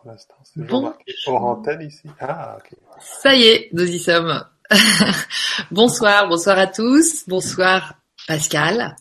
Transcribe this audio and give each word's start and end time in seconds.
pour 0.00 0.10
l'instant. 0.10 0.34
C'est 0.44 0.66
Bon. 0.66 0.92
hors 1.26 1.44
antenne 1.44 1.82
ici. 1.82 2.08
Ah, 2.20 2.56
ok. 2.58 2.78
Ça 3.00 3.34
y 3.34 3.44
est, 3.44 3.68
nous 3.72 3.88
y 3.88 3.98
sommes. 3.98 4.44
bonsoir, 5.70 6.28
bonsoir 6.28 6.58
à 6.58 6.66
tous. 6.66 7.24
Bonsoir 7.28 7.94
Pascal. 8.26 8.96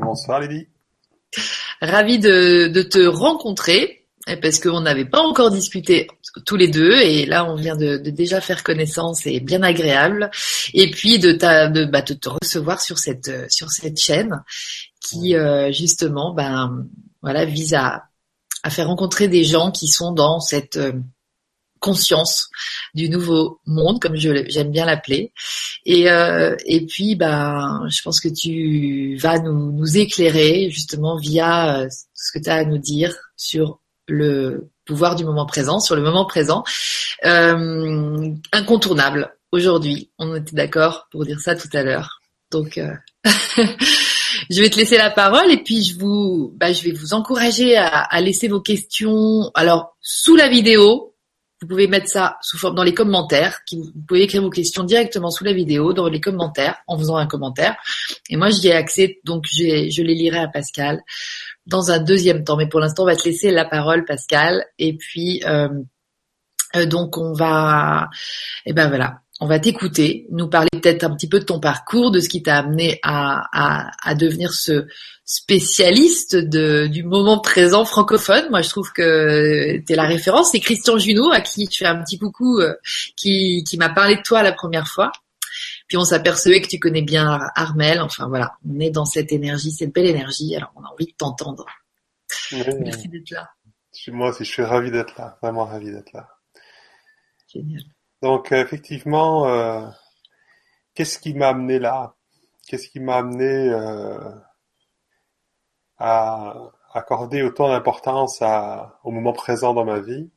Bonsoir 0.00 0.40
Lydie. 0.40 0.68
Ravi 1.80 2.18
de, 2.18 2.68
de 2.68 2.82
te 2.82 3.04
rencontrer 3.06 4.06
parce 4.40 4.58
qu'on 4.58 4.80
n'avait 4.80 5.04
pas 5.04 5.20
encore 5.20 5.50
discuté 5.50 6.08
tous 6.46 6.56
les 6.56 6.68
deux 6.68 6.92
et 6.92 7.26
là 7.26 7.44
on 7.44 7.56
vient 7.56 7.76
de, 7.76 7.98
de 7.98 8.10
déjà 8.10 8.40
faire 8.40 8.64
connaissance 8.64 9.26
et 9.26 9.38
bien 9.40 9.62
agréable 9.62 10.30
et 10.72 10.90
puis 10.90 11.18
de, 11.18 11.32
ta, 11.32 11.68
de, 11.68 11.84
bah, 11.84 12.00
de 12.02 12.14
te 12.14 12.28
recevoir 12.28 12.80
sur 12.80 12.98
cette 12.98 13.50
sur 13.52 13.70
cette 13.70 13.98
chaîne 13.98 14.42
qui 15.00 15.36
euh, 15.36 15.70
justement 15.72 16.32
ben 16.32 16.86
voilà 17.22 17.44
vise 17.44 17.74
à 17.74 18.04
à 18.64 18.70
faire 18.70 18.88
rencontrer 18.88 19.28
des 19.28 19.44
gens 19.44 19.70
qui 19.70 19.86
sont 19.86 20.10
dans 20.10 20.40
cette 20.40 20.76
euh, 20.76 20.92
conscience 21.84 22.48
du 22.94 23.10
nouveau 23.10 23.60
monde, 23.66 24.00
comme 24.00 24.16
j'aime 24.16 24.70
bien 24.70 24.86
l'appeler. 24.86 25.32
Et 25.84 26.10
euh, 26.10 26.56
et 26.64 26.86
puis 26.86 27.14
ben 27.14 27.86
je 27.90 28.00
pense 28.02 28.20
que 28.20 28.28
tu 28.28 29.16
vas 29.18 29.38
nous 29.38 29.70
nous 29.70 29.98
éclairer 29.98 30.70
justement 30.70 31.18
via 31.18 31.80
euh, 31.80 31.88
ce 32.14 32.32
que 32.32 32.42
tu 32.42 32.48
as 32.48 32.54
à 32.54 32.64
nous 32.64 32.78
dire 32.78 33.14
sur 33.36 33.80
le 34.08 34.70
pouvoir 34.86 35.14
du 35.14 35.26
moment 35.26 35.44
présent, 35.44 35.78
sur 35.78 35.94
le 35.94 36.02
moment 36.02 36.24
présent, 36.24 36.64
euh, 37.26 38.30
incontournable 38.52 39.36
aujourd'hui. 39.52 40.10
On 40.18 40.34
était 40.34 40.56
d'accord 40.56 41.08
pour 41.10 41.26
dire 41.26 41.40
ça 41.40 41.54
tout 41.54 41.68
à 41.74 41.82
l'heure. 41.82 42.20
Donc 42.50 42.78
euh, 42.78 42.94
je 44.50 44.60
vais 44.60 44.70
te 44.70 44.78
laisser 44.78 44.98
la 44.98 45.10
parole 45.10 45.50
et 45.50 45.62
puis 45.62 45.82
je 45.84 45.98
vous, 45.98 46.52
bah, 46.56 46.72
je 46.72 46.82
vais 46.82 46.92
vous 46.92 47.14
encourager 47.14 47.76
à, 47.76 47.86
à 47.86 48.20
laisser 48.20 48.48
vos 48.48 48.60
questions. 48.60 49.50
Alors 49.54 49.96
sous 50.00 50.36
la 50.36 50.48
vidéo, 50.48 51.14
vous 51.64 51.68
pouvez 51.68 51.86
mettre 51.86 52.08
ça 52.08 52.36
sous 52.42 52.58
forme 52.58 52.74
dans 52.74 52.82
les 52.82 52.92
commentaires. 52.92 53.60
Vous 53.72 53.90
pouvez 54.06 54.22
écrire 54.22 54.42
vos 54.42 54.50
questions 54.50 54.84
directement 54.84 55.30
sous 55.30 55.44
la 55.44 55.54
vidéo, 55.54 55.94
dans 55.94 56.08
les 56.08 56.20
commentaires, 56.20 56.76
en 56.86 56.98
faisant 56.98 57.16
un 57.16 57.26
commentaire. 57.26 57.74
Et 58.28 58.36
moi, 58.36 58.50
j'y 58.50 58.68
ai 58.68 58.72
accès, 58.72 59.20
donc 59.24 59.44
je 59.50 60.02
les 60.02 60.14
lirai 60.14 60.38
à 60.38 60.48
Pascal 60.48 61.00
dans 61.66 61.90
un 61.90 62.00
deuxième 62.00 62.44
temps. 62.44 62.58
Mais 62.58 62.68
pour 62.68 62.80
l'instant, 62.80 63.04
on 63.04 63.06
va 63.06 63.16
te 63.16 63.26
laisser 63.26 63.50
la 63.50 63.64
parole, 63.64 64.04
Pascal. 64.04 64.66
Et 64.78 64.94
puis, 64.94 65.42
euh, 65.46 65.68
euh, 66.76 66.84
donc, 66.84 67.16
on 67.16 67.32
va, 67.32 68.10
et 68.66 68.74
ben 68.74 68.88
voilà, 68.88 69.20
on 69.44 69.48
va 69.48 69.58
t'écouter, 69.58 70.26
nous 70.30 70.48
parler 70.48 70.70
peut-être 70.72 71.04
un 71.04 71.14
petit 71.14 71.28
peu 71.28 71.38
de 71.38 71.44
ton 71.44 71.60
parcours, 71.60 72.10
de 72.10 72.20
ce 72.20 72.28
qui 72.30 72.42
t'a 72.42 72.56
amené 72.58 72.98
à, 73.02 73.44
à, 73.52 73.90
à 74.02 74.14
devenir 74.14 74.52
ce 74.54 74.86
spécialiste 75.26 76.34
de, 76.36 76.86
du 76.86 77.02
moment 77.02 77.38
présent 77.40 77.84
francophone. 77.84 78.48
Moi, 78.50 78.62
je 78.62 78.70
trouve 78.70 78.90
que 78.92 79.76
tu 79.86 79.92
es 79.92 79.96
la 79.96 80.04
référence. 80.06 80.50
C'est 80.52 80.60
Christian 80.60 80.96
Junot, 80.98 81.30
à 81.30 81.40
qui 81.42 81.68
je 81.70 81.76
fais 81.76 81.84
un 81.86 82.02
petit 82.02 82.18
coucou, 82.18 82.58
euh, 82.60 82.74
qui, 83.16 83.64
qui 83.64 83.76
m'a 83.76 83.90
parlé 83.90 84.16
de 84.16 84.22
toi 84.22 84.42
la 84.42 84.52
première 84.52 84.88
fois. 84.88 85.12
Puis 85.88 85.98
on 85.98 86.04
s'apercevait 86.04 86.62
que 86.62 86.68
tu 86.68 86.78
connais 86.78 87.02
bien 87.02 87.26
Ar- 87.28 87.50
Armel. 87.54 88.00
Enfin 88.00 88.26
voilà, 88.28 88.52
on 88.66 88.80
est 88.80 88.90
dans 88.90 89.04
cette 89.04 89.30
énergie, 89.30 89.70
cette 89.70 89.92
belle 89.92 90.06
énergie. 90.06 90.56
Alors 90.56 90.72
on 90.76 90.82
a 90.84 90.88
envie 90.88 91.06
de 91.06 91.12
t'entendre. 91.16 91.66
Oui, 92.52 92.62
Merci 92.80 93.08
d'être 93.08 93.30
là. 93.30 93.50
moi 94.08 94.30
aussi, 94.30 94.44
je 94.44 94.50
suis 94.50 94.62
ravi 94.64 94.90
d'être 94.90 95.14
là, 95.18 95.38
vraiment 95.42 95.66
ravi 95.66 95.90
d'être 95.92 96.12
là. 96.12 96.28
Génial. 97.52 97.82
Donc 98.24 98.52
euh, 98.52 98.62
effectivement, 98.62 99.46
euh, 99.48 99.86
qu'est-ce 100.94 101.18
qui 101.18 101.34
m'a 101.34 101.48
amené 101.48 101.78
là? 101.78 102.14
Qu'est-ce 102.66 102.88
qui 102.88 102.98
m'a 102.98 103.16
amené 103.16 103.68
euh, 103.68 104.18
à 105.98 106.54
accorder 106.94 107.42
autant 107.42 107.68
d'importance 107.68 108.42
au 109.02 109.10
moment 109.10 109.34
présent 109.34 109.74
dans 109.74 109.84
ma 109.84 110.00
vie? 110.00 110.30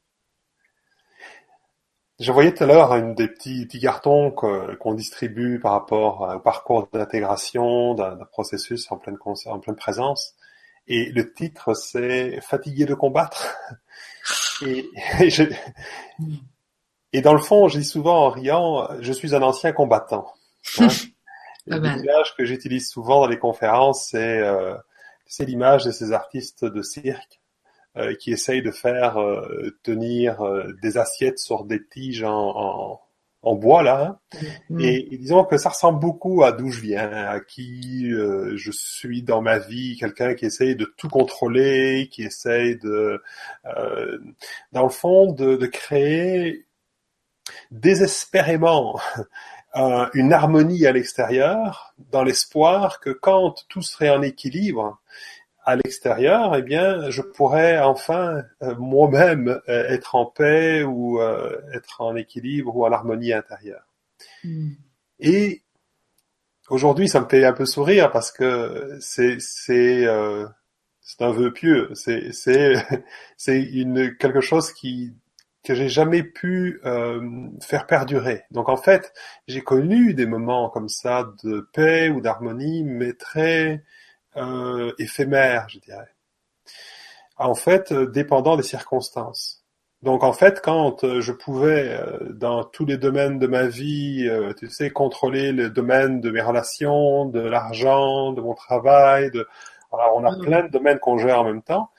Je 2.20 2.30
voyais 2.34 2.54
tout 2.54 2.66
à 2.66 2.68
l'heure 2.68 2.94
une 2.94 3.16
des 3.16 3.30
petits, 3.30 3.66
petits 3.66 3.80
cartons 3.80 4.32
qu'on 4.32 4.94
distribue 4.94 5.58
par 5.62 5.72
rapport 5.72 6.36
au 6.36 6.40
parcours 6.40 6.90
d'intégration 6.92 7.94
d'un 7.94 8.18
processus 8.34 8.92
en 8.92 8.98
pleine, 8.98 9.18
présence. 9.78 10.36
Et 10.88 11.10
le 11.14 11.32
titre, 11.32 11.74
c'est 11.74 12.42
Fatigué 12.42 12.84
de 12.84 12.96
combattre. 12.96 13.56
Et, 14.62 14.90
et 15.22 15.30
et 17.14 17.22
dans 17.22 17.34
le 17.34 17.40
fond, 17.40 17.68
je 17.68 17.80
dis 17.80 17.86
souvent 17.86 18.26
en 18.26 18.30
riant, 18.30 18.88
je 19.00 19.12
suis 19.14 19.36
un 19.36 19.42
ancien 19.42 19.72
combattant. 19.72 20.34
Hein. 20.80 20.88
L'image 21.68 22.36
que 22.38 22.46
j'utilise 22.46 22.90
souvent 22.90 23.22
dans 23.22 23.28
les 23.28 23.40
conférences, 23.40 24.08
c'est 24.12 24.40
euh, 24.40 24.76
c'est 25.26 25.44
l'image 25.46 25.84
de 25.84 25.92
ces 25.92 26.14
artistes 26.14 26.64
de 26.64 26.82
cirque 26.82 27.42
euh, 27.98 28.16
qui 28.16 28.32
essayent 28.32 28.62
de 28.62 28.72
faire 28.72 29.20
euh, 29.20 29.78
tenir 29.84 30.42
euh, 30.42 30.72
des 30.82 30.98
assiettes 30.98 31.40
sur 31.40 31.66
des 31.66 31.86
tiges 31.86 32.24
en, 32.24 32.54
en, 32.56 33.02
en 33.42 33.56
bois 33.56 33.84
là. 33.84 34.18
hein. 34.34 34.40
Mm. 34.70 34.80
Et, 34.80 35.14
et 35.14 35.18
disons 35.18 35.44
que 35.44 35.58
ça 35.58 35.70
ressemble 35.70 36.00
beaucoup 36.00 36.44
à 36.44 36.54
d'où 36.54 36.72
je 36.72 36.80
viens, 36.80 37.12
à 37.12 37.42
qui 37.42 38.10
euh, 38.14 38.54
je 38.56 38.72
suis 38.72 39.22
dans 39.24 39.42
ma 39.42 39.60
vie, 39.60 39.98
quelqu'un 40.00 40.36
qui 40.36 40.46
essaye 40.46 40.78
de 40.78 40.86
tout 40.98 41.10
contrôler, 41.10 42.08
qui 42.12 42.24
essaye 42.24 42.78
de, 42.78 43.22
euh, 43.66 44.20
dans 44.72 44.84
le 44.84 44.90
fond, 44.90 45.34
de, 45.34 45.58
de 45.58 45.66
créer 45.66 46.67
désespérément 47.72 49.00
euh, 49.76 50.08
une 50.14 50.34
harmonie 50.34 50.86
à 50.86 50.92
l'extérieur, 50.92 51.94
dans 52.12 52.24
l'espoir 52.24 53.00
que 53.00 53.10
quand 53.10 53.66
tout 53.68 53.82
serait 53.82 54.10
en 54.10 54.22
équilibre 54.22 55.00
à 55.68 55.76
l'extérieur, 55.76 56.56
eh 56.56 56.62
bien, 56.62 57.10
je 57.10 57.22
pourrais 57.22 57.78
enfin 57.80 58.42
euh, 58.64 58.74
moi-même 58.78 59.60
euh, 59.68 59.90
être 59.90 60.16
en 60.16 60.26
paix 60.26 60.84
ou 60.84 61.20
euh, 61.20 61.60
être 61.74 62.00
en 62.00 62.16
équilibre 62.16 62.74
ou 62.74 62.86
en 62.86 62.92
harmonie 62.94 63.34
intérieure. 63.34 63.86
Mm. 64.46 64.70
Et 65.20 65.64
aujourd'hui, 66.70 67.10
ça 67.10 67.20
me 67.20 67.28
fait 67.28 67.44
un 67.44 67.52
peu 67.52 67.66
sourire 67.66 68.12
parce 68.12 68.32
que 68.32 68.98
c'est 69.02 69.42
c'est 69.42 70.06
euh, 70.06 70.48
c'est 71.02 71.22
un 71.22 71.32
vœu 71.32 71.52
pieux. 71.52 71.90
C'est 71.96 72.32
c'est 72.32 72.76
c'est 73.36 73.62
une 73.62 74.16
quelque 74.16 74.42
chose 74.42 74.72
qui 74.72 75.14
que 75.68 75.76
j'ai 75.76 75.90
jamais 75.90 76.24
pu 76.24 76.80
euh, 76.86 77.22
faire 77.62 77.88
perdurer. 77.88 78.44
Donc 78.52 78.70
en 78.70 78.78
fait, 78.78 79.12
j'ai 79.48 79.62
connu 79.62 80.14
des 80.14 80.26
moments 80.26 80.70
comme 80.70 80.88
ça 80.90 81.28
de 81.44 81.70
paix 81.74 82.10
ou 82.10 82.22
d'harmonie, 82.22 82.84
mais 82.86 83.14
très 83.14 83.84
euh, 84.38 84.94
éphémères, 84.98 85.68
je 85.70 85.80
dirais. 85.80 86.08
En 87.38 87.54
fait, 87.56 87.92
euh, 87.92 88.08
dépendant 88.08 88.56
des 88.58 88.64
circonstances. 88.64 89.64
Donc 90.04 90.24
en 90.24 90.32
fait, 90.34 90.62
quand 90.64 91.20
je 91.20 91.32
pouvais, 91.32 92.00
dans 92.30 92.64
tous 92.64 92.86
les 92.86 92.98
domaines 92.98 93.40
de 93.40 93.48
ma 93.48 93.66
vie, 93.66 94.30
tu 94.58 94.70
sais, 94.70 94.92
contrôler 94.92 95.52
le 95.52 95.72
domaine 95.72 96.22
de 96.22 96.30
mes 96.30 96.42
relations, 96.42 97.26
de 97.26 97.40
l'argent, 97.40 98.32
de 98.32 98.42
mon 98.42 98.54
travail, 98.54 99.32
de... 99.32 99.48
voilà, 99.92 100.14
on 100.14 100.24
a 100.24 100.32
Mhm. 100.32 100.42
plein 100.46 100.64
de 100.64 100.70
domaines 100.70 101.00
qu'on 101.00 101.18
gère 101.18 101.40
en 101.42 101.46
même 101.46 101.64
temps. 101.64 101.90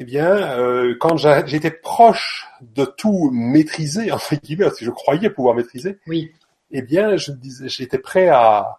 Eh 0.00 0.04
bien, 0.04 0.58
euh, 0.58 0.96
quand 1.00 1.16
j'étais 1.16 1.70
proche 1.70 2.46
de 2.60 2.84
tout 2.84 3.30
maîtriser, 3.32 4.10
entre 4.12 4.34
guillemets, 4.36 4.64
parce 4.66 4.78
que 4.78 4.84
je 4.84 4.90
croyais 4.90 5.30
pouvoir 5.30 5.54
maîtriser, 5.54 5.98
Oui. 6.06 6.32
eh 6.70 6.82
bien, 6.82 7.16
je 7.16 7.32
disais, 7.32 7.68
j'étais 7.68 7.98
prêt 7.98 8.28
à, 8.28 8.78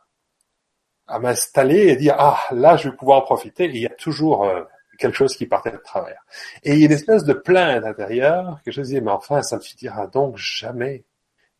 à 1.08 1.20
m'installer 1.20 1.88
et 1.88 1.96
dire, 1.96 2.16
ah, 2.18 2.40
là, 2.52 2.78
je 2.78 2.90
vais 2.90 2.96
pouvoir 2.96 3.20
en 3.20 3.22
profiter. 3.22 3.66
Et 3.66 3.70
il 3.76 3.82
y 3.82 3.86
a 3.86 3.90
toujours 3.90 4.44
euh, 4.46 4.64
quelque 4.98 5.16
chose 5.16 5.36
qui 5.36 5.46
partait 5.46 5.72
de 5.72 5.78
travers. 5.78 6.22
Et 6.64 6.74
il 6.74 6.80
y 6.80 6.84
a 6.84 6.86
une 6.88 6.92
espèce 6.92 7.24
de 7.24 7.34
plainte 7.34 7.86
intérieure 7.86 8.60
que 8.66 8.72
je 8.72 8.82
disais, 8.82 9.02
mais 9.02 9.12
enfin, 9.12 9.42
ça 9.42 9.58
ne 9.58 9.62
finira 9.62 10.08
donc 10.08 10.36
jamais. 10.38 11.06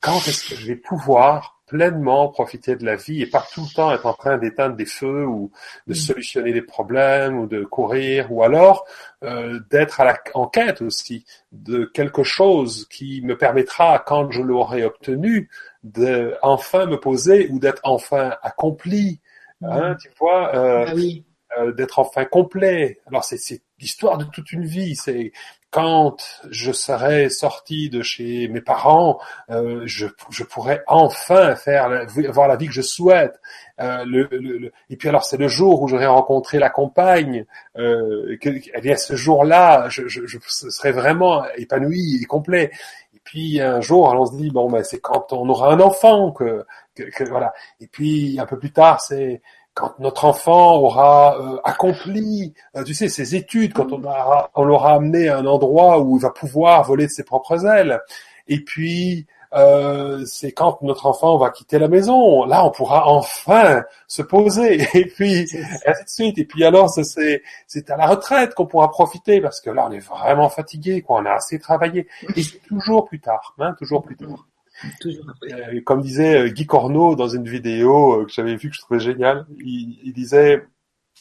Quand 0.02 0.18
est-ce 0.28 0.50
que 0.50 0.56
je 0.56 0.68
vais 0.68 0.76
pouvoir 0.76 1.55
pleinement 1.68 2.28
profiter 2.30 2.76
de 2.76 2.86
la 2.86 2.96
vie 2.96 3.22
et 3.22 3.28
pas 3.28 3.46
tout 3.54 3.62
le 3.62 3.74
temps 3.76 3.92
être 3.94 4.06
en 4.06 4.14
train 4.14 4.38
d'éteindre 4.38 4.76
des 4.76 4.86
feux 4.86 5.26
ou 5.26 5.52
de 5.88 5.94
Mm. 5.94 5.96
solutionner 5.96 6.54
des 6.54 6.62
problèmes 6.62 7.38
ou 7.40 7.48
de 7.48 7.64
courir 7.64 8.32
ou 8.32 8.44
alors 8.44 8.86
euh, 9.24 9.60
d'être 9.72 10.00
à 10.02 10.06
la, 10.06 10.18
en 10.34 10.48
quête 10.48 10.82
aussi 10.82 11.26
de 11.52 11.86
quelque 11.86 12.24
chose 12.24 12.88
qui 12.90 13.22
me 13.24 13.38
permettra, 13.38 14.00
quand 14.06 14.32
je 14.32 14.42
l'aurai 14.42 14.84
obtenu, 14.84 15.50
de 15.84 16.36
enfin 16.42 16.86
me 16.86 17.00
poser 17.00 17.48
ou 17.52 17.60
d'être 17.60 17.82
enfin 17.84 18.36
accompli. 18.44 19.22
Hein, 19.62 19.96
tu 20.02 20.10
vois, 20.20 20.56
euh, 20.56 20.86
Ah 20.88 20.94
oui. 20.96 21.26
euh, 21.60 21.72
d'être 21.74 22.00
enfin 22.00 22.26
complet. 22.26 23.00
Alors 23.08 23.24
c'est 23.24 23.38
c'est 23.38 23.62
l'histoire 23.80 24.18
de 24.18 24.26
toute 24.26 24.52
une 24.52 24.66
vie. 24.66 24.96
C'est 24.96 25.32
quand 25.76 26.16
je 26.50 26.72
serai 26.72 27.30
sorti 27.30 27.90
de 27.90 28.02
chez 28.02 28.48
mes 28.48 28.62
parents, 28.62 29.20
euh, 29.50 29.82
je, 29.86 30.08
je 30.30 30.44
pourrai 30.44 30.82
enfin 30.88 31.56
faire 31.56 31.84
avoir 32.30 32.48
la 32.48 32.56
vie 32.56 32.68
que 32.68 32.74
je 32.74 32.82
souhaite. 32.82 33.36
Euh, 33.82 34.06
le, 34.06 34.28
le- 34.32 34.58
le- 34.64 34.72
et 34.90 34.96
puis 34.96 35.10
alors 35.10 35.26
c'est 35.26 35.36
le 35.38 35.50
jour 35.50 35.82
où 35.82 35.88
j'aurai 35.90 36.06
rencontré 36.06 36.60
la 36.60 36.70
compagne. 36.70 37.46
Euh, 37.78 38.38
que, 38.42 38.50
eh 38.78 38.82
bien 38.82 38.96
ce 38.96 39.16
jour-là, 39.16 39.90
je, 39.90 40.08
je, 40.08 40.26
je 40.26 40.38
serai 40.78 40.92
vraiment 40.92 41.44
épanoui 41.58 42.20
et 42.22 42.26
complet. 42.26 42.72
Et 43.16 43.20
puis 43.24 43.60
un 43.60 43.82
jour, 43.82 44.02
on 44.14 44.26
se 44.26 44.36
dit 44.38 44.50
bon 44.52 44.70
ben 44.72 44.84
c'est 44.84 45.00
quand 45.02 45.34
on 45.34 45.50
aura 45.50 45.74
un 45.74 45.80
enfant 45.82 46.32
que, 46.32 46.66
que, 46.96 47.04
que- 47.04 47.30
voilà. 47.30 47.54
Et 47.82 47.88
puis 47.88 48.38
un 48.40 48.46
peu 48.46 48.58
plus 48.58 48.72
tard, 48.72 49.02
c'est 49.02 49.42
quand 49.76 50.00
notre 50.00 50.26
enfant 50.26 50.78
aura 50.78 51.38
euh, 51.38 51.60
accompli, 51.66 52.54
euh, 52.76 52.84
tu 52.84 52.94
sais, 52.94 53.10
ses 53.10 53.36
études, 53.36 53.74
quand 53.74 53.92
on, 53.92 54.04
aura, 54.04 54.50
on 54.56 54.64
l'aura 54.64 54.94
amené 54.96 55.28
à 55.28 55.38
un 55.38 55.46
endroit 55.46 56.00
où 56.00 56.18
il 56.18 56.22
va 56.22 56.32
pouvoir 56.32 56.84
voler 56.84 57.06
de 57.06 57.12
ses 57.12 57.24
propres 57.24 57.66
ailes, 57.66 58.00
et 58.48 58.62
puis 58.62 59.28
euh, 59.54 60.24
c'est 60.26 60.54
quand 60.54 60.82
notre 60.82 61.06
enfant 61.06 61.38
va 61.38 61.50
quitter 61.50 61.78
la 61.78 61.90
maison, 61.90 62.46
là 62.46 62.66
on 62.66 62.72
pourra 62.72 63.08
enfin 63.08 63.84
se 64.08 64.22
poser, 64.22 64.82
et 64.94 65.06
puis 65.08 65.46
ainsi 65.86 66.04
de 66.04 66.10
suite. 66.10 66.38
Et 66.38 66.46
puis 66.46 66.64
alors 66.64 66.90
c'est 66.90 67.44
c'est 67.68 67.90
à 67.90 67.98
la 67.98 68.08
retraite 68.08 68.54
qu'on 68.56 68.66
pourra 68.68 68.90
profiter 68.90 69.42
parce 69.42 69.60
que 69.60 69.70
là 69.70 69.88
on 69.90 69.92
est 69.92 70.00
vraiment 70.00 70.50
fatigué, 70.50 71.02
quoi, 71.02 71.20
on 71.22 71.26
a 71.26 71.34
assez 71.34 71.60
travaillé, 71.60 72.08
et 72.36 72.44
c'est 72.44 72.60
toujours 72.60 73.06
plus 73.06 73.20
tard, 73.20 73.54
hein, 73.60 73.76
toujours 73.78 74.04
plus 74.04 74.16
tard. 74.16 74.46
Euh, 74.84 75.82
comme 75.86 76.02
disait 76.02 76.42
euh, 76.42 76.50
Guy 76.50 76.66
Corneau 76.66 77.16
dans 77.16 77.28
une 77.28 77.48
vidéo 77.48 78.22
euh, 78.22 78.26
que 78.26 78.32
j'avais 78.32 78.56
vue 78.56 78.70
que 78.70 78.76
je 78.76 78.82
trouvais 78.82 79.00
géniale, 79.00 79.46
il, 79.60 80.12
disait 80.14 80.66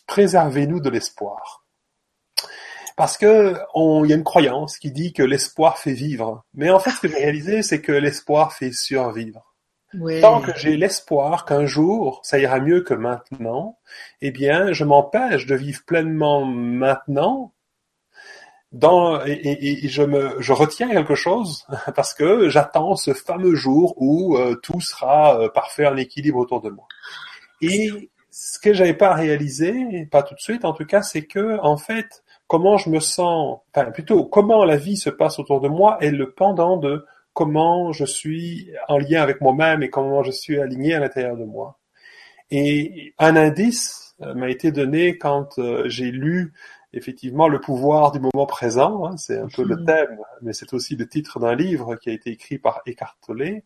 préservez-nous 0.07 0.81
de 0.81 0.91
l'espoir. 0.91 1.65
Parce 2.97 3.17
que 3.17 3.55
il 3.77 4.11
y 4.11 4.13
a 4.13 4.17
une 4.17 4.25
croyance 4.25 4.79
qui 4.79 4.93
dit 4.93 5.13
que 5.13 5.23
l'espoir 5.23 5.79
fait 5.79 5.95
vivre. 5.95 6.45
Mais 6.55 6.71
en 6.71 6.79
fait, 6.79 6.91
ce 6.91 7.01
que 7.01 7.09
j'ai 7.09 7.17
réalisé, 7.17 7.63
c'est 7.63 7.81
que 7.81 7.93
l'espoir 7.93 8.53
fait 8.53 8.73
survivre. 8.73 9.55
Tant 10.21 10.41
que 10.41 10.53
j'ai 10.57 10.77
l'espoir 10.77 11.45
qu'un 11.45 11.67
jour 11.67 12.21
ça 12.25 12.41
ira 12.41 12.59
mieux 12.59 12.81
que 12.81 12.95
maintenant, 12.95 13.79
eh 14.21 14.33
bien, 14.33 14.73
je 14.73 14.85
m'empêche 14.85 15.47
de 15.47 15.55
vivre 15.55 15.83
pleinement 15.87 16.45
maintenant 16.45 17.54
dans, 18.75 19.25
et, 19.25 19.85
et, 19.85 19.89
je 19.89 20.03
me, 20.03 20.35
je 20.41 20.53
retiens 20.53 20.91
quelque 20.91 21.15
chose 21.15 21.65
parce 21.95 22.13
que 22.13 22.49
j'attends 22.49 22.97
ce 22.97 23.15
fameux 23.15 23.55
jour 23.55 23.95
où 23.99 24.37
euh, 24.37 24.57
tout 24.57 24.81
sera 24.81 25.41
euh, 25.41 25.49
parfait 25.49 25.87
en 25.87 25.97
équilibre 25.97 26.39
autour 26.39 26.61
de 26.61 26.71
moi. 26.71 26.87
Et 27.63 28.11
ce 28.31 28.59
que 28.59 28.75
j'avais 28.75 28.95
pas 28.95 29.15
réalisé, 29.15 30.07
pas 30.11 30.25
tout 30.25 30.35
de 30.35 30.41
suite 30.41 30.65
en 30.65 30.73
tout 30.73 30.85
cas, 30.87 31.03
c'est 31.03 31.25
que 31.25 31.61
en 31.61 31.77
fait, 31.77 32.25
comment 32.49 32.77
je 32.77 32.91
me 32.91 32.99
sens, 32.99 33.61
enfin 33.73 33.93
plutôt 33.93 34.25
comment 34.25 34.65
la 34.65 34.77
vie 34.77 34.97
se 34.97 35.09
passe 35.11 35.39
autour 35.39 35.61
de 35.61 35.69
moi 35.69 35.97
est 36.01 36.11
le 36.11 36.33
pendant 36.33 36.77
de 36.77 37.07
comment 37.33 37.93
je 37.93 38.05
suis 38.05 38.73
en 38.89 38.99
lien 38.99 39.23
avec 39.23 39.41
moi-même 39.41 39.85
et 39.85 39.89
comment 39.89 40.25
je 40.25 40.33
suis 40.33 40.59
aligné 40.59 40.95
à 40.95 40.99
l'intérieur 40.99 41.37
de 41.37 41.45
moi. 41.45 41.79
Et 42.51 43.15
un 43.19 43.37
indice 43.37 44.17
euh, 44.21 44.35
m'a 44.35 44.51
été 44.51 44.73
donné 44.73 45.17
quand 45.17 45.61
j'ai 45.87 46.11
lu 46.11 46.53
effectivement 46.97 47.49
le 47.49 47.61
pouvoir 47.61 48.13
du 48.13 48.21
moment 48.21 48.47
présent, 48.47 49.07
hein, 49.07 49.17
c'est 49.17 49.39
un 49.39 49.49
peu 49.49 49.65
le 49.65 49.85
thème, 49.85 50.19
mais 50.43 50.53
c'est 50.53 50.73
aussi 50.73 50.97
le 50.97 51.09
titre 51.09 51.41
d'un 51.41 51.55
livre 51.55 51.97
qui 51.97 52.11
a 52.11 52.13
été 52.13 52.31
écrit 52.31 52.59
par 52.59 52.83
Eckhart 52.87 53.17
Tolle, 53.27 53.63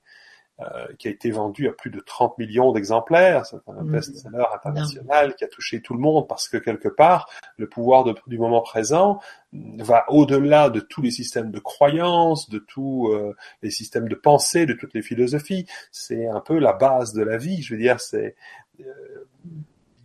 euh, 0.61 0.87
qui 0.99 1.07
a 1.07 1.13
été 1.13 1.31
vendu 1.31 1.69
à 1.69 1.73
plus 1.73 1.91
de 1.91 2.01
30 2.01 2.37
millions 2.37 2.73
d'exemplaires. 2.73 3.47
C'est 3.47 3.59
un 3.69 3.85
mhm. 3.85 3.93
best-seller 3.93 4.45
international 4.53 5.37
qui 5.37 5.45
a 5.45 5.47
touché 5.47 5.81
tout 5.81 5.95
le 5.95 6.01
monde 6.01 6.27
parce 6.27 6.49
que 6.49 6.57
quelque 6.57 6.89
part, 6.89 7.31
le 7.59 7.69
pouvoir 7.69 8.05
du 8.27 8.39
moment 8.39 8.61
présent 8.61 9.21
va 9.53 10.05
au-delà 10.09 10.69
de 10.69 10.81
tous 10.81 11.01
les 11.01 11.13
systèmes 11.13 11.53
de 11.53 11.61
croyances, 11.61 12.51
de 12.51 12.59
tous 12.59 13.07
euh, 13.13 13.37
les 13.63 13.71
systèmes 13.71 14.09
de 14.09 14.17
pensée, 14.17 14.67
de 14.67 14.73
toutes 14.73 14.95
les 14.95 15.03
philosophies. 15.03 15.65
C'est 15.93 16.27
un 16.27 16.41
peu 16.41 16.59
la 16.59 16.73
base 16.73 17.13
de 17.13 17.23
la 17.23 17.37
vie. 17.37 17.63
Je 17.63 17.75
veux 17.75 17.81
dire, 17.81 18.01
c'est 18.01 18.35
euh, 18.81 18.85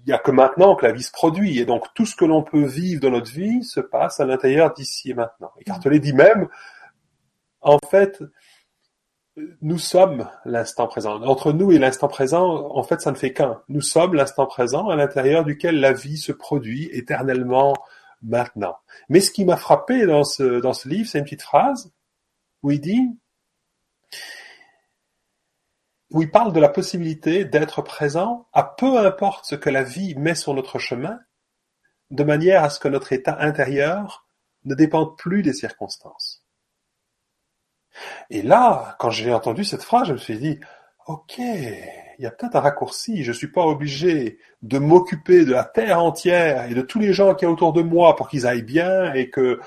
n'y 0.07 0.13
a 0.13 0.17
que 0.17 0.31
maintenant 0.31 0.75
que 0.75 0.85
la 0.85 0.91
vie 0.91 1.03
se 1.03 1.11
produit. 1.11 1.59
Et 1.59 1.65
donc, 1.65 1.85
tout 1.93 2.05
ce 2.05 2.15
que 2.15 2.25
l'on 2.25 2.43
peut 2.43 2.65
vivre 2.65 3.01
dans 3.01 3.11
notre 3.11 3.31
vie 3.31 3.63
se 3.63 3.79
passe 3.79 4.19
à 4.19 4.25
l'intérieur 4.25 4.73
d'ici 4.73 5.11
et 5.11 5.13
maintenant. 5.13 5.51
Et 5.59 5.63
Cartelet 5.63 5.99
dit 5.99 6.13
même, 6.13 6.47
en 7.61 7.79
fait, 7.89 8.21
nous 9.61 9.79
sommes 9.79 10.29
l'instant 10.45 10.87
présent. 10.87 11.21
Entre 11.23 11.53
nous 11.53 11.71
et 11.71 11.79
l'instant 11.79 12.07
présent, 12.07 12.69
en 12.75 12.83
fait, 12.83 13.01
ça 13.01 13.11
ne 13.11 13.15
fait 13.15 13.33
qu'un. 13.33 13.61
Nous 13.69 13.81
sommes 13.81 14.13
l'instant 14.13 14.45
présent 14.45 14.89
à 14.89 14.95
l'intérieur 14.95 15.43
duquel 15.43 15.79
la 15.79 15.93
vie 15.93 16.17
se 16.17 16.31
produit 16.31 16.89
éternellement 16.91 17.73
maintenant. 18.21 18.77
Mais 19.09 19.19
ce 19.19 19.31
qui 19.31 19.45
m'a 19.45 19.57
frappé 19.57 20.05
dans 20.05 20.23
ce, 20.23 20.59
dans 20.59 20.73
ce 20.73 20.87
livre, 20.87 21.09
c'est 21.09 21.19
une 21.19 21.23
petite 21.23 21.41
phrase 21.41 21.91
où 22.61 22.71
il 22.71 22.79
dit, 22.79 23.01
où 26.13 26.21
il 26.21 26.31
parle 26.31 26.53
de 26.53 26.59
la 26.59 26.69
possibilité 26.69 27.43
d'être 27.43 27.81
présent 27.81 28.47
à 28.53 28.63
peu 28.63 28.99
importe 28.99 29.45
ce 29.45 29.55
que 29.55 29.69
la 29.69 29.83
vie 29.83 30.15
met 30.15 30.35
sur 30.35 30.53
notre 30.53 30.77
chemin, 30.77 31.19
de 32.11 32.23
manière 32.23 32.63
à 32.63 32.69
ce 32.69 32.79
que 32.79 32.87
notre 32.87 33.11
état 33.13 33.37
intérieur 33.39 34.25
ne 34.65 34.75
dépende 34.75 35.17
plus 35.17 35.41
des 35.41 35.53
circonstances. 35.53 36.45
Et 38.29 38.43
là, 38.43 38.95
quand 38.99 39.09
j'ai 39.09 39.33
entendu 39.33 39.65
cette 39.65 39.83
phrase, 39.83 40.07
je 40.07 40.13
me 40.13 40.17
suis 40.17 40.37
dit, 40.37 40.59
ok, 41.07 41.39
il 41.39 42.23
y 42.23 42.27
a 42.27 42.31
peut-être 42.31 42.55
un 42.55 42.61
raccourci, 42.61 43.23
je 43.23 43.31
suis 43.31 43.51
pas 43.51 43.65
obligé 43.65 44.37
de 44.61 44.77
m'occuper 44.77 45.45
de 45.45 45.51
la 45.51 45.63
terre 45.63 46.01
entière 46.01 46.69
et 46.69 46.75
de 46.75 46.81
tous 46.81 46.99
les 46.99 47.11
gens 47.11 47.33
qui 47.33 47.45
y 47.45 47.47
autour 47.47 47.73
de 47.73 47.81
moi 47.81 48.15
pour 48.15 48.29
qu'ils 48.29 48.45
aillent 48.45 48.61
bien 48.61 49.13
et 49.13 49.31
que 49.31 49.59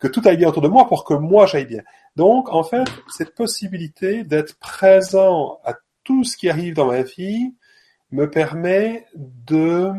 tout 0.00 0.22
aille 0.24 0.36
bien 0.36 0.48
autour 0.48 0.62
de 0.62 0.68
moi 0.68 0.86
pour 0.86 1.04
que 1.04 1.14
moi 1.14 1.46
j'aille 1.46 1.66
bien. 1.66 1.82
Donc, 2.16 2.48
en 2.52 2.62
fait, 2.62 2.88
cette 3.08 3.34
possibilité 3.34 4.24
d'être 4.24 4.58
présent 4.58 5.60
à 5.64 5.74
tout 6.04 6.24
ce 6.24 6.36
qui 6.36 6.48
arrive 6.48 6.74
dans 6.74 6.86
ma 6.86 7.02
vie 7.02 7.54
me 8.12 8.30
permet 8.30 9.06
de 9.16 9.90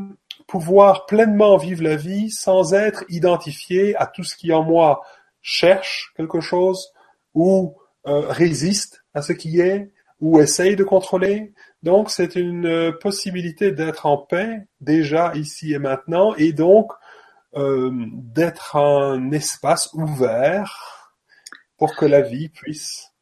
pouvoir 0.48 1.06
pleinement 1.06 1.58
vivre 1.58 1.84
la 1.84 1.96
vie 1.96 2.30
sans 2.30 2.74
être 2.74 3.04
identifié 3.10 3.96
à 3.98 4.06
tout 4.06 4.24
ce 4.24 4.36
qui 4.36 4.54
en 4.54 4.64
moi 4.64 5.02
cherche 5.42 6.14
quelque 6.16 6.40
chose 6.40 6.94
ou 7.34 7.76
euh, 8.08 8.22
résiste 8.30 9.04
à 9.14 9.22
ce 9.22 9.34
qui 9.34 9.60
est 9.60 9.92
ou 10.22 10.40
essaye 10.40 10.76
de 10.76 10.84
contrôler. 10.84 11.54
Donc 11.84 12.10
c'est 12.10 12.36
une 12.36 12.94
possibilité 13.02 13.72
d'être 13.72 14.06
en 14.06 14.18
paix 14.18 14.68
déjà 14.80 15.34
ici 15.36 15.74
et 15.74 15.80
maintenant 15.80 16.34
et 16.36 16.54
donc 16.54 16.92
euh, 17.56 17.92
d'être 18.14 18.76
un 18.76 19.32
espace 19.32 19.92
ouvert 19.94 20.95
pour 21.78 21.96
que 21.96 22.06
la 22.06 22.22
vie 22.22 22.50
puisse, 22.50 23.14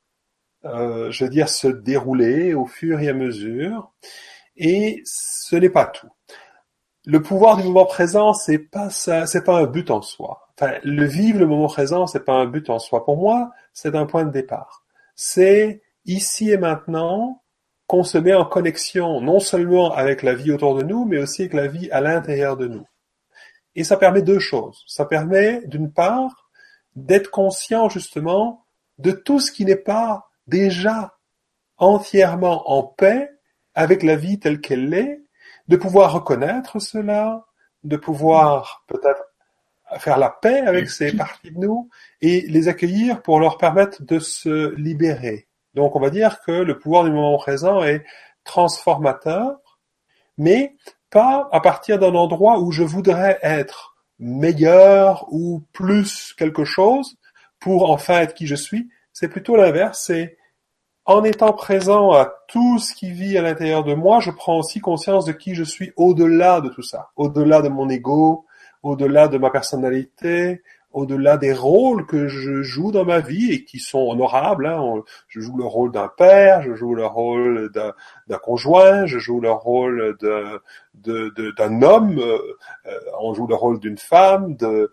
euh, 0.65 1.11
je 1.11 1.23
veux 1.23 1.29
dire, 1.29 1.49
se 1.49 1.67
dérouler 1.67 2.53
au 2.53 2.65
fur 2.65 2.99
et 2.99 3.09
à 3.09 3.13
mesure. 3.13 3.91
Et 4.55 5.01
ce 5.05 5.55
n'est 5.55 5.69
pas 5.69 5.85
tout. 5.85 6.09
Le 7.05 7.21
pouvoir 7.21 7.57
du 7.57 7.63
moment 7.63 7.85
présent, 7.85 8.33
c'est 8.33 8.59
pas 8.59 8.89
ça, 8.89 9.25
c'est 9.25 9.43
pas 9.43 9.57
un 9.57 9.65
but 9.65 9.91
en 9.91 10.01
soi. 10.01 10.47
Enfin, 10.57 10.75
le 10.83 11.05
vivre 11.05 11.39
le 11.39 11.47
moment 11.47 11.67
présent, 11.67 12.07
c'est 12.07 12.23
pas 12.23 12.33
un 12.33 12.45
but 12.45 12.69
en 12.69 12.79
soi. 12.79 13.03
Pour 13.03 13.17
moi, 13.17 13.51
c'est 13.73 13.95
un 13.95 14.05
point 14.05 14.23
de 14.23 14.31
départ. 14.31 14.85
C'est 15.15 15.81
ici 16.05 16.51
et 16.51 16.57
maintenant 16.57 17.41
qu'on 17.87 18.03
se 18.03 18.17
met 18.17 18.33
en 18.33 18.45
connexion 18.45 19.19
non 19.19 19.39
seulement 19.39 19.91
avec 19.93 20.23
la 20.23 20.33
vie 20.33 20.51
autour 20.51 20.75
de 20.75 20.83
nous, 20.83 21.05
mais 21.05 21.17
aussi 21.17 21.41
avec 21.41 21.53
la 21.53 21.67
vie 21.67 21.91
à 21.91 21.99
l'intérieur 22.01 22.55
de 22.55 22.67
nous. 22.67 22.85
Et 23.75 23.83
ça 23.83 23.97
permet 23.97 24.21
deux 24.21 24.39
choses. 24.39 24.83
Ça 24.87 25.05
permet, 25.05 25.61
d'une 25.65 25.91
part, 25.91 26.42
d'être 26.95 27.31
conscient 27.31 27.89
justement 27.89 28.65
de 28.99 29.11
tout 29.11 29.39
ce 29.39 29.51
qui 29.51 29.65
n'est 29.65 29.75
pas 29.75 30.29
déjà 30.47 31.17
entièrement 31.77 32.69
en 32.71 32.83
paix 32.83 33.29
avec 33.75 34.03
la 34.03 34.15
vie 34.15 34.39
telle 34.39 34.61
qu'elle 34.61 34.89
l'est, 34.89 35.21
de 35.67 35.77
pouvoir 35.77 36.13
reconnaître 36.13 36.79
cela, 36.79 37.45
de 37.83 37.97
pouvoir 37.97 38.83
peut-être 38.87 39.23
faire 39.99 40.17
la 40.17 40.29
paix 40.29 40.61
avec 40.61 40.89
ces 40.89 41.15
parties 41.15 41.51
de 41.51 41.59
nous 41.59 41.89
et 42.21 42.41
les 42.41 42.67
accueillir 42.67 43.21
pour 43.21 43.39
leur 43.39 43.57
permettre 43.57 44.03
de 44.03 44.19
se 44.19 44.73
libérer. 44.75 45.47
Donc 45.73 45.95
on 45.95 45.99
va 45.99 46.09
dire 46.09 46.41
que 46.41 46.51
le 46.51 46.77
pouvoir 46.77 47.03
du 47.03 47.11
moment 47.11 47.37
présent 47.37 47.83
est 47.83 48.03
transformateur, 48.43 49.79
mais 50.37 50.75
pas 51.09 51.47
à 51.51 51.59
partir 51.61 51.99
d'un 51.99 52.15
endroit 52.15 52.59
où 52.59 52.71
je 52.71 52.83
voudrais 52.83 53.39
être 53.41 53.92
meilleur 54.19 55.25
ou 55.31 55.63
plus 55.73 56.33
quelque 56.37 56.65
chose 56.65 57.17
pour 57.59 57.89
enfin 57.89 58.19
être 58.21 58.33
qui 58.33 58.47
je 58.47 58.55
suis. 58.55 58.89
C'est 59.11 59.29
plutôt 59.29 59.55
l'inverse. 59.55 60.03
C'est 60.05 60.37
en 61.05 61.23
étant 61.23 61.53
présent 61.53 62.11
à 62.11 62.33
tout 62.47 62.79
ce 62.79 62.93
qui 62.93 63.11
vit 63.11 63.37
à 63.37 63.41
l'intérieur 63.41 63.83
de 63.83 63.93
moi, 63.93 64.19
je 64.21 64.31
prends 64.31 64.59
aussi 64.59 64.79
conscience 64.79 65.25
de 65.25 65.33
qui 65.33 65.53
je 65.53 65.63
suis 65.63 65.91
au-delà 65.97 66.61
de 66.61 66.69
tout 66.69 66.81
ça, 66.81 67.09
au-delà 67.17 67.61
de 67.61 67.67
mon 67.67 67.89
ego, 67.89 68.45
au-delà 68.83 69.27
de 69.27 69.37
ma 69.37 69.49
personnalité, 69.49 70.61
au-delà 70.93 71.37
des 71.37 71.53
rôles 71.53 72.05
que 72.05 72.27
je 72.27 72.61
joue 72.61 72.91
dans 72.91 73.03
ma 73.03 73.19
vie 73.19 73.51
et 73.51 73.65
qui 73.65 73.79
sont 73.79 74.07
honorables. 74.09 74.67
Hein. 74.67 75.01
Je 75.27 75.41
joue 75.41 75.57
le 75.57 75.65
rôle 75.65 75.91
d'un 75.91 76.07
père, 76.07 76.61
je 76.61 76.75
joue 76.75 76.95
le 76.95 77.05
rôle 77.05 77.71
d'un 77.73 78.37
conjoint, 78.37 79.05
je 79.05 79.19
joue 79.19 79.41
le 79.41 79.51
rôle 79.51 80.15
d'un 80.21 80.59
de, 80.95 81.85
homme, 81.85 82.19
euh, 82.19 82.37
euh, 82.85 82.99
on 83.19 83.33
joue 83.33 83.47
le 83.47 83.55
rôle 83.55 83.79
d'une 83.79 83.97
femme, 83.97 84.55
de 84.55 84.91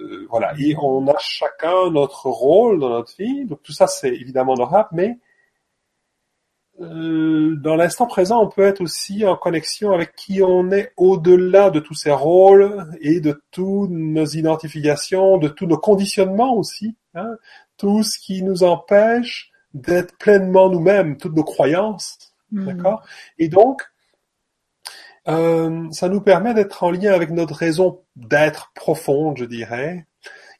euh, 0.00 0.26
voilà. 0.30 0.54
Et 0.58 0.74
on 0.80 1.06
a 1.06 1.18
chacun 1.18 1.90
notre 1.90 2.26
rôle 2.26 2.80
dans 2.80 2.88
notre 2.88 3.14
vie. 3.16 3.44
Donc 3.44 3.62
tout 3.62 3.72
ça, 3.72 3.86
c'est 3.86 4.14
évidemment 4.14 4.54
honorable, 4.54 4.88
mais 4.92 5.18
euh, 6.82 7.56
dans 7.56 7.76
l'instant 7.76 8.06
présent, 8.06 8.42
on 8.42 8.48
peut 8.48 8.62
être 8.62 8.80
aussi 8.80 9.24
en 9.24 9.36
connexion 9.36 9.92
avec 9.92 10.14
qui 10.14 10.42
on 10.42 10.70
est 10.70 10.92
au-delà 10.96 11.70
de 11.70 11.80
tous 11.80 11.94
ces 11.94 12.10
rôles 12.10 12.86
et 13.00 13.20
de 13.20 13.42
toutes 13.50 13.90
nos 13.90 14.26
identifications, 14.26 15.38
de 15.38 15.48
tous 15.48 15.66
nos 15.66 15.78
conditionnements 15.78 16.54
aussi, 16.54 16.96
hein, 17.14 17.36
tout 17.76 18.02
ce 18.02 18.18
qui 18.18 18.42
nous 18.42 18.64
empêche 18.64 19.50
d'être 19.74 20.16
pleinement 20.18 20.68
nous-mêmes, 20.68 21.16
toutes 21.16 21.34
nos 21.34 21.44
croyances, 21.44 22.18
hmm. 22.50 22.66
d'accord? 22.66 23.02
Et 23.38 23.48
donc, 23.48 23.82
euh, 25.28 25.88
ça 25.92 26.08
nous 26.08 26.20
permet 26.20 26.52
d'être 26.52 26.82
en 26.82 26.90
lien 26.90 27.12
avec 27.12 27.30
notre 27.30 27.54
raison 27.54 28.02
d'être 28.16 28.72
profonde, 28.74 29.38
je 29.38 29.44
dirais, 29.44 30.06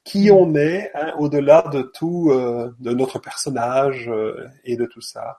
qui 0.05 0.31
mm. 0.31 0.35
on 0.35 0.55
est 0.55 0.91
hein, 0.95 1.15
au-delà 1.19 1.63
de 1.73 1.83
tout, 1.83 2.31
euh, 2.31 2.75
de 2.79 2.93
notre 2.93 3.19
personnage 3.19 4.09
euh, 4.09 4.49
et 4.65 4.77
de 4.77 4.87
tout 4.87 5.01
ça. 5.01 5.39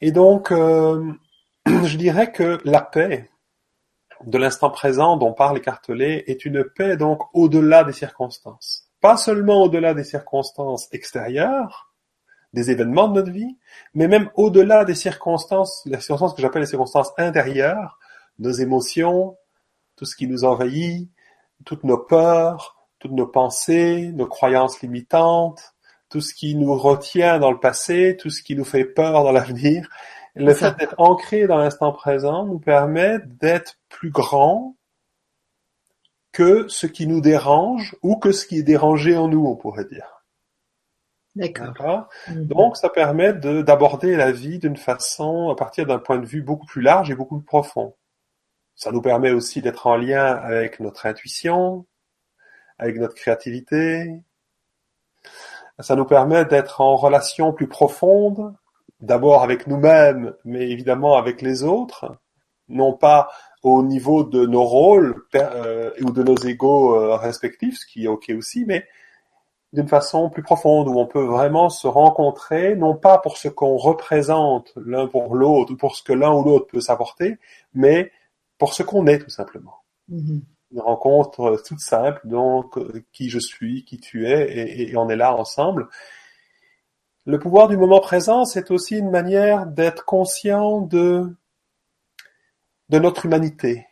Et 0.00 0.12
donc, 0.12 0.52
euh, 0.52 1.12
je 1.66 1.96
dirais 1.96 2.32
que 2.32 2.58
la 2.64 2.80
paix 2.80 3.30
de 4.24 4.38
l'instant 4.38 4.70
présent 4.70 5.16
dont 5.16 5.32
parle 5.32 5.58
Écartelé 5.58 6.24
est 6.26 6.44
une 6.44 6.64
paix 6.64 6.96
donc 6.96 7.22
au-delà 7.34 7.84
des 7.84 7.92
circonstances. 7.92 8.88
Pas 9.00 9.16
seulement 9.16 9.62
au-delà 9.62 9.94
des 9.94 10.04
circonstances 10.04 10.88
extérieures, 10.92 11.92
des 12.52 12.70
événements 12.70 13.08
de 13.08 13.14
notre 13.14 13.30
vie, 13.30 13.58
mais 13.94 14.08
même 14.08 14.30
au-delà 14.34 14.84
des 14.84 14.94
circonstances, 14.94 15.82
les 15.86 16.00
circonstances 16.00 16.34
que 16.34 16.42
j'appelle 16.42 16.62
les 16.62 16.68
circonstances 16.68 17.12
intérieures, 17.18 17.98
nos 18.38 18.50
émotions, 18.50 19.36
tout 19.96 20.04
ce 20.04 20.16
qui 20.16 20.26
nous 20.26 20.44
envahit, 20.44 21.10
toutes 21.64 21.84
nos 21.84 21.98
peurs, 21.98 22.76
toutes 22.98 23.12
nos 23.12 23.26
pensées, 23.26 24.10
nos 24.12 24.26
croyances 24.26 24.80
limitantes, 24.80 25.74
tout 26.08 26.20
ce 26.20 26.34
qui 26.34 26.54
nous 26.54 26.74
retient 26.74 27.38
dans 27.38 27.50
le 27.50 27.60
passé, 27.60 28.16
tout 28.18 28.30
ce 28.30 28.42
qui 28.42 28.56
nous 28.56 28.64
fait 28.64 28.84
peur 28.84 29.24
dans 29.24 29.32
l'avenir. 29.32 29.88
Le 30.34 30.54
fait 30.54 30.76
d'être 30.78 30.94
ancré 30.98 31.46
dans 31.46 31.58
l'instant 31.58 31.92
présent 31.92 32.46
nous 32.46 32.58
permet 32.58 33.18
d'être 33.40 33.78
plus 33.88 34.10
grand 34.10 34.76
que 36.32 36.68
ce 36.68 36.86
qui 36.86 37.06
nous 37.06 37.20
dérange 37.20 37.96
ou 38.02 38.16
que 38.16 38.32
ce 38.32 38.46
qui 38.46 38.58
est 38.58 38.62
dérangé 38.62 39.16
en 39.16 39.28
nous, 39.28 39.44
on 39.46 39.56
pourrait 39.56 39.86
dire. 39.86 40.24
D'accord. 41.34 42.08
Mhm. 42.28 42.46
Donc, 42.46 42.76
ça 42.76 42.88
permet 42.88 43.32
d'aborder 43.32 44.16
la 44.16 44.32
vie 44.32 44.58
d'une 44.58 44.76
façon, 44.76 45.50
à 45.50 45.56
partir 45.56 45.86
d'un 45.86 45.98
point 45.98 46.18
de 46.18 46.26
vue 46.26 46.42
beaucoup 46.42 46.66
plus 46.66 46.82
large 46.82 47.10
et 47.10 47.14
beaucoup 47.14 47.38
plus 47.38 47.46
profond. 47.46 47.94
Ça 48.74 48.92
nous 48.92 49.02
permet 49.02 49.30
aussi 49.30 49.60
d'être 49.60 49.86
en 49.86 49.96
lien 49.96 50.24
avec 50.24 50.80
notre 50.80 51.06
intuition, 51.06 51.86
avec 52.78 52.96
notre 52.96 53.14
créativité. 53.14 54.22
Ça 55.80 55.94
nous 55.94 56.04
permet 56.04 56.44
d'être 56.44 56.80
en 56.80 56.96
relation 56.96 57.52
plus 57.52 57.68
profonde, 57.68 58.54
d'abord 59.00 59.42
avec 59.42 59.66
nous-mêmes, 59.66 60.34
mais 60.44 60.68
évidemment 60.70 61.16
avec 61.16 61.40
les 61.40 61.62
autres, 61.62 62.16
non 62.68 62.92
pas 62.92 63.28
au 63.62 63.82
niveau 63.82 64.24
de 64.24 64.44
nos 64.44 64.64
rôles 64.64 65.22
euh, 65.36 65.90
ou 66.02 66.10
de 66.10 66.22
nos 66.22 66.36
égaux 66.36 66.96
euh, 66.96 67.16
respectifs, 67.16 67.78
ce 67.78 67.86
qui 67.86 68.04
est 68.04 68.08
ok 68.08 68.32
aussi, 68.36 68.64
mais 68.66 68.86
d'une 69.72 69.88
façon 69.88 70.30
plus 70.30 70.42
profonde, 70.42 70.88
où 70.88 70.98
on 70.98 71.06
peut 71.06 71.24
vraiment 71.24 71.68
se 71.68 71.86
rencontrer, 71.86 72.74
non 72.74 72.96
pas 72.96 73.18
pour 73.18 73.36
ce 73.36 73.48
qu'on 73.48 73.76
représente 73.76 74.72
l'un 74.76 75.06
pour 75.06 75.36
l'autre, 75.36 75.72
ou 75.74 75.76
pour 75.76 75.94
ce 75.94 76.02
que 76.02 76.12
l'un 76.12 76.32
ou 76.32 76.42
l'autre 76.42 76.66
peut 76.66 76.80
s'apporter, 76.80 77.38
mais 77.74 78.10
pour 78.56 78.74
ce 78.74 78.82
qu'on 78.82 79.06
est 79.06 79.18
tout 79.18 79.30
simplement. 79.30 79.74
Mm-hmm 80.10 80.40
une 80.72 80.80
rencontre 80.80 81.62
toute 81.66 81.80
simple, 81.80 82.20
donc 82.24 82.76
euh, 82.76 83.04
qui 83.12 83.30
je 83.30 83.38
suis, 83.38 83.84
qui 83.84 83.98
tu 83.98 84.26
es, 84.26 84.50
et, 84.50 84.90
et, 84.90 84.96
on 84.96 85.08
est 85.08 85.16
là 85.16 85.34
ensemble. 85.34 85.88
Le 87.24 87.38
pouvoir 87.38 87.68
du 87.68 87.76
moment 87.76 88.00
présent, 88.00 88.44
c'est 88.44 88.70
aussi 88.70 88.96
une 88.96 89.10
manière 89.10 89.66
d'être 89.66 90.04
conscient 90.04 90.80
de, 90.80 91.34
de 92.88 92.98
notre 92.98 93.26
humanité, 93.26 93.86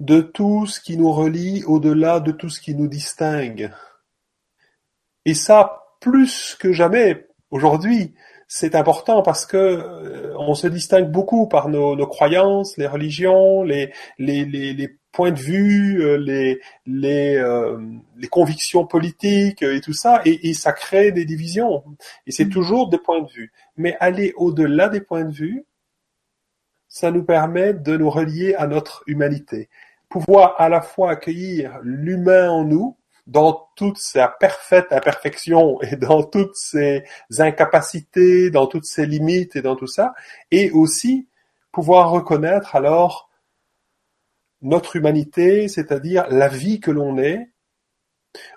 de 0.00 0.20
tout 0.20 0.66
ce 0.66 0.80
qui 0.80 0.96
nous 0.96 1.12
relie 1.12 1.64
au-delà 1.64 2.20
de 2.20 2.32
tout 2.32 2.48
ce 2.48 2.60
qui 2.60 2.74
nous 2.74 2.88
distingue. 2.88 3.72
Et 5.24 5.34
ça, 5.34 5.84
plus 6.00 6.56
que 6.58 6.72
jamais, 6.72 7.28
aujourd'hui, 7.50 8.14
c'est 8.48 8.74
important 8.74 9.22
parce 9.22 9.46
que 9.46 9.56
euh, 9.56 10.34
on 10.36 10.54
se 10.54 10.66
distingue 10.66 11.10
beaucoup 11.10 11.46
par 11.46 11.68
nos, 11.68 11.94
nos 11.94 12.06
croyances, 12.06 12.76
les 12.76 12.88
religions, 12.88 13.62
les, 13.62 13.92
les, 14.18 14.44
les, 14.44 14.72
les 14.72 14.99
points 15.12 15.32
de 15.32 15.38
vue, 15.38 16.02
euh, 16.02 16.16
les 16.16 16.60
les, 16.86 17.36
euh, 17.36 17.78
les 18.16 18.28
convictions 18.28 18.86
politiques 18.86 19.62
et 19.62 19.80
tout 19.80 19.92
ça, 19.92 20.20
et, 20.24 20.48
et 20.48 20.54
ça 20.54 20.72
crée 20.72 21.12
des 21.12 21.24
divisions. 21.24 21.84
Et 22.26 22.32
c'est 22.32 22.46
mm. 22.46 22.50
toujours 22.50 22.88
des 22.88 22.98
points 22.98 23.22
de 23.22 23.30
vue. 23.30 23.52
Mais 23.76 23.96
aller 24.00 24.32
au-delà 24.36 24.88
des 24.88 25.00
points 25.00 25.24
de 25.24 25.32
vue, 25.32 25.64
ça 26.88 27.10
nous 27.10 27.24
permet 27.24 27.72
de 27.72 27.96
nous 27.96 28.10
relier 28.10 28.54
à 28.54 28.66
notre 28.66 29.02
humanité. 29.06 29.68
Pouvoir 30.08 30.56
à 30.58 30.68
la 30.68 30.80
fois 30.80 31.12
accueillir 31.12 31.78
l'humain 31.82 32.50
en 32.50 32.64
nous, 32.64 32.96
dans 33.26 33.68
toute 33.76 33.98
sa 33.98 34.26
parfaite 34.28 34.86
imperfection 34.90 35.80
et 35.82 35.96
dans 35.96 36.24
toutes 36.24 36.56
ses 36.56 37.04
incapacités, 37.38 38.50
dans 38.50 38.66
toutes 38.66 38.84
ses 38.84 39.06
limites 39.06 39.56
et 39.56 39.62
dans 39.62 39.76
tout 39.76 39.86
ça, 39.86 40.14
et 40.50 40.70
aussi 40.72 41.28
pouvoir 41.72 42.10
reconnaître 42.10 42.74
alors 42.74 43.29
notre 44.62 44.96
humanité, 44.96 45.68
c'est-à-dire 45.68 46.26
la 46.30 46.48
vie 46.48 46.80
que 46.80 46.90
l'on 46.90 47.18
est, 47.18 47.50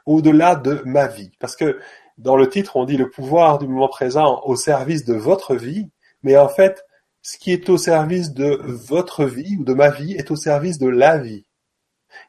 au-delà 0.05 0.55
de 0.55 0.81
ma 0.85 1.07
vie. 1.07 1.31
Parce 1.39 1.55
que 1.55 1.79
dans 2.17 2.35
le 2.35 2.47
titre, 2.47 2.75
on 2.75 2.85
dit 2.85 2.97
le 2.97 3.09
pouvoir 3.09 3.57
du 3.57 3.67
moment 3.67 3.87
présent 3.87 4.41
au 4.45 4.55
service 4.55 5.05
de 5.05 5.13
votre 5.13 5.55
vie, 5.55 5.89
mais 6.21 6.37
en 6.37 6.49
fait, 6.49 6.85
ce 7.21 7.37
qui 7.37 7.51
est 7.51 7.69
au 7.69 7.77
service 7.77 8.33
de 8.33 8.59
votre 8.63 9.25
vie 9.25 9.55
ou 9.57 9.63
de 9.63 9.73
ma 9.73 9.89
vie 9.89 10.13
est 10.13 10.29
au 10.29 10.35
service 10.35 10.77
de 10.77 10.89
la 10.89 11.17
vie. 11.17 11.45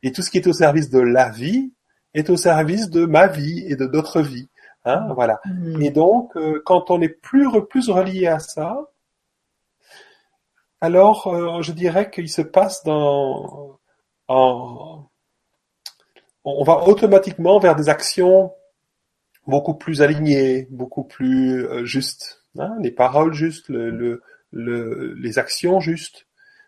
Et 0.02 0.12
tout 0.12 0.22
ce 0.22 0.30
qui 0.30 0.38
est 0.38 0.46
au 0.46 0.52
service 0.52 0.88
de 0.88 1.00
la 1.00 1.28
vie 1.30 1.72
est 2.14 2.30
au 2.30 2.36
service 2.36 2.88
de 2.90 3.04
ma 3.04 3.26
vie 3.26 3.64
et 3.66 3.76
de 3.76 3.86
d'autres 3.86 4.22
vies. 4.22 4.48
Hein, 4.84 5.08
voilà. 5.14 5.40
Mmh. 5.46 5.82
Et 5.82 5.90
donc, 5.90 6.36
euh, 6.36 6.62
quand 6.64 6.90
on 6.90 7.00
est 7.00 7.08
plus, 7.08 7.48
plus 7.68 7.90
relié 7.90 8.26
à 8.26 8.38
ça, 8.38 8.86
alors 10.84 11.28
euh, 11.28 11.62
je 11.62 11.72
dirais 11.72 12.10
qu'il 12.10 12.28
se 12.28 12.42
passe 12.42 12.84
dans 12.84 13.78
on 14.28 15.08
va 16.44 16.86
automatiquement 16.86 17.58
vers 17.58 17.74
des 17.74 17.88
actions 17.88 18.52
beaucoup 19.46 19.74
plus 19.74 20.02
alignées, 20.02 20.66
beaucoup 20.70 21.04
plus 21.04 21.66
euh, 21.66 21.86
justes, 21.86 22.42
hein, 22.58 22.76
les 22.80 22.90
paroles 22.90 23.32
justes, 23.32 23.70
le, 23.70 24.22
le, 24.50 25.14
les 25.14 25.38
actions 25.38 25.80
justes, 25.80 26.26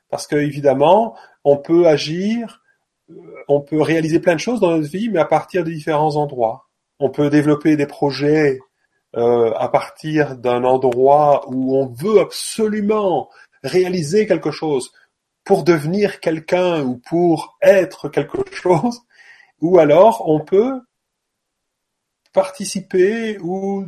parce 0.08 0.26
que 0.26 0.36
évidemment 0.36 1.14
on 1.44 1.58
peut 1.58 1.86
agir, 1.86 2.62
euh, 3.10 3.14
on 3.48 3.60
peut 3.60 3.82
réaliser 3.82 4.18
plein 4.18 4.34
de 4.34 4.40
choses 4.40 4.60
dans 4.60 4.70
notre 4.70 4.88
vie, 4.88 5.10
mais 5.10 5.20
à 5.20 5.26
partir 5.26 5.62
de 5.62 5.70
différents 5.70 6.16
endroits. 6.16 6.68
On 7.00 7.10
peut 7.10 7.28
développer 7.28 7.76
des 7.76 7.86
projets 7.86 8.58
à 9.14 9.68
partir 9.70 10.36
d'un 10.36 10.62
endroit 10.64 11.48
où 11.48 11.74
on 11.74 11.86
veut 11.86 12.20
absolument 12.20 13.30
réaliser 13.66 14.26
quelque 14.26 14.50
chose 14.50 14.92
pour 15.44 15.62
devenir 15.62 16.20
quelqu'un 16.20 16.82
ou 16.82 16.98
pour 16.98 17.56
être 17.62 18.08
quelque 18.08 18.38
chose, 18.52 19.02
ou 19.60 19.78
alors 19.78 20.28
on 20.28 20.40
peut 20.40 20.80
participer 22.32 23.38
ou 23.38 23.86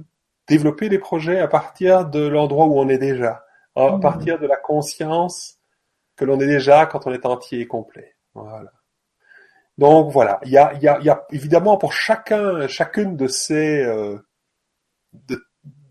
développer 0.48 0.88
des 0.88 0.98
projets 0.98 1.40
à 1.40 1.48
partir 1.48 2.06
de 2.06 2.26
l'endroit 2.26 2.66
où 2.66 2.78
on 2.78 2.88
est 2.88 2.98
déjà, 2.98 3.44
à 3.76 3.90
mmh. 3.90 4.00
partir 4.00 4.38
de 4.38 4.46
la 4.46 4.56
conscience 4.56 5.58
que 6.16 6.24
l'on 6.24 6.40
est 6.40 6.46
déjà 6.46 6.86
quand 6.86 7.06
on 7.06 7.12
est 7.12 7.26
entier 7.26 7.60
et 7.60 7.66
complet. 7.66 8.16
Voilà. 8.34 8.72
Donc 9.78 10.10
voilà, 10.10 10.40
il 10.44 10.50
y 10.50 10.58
a, 10.58 10.74
y, 10.74 10.88
a, 10.88 10.98
y 11.00 11.08
a, 11.08 11.24
évidemment 11.30 11.76
pour 11.76 11.92
chacun, 11.92 12.66
chacune 12.66 13.16
de 13.16 13.28
ces 13.28 13.80
euh, 13.84 14.18
de, 15.12 15.40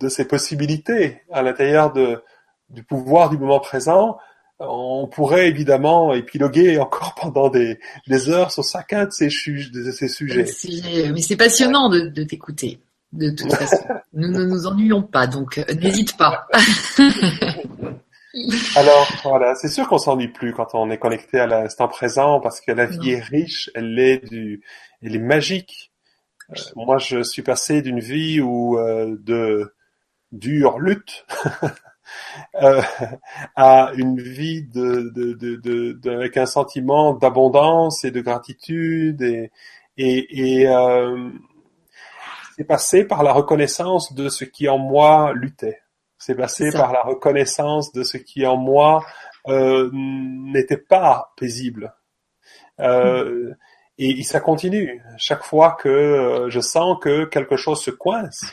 de, 0.01 0.09
ces 0.09 0.27
possibilités 0.27 1.21
à 1.31 1.41
l'intérieur 1.41 1.93
de 1.93 2.21
du 2.69 2.83
pouvoir 2.83 3.29
du 3.29 3.37
moment 3.37 3.59
présent, 3.59 4.17
on 4.59 5.07
pourrait 5.07 5.47
évidemment 5.47 6.13
épiloguer 6.13 6.79
encore 6.79 7.15
pendant 7.21 7.49
des, 7.49 7.79
des 8.07 8.29
heures 8.29 8.51
sur 8.51 8.63
chacun 8.63 9.05
de 9.05 9.11
ces, 9.11 9.27
de 9.27 9.91
ces 9.91 10.07
sujets. 10.07 10.45
Mais 11.13 11.21
c'est 11.21 11.37
passionnant 11.37 11.89
de, 11.89 12.01
de 12.07 12.23
t'écouter. 12.23 12.79
De 13.13 13.29
toute 13.29 13.53
façon, 13.55 13.85
nous 14.13 14.29
ne 14.29 14.43
nous 14.45 14.67
ennuyons 14.67 15.03
pas, 15.03 15.27
donc 15.27 15.57
euh, 15.57 15.73
n'hésite 15.73 16.17
pas. 16.17 16.47
Alors 18.75 19.07
voilà, 19.23 19.55
c'est 19.55 19.69
sûr 19.69 19.87
qu'on 19.87 19.97
s'ennuie 19.97 20.27
plus 20.27 20.53
quand 20.53 20.75
on 20.75 20.91
est 20.91 20.99
connecté 20.99 21.39
à 21.39 21.47
l'instant 21.47 21.87
présent 21.87 22.39
parce 22.39 22.61
que 22.61 22.71
la 22.71 22.85
vie 22.85 23.11
est 23.11 23.23
riche, 23.23 23.71
elle 23.73 23.97
est 23.97 24.23
du, 24.29 24.61
elle 25.01 25.15
est 25.15 25.19
magique. 25.19 25.91
Euh, 26.51 26.61
moi, 26.75 26.97
je 26.97 27.23
suis 27.23 27.41
passé 27.41 27.81
d'une 27.81 27.99
vie 27.99 28.39
où 28.41 28.77
euh, 28.77 29.15
de 29.19 29.73
dure 30.31 30.77
lutte 30.77 31.25
euh, 32.61 32.81
à 33.55 33.91
une 33.95 34.19
vie 34.21 34.63
de, 34.63 35.11
de, 35.15 35.33
de, 35.33 35.91
de, 35.93 36.11
avec 36.11 36.37
un 36.37 36.45
sentiment 36.45 37.13
d'abondance 37.13 38.03
et 38.05 38.11
de 38.11 38.21
gratitude 38.21 39.21
et, 39.21 39.51
et, 39.97 40.61
et 40.61 40.67
euh, 40.67 41.29
c'est 42.57 42.63
passé 42.63 43.05
par 43.05 43.23
la 43.23 43.33
reconnaissance 43.33 44.13
de 44.13 44.29
ce 44.29 44.43
qui 44.43 44.67
en 44.67 44.77
moi 44.77 45.31
luttait. 45.33 45.81
C'est 46.17 46.35
passé 46.35 46.71
par 46.71 46.91
la 46.91 47.03
reconnaissance 47.03 47.91
de 47.93 48.03
ce 48.03 48.17
qui 48.17 48.45
en 48.47 48.57
moi 48.57 49.05
euh, 49.47 49.89
n'était 49.93 50.77
pas 50.77 51.33
paisible. 51.37 51.93
Euh, 52.79 53.53
et, 53.99 54.19
et, 54.19 54.23
ça 54.23 54.39
continue. 54.39 55.01
Chaque 55.17 55.43
fois 55.43 55.77
que 55.79 55.87
euh, 55.87 56.49
je 56.49 56.59
sens 56.59 56.97
que 56.99 57.25
quelque 57.25 57.55
chose 57.55 57.81
se 57.81 57.91
coince, 57.91 58.51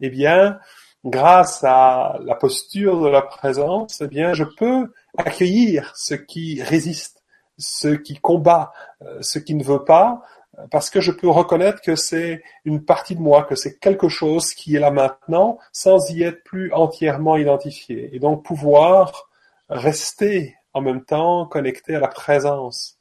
eh 0.00 0.10
bien, 0.10 0.58
grâce 1.06 1.64
à 1.64 2.18
la 2.24 2.34
posture 2.34 3.00
de 3.00 3.08
la 3.08 3.22
présence, 3.22 4.00
eh 4.00 4.08
bien, 4.08 4.34
je 4.34 4.44
peux 4.44 4.92
accueillir 5.16 5.92
ce 5.96 6.14
qui 6.14 6.62
résiste, 6.62 7.22
ce 7.58 7.88
qui 7.88 8.16
combat, 8.16 8.72
euh, 9.02 9.18
ce 9.22 9.38
qui 9.38 9.54
ne 9.54 9.64
veut 9.64 9.84
pas, 9.84 10.22
parce 10.70 10.90
que 10.90 11.00
je 11.00 11.12
peux 11.12 11.28
reconnaître 11.28 11.80
que 11.80 11.96
c'est 11.96 12.42
une 12.64 12.84
partie 12.84 13.14
de 13.14 13.20
moi, 13.20 13.44
que 13.44 13.54
c'est 13.54 13.78
quelque 13.78 14.08
chose 14.08 14.54
qui 14.54 14.76
est 14.76 14.80
là 14.80 14.90
maintenant, 14.90 15.58
sans 15.72 16.10
y 16.10 16.22
être 16.22 16.42
plus 16.44 16.72
entièrement 16.72 17.36
identifié. 17.36 18.14
Et 18.14 18.18
donc 18.18 18.44
pouvoir 18.44 19.28
rester 19.68 20.56
en 20.72 20.80
même 20.80 21.04
temps 21.04 21.46
connecté 21.46 21.94
à 21.94 22.00
la 22.00 22.08
présence 22.08 22.98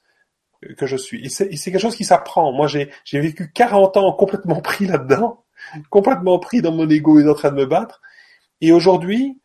que 0.78 0.86
je 0.86 0.98
suis. 0.98 1.26
Et 1.26 1.30
c'est 1.30 1.50
quelque 1.50 1.80
chose 1.80 1.96
qui 1.96 2.06
s'apprend. 2.06 2.52
Moi, 2.52 2.68
j'ai 2.68 2.90
vécu 3.14 3.52
40 3.52 3.98
ans 3.98 4.14
complètement 4.14 4.62
pris 4.62 4.88
là-dedans, 4.88 5.45
complètement 5.90 6.40
pris 6.40 6.62
dans 6.62 6.72
mon 6.72 6.90
ego 6.90 7.20
et 7.20 7.28
en 7.30 7.34
train 7.34 7.52
de 7.52 7.56
me 7.56 7.66
battre. 7.66 8.02
Et 8.62 8.72
aujourd'hui, 8.72 9.40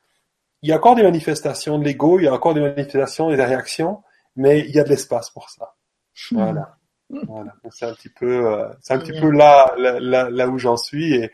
il 0.63 0.69
y 0.69 0.73
a 0.73 0.77
encore 0.77 0.95
des 0.95 1.03
manifestations 1.03 1.79
de 1.79 1.85
l'ego, 1.85 2.19
il 2.19 2.25
y 2.25 2.29
a 2.29 2.35
encore 2.35 2.55
des 2.55 2.61
manifestations 2.61 3.31
et 3.31 3.37
des 3.37 3.45
réactions, 3.45 4.03
mais 4.37 4.61
il 4.61 4.71
y 4.75 4.79
a 4.79 4.85
de 4.85 4.89
l'espace 4.89 5.31
pour 5.31 5.51
ça. 5.51 5.75
Hmm. 6.31 6.37
Voilà. 6.37 6.77
Voilà, 7.27 7.53
c'est 7.73 7.87
un 7.87 7.95
petit 7.95 8.09
peu, 8.09 8.47
euh, 8.47 8.69
c'est 8.81 8.95
un 8.95 8.99
petit 9.01 9.19
peu 9.19 9.31
là, 9.31 9.75
là, 9.77 10.31
là, 10.31 10.49
où 10.49 10.59
j'en 10.59 10.77
suis. 10.77 11.15
Et 11.15 11.33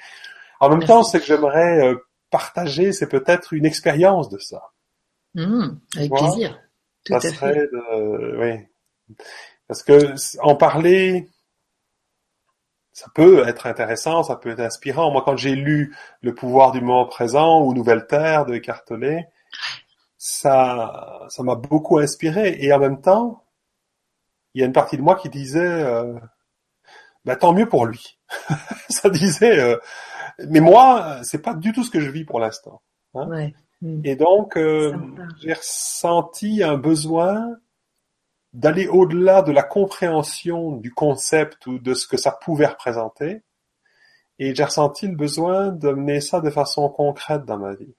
en 0.59 0.71
même 0.71 0.83
temps, 0.83 1.03
c'est 1.03 1.21
que 1.21 1.27
j'aimerais 1.27 1.87
euh, 1.87 1.97
partager, 2.31 2.93
c'est 2.93 3.09
peut-être 3.09 3.53
une 3.53 3.67
expérience 3.67 4.31
de 4.31 4.39
ça. 4.39 4.71
Mmh, 5.35 5.79
avec 5.97 6.11
plaisir. 6.11 6.59
Tout 7.05 7.21
ça 7.21 7.21
serait 7.21 7.55
de, 7.55 8.39
oui, 8.39 9.17
parce 9.69 9.83
que 9.83 10.15
en 10.41 10.57
parler, 10.57 11.29
ça 12.97 13.09
peut 13.15 13.47
être 13.47 13.67
intéressant, 13.67 14.23
ça 14.23 14.37
peut 14.37 14.49
être 14.49 14.61
inspirant. 14.61 15.11
Moi, 15.11 15.21
quand 15.23 15.37
j'ai 15.37 15.55
lu 15.55 15.95
Le 16.23 16.35
pouvoir 16.35 16.73
du 16.73 16.81
moment 16.81 17.05
présent 17.05 17.61
ou 17.61 17.75
Nouvelle 17.75 18.07
Terre 18.07 18.47
de 18.47 18.57
Cartelet, 18.57 19.29
ça, 20.17 21.21
ça 21.29 21.43
m'a 21.43 21.57
beaucoup 21.57 21.99
inspiré. 21.99 22.57
Et 22.59 22.73
en 22.73 22.79
même 22.79 23.03
temps, 23.03 23.45
il 24.55 24.61
y 24.61 24.65
a 24.65 24.67
une 24.67 24.73
partie 24.73 24.97
de 24.97 25.03
moi 25.03 25.17
qui 25.17 25.29
disait 25.29 25.61
euh, 25.61 26.15
bah, 27.27 27.37
tant 27.37 27.53
mieux 27.53 27.69
pour 27.69 27.85
lui. 27.85 28.19
ça 28.89 29.11
disait 29.11 29.61
euh, 29.61 29.77
mais 30.49 30.61
moi 30.61 31.19
c'est 31.23 31.43
pas 31.43 31.53
du 31.53 31.73
tout 31.73 31.85
ce 31.85 31.91
que 31.91 32.01
je 32.01 32.11
vis 32.11 32.25
pour 32.25 32.41
l'instant. 32.41 32.81
Hein. 33.15 33.51
Hmm. 33.83 34.01
Et 34.05 34.17
donc 34.17 34.57
euh, 34.57 34.97
j'ai 35.43 35.53
ressenti 35.53 36.63
un 36.63 36.79
besoin 36.79 37.59
d'aller 38.57 38.89
au-delà 38.89 39.43
de 39.43 39.53
la 39.53 39.63
compréhension 39.63 40.73
du 40.73 40.93
concept 40.93 41.67
ou 41.67 41.79
de 41.79 41.95
ce 41.95 42.09
que 42.09 42.17
ça 42.17 42.33
pouvait 42.33 42.67
représenter. 42.67 43.43
Et 44.39 44.55
j'ai 44.55 44.65
ressenti 44.65 45.07
le 45.07 45.15
besoin 45.15 45.69
de 45.69 45.91
mener 45.91 46.21
ça 46.21 46.41
de 46.41 46.51
façon 46.51 46.89
concrète 46.89 47.45
dans 47.45 47.59
ma 47.59 47.75
vie. 47.75 47.95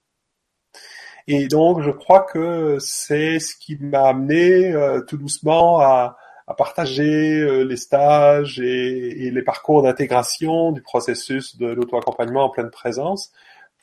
Et 1.26 1.48
donc, 1.48 1.80
je 1.82 1.90
crois 1.90 2.20
que 2.20 2.76
c'est 2.80 3.38
ce 3.38 3.56
qui 3.56 3.76
m'a 3.76 4.08
amené 4.08 4.72
tout 5.08 5.16
doucement 5.16 5.80
à, 5.80 6.16
à 6.48 6.54
partager 6.54 7.40
euh, 7.40 7.62
les 7.62 7.76
stages 7.76 8.58
et, 8.58 9.30
les 9.30 9.42
parcours 9.42 9.82
d'intégration 9.82 10.72
du 10.72 10.80
processus 10.80 11.58
de 11.58 11.66
l'auto-accompagnement 11.66 12.44
en 12.44 12.48
pleine 12.48 12.70
présence, 12.70 13.30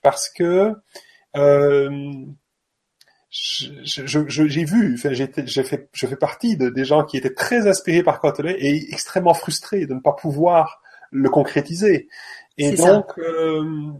parce 0.01 0.29
que 0.29 0.73
euh, 1.37 2.25
j'ai 3.37 4.63
vu, 4.63 4.95
enfin, 4.95 5.11
j'ai 5.11 5.27
fait, 5.63 5.89
je 5.93 6.07
fais 6.07 6.15
partie 6.15 6.55
de 6.55 6.69
des 6.69 6.85
gens 6.85 7.03
qui 7.03 7.17
étaient 7.17 7.33
très 7.33 7.67
inspirés 7.67 8.01
par 8.01 8.21
Kotelé 8.21 8.55
et 8.57 8.93
extrêmement 8.93 9.33
frustrés 9.33 9.85
de 9.85 9.93
ne 9.93 9.99
pas 9.99 10.13
pouvoir 10.13 10.81
le 11.11 11.29
concrétiser. 11.29 12.07
Et 12.57 12.71
donc, 12.71 13.17
euh, 13.17 13.91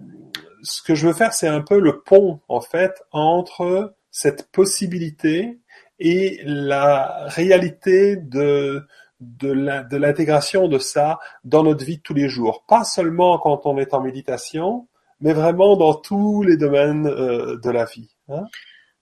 ce 0.63 0.81
que 0.81 0.95
je 0.95 1.07
veux 1.07 1.13
faire, 1.13 1.33
c'est 1.33 1.49
un 1.49 1.61
peu 1.61 1.79
le 1.79 1.99
pont 1.99 2.39
en 2.47 2.61
fait 2.61 3.03
entre 3.11 3.95
cette 4.09 4.49
possibilité 4.51 5.59
et 5.99 6.39
la 6.45 7.25
réalité 7.27 8.15
de 8.15 8.87
de 9.19 9.97
l'intégration 9.97 10.67
de 10.67 10.77
ça 10.77 11.19
dans 11.43 11.63
notre 11.63 11.83
vie 11.83 11.97
de 11.97 12.01
tous 12.01 12.13
les 12.13 12.29
jours. 12.29 12.63
Pas 12.67 12.83
seulement 12.83 13.37
quand 13.39 13.65
on 13.65 13.77
est 13.77 13.93
en 13.93 14.01
méditation, 14.01 14.87
mais 15.19 15.33
vraiment 15.33 15.77
dans 15.77 15.93
tous 15.93 16.43
les 16.43 16.57
domaines 16.57 17.07
euh, 17.07 17.57
de 17.57 17.69
la 17.69 17.85
vie. 17.85 18.09
Hein. 18.29 18.45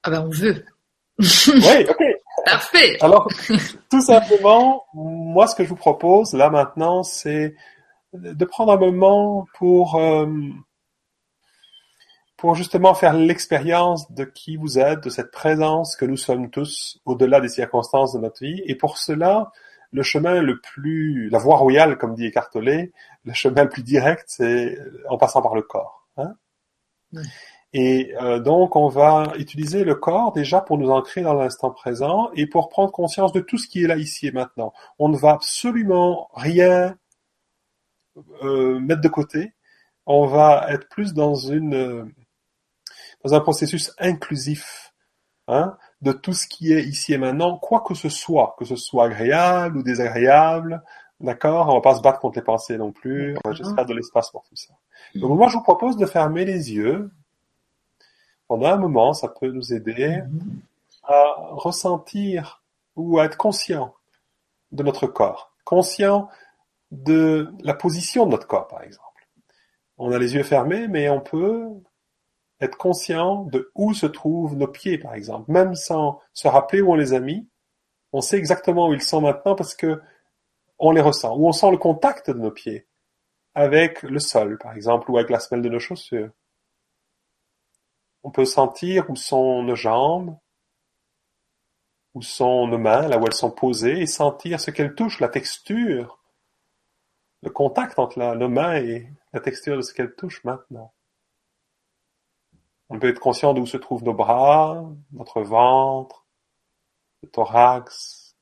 Ah 0.03 0.09
ben 0.09 0.25
on 0.25 0.29
veut. 0.29 0.65
oui, 1.19 1.85
ok. 1.89 2.03
Parfait. 2.45 2.97
Alors, 3.01 3.29
tout 3.89 4.01
simplement, 4.01 4.83
moi 4.93 5.47
ce 5.47 5.55
que 5.55 5.63
je 5.63 5.69
vous 5.69 5.75
propose 5.75 6.33
là 6.33 6.49
maintenant, 6.49 7.03
c'est 7.03 7.55
de 8.13 8.45
prendre 8.45 8.73
un 8.73 8.77
moment 8.77 9.47
pour 9.57 9.95
euh, 9.95 10.27
pour 12.43 12.55
justement 12.55 12.93
faire 12.93 13.13
l'expérience 13.13 14.11
de 14.11 14.25
qui 14.25 14.57
vous 14.57 14.77
êtes, 14.77 15.01
de 15.01 15.09
cette 15.09 15.31
présence 15.31 15.95
que 15.95 16.03
nous 16.03 16.17
sommes 16.17 16.49
tous 16.49 16.99
au-delà 17.05 17.39
des 17.39 17.47
circonstances 17.47 18.11
de 18.11 18.19
notre 18.19 18.43
vie. 18.43 18.61
Et 18.65 18.75
pour 18.75 18.97
cela, 18.97 19.51
le 19.93 20.03
chemin 20.03 20.41
le 20.41 20.59
plus, 20.59 21.29
la 21.29 21.37
voie 21.37 21.55
royale, 21.55 21.97
comme 21.97 22.15
dit 22.15 22.25
Écartelé, 22.25 22.91
le 23.23 23.33
chemin 23.33 23.63
le 23.63 23.69
plus 23.69 23.83
direct, 23.83 24.25
c'est 24.27 24.77
en 25.07 25.17
passant 25.17 25.41
par 25.41 25.55
le 25.55 25.61
corps. 25.61 26.05
Hein. 26.17 26.33
Et 27.73 28.13
euh, 28.21 28.39
donc, 28.39 28.75
on 28.75 28.87
va 28.87 29.33
utiliser 29.37 29.83
le 29.83 29.95
corps 29.95 30.31
déjà 30.31 30.61
pour 30.61 30.77
nous 30.77 30.91
ancrer 30.91 31.21
dans 31.21 31.33
l'instant 31.33 31.71
présent 31.71 32.29
et 32.35 32.45
pour 32.45 32.69
prendre 32.69 32.91
conscience 32.91 33.33
de 33.33 33.39
tout 33.39 33.57
ce 33.57 33.67
qui 33.67 33.83
est 33.83 33.87
là 33.87 33.97
ici 33.97 34.27
et 34.27 34.31
maintenant. 34.31 34.73
On 34.99 35.09
ne 35.09 35.17
va 35.17 35.31
absolument 35.31 36.29
rien 36.35 36.95
euh, 38.43 38.79
mettre 38.79 39.01
de 39.01 39.07
côté. 39.07 39.53
On 40.05 40.27
va 40.27 40.67
être 40.69 40.87
plus 40.87 41.13
dans 41.13 41.33
une 41.33 42.13
dans 43.23 43.33
un 43.33 43.39
processus 43.39 43.91
inclusif 43.99 44.93
hein, 45.47 45.77
de 46.01 46.11
tout 46.11 46.33
ce 46.33 46.47
qui 46.47 46.73
est 46.73 46.83
ici 46.83 47.13
et 47.13 47.17
maintenant, 47.17 47.57
quoi 47.57 47.81
que 47.81 47.93
ce 47.93 48.09
soit, 48.09 48.55
que 48.59 48.65
ce 48.65 48.75
soit 48.75 49.05
agréable 49.05 49.77
ou 49.77 49.83
désagréable, 49.83 50.83
d'accord? 51.21 51.69
On 51.69 51.75
va 51.75 51.81
pas 51.81 51.95
se 51.95 52.01
battre 52.01 52.19
contre 52.19 52.37
les 52.37 52.43
pensées 52.43 52.77
non 52.77 52.91
plus, 52.91 53.35
on 53.43 53.49
va 53.49 53.55
juste 53.55 53.73
faire 53.73 53.85
de 53.85 53.93
l'espace 53.93 54.29
pour 54.29 54.43
tout 54.43 54.55
ça. 54.55 54.73
Donc 55.15 55.37
moi, 55.37 55.47
je 55.47 55.55
vous 55.55 55.63
propose 55.63 55.97
de 55.97 56.05
fermer 56.05 56.43
les 56.45 56.73
yeux 56.73 57.11
pendant 58.53 58.67
un 58.67 58.77
moment, 58.77 59.13
ça 59.13 59.29
peut 59.29 59.49
nous 59.49 59.73
aider 59.73 60.21
à 61.01 61.33
ressentir 61.53 62.61
ou 62.95 63.17
à 63.17 63.25
être 63.25 63.35
conscient 63.35 63.95
de 64.71 64.83
notre 64.83 65.07
corps, 65.07 65.55
conscient 65.65 66.29
de 66.91 67.51
la 67.63 67.73
position 67.73 68.27
de 68.27 68.31
notre 68.31 68.45
corps, 68.45 68.67
par 68.67 68.83
exemple. 68.83 69.27
On 69.97 70.11
a 70.11 70.19
les 70.19 70.35
yeux 70.35 70.43
fermés, 70.43 70.87
mais 70.87 71.09
on 71.09 71.19
peut 71.19 71.67
être 72.61 72.77
conscient 72.77 73.45
de 73.45 73.71
où 73.73 73.95
se 73.95 74.05
trouvent 74.05 74.55
nos 74.55 74.67
pieds, 74.67 74.99
par 74.99 75.15
exemple. 75.15 75.51
Même 75.51 75.73
sans 75.73 76.21
se 76.31 76.47
rappeler 76.47 76.81
où 76.81 76.91
on 76.91 76.95
les 76.95 77.13
a 77.13 77.19
mis, 77.19 77.47
on 78.11 78.21
sait 78.21 78.37
exactement 78.37 78.89
où 78.89 78.93
ils 78.93 79.01
sont 79.01 79.21
maintenant 79.21 79.55
parce 79.55 79.73
que 79.73 79.99
on 80.77 80.91
les 80.91 81.01
ressent. 81.01 81.35
Ou 81.35 81.47
on 81.47 81.53
sent 81.53 81.71
le 81.71 81.77
contact 81.77 82.29
de 82.29 82.37
nos 82.37 82.51
pieds 82.51 82.85
avec 83.55 84.03
le 84.03 84.19
sol, 84.19 84.59
par 84.59 84.73
exemple, 84.73 85.09
ou 85.09 85.17
avec 85.17 85.31
la 85.31 85.39
semelle 85.39 85.63
de 85.63 85.69
nos 85.69 85.79
chaussures. 85.79 86.29
On 88.23 88.31
peut 88.31 88.45
sentir 88.45 89.09
où 89.09 89.15
sont 89.15 89.63
nos 89.63 89.75
jambes, 89.75 90.37
où 92.13 92.21
sont 92.21 92.67
nos 92.67 92.77
mains, 92.77 93.07
là 93.07 93.17
où 93.17 93.25
elles 93.25 93.33
sont 93.33 93.51
posées, 93.51 94.01
et 94.01 94.07
sentir 94.07 94.59
ce 94.59 94.71
qu'elles 94.71 94.95
touchent, 94.95 95.19
la 95.19 95.29
texture, 95.29 96.19
le 97.41 97.49
contact 97.49 97.99
entre 97.99 98.19
nos 98.35 98.49
mains 98.49 98.77
et 98.77 99.09
la 99.33 99.39
texture 99.39 99.75
de 99.75 99.81
ce 99.81 99.93
qu'elles 99.93 100.15
touchent 100.15 100.43
maintenant. 100.43 100.93
On 102.89 102.99
peut 102.99 103.09
être 103.09 103.19
conscient 103.19 103.53
d'où 103.53 103.65
se 103.65 103.77
trouvent 103.77 104.03
nos 104.03 104.13
bras, 104.13 104.85
notre 105.11 105.41
ventre, 105.41 106.25
le 107.23 107.29
thorax, 107.29 108.35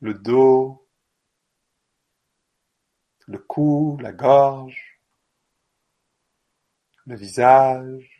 le 0.00 0.14
dos, 0.14 0.86
le 3.26 3.38
cou, 3.38 3.96
la 4.00 4.12
gorge, 4.12 5.00
le 7.06 7.16
visage, 7.16 8.15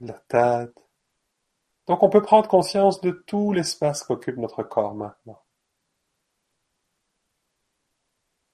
la 0.00 0.14
tête. 0.28 0.74
Donc 1.86 2.02
on 2.02 2.10
peut 2.10 2.22
prendre 2.22 2.48
conscience 2.48 3.00
de 3.00 3.10
tout 3.10 3.52
l'espace 3.52 4.02
qu'occupe 4.02 4.36
notre 4.36 4.62
corps 4.62 4.94
maintenant. 4.94 5.42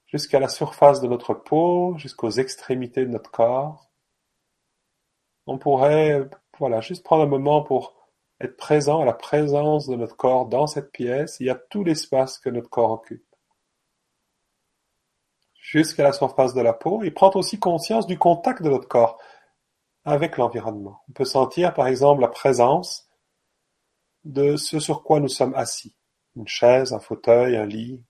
Jusqu'à 0.07 0.39
la 0.39 0.49
surface 0.49 1.01
de 1.01 1.07
notre 1.07 1.35
peau, 1.35 1.95
jusqu'aux 1.97 2.31
extrémités 2.31 3.05
de 3.05 3.11
notre 3.11 3.29
corps 3.29 3.89
on 5.49 5.57
pourrait 5.57 6.29
voilà, 6.59 6.79
juste 6.79 7.03
prendre 7.03 7.23
un 7.23 7.27
moment 7.27 7.63
pour 7.63 7.95
être 8.39 8.55
présent 8.55 9.01
à 9.01 9.05
la 9.05 9.13
présence 9.13 9.87
de 9.87 9.95
notre 9.95 10.15
corps 10.15 10.45
dans 10.45 10.67
cette 10.67 10.91
pièce. 10.91 11.37
Il 11.39 11.47
y 11.47 11.49
a 11.49 11.55
tout 11.55 11.83
l'espace 11.83 12.37
que 12.37 12.49
notre 12.49 12.69
corps 12.69 12.91
occupe. 12.91 13.25
Jusqu'à 15.55 16.03
la 16.03 16.13
surface 16.13 16.53
de 16.53 16.61
la 16.61 16.73
peau 16.73 17.01
et 17.03 17.11
prendre 17.11 17.37
aussi 17.37 17.59
conscience 17.59 18.05
du 18.05 18.17
contact 18.17 18.61
de 18.61 18.69
notre 18.69 18.87
corps 18.87 19.19
avec 20.05 20.37
l'environnement. 20.37 21.01
On 21.09 21.13
peut 21.13 21.25
sentir 21.25 21.73
par 21.73 21.87
exemple 21.87 22.21
la 22.21 22.27
présence 22.27 23.09
de 24.23 24.55
ce 24.55 24.79
sur 24.79 25.03
quoi 25.03 25.19
nous 25.19 25.27
sommes 25.27 25.53
assis. 25.55 25.95
Une 26.35 26.47
chaise, 26.47 26.93
un 26.93 26.99
fauteuil, 26.99 27.55
un 27.55 27.65
lit. 27.65 28.03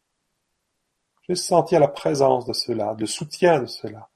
Juste 1.28 1.46
sentir 1.46 1.80
la 1.80 1.88
présence 1.88 2.46
de 2.46 2.54
cela, 2.54 2.96
le 2.98 3.06
soutien 3.06 3.62
de 3.62 3.66
cela 3.68 4.10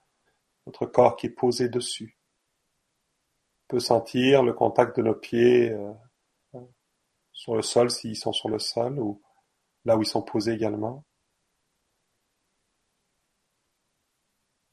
notre 0.65 0.86
corps 0.86 1.15
qui 1.15 1.27
est 1.27 1.31
posé 1.31 1.69
dessus. 1.69 2.17
On 3.63 3.75
peut 3.75 3.79
sentir 3.79 4.43
le 4.43 4.53
contact 4.53 4.97
de 4.97 5.03
nos 5.03 5.15
pieds 5.15 5.71
euh, 5.71 5.93
sur 7.31 7.55
le 7.55 7.62
sol 7.62 7.89
s'ils 7.89 8.17
sont 8.17 8.33
sur 8.33 8.49
le 8.49 8.59
sol 8.59 8.99
ou 8.99 9.21
là 9.86 9.97
où 9.97 10.01
ils 10.01 10.07
sont 10.07 10.21
posés 10.21 10.53
également. 10.53 11.03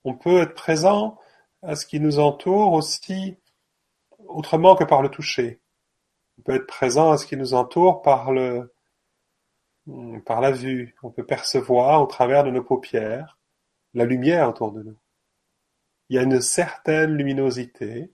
On 0.05 0.17
peut 0.17 0.43
être 0.43 0.55
présent 0.55 1.19
à 1.63 1.77
ce 1.77 1.87
qui 1.87 2.01
nous 2.01 2.19
entoure 2.19 2.73
aussi 2.73 3.37
autrement 4.27 4.77
que 4.77 4.85
par 4.85 5.03
le 5.03 5.09
toucher. 5.09 5.61
On 6.39 6.43
peut 6.43 6.55
être 6.55 6.67
présent 6.67 7.11
à 7.11 7.19
ce 7.19 7.27
qui 7.27 7.37
nous 7.37 7.55
entoure 7.55 8.03
par 8.03 8.33
le, 8.33 8.73
par 10.25 10.41
la 10.41 10.53
vue. 10.53 10.95
On 11.03 11.11
peut 11.11 11.27
percevoir 11.27 12.03
au 12.03 12.07
travers 12.07 12.45
de 12.45 12.51
nos 12.51 12.63
paupières 12.63 13.39
la 13.95 14.05
lumière 14.05 14.49
autour 14.49 14.73
de 14.73 14.83
nous. 14.83 14.97
Il 16.09 16.17
y 16.17 16.19
a 16.19 16.23
une 16.23 16.41
certaine 16.41 17.15
luminosité 17.15 18.13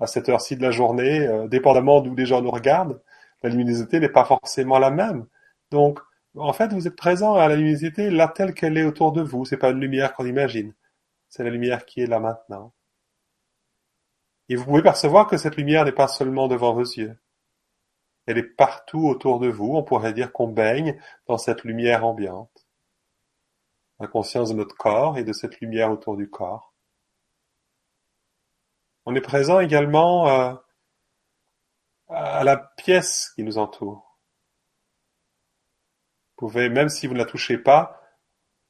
à 0.00 0.06
cette 0.06 0.28
heure-ci 0.28 0.56
de 0.56 0.62
la 0.62 0.70
journée, 0.70 1.26
euh, 1.26 1.48
dépendamment 1.48 2.00
d'où 2.00 2.14
les 2.14 2.26
gens 2.26 2.40
nous 2.40 2.50
regardent. 2.50 3.02
La 3.42 3.50
luminosité 3.50 4.00
n'est 4.00 4.08
pas 4.08 4.24
forcément 4.24 4.78
la 4.78 4.90
même. 4.90 5.26
Donc, 5.70 6.00
en 6.36 6.52
fait, 6.52 6.72
vous 6.72 6.86
êtes 6.86 6.96
présent 6.96 7.34
à 7.34 7.48
la 7.48 7.56
luminosité 7.56 8.10
là 8.10 8.28
telle 8.28 8.54
qu'elle 8.54 8.78
est 8.78 8.84
autour 8.84 9.12
de 9.12 9.22
vous. 9.22 9.44
C'est 9.44 9.56
pas 9.56 9.70
une 9.70 9.80
lumière 9.80 10.14
qu'on 10.14 10.26
imagine. 10.26 10.72
C'est 11.28 11.44
la 11.44 11.50
lumière 11.50 11.84
qui 11.84 12.00
est 12.00 12.06
là 12.06 12.20
maintenant. 12.20 12.72
Et 14.48 14.56
vous 14.56 14.64
pouvez 14.64 14.82
percevoir 14.82 15.26
que 15.26 15.36
cette 15.36 15.56
lumière 15.56 15.84
n'est 15.84 15.92
pas 15.92 16.08
seulement 16.08 16.48
devant 16.48 16.72
vos 16.72 16.82
yeux. 16.82 17.18
Elle 18.26 18.38
est 18.38 18.42
partout 18.42 19.06
autour 19.08 19.40
de 19.40 19.48
vous. 19.48 19.74
On 19.74 19.82
pourrait 19.82 20.12
dire 20.12 20.32
qu'on 20.32 20.48
baigne 20.48 21.00
dans 21.26 21.38
cette 21.38 21.64
lumière 21.64 22.04
ambiante. 22.04 22.66
La 24.00 24.06
conscience 24.06 24.50
de 24.50 24.54
notre 24.54 24.76
corps 24.76 25.18
et 25.18 25.24
de 25.24 25.32
cette 25.32 25.60
lumière 25.60 25.90
autour 25.90 26.16
du 26.16 26.28
corps. 26.28 26.74
On 29.06 29.14
est 29.14 29.22
présent 29.22 29.60
également 29.60 30.28
euh, 30.28 30.54
à 32.10 32.44
la 32.44 32.56
pièce 32.56 33.32
qui 33.34 33.42
nous 33.42 33.58
entoure. 33.58 34.18
Vous 36.36 36.48
pouvez, 36.48 36.68
même 36.68 36.88
si 36.88 37.06
vous 37.06 37.14
ne 37.14 37.18
la 37.18 37.24
touchez 37.24 37.58
pas, 37.58 38.02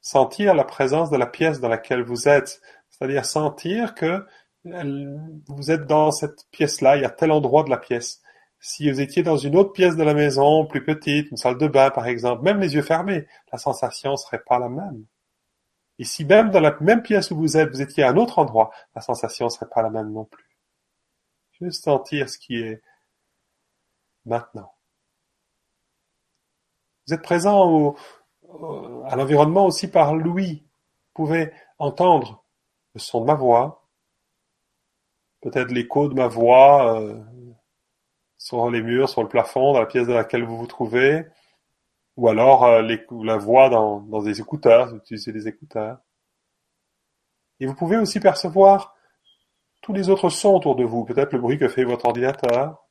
sentir 0.01 0.55
la 0.55 0.63
présence 0.63 1.09
de 1.09 1.17
la 1.17 1.27
pièce 1.27 1.59
dans 1.59 1.67
laquelle 1.67 2.03
vous 2.03 2.27
êtes. 2.27 2.61
C'est-à-dire 2.89 3.25
sentir 3.25 3.93
que 3.95 4.25
vous 4.65 5.71
êtes 5.71 5.85
dans 5.85 6.11
cette 6.11 6.49
pièce-là, 6.51 6.97
il 6.97 7.03
y 7.03 7.05
a 7.05 7.09
tel 7.09 7.31
endroit 7.31 7.63
de 7.63 7.69
la 7.69 7.77
pièce. 7.77 8.21
Si 8.59 8.91
vous 8.91 8.99
étiez 8.99 9.23
dans 9.23 9.37
une 9.37 9.55
autre 9.55 9.71
pièce 9.71 9.95
de 9.95 10.03
la 10.03 10.13
maison, 10.13 10.65
plus 10.65 10.83
petite, 10.83 11.31
une 11.31 11.37
salle 11.37 11.57
de 11.57 11.67
bain 11.67 11.91
par 11.91 12.07
exemple, 12.07 12.43
même 12.43 12.59
les 12.59 12.75
yeux 12.75 12.81
fermés, 12.81 13.25
la 13.51 13.57
sensation 13.57 14.17
serait 14.17 14.43
pas 14.43 14.59
la 14.59 14.67
même. 14.67 15.05
Et 15.97 16.03
si 16.03 16.25
même 16.25 16.49
dans 16.49 16.59
la 16.59 16.75
même 16.81 17.01
pièce 17.01 17.31
où 17.31 17.37
vous 17.37 17.57
êtes, 17.57 17.69
vous 17.69 17.81
étiez 17.81 18.03
à 18.03 18.09
un 18.09 18.17
autre 18.17 18.39
endroit, 18.39 18.71
la 18.95 19.01
sensation 19.01 19.49
serait 19.49 19.69
pas 19.69 19.81
la 19.81 19.89
même 19.89 20.11
non 20.11 20.25
plus. 20.25 20.45
Juste 21.61 21.83
sentir 21.83 22.29
ce 22.29 22.37
qui 22.37 22.55
est 22.55 22.81
maintenant. 24.25 24.73
Vous 27.07 27.13
êtes 27.13 27.21
présent 27.21 27.95
à 29.07 29.15
l'environnement 29.15 29.65
aussi 29.65 29.89
par 29.89 30.15
l'ouïe. 30.15 30.63
Vous 31.15 31.25
pouvez 31.25 31.51
entendre 31.77 32.45
le 32.93 32.99
son 32.99 33.21
de 33.21 33.25
ma 33.25 33.35
voix, 33.35 33.88
peut-être 35.41 35.71
l'écho 35.71 36.07
de 36.07 36.13
ma 36.13 36.27
voix 36.27 37.01
euh, 37.01 37.19
sur 38.37 38.69
les 38.69 38.81
murs, 38.81 39.09
sur 39.09 39.23
le 39.23 39.29
plafond, 39.29 39.73
dans 39.73 39.79
la 39.79 39.85
pièce 39.85 40.07
dans 40.07 40.15
laquelle 40.15 40.43
vous 40.43 40.57
vous 40.57 40.67
trouvez, 40.67 41.25
ou 42.17 42.27
alors 42.29 42.65
euh, 42.65 42.81
la 43.23 43.37
voix 43.37 43.69
dans, 43.69 44.01
dans 44.01 44.21
des 44.21 44.39
écouteurs, 44.39 44.89
vous 44.89 44.97
utilisez 44.97 45.31
des 45.31 45.47
écouteurs. 45.47 45.99
Et 47.59 47.65
vous 47.65 47.75
pouvez 47.75 47.97
aussi 47.97 48.19
percevoir 48.19 48.95
tous 49.81 49.93
les 49.93 50.09
autres 50.09 50.29
sons 50.29 50.55
autour 50.55 50.75
de 50.75 50.83
vous, 50.83 51.05
peut-être 51.05 51.33
le 51.33 51.39
bruit 51.39 51.57
que 51.57 51.67
fait 51.67 51.83
votre 51.83 52.05
ordinateur, 52.05 52.85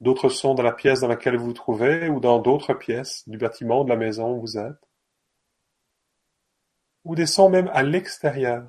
d'autres 0.00 0.28
sons 0.28 0.54
dans 0.54 0.62
la 0.62 0.72
pièce 0.72 1.00
dans 1.00 1.08
laquelle 1.08 1.36
vous 1.36 1.46
vous 1.46 1.52
trouvez 1.52 2.08
ou 2.08 2.20
dans 2.20 2.40
d'autres 2.40 2.74
pièces 2.74 3.28
du 3.28 3.38
bâtiment, 3.38 3.84
de 3.84 3.88
la 3.88 3.96
maison 3.96 4.32
où 4.32 4.40
vous 4.40 4.58
êtes, 4.58 4.88
ou 7.04 7.14
des 7.14 7.26
sons 7.26 7.48
même 7.48 7.70
à 7.72 7.82
l'extérieur. 7.82 8.68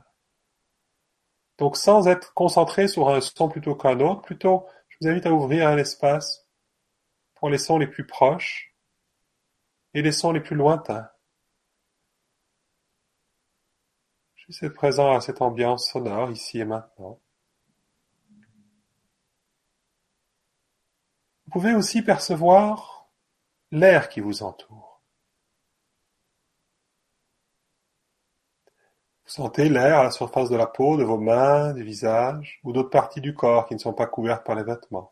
Donc 1.57 1.77
sans 1.77 2.07
être 2.07 2.33
concentré 2.33 2.87
sur 2.87 3.09
un 3.09 3.21
son 3.21 3.49
plutôt 3.49 3.75
qu'un 3.75 3.99
autre, 3.99 4.21
plutôt 4.21 4.65
je 4.89 4.97
vous 5.01 5.07
invite 5.07 5.25
à 5.25 5.33
ouvrir 5.33 5.67
un 5.67 5.77
espace 5.77 6.47
pour 7.35 7.49
les 7.49 7.57
sons 7.57 7.77
les 7.77 7.87
plus 7.87 8.05
proches 8.05 8.73
et 9.93 10.01
les 10.01 10.11
sons 10.11 10.31
les 10.31 10.41
plus 10.41 10.55
lointains. 10.55 11.09
Juste 14.35 14.69
présent 14.69 15.15
à 15.15 15.21
cette 15.21 15.41
ambiance 15.41 15.89
sonore 15.89 16.31
ici 16.31 16.59
et 16.59 16.65
maintenant. 16.65 17.19
Vous 21.45 21.51
pouvez 21.51 21.75
aussi 21.75 22.01
percevoir 22.01 23.09
l'air 23.71 24.09
qui 24.09 24.19
vous 24.19 24.43
entoure. 24.43 24.92
Sentez 29.33 29.67
l'air 29.67 29.97
à 29.97 30.03
la 30.03 30.11
surface 30.11 30.51
de 30.51 30.55
la 30.55 30.67
peau, 30.67 30.95
de 30.95 31.03
vos 31.03 31.17
mains, 31.17 31.73
du 31.73 31.83
visage 31.83 32.59
ou 32.63 32.71
d'autres 32.71 32.91
parties 32.91 33.19
du 33.19 33.33
corps 33.33 33.65
qui 33.65 33.73
ne 33.73 33.79
sont 33.79 33.93
pas 33.93 34.05
couvertes 34.05 34.45
par 34.45 34.53
les 34.53 34.63
vêtements. 34.63 35.11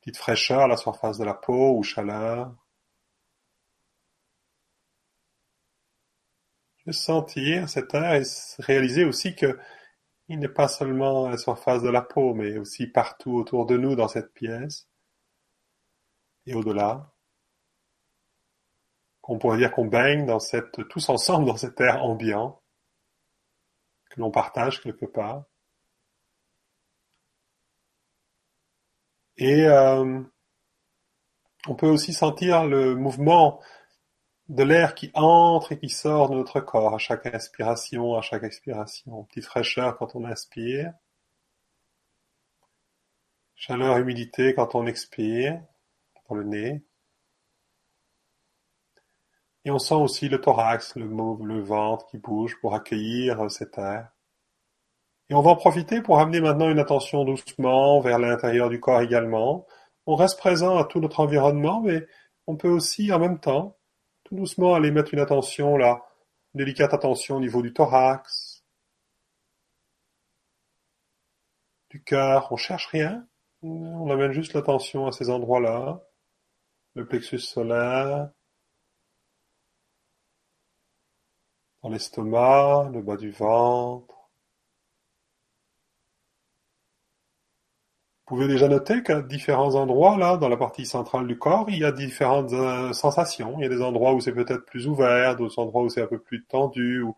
Petite 0.00 0.16
fraîcheur 0.16 0.60
à 0.60 0.68
la 0.68 0.78
surface 0.78 1.18
de 1.18 1.24
la 1.24 1.34
peau 1.34 1.76
ou 1.76 1.82
chaleur. 1.82 2.50
Juste 6.86 7.02
sentir 7.02 7.68
cet 7.68 7.92
air 7.92 8.14
et 8.14 8.22
réaliser 8.60 9.04
aussi 9.04 9.36
que 9.36 9.58
il 10.28 10.38
n'est 10.38 10.48
pas 10.48 10.68
seulement 10.68 11.26
à 11.26 11.30
la 11.32 11.36
surface 11.36 11.82
de 11.82 11.90
la 11.90 12.00
peau, 12.00 12.32
mais 12.32 12.56
aussi 12.56 12.86
partout 12.86 13.34
autour 13.34 13.66
de 13.66 13.76
nous 13.76 13.96
dans 13.96 14.08
cette 14.08 14.32
pièce 14.32 14.88
et 16.46 16.54
au-delà. 16.54 17.12
Qu'on 19.20 19.38
pourrait 19.38 19.58
dire 19.58 19.72
qu'on 19.72 19.84
baigne 19.84 20.24
dans 20.24 20.40
cette, 20.40 20.88
tous 20.88 21.10
ensemble 21.10 21.44
dans 21.44 21.58
cet 21.58 21.78
air 21.82 22.02
ambiant 22.02 22.57
que 24.10 24.20
l'on 24.20 24.30
partage 24.30 24.82
quelque 24.82 25.06
part. 25.06 25.44
Et 29.36 29.66
euh, 29.66 30.20
on 31.68 31.74
peut 31.74 31.86
aussi 31.88 32.12
sentir 32.12 32.64
le 32.64 32.94
mouvement 32.94 33.60
de 34.48 34.62
l'air 34.62 34.94
qui 34.94 35.10
entre 35.14 35.72
et 35.72 35.78
qui 35.78 35.90
sort 35.90 36.30
de 36.30 36.34
notre 36.34 36.60
corps 36.60 36.94
à 36.94 36.98
chaque 36.98 37.26
inspiration, 37.26 38.16
à 38.16 38.22
chaque 38.22 38.42
expiration. 38.42 39.24
Petite 39.24 39.44
fraîcheur 39.44 39.96
quand 39.98 40.16
on 40.16 40.24
inspire. 40.24 40.92
Chaleur, 43.54 43.98
humidité 43.98 44.54
quand 44.54 44.74
on 44.74 44.86
expire 44.86 45.62
dans 46.28 46.36
le 46.36 46.44
nez. 46.44 46.82
Et 49.68 49.70
on 49.70 49.78
sent 49.78 49.96
aussi 49.96 50.30
le 50.30 50.40
thorax, 50.40 50.96
le, 50.96 51.60
ventre 51.60 52.06
qui 52.06 52.16
bouge 52.16 52.58
pour 52.58 52.74
accueillir 52.74 53.50
cet 53.50 53.76
air. 53.76 54.08
Et 55.28 55.34
on 55.34 55.42
va 55.42 55.50
en 55.50 55.56
profiter 55.56 56.00
pour 56.00 56.20
amener 56.20 56.40
maintenant 56.40 56.70
une 56.70 56.78
attention 56.78 57.22
doucement 57.22 58.00
vers 58.00 58.18
l'intérieur 58.18 58.70
du 58.70 58.80
corps 58.80 59.02
également. 59.02 59.66
On 60.06 60.16
reste 60.16 60.38
présent 60.38 60.78
à 60.78 60.84
tout 60.84 61.00
notre 61.00 61.20
environnement, 61.20 61.82
mais 61.82 62.06
on 62.46 62.56
peut 62.56 62.70
aussi 62.70 63.12
en 63.12 63.18
même 63.18 63.40
temps 63.40 63.76
tout 64.24 64.36
doucement 64.36 64.74
aller 64.74 64.90
mettre 64.90 65.12
une 65.12 65.20
attention 65.20 65.76
là, 65.76 66.02
une 66.54 66.60
délicate 66.60 66.94
attention 66.94 67.36
au 67.36 67.40
niveau 67.40 67.60
du 67.60 67.74
thorax, 67.74 68.64
du 71.90 72.02
cœur. 72.02 72.50
On 72.52 72.56
cherche 72.56 72.86
rien, 72.86 73.28
on 73.60 74.10
amène 74.10 74.32
juste 74.32 74.54
l'attention 74.54 75.06
à 75.06 75.12
ces 75.12 75.28
endroits-là, 75.28 76.00
le 76.94 77.06
plexus 77.06 77.40
solaire, 77.40 78.30
dans 81.82 81.90
l'estomac, 81.90 82.90
le 82.92 83.02
bas 83.02 83.16
du 83.16 83.30
ventre. 83.30 84.14
Vous 88.26 88.36
pouvez 88.36 88.48
déjà 88.48 88.68
noter 88.68 89.02
qu'à 89.02 89.22
différents 89.22 89.74
endroits, 89.74 90.18
là, 90.18 90.36
dans 90.36 90.50
la 90.50 90.58
partie 90.58 90.84
centrale 90.84 91.26
du 91.26 91.38
corps, 91.38 91.70
il 91.70 91.78
y 91.78 91.84
a 91.84 91.92
différentes 91.92 92.52
euh, 92.52 92.92
sensations. 92.92 93.58
Il 93.58 93.62
y 93.62 93.66
a 93.66 93.70
des 93.70 93.80
endroits 93.80 94.12
où 94.12 94.20
c'est 94.20 94.32
peut-être 94.32 94.66
plus 94.66 94.86
ouvert, 94.86 95.36
d'autres 95.36 95.58
endroits 95.58 95.82
où 95.82 95.88
c'est 95.88 96.02
un 96.02 96.06
peu 96.06 96.18
plus 96.18 96.44
tendu. 96.44 97.02
Ou... 97.02 97.16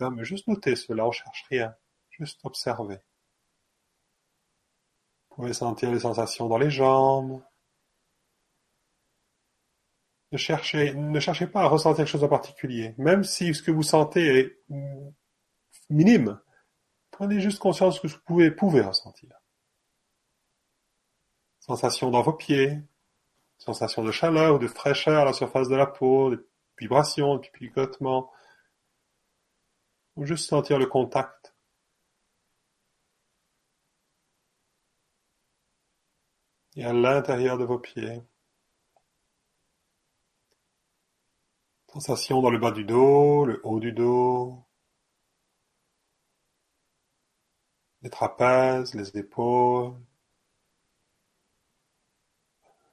mais 0.00 0.24
juste 0.24 0.48
noter 0.48 0.74
cela, 0.76 1.06
on 1.06 1.12
cherche 1.12 1.44
rien. 1.50 1.74
Juste 2.10 2.40
observer. 2.44 2.98
Vous 5.30 5.36
pouvez 5.36 5.52
sentir 5.52 5.92
les 5.92 6.00
sensations 6.00 6.48
dans 6.48 6.58
les 6.58 6.70
jambes. 6.70 7.42
Ne 10.36 11.20
cherchez, 11.20 11.46
pas 11.46 11.62
à 11.62 11.66
ressentir 11.66 11.98
quelque 11.98 12.08
chose 12.08 12.24
en 12.24 12.28
particulier. 12.28 12.94
Même 12.98 13.24
si 13.24 13.54
ce 13.54 13.62
que 13.62 13.70
vous 13.70 13.82
sentez 13.82 14.38
est 14.38 14.62
minime, 15.90 16.40
prenez 17.10 17.40
juste 17.40 17.58
conscience 17.58 18.00
que 18.00 18.06
vous 18.06 18.18
pouvez, 18.26 18.50
pouvez 18.50 18.82
ressentir. 18.82 19.30
Sensation 21.60 22.10
dans 22.10 22.22
vos 22.22 22.34
pieds, 22.34 22.78
sensation 23.58 24.04
de 24.04 24.12
chaleur 24.12 24.56
ou 24.56 24.58
de 24.58 24.68
fraîcheur 24.68 25.22
à 25.22 25.24
la 25.24 25.32
surface 25.32 25.68
de 25.68 25.76
la 25.76 25.86
peau, 25.86 26.34
des 26.34 26.42
vibrations, 26.78 27.36
des 27.36 27.48
picotements. 27.50 28.30
ou 30.16 30.24
juste 30.24 30.48
sentir 30.48 30.78
le 30.78 30.86
contact. 30.86 31.54
Et 36.76 36.84
à 36.84 36.92
l'intérieur 36.92 37.58
de 37.58 37.64
vos 37.64 37.78
pieds. 37.78 38.22
Sensation 41.96 42.42
dans 42.42 42.50
le 42.50 42.58
bas 42.58 42.72
du 42.72 42.84
dos, 42.84 43.46
le 43.46 43.58
haut 43.64 43.80
du 43.80 43.90
dos, 43.90 44.62
les 48.02 48.10
trapèzes, 48.10 48.94
les 48.94 49.16
épaules, 49.16 49.96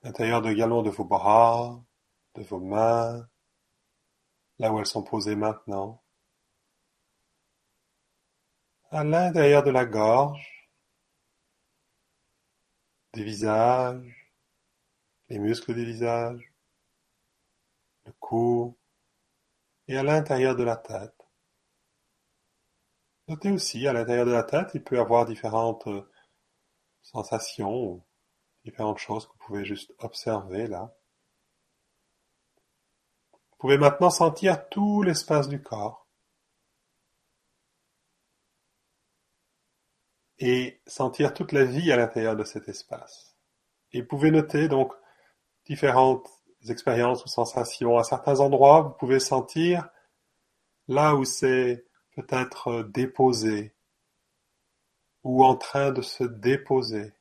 l'intérieur 0.04 0.48
également 0.48 0.84
de 0.84 0.90
vos 0.90 1.04
bras, 1.04 1.84
de 2.36 2.44
vos 2.44 2.62
mains, 2.62 3.28
là 4.60 4.72
où 4.72 4.80
elles 4.80 4.86
sont 4.86 5.04
posées 5.04 5.36
maintenant, 5.36 6.02
à 8.90 9.04
l'intérieur 9.04 9.64
de 9.64 9.72
la 9.72 9.86
gorge, 9.86 10.70
des 13.12 13.26
visages, 13.26 14.32
les 15.28 15.40
muscles 15.40 15.76
des 15.76 15.84
visages, 15.84 16.54
le 18.06 18.14
cou, 18.14 18.78
et 19.88 19.98
à 19.98 20.04
l'intérieur 20.04 20.56
de 20.56 20.64
la 20.64 20.78
tête. 20.78 21.16
Notez 23.28 23.52
aussi, 23.52 23.88
à 23.88 23.94
l'intérieur 23.94 24.26
de 24.26 24.32
la 24.32 24.44
tête, 24.44 24.72
il 24.74 24.84
peut 24.84 24.98
y 24.98 25.00
avoir 25.00 25.26
différentes 25.26 25.88
euh, 25.88 26.10
sensations, 27.02 28.04
différentes 28.66 28.98
choses 28.98 29.28
que 29.28 29.32
vous 29.34 29.46
pouvez 29.46 29.66
juste 29.66 29.94
observer 30.00 30.68
là. 30.68 30.94
Vous 33.34 33.58
pouvez 33.58 33.78
maintenant 33.78 34.10
sentir 34.10 34.68
tout 34.70 35.04
l'espace 35.04 35.48
du 35.48 35.62
corps 35.62 36.04
et 40.40 40.82
sentir 40.86 41.34
toute 41.34 41.54
la 41.54 41.64
vie 41.64 41.92
à 41.94 41.96
l'intérieur 41.96 42.36
de 42.36 42.44
cet 42.44 42.68
espace. 42.68 43.38
Et 43.94 44.02
vous 44.02 44.08
pouvez 44.08 44.32
noter 44.32 44.68
donc 44.68 44.92
différentes 45.66 46.30
expériences 46.72 47.24
ou 47.26 47.28
sensations. 47.28 47.98
À 47.98 48.04
certains 48.04 48.40
endroits, 48.40 48.82
vous 48.82 48.92
pouvez 48.92 49.20
sentir 49.20 49.90
là 50.88 51.16
où 51.16 51.26
c'est 51.26 51.86
peut-être 52.16 52.84
déposé 52.84 53.74
ou 55.24 55.44
en 55.44 55.56
train 55.56 55.92
de 55.92 56.02
se 56.02 56.24
déposer. 56.24 57.14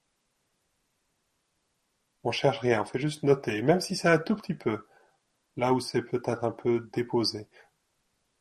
On 2.24 2.32
cherche 2.32 2.58
rien, 2.58 2.82
on 2.82 2.84
fait 2.84 2.98
juste 2.98 3.22
noter, 3.22 3.62
même 3.62 3.80
si 3.80 3.96
c'est 3.96 4.08
un 4.08 4.18
tout 4.18 4.36
petit 4.36 4.54
peu, 4.54 4.86
là 5.56 5.72
où 5.72 5.80
c'est 5.80 6.02
peut-être 6.02 6.44
un 6.44 6.52
peu 6.52 6.88
déposé. 6.92 7.48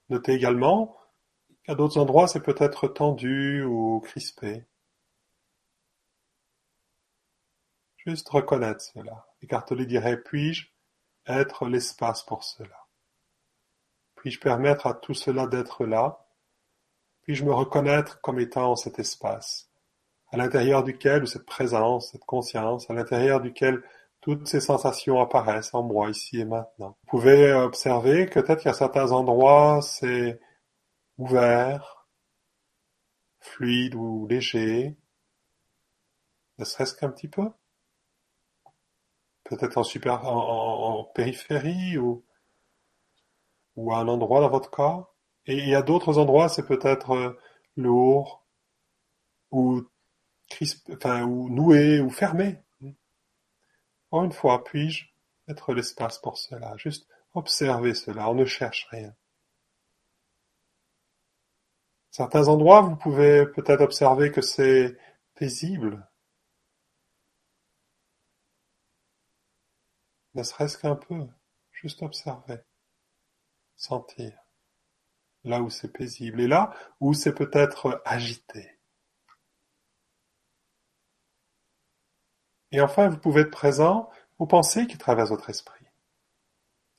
Notez 0.10 0.34
également 0.34 0.98
qu'à 1.64 1.76
d'autres 1.76 2.00
endroits 2.00 2.28
c'est 2.28 2.44
peut-être 2.44 2.88
tendu 2.88 3.64
ou 3.64 4.00
crispé. 4.02 4.66
Juste 7.98 8.30
reconnaître 8.30 8.82
cela. 8.82 9.28
Écarteler 9.42 9.86
dirait 9.86 10.22
puis-je 10.22 10.68
être 11.28 11.66
l'espace 11.66 12.24
pour 12.24 12.44
cela. 12.44 12.88
Puis-je 14.16 14.40
permettre 14.40 14.88
à 14.88 14.94
tout 14.94 15.14
cela 15.14 15.48
d'être 15.48 15.86
là? 15.86 16.28
Puis-je 17.24 17.46
me 17.46 17.54
reconnaître 17.54 18.22
comme 18.22 18.40
étant 18.40 18.76
cet 18.76 19.00
espace, 19.00 19.70
à 20.32 20.38
l'intérieur 20.38 20.84
duquel, 20.84 21.28
cette 21.28 21.46
présence, 21.46 22.12
cette 22.12 22.26
conscience, 22.26 22.90
à 22.90 22.94
l'intérieur 22.94 23.42
duquel 23.42 23.84
toutes 24.22 24.48
ces 24.48 24.60
sensations 24.60 25.20
apparaissent 25.20 25.74
en 25.74 25.84
moi 25.84 26.10
ici 26.10 26.40
et 26.40 26.46
maintenant? 26.46 26.98
Vous 27.04 27.18
pouvez 27.18 27.54
observer 27.54 28.28
que 28.28 28.40
peut-être 28.40 28.64
qu'à 28.64 28.74
certains 28.74 29.12
endroits 29.12 29.82
c'est 29.82 30.40
ouvert, 31.18 32.08
fluide 33.40 33.96
ou 33.96 34.28
léger, 34.28 34.98
ne 36.58 36.66
serait-ce 36.66 36.94
qu'un 36.94 37.10
petit 37.10 37.28
peu? 37.28 37.50
Peut-être 39.52 39.78
en 39.78 39.84
super, 39.84 40.26
en, 40.26 41.04
périphérie 41.14 41.98
ou, 41.98 42.24
ou 43.76 43.94
à 43.94 43.98
un 43.98 44.08
endroit 44.08 44.42
dans 44.42 44.50
votre 44.50 44.70
corps. 44.70 45.14
Et 45.46 45.58
il 45.58 45.68
y 45.68 45.76
a 45.76 45.82
d'autres 45.82 46.18
endroits, 46.18 46.50
c'est 46.50 46.66
peut-être 46.66 47.12
euh, 47.12 47.40
lourd 47.76 48.46
ou 49.52 49.84
enfin, 50.94 51.24
ou 51.24 51.50
noué 51.50 52.00
ou 52.00 52.10
fermé. 52.10 52.58
Encore 54.10 54.26
une 54.26 54.32
fois, 54.32 54.64
puis-je 54.64 55.06
être 55.48 55.74
l'espace 55.74 56.20
pour 56.20 56.38
cela? 56.38 56.76
Juste 56.78 57.08
observer 57.34 57.94
cela, 57.94 58.30
on 58.30 58.36
ne 58.36 58.46
cherche 58.46 58.88
rien. 58.92 59.14
Certains 62.10 62.48
endroits, 62.50 62.82
vous 62.82 62.98
pouvez 62.98 63.46
peut-être 63.46 63.82
observer 63.82 64.32
que 64.32 64.42
c'est 64.42 64.98
paisible, 65.36 66.06
ne 70.34 70.44
serait-ce 70.44 70.78
qu'un 70.78 70.96
peu, 70.96 71.28
juste 71.72 72.02
observer, 72.04 72.60
sentir, 73.76 74.38
là 75.44 75.62
où 75.62 75.70
c'est 75.70 75.92
paisible, 75.92 76.42
et 76.42 76.48
là 76.48 76.74
où 77.00 77.14
c'est 77.14 77.34
peut-être 77.34 78.02
agité. 78.06 78.80
Et 82.72 82.80
enfin, 82.80 83.10
vous 83.10 83.18
pouvez 83.18 83.42
être 83.42 83.52
présent 83.52 84.10
aux 84.40 84.48
pensées 84.48 84.88
qui 84.88 84.98
traversent 84.98 85.32
votre 85.32 85.50
esprit. 85.50 85.86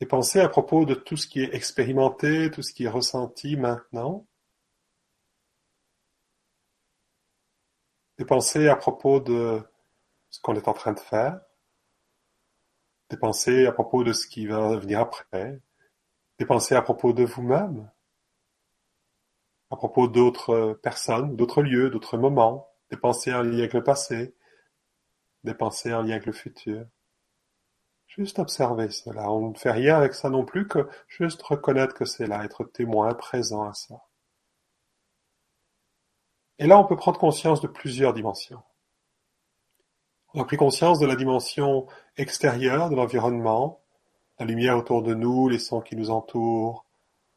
Des 0.01 0.07
pensées 0.07 0.41
à 0.41 0.49
propos 0.49 0.85
de 0.85 0.95
tout 0.95 1.17
ce 1.17 1.27
qui 1.27 1.41
est 1.41 1.55
expérimenté, 1.55 2.51
tout 2.51 2.63
ce 2.63 2.73
qui 2.73 2.85
est 2.85 2.89
ressenti 2.89 3.57
maintenant. 3.57 4.27
Des 8.19 8.25
pensées 8.25 8.69
à 8.69 8.77
propos 8.77 9.21
de 9.21 9.63
ce 10.29 10.41
qu'on 10.41 10.57
est 10.57 10.69
en 10.69 10.75
train 10.75 10.93
de 10.93 11.01
faire 11.01 11.41
des 13.13 13.19
pensées 13.19 13.67
à 13.67 13.73
propos 13.73 14.05
de 14.05 14.15
ce 14.15 14.27
qui 14.27 14.47
va 14.47 14.75
venir 14.79 15.01
après, 15.01 15.61
des 16.39 16.47
pensées 16.47 16.75
à 16.75 16.81
propos 16.81 17.13
de 17.13 17.25
vous-même, 17.25 17.91
à 19.71 19.77
propos 19.77 20.09
d'autres 20.09 20.81
personnes, 20.83 21.37
d'autres 21.37 21.63
lieux, 21.63 21.91
d'autres 21.91 22.17
moments, 22.17 22.71
des 22.91 22.97
pensées 22.97 23.35
en 23.35 23.43
lien 23.43 23.59
avec 23.59 23.75
le 23.75 23.85
passé, 23.85 24.35
des 25.45 25.53
pensées 25.53 25.93
en 25.93 26.01
lien 26.01 26.13
avec 26.13 26.25
le 26.25 26.33
futur. 26.33 26.87
Juste 28.07 28.39
observer 28.39 28.91
cela. 28.91 29.31
On 29.31 29.51
ne 29.51 29.59
fait 29.59 29.73
rien 29.73 29.99
avec 29.99 30.15
ça 30.15 30.31
non 30.31 30.47
plus 30.47 30.67
que 30.67 30.89
juste 31.07 31.43
reconnaître 31.43 31.95
que 31.95 32.07
c'est 32.07 32.27
là, 32.27 32.43
être 32.45 32.65
témoin, 32.65 33.13
présent 33.13 33.69
à 33.69 33.75
ça. 33.75 34.07
Et 36.59 36.67
là, 36.67 36.79
on 36.79 36.87
peut 36.87 36.97
prendre 36.97 37.19
conscience 37.19 37.61
de 37.61 37.69
plusieurs 37.69 38.15
dimensions. 38.15 38.63
On 40.35 40.41
a 40.41 40.45
pris 40.47 40.57
conscience 40.57 40.99
de 40.99 41.05
la 41.05 41.15
dimension 41.15 41.87
extérieure 42.17 42.89
de 42.89 42.97
l'environnement, 42.97 43.83
la 44.39 44.47
lumière 44.47 44.79
autour 44.79 45.03
de 45.03 45.13
nous, 45.13 45.51
les 45.51 45.59
sons 45.59 45.83
qui 45.83 45.95
nous 45.95 46.09
entourent, 46.09 46.87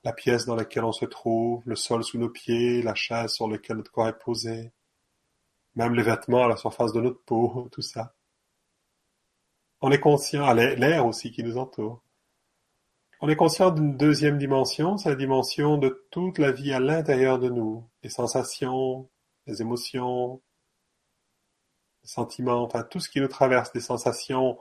la 0.06 0.14
pièce 0.14 0.46
dans 0.46 0.56
laquelle 0.56 0.86
on 0.86 0.94
se 0.94 1.04
trouve, 1.04 1.62
le 1.66 1.76
sol 1.76 2.06
sous 2.06 2.18
nos 2.18 2.30
pieds, 2.30 2.82
la 2.82 2.96
chaise 2.96 3.34
sur 3.34 3.50
laquelle 3.50 3.78
notre 3.78 3.92
corps 3.92 4.08
est 4.08 4.18
posé, 4.18 4.72
même 5.76 5.94
les 5.94 6.04
vêtements 6.04 6.46
à 6.46 6.48
la 6.48 6.56
surface 6.56 6.94
de 6.94 7.02
notre 7.02 7.22
peau, 7.26 7.68
tout 7.72 7.82
ça. 7.82 8.14
On 9.82 9.92
est 9.92 10.00
conscient, 10.00 10.54
l'air 10.54 11.06
aussi 11.06 11.32
qui 11.32 11.44
nous 11.44 11.58
entoure. 11.58 12.02
On 13.20 13.28
est 13.28 13.36
conscient 13.36 13.72
d'une 13.72 13.98
deuxième 13.98 14.38
dimension, 14.38 14.98
c'est 14.98 15.10
la 15.10 15.16
dimension 15.16 15.78
de 15.78 16.06
toute 16.12 16.38
la 16.38 16.52
vie 16.52 16.72
à 16.72 16.80
l'intérieur 16.80 17.40
de 17.40 17.50
nous, 17.50 17.84
les 18.04 18.10
sensations, 18.10 19.10
les 19.48 19.62
émotions, 19.62 20.42
sentiments, 22.06 22.64
enfin 22.64 22.84
tout 22.84 23.00
ce 23.00 23.10
qui 23.10 23.22
nous 23.22 23.28
traverse, 23.28 23.72
des 23.74 23.82
sensations 23.82 24.58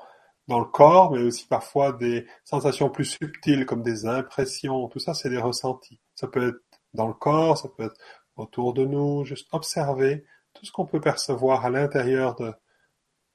dans 0.49 0.59
le 0.59 0.67
corps, 0.67 1.11
mais 1.13 1.23
aussi 1.23 1.47
parfois 1.47 1.93
des 1.93 2.27
sensations 2.45 2.91
plus 2.91 3.07
subtiles 3.07 3.67
comme 3.67 3.83
des 3.83 4.07
impressions, 4.07 4.89
tout 4.89 4.99
ça 4.99 5.15
c'est 5.15 5.31
des 5.31 5.39
ressentis. 5.39 6.01
Ça 6.15 6.29
peut 6.29 6.49
être 6.49 6.79
dans 6.93 7.09
le 7.09 7.15
corps, 7.15 7.59
ça 7.59 7.69
peut 7.69 7.85
être 7.85 7.99
autour 8.37 8.75
de 8.75 8.85
nous, 8.85 9.25
juste 9.25 9.49
observer 9.53 10.25
tout 10.53 10.65
ce 10.65 10.73
qu'on 10.73 10.87
peut 10.87 11.01
percevoir 11.01 11.65
à 11.65 11.71
l'intérieur 11.71 12.37
de, 12.37 12.55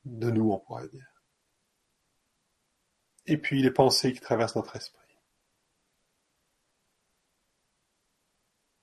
nous, 0.06 0.52
on 0.52 0.60
pourrait 0.60 0.88
dire. 0.89 1.06
Et 3.26 3.38
puis 3.38 3.62
les 3.62 3.72
pensées 3.72 4.13
qui 4.13 4.19
traversent 4.19 4.56
notre 4.56 4.76
esprit. 4.76 5.00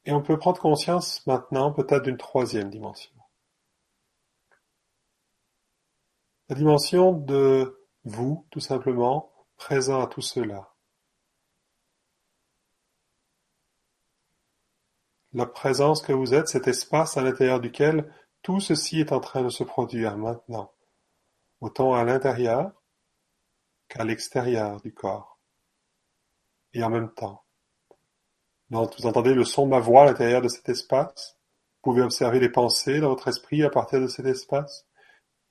Et 0.05 0.13
on 0.13 0.23
peut 0.23 0.39
prendre 0.39 0.61
conscience 0.61 1.27
maintenant 1.27 1.73
peut-être 1.73 2.05
d'une 2.05 2.17
troisième 2.17 2.71
dimension. 2.71 3.16
La 6.49 6.55
dimension 6.55 7.13
de 7.13 7.77
vous, 8.05 8.47
tout 8.51 8.61
simplement, 8.61 9.33
présent 9.57 10.01
à 10.01 10.07
tout 10.07 10.21
cela. 10.21 10.73
La 15.33 15.47
présence 15.47 16.03
que 16.03 16.13
vous 16.13 16.35
êtes, 16.35 16.49
cet 16.49 16.69
espace 16.69 17.17
à 17.17 17.23
l'intérieur 17.23 17.59
duquel 17.61 18.13
tout 18.43 18.61
ceci 18.61 19.01
est 19.01 19.11
en 19.11 19.19
train 19.19 19.43
de 19.43 19.49
se 19.49 19.65
produire 19.65 20.17
maintenant, 20.17 20.73
autant 21.61 21.95
à 21.95 22.05
l'intérieur 22.05 22.71
qu'à 23.89 24.05
l'extérieur 24.05 24.81
du 24.81 24.95
corps, 24.95 25.41
et 26.73 26.85
en 26.85 26.91
même 26.91 27.13
temps. 27.13 27.45
Vous 28.71 29.07
entendez 29.07 29.35
le 29.35 29.45
son 29.45 29.67
de 29.67 29.71
ma 29.71 29.81
voix 29.81 30.03
à 30.03 30.07
l'intérieur 30.07 30.43
de 30.43 30.49
cet 30.49 30.69
espace. 30.69 31.39
Vous 31.83 31.91
pouvez 31.91 32.03
observer 32.03 32.39
les 32.39 32.51
pensées 32.51 33.01
dans 33.01 33.09
votre 33.09 33.29
esprit 33.29 33.65
à 33.65 33.71
partir 33.71 34.01
de 34.01 34.07
cet 34.07 34.27
espace. 34.27 34.86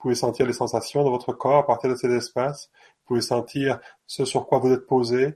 Vous 0.05 0.09
pouvez 0.09 0.19
sentir 0.19 0.45
les 0.45 0.53
sensations 0.53 1.03
dans 1.03 1.09
votre 1.09 1.33
corps 1.33 1.57
à 1.57 1.65
partir 1.65 1.89
de 1.89 1.95
cet 1.95 2.11
espace. 2.11 2.69
Vous 2.99 3.05
pouvez 3.07 3.21
sentir 3.21 3.79
ce 4.05 4.23
sur 4.23 4.45
quoi 4.45 4.59
vous 4.59 4.71
êtes 4.71 4.85
posé 4.85 5.33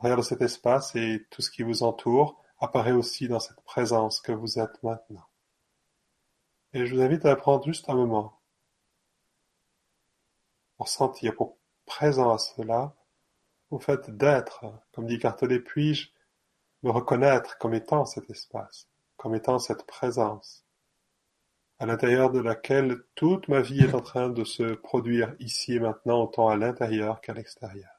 à 0.00 0.16
de 0.16 0.22
cet 0.22 0.40
espace 0.40 0.96
et 0.96 1.26
tout 1.28 1.42
ce 1.42 1.50
qui 1.50 1.62
vous 1.64 1.82
entoure 1.82 2.42
apparaît 2.58 2.92
aussi 2.92 3.28
dans 3.28 3.40
cette 3.40 3.60
présence 3.60 4.22
que 4.22 4.32
vous 4.32 4.58
êtes 4.58 4.82
maintenant. 4.82 5.26
Et 6.72 6.86
je 6.86 6.94
vous 6.94 7.02
invite 7.02 7.26
à 7.26 7.36
prendre 7.36 7.62
juste 7.62 7.90
un 7.90 7.94
moment 7.94 8.40
pour 10.78 10.88
sentir, 10.88 11.34
pour 11.34 11.58
présent 11.84 12.32
à 12.32 12.38
cela, 12.38 12.94
au 13.68 13.80
fait 13.80 14.08
d'être, 14.16 14.64
comme 14.92 15.04
dit 15.04 15.18
Cartelet, 15.18 15.60
puis-je 15.60 16.08
me 16.84 16.90
reconnaître 16.90 17.58
comme 17.58 17.74
étant 17.74 18.06
cet 18.06 18.30
espace, 18.30 18.88
comme 19.18 19.34
étant 19.34 19.58
cette 19.58 19.84
présence, 19.84 20.61
à 21.82 21.86
l'intérieur 21.86 22.30
de 22.30 22.38
laquelle 22.38 23.02
toute 23.16 23.48
ma 23.48 23.60
vie 23.60 23.80
est 23.80 23.92
en 23.92 24.00
train 24.00 24.28
de 24.28 24.44
se 24.44 24.74
produire 24.74 25.34
ici 25.40 25.74
et 25.74 25.80
maintenant, 25.80 26.22
autant 26.22 26.48
à 26.48 26.56
l'intérieur 26.56 27.20
qu'à 27.20 27.32
l'extérieur. 27.32 27.90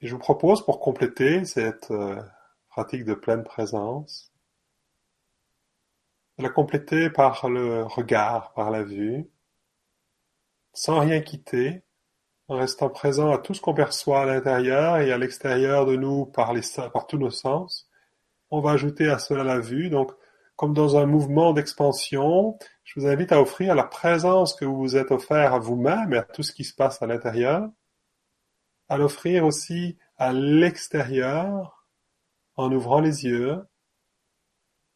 Et 0.00 0.06
je 0.06 0.12
vous 0.12 0.20
propose, 0.20 0.64
pour 0.64 0.78
compléter 0.78 1.44
cette 1.44 1.90
euh, 1.90 2.22
pratique 2.68 3.04
de 3.04 3.14
pleine 3.14 3.42
présence, 3.42 4.32
de 6.38 6.44
la 6.44 6.50
compléter 6.50 7.10
par 7.10 7.48
le 7.48 7.82
regard, 7.82 8.52
par 8.52 8.70
la 8.70 8.84
vue, 8.84 9.28
sans 10.74 11.00
rien 11.00 11.20
quitter, 11.22 11.82
en 12.46 12.56
restant 12.56 12.88
présent 12.88 13.32
à 13.32 13.38
tout 13.38 13.54
ce 13.54 13.60
qu'on 13.60 13.74
perçoit 13.74 14.22
à 14.22 14.26
l'intérieur 14.26 14.98
et 14.98 15.10
à 15.10 15.18
l'extérieur 15.18 15.86
de 15.86 15.96
nous 15.96 16.26
par, 16.26 16.54
par 16.92 17.08
tous 17.08 17.18
nos 17.18 17.32
sens. 17.32 17.89
On 18.50 18.60
va 18.60 18.72
ajouter 18.72 19.08
à 19.08 19.18
cela 19.18 19.44
la 19.44 19.60
vue, 19.60 19.90
donc 19.90 20.12
comme 20.56 20.74
dans 20.74 20.96
un 20.96 21.06
mouvement 21.06 21.52
d'expansion, 21.52 22.58
je 22.84 23.00
vous 23.00 23.06
invite 23.06 23.32
à 23.32 23.40
offrir 23.40 23.74
la 23.74 23.84
présence 23.84 24.54
que 24.54 24.64
vous 24.64 24.76
vous 24.76 24.96
êtes 24.96 25.10
offert 25.10 25.54
à 25.54 25.58
vous-même 25.58 26.12
et 26.12 26.18
à 26.18 26.22
tout 26.22 26.42
ce 26.42 26.52
qui 26.52 26.64
se 26.64 26.74
passe 26.74 27.00
à 27.00 27.06
l'intérieur, 27.06 27.68
à 28.88 28.98
l'offrir 28.98 29.46
aussi 29.46 29.96
à 30.18 30.32
l'extérieur 30.32 31.86
en 32.56 32.70
ouvrant 32.72 33.00
les 33.00 33.24
yeux 33.24 33.64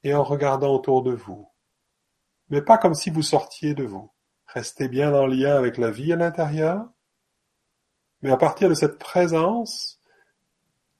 et 0.03 0.15
en 0.15 0.23
regardant 0.23 0.75
autour 0.75 1.03
de 1.03 1.13
vous. 1.13 1.49
Mais 2.51 2.61
pas 2.61 2.77
comme 2.77 2.95
si 2.95 3.11
vous 3.11 3.23
sortiez 3.23 3.75
de 3.75 3.85
vous. 3.85 4.13
Restez 4.47 4.89
bien 4.89 5.15
en 5.15 5.27
lien 5.27 5.57
avec 5.57 5.79
la 5.79 5.91
vie 5.91 6.13
à 6.13 6.17
l'intérieur, 6.17 6.87
mais 8.21 8.31
à 8.31 8.37
partir 8.37 8.69
de 8.69 8.75
cette 8.75 8.99
présence 8.99 10.01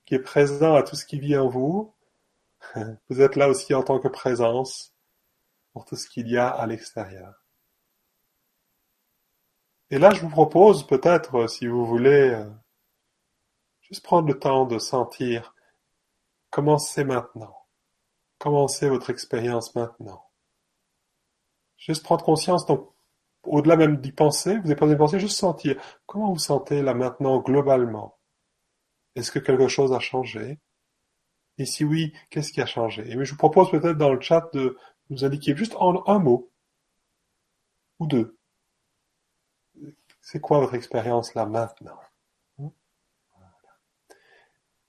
qui 0.07 0.15
est 0.15 0.21
présent 0.21 0.75
à 0.75 0.83
tout 0.83 0.97
ce 0.97 1.05
qui 1.05 1.19
vit 1.19 1.37
en 1.37 1.49
vous, 1.49 1.94
vous 3.09 3.21
êtes 3.21 3.37
là 3.37 3.49
aussi 3.49 3.75
en 3.75 3.83
tant 3.83 3.99
que 3.99 4.09
présence 4.09 4.95
pour 5.73 5.85
tout 5.85 5.97
ce 5.97 6.09
qu'il 6.09 6.29
y 6.29 6.37
a 6.37 6.49
à 6.49 6.67
l'extérieur. 6.67 7.45
Et 9.91 9.99
là, 9.99 10.11
je 10.13 10.21
vous 10.21 10.31
propose 10.31 10.87
peut-être, 10.87 11.47
si 11.49 11.67
vous 11.67 11.85
voulez, 11.85 12.31
euh, 12.31 12.51
juste 13.81 14.03
prendre 14.03 14.29
le 14.29 14.39
temps 14.39 14.67
de 14.67 14.79
sentir 14.79 15.55
comment 16.51 16.79
maintenant. 16.99 17.57
Commencez 18.39 18.89
votre 18.89 19.11
expérience 19.11 19.75
maintenant. 19.75 20.25
Juste 21.77 22.03
prendre 22.03 22.25
conscience 22.25 22.67
donc 22.67 22.95
au-delà 23.47 23.77
même 23.77 23.99
d'y 23.99 24.13
penser, 24.13 24.57
vous 24.57 24.63
n'avez 24.63 24.77
pas 24.77 24.87
besoin 24.87 24.99
penser, 24.99 25.21
juste 25.21 25.39
sentir. 25.39 25.81
Comment 26.07 26.33
vous 26.33 26.39
sentez 26.39 26.83
là 26.83 26.95
maintenant 26.95 27.41
globalement 27.41 28.19
Est-ce 29.17 29.31
que 29.31 29.39
quelque 29.39 29.69
chose 29.69 29.93
a 29.93 30.01
changé? 30.01 30.59
Et 31.59 31.67
si 31.67 31.85
oui, 31.85 32.13
qu'est-ce 32.31 32.53
qui 32.53 32.61
a 32.61 32.67
changé? 32.67 33.09
Et 33.09 33.25
je 33.25 33.31
vous 33.31 33.37
propose 33.37 33.71
peut-être 33.71 33.97
dans 33.99 34.13
le 34.13 34.21
chat 34.21 34.49
de 34.53 34.77
nous 35.11 35.25
indiquer 35.25 35.57
juste 35.57 35.75
en 35.79 36.03
un 36.07 36.19
mot 36.19 36.51
ou 37.99 38.07
deux. 38.07 38.37
C'est 40.21 40.41
quoi 40.41 40.59
votre 40.61 40.75
expérience 40.75 41.35
là 41.35 41.47
maintenant? 41.47 41.99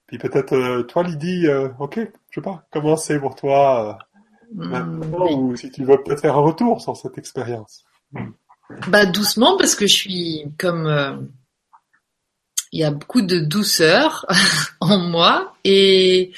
Puis 0.08 0.18
peut-être 0.20 0.54
euh, 0.54 0.84
toi 0.84 1.04
Lydie, 1.04 1.48
euh, 1.48 1.70
ok, 1.80 2.00
je 2.30 2.40
sais 2.40 2.44
pas, 2.44 2.68
comment 2.72 2.96
c'est 2.96 3.20
pour 3.20 3.36
toi 3.36 4.00
euh, 4.00 4.04
maintenant, 4.54 5.32
ou 5.32 5.56
si 5.56 5.72
tu 5.72 5.84
veux 5.84 6.02
peut-être 6.04 6.22
faire 6.22 6.38
un 6.38 6.42
retour 6.42 6.80
sur 6.80 6.96
cette 6.96 7.18
expérience? 7.18 7.86
Bah 8.88 9.06
doucement 9.06 9.58
parce 9.58 9.76
que 9.76 9.88
je 9.88 9.94
suis 9.94 10.54
comme 10.60 10.86
euh, 10.86 11.18
il 12.72 12.80
y 12.80 12.84
a 12.84 12.92
beaucoup 12.92 13.22
de 13.22 13.40
douceur 13.40 14.26
en 14.80 15.00
moi 15.00 15.56
et 15.64 16.32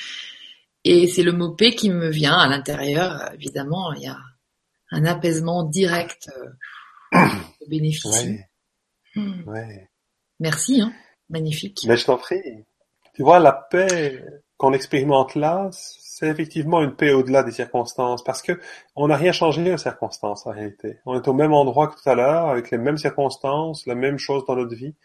et 0.83 1.07
c'est 1.07 1.23
le 1.23 1.33
mot 1.33 1.51
paix 1.51 1.71
qui 1.71 1.89
me 1.89 2.09
vient 2.09 2.37
à 2.37 2.47
l'intérieur. 2.47 3.29
Évidemment, 3.33 3.91
il 3.93 4.03
y 4.03 4.07
a 4.07 4.17
un 4.91 5.03
apaisement 5.03 5.63
direct 5.63 6.29
euh, 7.13 7.19
bénéficie. 7.67 8.39
Hmm. 9.13 9.43
Merci, 10.39 10.79
hein. 10.79 10.93
magnifique. 11.29 11.83
Mais 11.87 11.97
je 11.97 12.05
t'en 12.05 12.17
prie. 12.17 12.41
Tu 13.15 13.23
vois, 13.23 13.39
la 13.39 13.51
paix 13.51 14.23
qu'on 14.57 14.71
expérimente 14.73 15.35
là, 15.35 15.69
c'est 15.71 16.27
effectivement 16.27 16.81
une 16.81 16.95
paix 16.95 17.11
au-delà 17.11 17.43
des 17.43 17.51
circonstances, 17.51 18.23
parce 18.23 18.41
que 18.41 18.59
on 18.95 19.07
n'a 19.07 19.15
rien 19.17 19.31
changé 19.31 19.73
aux 19.73 19.77
circonstances 19.77 20.47
en 20.47 20.51
réalité. 20.51 20.99
On 21.05 21.19
est 21.19 21.27
au 21.27 21.33
même 21.33 21.53
endroit 21.53 21.87
que 21.87 22.01
tout 22.01 22.09
à 22.09 22.15
l'heure, 22.15 22.47
avec 22.47 22.71
les 22.71 22.77
mêmes 22.77 22.97
circonstances, 22.97 23.85
la 23.87 23.95
même 23.95 24.17
chose 24.17 24.45
dans 24.45 24.55
notre 24.55 24.75
vie. 24.75 24.95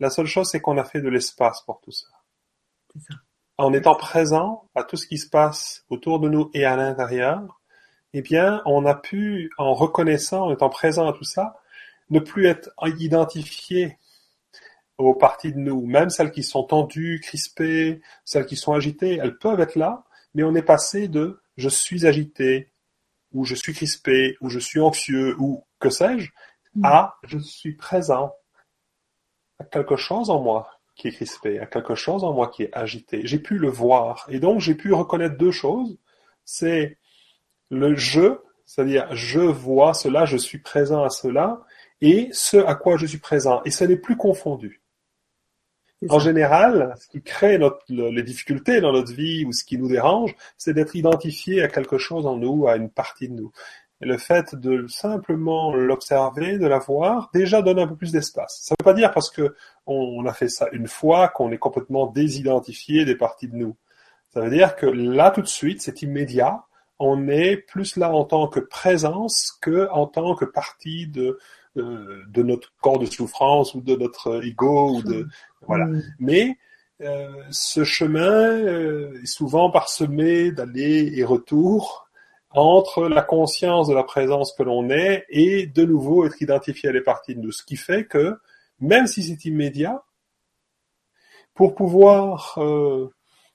La 0.00 0.10
seule 0.10 0.26
chose, 0.26 0.48
c'est 0.50 0.60
qu'on 0.60 0.78
a 0.78 0.84
fait 0.84 1.00
de 1.00 1.08
l'espace 1.08 1.62
pour 1.62 1.80
tout 1.80 1.92
ça. 1.92 2.06
ça. 2.96 3.14
En 3.56 3.72
étant 3.72 3.94
présent 3.94 4.68
à 4.74 4.82
tout 4.82 4.96
ce 4.96 5.06
qui 5.06 5.18
se 5.18 5.28
passe 5.28 5.84
autour 5.88 6.18
de 6.18 6.28
nous 6.28 6.50
et 6.54 6.64
à 6.64 6.76
l'intérieur, 6.76 7.60
eh 8.12 8.22
bien, 8.22 8.62
on 8.66 8.86
a 8.86 8.94
pu, 8.94 9.50
en 9.58 9.74
reconnaissant, 9.74 10.46
en 10.46 10.52
étant 10.52 10.68
présent 10.68 11.08
à 11.08 11.12
tout 11.12 11.24
ça, 11.24 11.56
ne 12.10 12.20
plus 12.20 12.46
être 12.46 12.70
identifié 12.84 13.98
aux 14.98 15.14
parties 15.14 15.52
de 15.52 15.58
nous, 15.58 15.84
même 15.86 16.10
celles 16.10 16.30
qui 16.30 16.42
sont 16.42 16.64
tendues, 16.64 17.20
crispées, 17.20 18.00
celles 18.24 18.46
qui 18.46 18.56
sont 18.56 18.72
agitées, 18.72 19.18
elles 19.20 19.38
peuvent 19.38 19.60
être 19.60 19.74
là, 19.74 20.04
mais 20.34 20.44
on 20.44 20.54
est 20.54 20.62
passé 20.62 21.08
de 21.08 21.40
je 21.56 21.68
suis 21.68 22.06
agité, 22.06 22.70
ou 23.32 23.44
je 23.44 23.54
suis 23.54 23.72
crispé, 23.72 24.36
ou 24.40 24.48
je 24.48 24.60
suis 24.60 24.80
anxieux, 24.80 25.34
ou 25.38 25.64
que 25.80 25.90
sais-je, 25.90 26.30
mm. 26.76 26.84
à 26.84 27.16
je 27.24 27.38
suis 27.38 27.74
présent 27.74 28.32
à 29.58 29.64
quelque 29.64 29.96
chose 29.96 30.30
en 30.30 30.40
moi 30.40 30.68
qui 30.96 31.08
est 31.08 31.12
crispé, 31.12 31.58
à 31.58 31.66
quelque 31.66 31.94
chose 31.94 32.24
en 32.24 32.32
moi 32.32 32.48
qui 32.48 32.64
est 32.64 32.70
agité. 32.72 33.22
J'ai 33.24 33.38
pu 33.38 33.58
le 33.58 33.68
voir. 33.68 34.26
Et 34.28 34.38
donc 34.38 34.60
j'ai 34.60 34.74
pu 34.74 34.92
reconnaître 34.92 35.36
deux 35.36 35.50
choses. 35.50 35.98
C'est 36.44 36.98
le 37.70 37.96
je, 37.96 38.38
c'est-à-dire 38.66 39.08
je 39.14 39.40
vois 39.40 39.94
cela, 39.94 40.24
je 40.24 40.36
suis 40.36 40.58
présent 40.58 41.02
à 41.02 41.10
cela, 41.10 41.62
et 42.00 42.28
ce 42.32 42.56
à 42.56 42.74
quoi 42.74 42.96
je 42.96 43.06
suis 43.06 43.18
présent. 43.18 43.62
Et 43.64 43.70
ce 43.70 43.84
n'est 43.84 43.96
plus 43.96 44.16
confondu. 44.16 44.82
En 46.10 46.18
général, 46.18 46.94
ce 47.00 47.08
qui 47.08 47.22
crée 47.22 47.58
les 47.88 48.22
difficultés 48.22 48.80
dans 48.80 48.92
notre 48.92 49.12
vie 49.12 49.44
ou 49.46 49.52
ce 49.52 49.64
qui 49.64 49.78
nous 49.78 49.88
dérange, 49.88 50.34
c'est 50.58 50.74
d'être 50.74 50.96
identifié 50.96 51.62
à 51.62 51.68
quelque 51.68 51.96
chose 51.96 52.26
en 52.26 52.36
nous, 52.36 52.66
à 52.66 52.76
une 52.76 52.90
partie 52.90 53.28
de 53.28 53.34
nous. 53.34 53.52
Et 54.00 54.06
le 54.06 54.18
fait 54.18 54.54
de 54.54 54.86
simplement 54.88 55.74
l'observer, 55.74 56.58
de 56.58 56.66
la 56.66 56.78
voir, 56.78 57.30
déjà 57.32 57.62
donne 57.62 57.78
un 57.78 57.86
peu 57.86 57.96
plus 57.96 58.12
d'espace. 58.12 58.58
Ça 58.62 58.74
ne 58.74 58.82
veut 58.82 58.92
pas 58.92 58.98
dire 58.98 59.12
parce 59.12 59.30
que 59.30 59.54
on 59.86 60.24
a 60.26 60.32
fait 60.32 60.48
ça 60.48 60.68
une 60.72 60.88
fois 60.88 61.28
qu'on 61.28 61.52
est 61.52 61.58
complètement 61.58 62.06
désidentifié 62.06 63.04
des 63.04 63.16
parties 63.16 63.48
de 63.48 63.56
nous. 63.56 63.76
Ça 64.32 64.40
veut 64.40 64.50
dire 64.50 64.74
que 64.74 64.86
là, 64.86 65.30
tout 65.30 65.42
de 65.42 65.46
suite, 65.46 65.80
c'est 65.80 66.02
immédiat. 66.02 66.64
On 66.98 67.28
est 67.28 67.56
plus 67.56 67.96
là 67.96 68.10
en 68.10 68.24
tant 68.24 68.48
que 68.48 68.60
présence 68.60 69.56
que 69.60 69.88
en 69.90 70.06
tant 70.06 70.34
que 70.34 70.44
partie 70.44 71.06
de, 71.06 71.38
de, 71.76 72.24
de 72.28 72.42
notre 72.42 72.72
corps 72.80 72.98
de 72.98 73.06
souffrance 73.06 73.74
ou 73.74 73.80
de 73.80 73.94
notre 73.94 74.44
ego 74.44 74.96
ou 74.96 75.02
de, 75.02 75.28
voilà. 75.66 75.86
Mm. 75.86 76.02
Mais 76.18 76.58
euh, 77.00 77.42
ce 77.50 77.84
chemin 77.84 78.50
euh, 78.50 79.20
est 79.22 79.26
souvent 79.26 79.70
parsemé 79.70 80.52
d'allers 80.52 81.12
et 81.18 81.24
retours 81.24 82.03
entre 82.54 83.08
la 83.08 83.22
conscience 83.22 83.88
de 83.88 83.94
la 83.94 84.04
présence 84.04 84.52
que 84.52 84.62
l'on 84.62 84.88
est 84.90 85.26
et 85.28 85.66
de 85.66 85.84
nouveau 85.84 86.26
être 86.26 86.40
identifié 86.40 86.88
à 86.88 86.92
les 86.92 87.00
parties 87.00 87.34
de 87.34 87.40
nous. 87.40 87.52
Ce 87.52 87.64
qui 87.64 87.76
fait 87.76 88.06
que, 88.06 88.38
même 88.80 89.06
si 89.06 89.22
c'est 89.22 89.44
immédiat, 89.44 90.04
pour 91.54 91.74
pouvoir, 91.74 92.54
euh, 92.58 93.12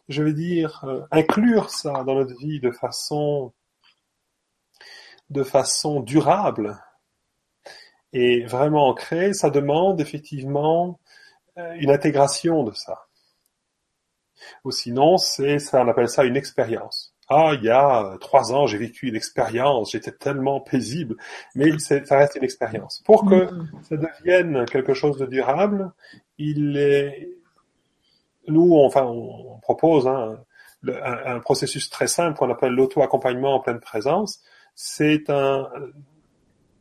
je 0.09 0.23
vais 0.23 0.33
dire, 0.33 0.85
inclure 1.11 1.69
ça 1.69 2.03
dans 2.03 2.15
notre 2.15 2.37
vie 2.37 2.59
de 2.59 2.71
façon, 2.71 3.53
de 5.29 5.43
façon 5.43 6.01
durable 6.01 6.79
et 8.13 8.45
vraiment 8.45 8.87
ancrée, 8.87 9.33
ça 9.33 9.49
demande 9.49 10.01
effectivement 10.01 10.99
euh, 11.57 11.73
une 11.79 11.91
intégration 11.91 12.63
de 12.63 12.73
ça. 12.73 13.07
Ou 14.63 14.71
sinon, 14.71 15.17
c'est 15.17 15.59
ça, 15.59 15.83
on 15.83 15.87
appelle 15.87 16.09
ça 16.09 16.23
une 16.23 16.37
expérience. 16.37 17.08
Ah, 17.29 17.51
il 17.53 17.63
y 17.63 17.69
a 17.69 18.17
trois 18.19 18.53
ans, 18.53 18.65
j'ai 18.65 18.79
vécu 18.79 19.07
une 19.07 19.15
expérience, 19.15 19.91
j'étais 19.91 20.11
tellement 20.11 20.59
paisible, 20.59 21.15
mais 21.53 21.77
ça 21.77 22.17
reste 22.17 22.35
une 22.35 22.43
expérience. 22.43 23.03
Pour 23.05 23.25
que 23.25 23.53
mm. 23.53 23.69
ça 23.83 23.97
devienne 23.97 24.65
quelque 24.65 24.95
chose 24.95 25.17
de 25.17 25.27
durable, 25.27 25.91
il 26.39 26.75
est, 26.77 27.29
nous, 28.47 28.75
enfin, 28.77 29.03
on 29.03 29.59
propose 29.59 30.07
hein, 30.07 30.39
un, 30.87 31.35
un, 31.35 31.39
processus 31.39 31.89
très 31.91 32.07
simple 32.07 32.37
qu'on 32.37 32.49
appelle 32.49 32.73
l'auto-accompagnement 32.73 33.55
en 33.55 33.59
pleine 33.59 33.79
présence. 33.79 34.41
C'est 34.73 35.29
un 35.29 35.69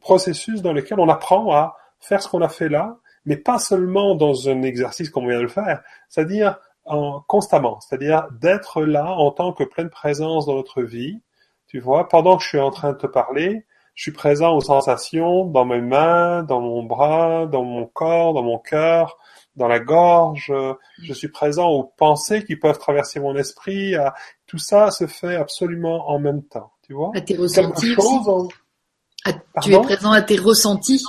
processus 0.00 0.62
dans 0.62 0.72
lequel 0.72 0.98
on 0.98 1.08
apprend 1.10 1.52
à 1.52 1.76
faire 1.98 2.22
ce 2.22 2.28
qu'on 2.28 2.40
a 2.40 2.48
fait 2.48 2.70
là, 2.70 2.96
mais 3.26 3.36
pas 3.36 3.58
seulement 3.58 4.14
dans 4.14 4.48
un 4.48 4.62
exercice 4.62 5.10
comme 5.10 5.24
on 5.24 5.28
vient 5.28 5.36
de 5.36 5.42
le 5.42 5.48
faire, 5.48 5.82
c'est-à-dire 6.08 6.58
en, 6.88 7.20
constamment, 7.26 7.80
c'est-à-dire 7.80 8.26
d'être 8.40 8.82
là 8.82 9.06
en 9.06 9.30
tant 9.30 9.52
que 9.52 9.64
pleine 9.64 9.90
présence 9.90 10.46
dans 10.46 10.54
notre 10.54 10.82
vie. 10.82 11.20
Tu 11.66 11.80
vois, 11.80 12.08
pendant 12.08 12.36
que 12.36 12.42
je 12.42 12.48
suis 12.48 12.60
en 12.60 12.70
train 12.70 12.92
de 12.92 12.98
te 12.98 13.06
parler, 13.06 13.66
je 13.94 14.02
suis 14.02 14.12
présent 14.12 14.54
aux 14.54 14.60
sensations 14.60 15.44
dans 15.44 15.64
mes 15.64 15.80
mains, 15.80 16.44
dans 16.44 16.60
mon 16.60 16.84
bras, 16.84 17.46
dans 17.46 17.64
mon 17.64 17.84
corps, 17.86 18.32
dans 18.32 18.44
mon 18.44 18.58
cœur, 18.58 19.18
dans 19.56 19.66
la 19.66 19.80
gorge. 19.80 20.52
Je 21.02 21.12
suis 21.12 21.28
présent 21.28 21.68
aux 21.68 21.82
pensées 21.82 22.44
qui 22.44 22.56
peuvent 22.56 22.78
traverser 22.78 23.18
mon 23.18 23.34
esprit. 23.36 23.94
Tout 24.46 24.58
ça 24.58 24.90
se 24.90 25.06
fait 25.06 25.34
absolument 25.34 26.08
en 26.10 26.20
même 26.20 26.44
temps. 26.44 26.72
Tu 26.86 26.94
vois 26.94 27.10
À 27.14 27.20
tes 27.20 27.36
ressentis. 27.36 27.96
Tu 29.62 29.74
es 29.74 29.80
présent 29.80 30.12
à 30.12 30.22
tes 30.22 30.38
ressentis 30.38 31.04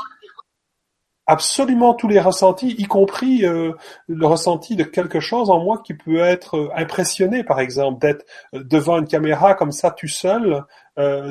absolument 1.30 1.94
tous 1.94 2.08
les 2.08 2.20
ressentis, 2.20 2.74
y 2.80 2.86
compris 2.86 3.46
euh, 3.46 3.74
le 4.08 4.26
ressenti 4.26 4.76
de 4.76 4.84
quelque 4.84 5.20
chose 5.20 5.52
en 5.52 5.64
moi 5.64 5.80
qui 5.86 5.94
peut 5.94 6.18
être 6.18 6.58
euh, 6.58 6.70
impressionné, 6.76 7.44
par 7.44 7.60
exemple, 7.60 8.00
d'être 8.00 8.26
euh, 8.56 8.64
devant 8.64 8.98
une 8.98 9.08
caméra 9.08 9.54
comme 9.54 9.72
ça 9.72 9.92
tout 9.92 10.08
seul, 10.08 10.64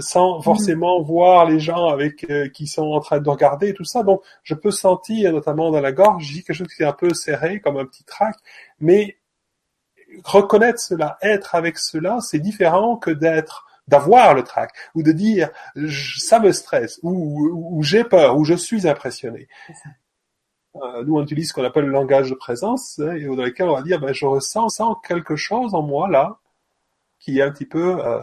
sans 0.00 0.38
mm. 0.38 0.42
forcément 0.42 1.02
voir 1.02 1.44
les 1.44 1.60
gens 1.60 1.88
avec 1.88 2.26
qui 2.54 2.66
sont 2.66 2.86
en 2.86 3.00
train 3.00 3.18
de 3.18 3.28
regarder 3.28 3.74
tout 3.74 3.84
ça. 3.84 4.02
Donc, 4.02 4.22
je 4.42 4.54
peux 4.54 4.70
sentir, 4.70 5.30
notamment 5.30 5.70
dans 5.70 5.82
la 5.82 5.92
gorge, 5.92 6.24
j'ai 6.24 6.42
quelque 6.42 6.56
chose 6.56 6.74
qui 6.74 6.84
est 6.84 6.86
un 6.86 6.94
peu 6.94 7.12
serré, 7.12 7.60
comme 7.60 7.76
un 7.76 7.84
petit 7.84 8.04
trac, 8.04 8.34
mais 8.80 9.18
reconnaître 10.24 10.80
cela, 10.80 11.18
être 11.20 11.54
avec 11.54 11.76
cela, 11.76 12.18
c'est 12.22 12.38
différent 12.38 12.96
que 12.96 13.10
d'être 13.10 13.67
d'avoir 13.88 14.34
le 14.34 14.44
trac 14.44 14.70
ou 14.94 15.02
de 15.02 15.12
dire 15.12 15.50
ça 16.18 16.38
me 16.38 16.52
stresse 16.52 17.00
ou, 17.02 17.82
j'ai 17.82 18.04
peur 18.04 18.36
ou 18.36 18.44
je 18.44 18.54
suis 18.54 18.86
impressionné. 18.86 19.48
Euh, 20.76 21.02
nous 21.04 21.16
on 21.16 21.22
utilise 21.22 21.48
ce 21.48 21.54
qu'on 21.54 21.64
appelle 21.64 21.86
le 21.86 21.90
langage 21.90 22.30
de 22.30 22.34
présence 22.34 23.00
hein, 23.00 23.16
et 23.16 23.24
dans 23.24 23.42
lequel 23.42 23.68
on 23.68 23.74
va 23.74 23.82
dire 23.82 23.98
ben, 24.00 24.12
je 24.12 24.26
ressens 24.26 24.68
quelque 25.06 25.34
chose 25.34 25.74
en 25.74 25.82
moi 25.82 26.08
là 26.08 26.38
qui 27.18 27.38
est 27.38 27.42
un 27.42 27.50
petit 27.50 27.66
peu 27.66 28.04
euh, 28.04 28.20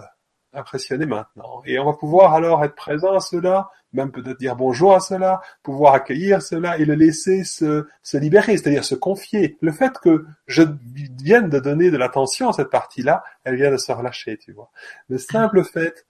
impressionné 0.55 1.05
maintenant. 1.05 1.61
Et 1.65 1.79
on 1.79 1.85
va 1.85 1.93
pouvoir 1.93 2.33
alors 2.33 2.63
être 2.63 2.75
présent 2.75 3.13
à 3.13 3.19
cela, 3.19 3.69
même 3.93 4.11
peut-être 4.11 4.39
dire 4.39 4.55
bonjour 4.55 4.95
à 4.95 4.99
cela, 4.99 5.41
pouvoir 5.63 5.93
accueillir 5.93 6.41
cela 6.41 6.77
et 6.77 6.85
le 6.85 6.95
laisser 6.95 7.43
se, 7.43 7.87
se 8.01 8.17
libérer, 8.17 8.57
c'est-à-dire 8.57 8.83
se 8.83 8.95
confier. 8.95 9.57
Le 9.61 9.71
fait 9.71 9.97
que 9.99 10.25
je 10.47 10.63
vienne 11.21 11.49
de 11.49 11.59
donner 11.59 11.91
de 11.91 11.97
l'attention 11.97 12.49
à 12.49 12.53
cette 12.53 12.69
partie-là, 12.69 13.23
elle 13.43 13.55
vient 13.55 13.71
de 13.71 13.77
se 13.77 13.91
relâcher, 13.91 14.37
tu 14.37 14.51
vois. 14.53 14.69
Le 15.09 15.17
simple 15.17 15.63
fait 15.63 16.05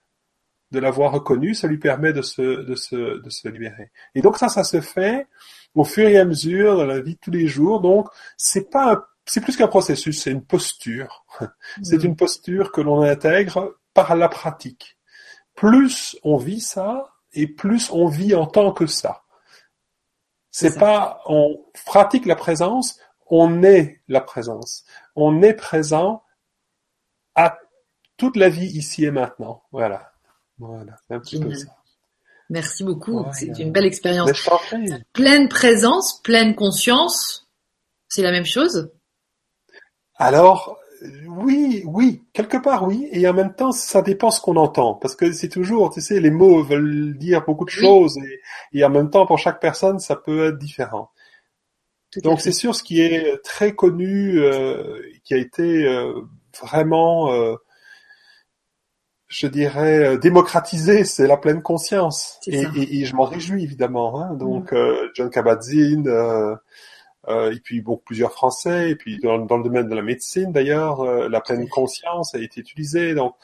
de 0.71 0.79
l'avoir 0.79 1.11
reconnu, 1.11 1.53
ça 1.53 1.67
lui 1.67 1.77
permet 1.77 2.13
de 2.13 2.21
se, 2.21 2.41
de 2.41 2.75
se, 2.75 3.21
de 3.21 3.29
se 3.29 3.47
libérer. 3.47 3.91
Et 4.15 4.21
donc 4.21 4.37
ça, 4.37 4.49
ça 4.49 4.63
se 4.63 4.81
fait 4.81 5.27
au 5.73 5.83
fur 5.83 6.07
et 6.07 6.17
à 6.17 6.25
mesure 6.25 6.77
dans 6.77 6.85
la 6.85 7.01
vie 7.01 7.15
de 7.15 7.19
tous 7.19 7.31
les 7.31 7.47
jours. 7.47 7.81
Donc 7.81 8.07
c'est 8.37 8.69
pas 8.69 9.09
c'est 9.25 9.41
plus 9.41 9.57
qu'un 9.57 9.67
processus, 9.67 10.21
c'est 10.21 10.31
une 10.31 10.43
posture. 10.43 11.25
C'est 11.83 11.97
mm. 11.97 12.05
une 12.05 12.15
posture 12.15 12.71
que 12.71 12.81
l'on 12.81 13.01
intègre 13.01 13.75
par 13.95 14.15
la 14.15 14.29
pratique. 14.29 14.99
Plus 15.55 16.15
on 16.23 16.37
vit 16.37 16.61
ça, 16.61 17.15
et 17.33 17.47
plus 17.47 17.89
on 17.89 18.07
vit 18.07 18.35
en 18.35 18.45
tant 18.45 18.71
que 18.71 18.85
ça. 18.85 19.23
C'est 20.51 20.77
pas 20.77 21.21
on 21.25 21.65
pratique 21.85 22.27
la 22.27 22.35
présence, 22.35 22.99
on 23.27 23.63
est 23.63 24.01
la 24.07 24.21
présence. 24.21 24.85
On 25.15 25.41
est 25.41 25.55
présent 25.55 26.23
à 27.33 27.57
toute 28.17 28.37
la 28.37 28.49
vie 28.49 28.67
ici 28.67 29.03
et 29.05 29.11
maintenant. 29.11 29.63
Voilà. 29.71 30.13
Voilà, 30.57 30.95
c'est 31.07 31.15
un 31.15 31.19
petit 31.19 31.39
peu 31.39 31.53
ça. 31.53 31.75
Merci 32.49 32.83
beaucoup, 32.83 33.25
c'est 33.33 33.57
une 33.59 33.71
belle 33.71 33.85
expérience. 33.85 34.29
Pleine 35.13 35.49
présence, 35.49 36.21
pleine 36.21 36.53
conscience, 36.55 37.49
c'est 38.07 38.21
la 38.21 38.31
même 38.31 38.45
chose? 38.45 38.91
Alors, 40.15 40.77
oui, 41.27 41.83
oui, 41.85 42.23
quelque 42.33 42.57
part 42.57 42.87
oui, 42.87 43.07
et 43.11 43.27
en 43.27 43.33
même 43.33 43.53
temps 43.53 43.71
ça 43.71 44.01
dépend 44.01 44.31
ce 44.31 44.41
qu'on 44.41 44.55
entend, 44.55 44.95
parce 44.95 45.15
que 45.15 45.31
c'est 45.31 45.49
toujours, 45.49 45.91
tu 45.93 46.01
sais, 46.01 46.19
les 46.19 46.31
mots 46.31 46.63
veulent 46.63 47.17
dire 47.17 47.43
beaucoup 47.45 47.65
de 47.65 47.69
choses, 47.69 48.17
et, 48.73 48.83
en 48.83 48.89
même 48.89 49.09
temps 49.09 49.25
pour 49.25 49.37
chaque 49.37 49.59
personne 49.59 49.99
ça 49.99 50.15
peut 50.15 50.47
être 50.47 50.57
différent. 50.57 51.11
Donc 52.23 52.39
c'est 52.39 52.53
sûr, 52.53 52.75
ce 52.75 52.83
qui 52.83 53.01
est 53.01 53.41
très 53.43 53.73
connu, 53.73 54.39
euh, 54.39 55.01
qui 55.25 55.33
a 55.33 55.37
été 55.37 55.83
euh, 55.83 56.13
vraiment, 56.61 57.33
euh, 57.33 57.55
je 59.27 59.47
dirais, 59.47 60.17
démocratisé, 60.17 61.03
c'est 61.03 61.27
la 61.27 61.35
pleine 61.35 61.61
conscience, 61.61 62.39
et, 62.47 63.05
je 63.05 63.15
m'en 63.15 63.25
réjouis 63.25 63.63
évidemment. 63.63 64.21
Hein. 64.21 64.33
Donc 64.35 64.71
mm. 64.71 65.09
John 65.13 65.29
Kabat-Zinn 65.29 66.07
euh, 67.27 67.51
et 67.51 67.59
puis 67.59 67.81
bon, 67.81 67.99
plusieurs 68.03 68.31
Français, 68.31 68.91
et 68.91 68.95
puis 68.95 69.19
dans, 69.19 69.39
dans 69.39 69.57
le 69.57 69.63
domaine 69.63 69.87
de 69.87 69.95
la 69.95 70.01
médecine 70.01 70.51
d'ailleurs, 70.51 71.01
euh, 71.01 71.27
la 71.29 71.41
pleine 71.41 71.67
conscience 71.67 72.35
a 72.35 72.39
été 72.39 72.61
utilisée. 72.61 73.13
Donc, 73.13 73.35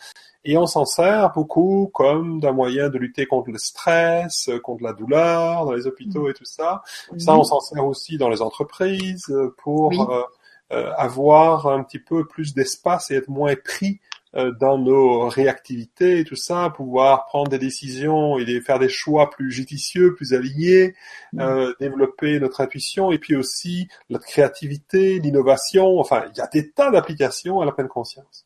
et 0.43 0.57
on 0.57 0.65
s'en 0.65 0.85
sert 0.85 1.33
beaucoup 1.33 1.91
comme 1.93 2.39
d'un 2.39 2.51
moyen 2.51 2.89
de 2.89 2.97
lutter 2.97 3.27
contre 3.27 3.51
le 3.51 3.59
stress, 3.59 4.49
contre 4.63 4.83
la 4.83 4.93
douleur 4.93 5.65
dans 5.65 5.73
les 5.73 5.85
hôpitaux 5.85 6.29
et 6.29 6.33
tout 6.33 6.45
ça. 6.45 6.81
Ça, 7.19 7.35
on 7.35 7.43
s'en 7.43 7.59
sert 7.59 7.85
aussi 7.85 8.17
dans 8.17 8.29
les 8.29 8.41
entreprises 8.41 9.31
pour 9.57 10.25
euh, 10.71 10.89
avoir 10.95 11.67
un 11.67 11.83
petit 11.83 11.99
peu 11.99 12.25
plus 12.25 12.53
d'espace 12.53 13.11
et 13.11 13.15
être 13.15 13.27
moins 13.27 13.55
pris 13.57 13.99
euh, 13.99 14.10
dans 14.33 14.77
nos 14.77 15.27
réactivités 15.27 16.19
et 16.19 16.23
tout 16.23 16.37
ça, 16.37 16.69
pouvoir 16.69 17.25
prendre 17.25 17.49
des 17.49 17.59
décisions 17.59 18.37
et 18.39 18.61
faire 18.61 18.79
des 18.79 18.87
choix 18.87 19.29
plus 19.29 19.51
judicieux, 19.51 20.13
plus 20.15 20.33
alignés, 20.33 20.95
mm. 21.33 21.41
euh, 21.41 21.73
développer 21.79 22.39
notre 22.39 22.61
intuition 22.61 23.11
et 23.11 23.19
puis 23.19 23.35
aussi 23.35 23.89
notre 24.09 24.25
créativité, 24.25 25.19
l'innovation. 25.19 25.99
Enfin, 25.99 26.25
il 26.33 26.37
y 26.37 26.41
a 26.41 26.47
des 26.47 26.71
tas 26.71 26.91
d'applications 26.91 27.59
à 27.59 27.65
la 27.65 27.73
pleine 27.73 27.89
conscience. 27.89 28.45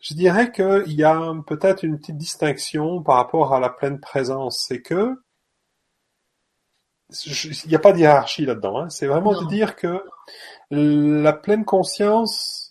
Je 0.00 0.14
dirais 0.14 0.52
qu'il 0.52 0.92
y 0.92 1.02
a 1.02 1.32
peut-être 1.44 1.82
une 1.82 1.98
petite 1.98 2.16
distinction 2.16 3.02
par 3.02 3.16
rapport 3.16 3.54
à 3.54 3.58
la 3.58 3.70
pleine 3.70 3.98
présence, 3.98 4.64
c'est 4.68 4.80
que 4.80 5.16
il 7.24 7.68
n'y 7.68 7.74
a 7.74 7.78
pas 7.78 7.92
de 7.92 7.98
hiérarchie 7.98 8.46
là-dedans. 8.46 8.78
Hein. 8.78 8.90
C'est 8.90 9.06
vraiment 9.06 9.40
de 9.40 9.46
dire 9.46 9.76
que 9.76 10.02
la 10.70 11.32
pleine 11.32 11.64
conscience 11.64 12.65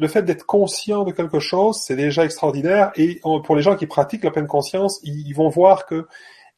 le 0.00 0.08
fait 0.08 0.22
d'être 0.22 0.46
conscient 0.46 1.04
de 1.04 1.12
quelque 1.12 1.38
chose, 1.38 1.80
c'est 1.80 1.94
déjà 1.94 2.24
extraordinaire. 2.24 2.90
Et 2.96 3.20
pour 3.44 3.54
les 3.54 3.62
gens 3.62 3.76
qui 3.76 3.86
pratiquent 3.86 4.24
la 4.24 4.30
pleine 4.30 4.46
conscience, 4.46 4.98
ils, 5.04 5.32
vont 5.34 5.50
voir 5.50 5.84
que 5.84 6.08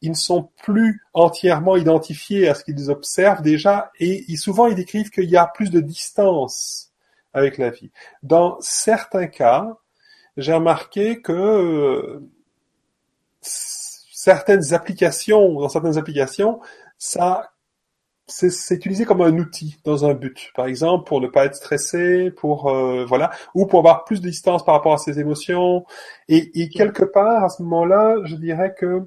ils 0.01 0.11
ne 0.11 0.17
sont 0.17 0.49
plus 0.63 1.03
entièrement 1.13 1.77
identifiés 1.77 2.49
à 2.49 2.55
ce 2.55 2.63
qu'ils 2.63 2.91
observent 2.91 3.43
déjà, 3.43 3.91
et 3.99 4.25
souvent 4.37 4.67
ils 4.69 4.77
décrivent 4.77 5.11
qu'il 5.11 5.29
y 5.29 5.37
a 5.37 5.47
plus 5.47 5.71
de 5.71 5.81
distance 5.81 6.93
avec 7.35 7.59
la 7.59 7.71
vie. 7.71 7.91
Dans 8.23 8.59
certains 8.61 9.27
cas, 9.27 9.77
j'ai 10.37 10.53
remarqué 10.53 11.21
que 11.21 11.33
euh, 11.33 12.31
certaines 13.41 14.73
applications, 14.73 15.61
dans 15.61 15.69
certaines 15.69 15.99
applications, 15.99 16.61
ça 16.97 17.52
c'est 18.27 18.75
utilisé 18.75 19.05
comme 19.05 19.21
un 19.21 19.37
outil 19.39 19.77
dans 19.85 20.05
un 20.05 20.15
but. 20.15 20.51
Par 20.55 20.67
exemple, 20.67 21.07
pour 21.07 21.21
ne 21.21 21.27
pas 21.27 21.45
être 21.45 21.57
stressé, 21.57 22.31
pour 22.31 22.69
euh, 22.69 23.05
voilà, 23.05 23.31
ou 23.55 23.67
pour 23.67 23.81
avoir 23.81 24.05
plus 24.05 24.21
de 24.21 24.29
distance 24.29 24.65
par 24.65 24.75
rapport 24.75 24.95
à 24.95 24.99
ses 24.99 25.19
émotions. 25.19 25.85
Et, 26.29 26.69
quelque 26.69 27.05
part, 27.05 27.45
à 27.45 27.49
ce 27.49 27.63
moment-là, 27.63 28.17
je 28.25 28.37
dirais 28.37 28.75
que 28.79 29.03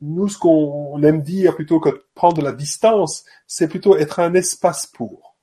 nous, 0.00 0.28
ce 0.28 0.38
qu'on 0.38 1.02
aime 1.02 1.22
dire 1.22 1.54
plutôt 1.54 1.80
que 1.80 1.90
de 1.90 2.04
prendre 2.14 2.36
de 2.36 2.42
la 2.42 2.52
distance, 2.52 3.24
c'est 3.46 3.68
plutôt 3.68 3.96
être 3.96 4.20
un 4.20 4.34
espace 4.34 4.86
pour. 4.86 5.36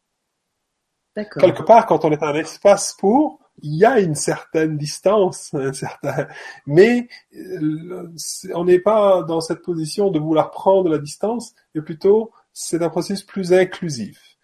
Quelque 1.16 1.64
part, 1.64 1.86
quand 1.86 2.06
on 2.06 2.12
est 2.12 2.24
un 2.24 2.36
espace 2.36 2.94
pour, 2.94 3.40
il 3.62 3.76
y 3.76 3.86
a 3.86 4.00
une 4.00 4.16
certaine 4.16 4.78
distance, 4.78 5.54
un 5.54 5.74
certain, 5.74 6.28
mais 6.66 7.08
euh, 7.36 8.12
on 8.54 8.66
n'est 8.66 8.80
pas 8.80 9.24
dans 9.24 9.42
cette 9.42 9.62
position 9.62 10.10
de 10.10 10.20
vouloir 10.20 10.52
prendre 10.52 10.90
la 10.90 10.98
distance, 10.98 11.54
mais 11.74 11.82
plutôt 11.82 12.32
c'est 12.54 12.82
un 12.82 12.90
processus 12.90 13.24
plus 13.24 13.52
inclusif. 13.52 14.38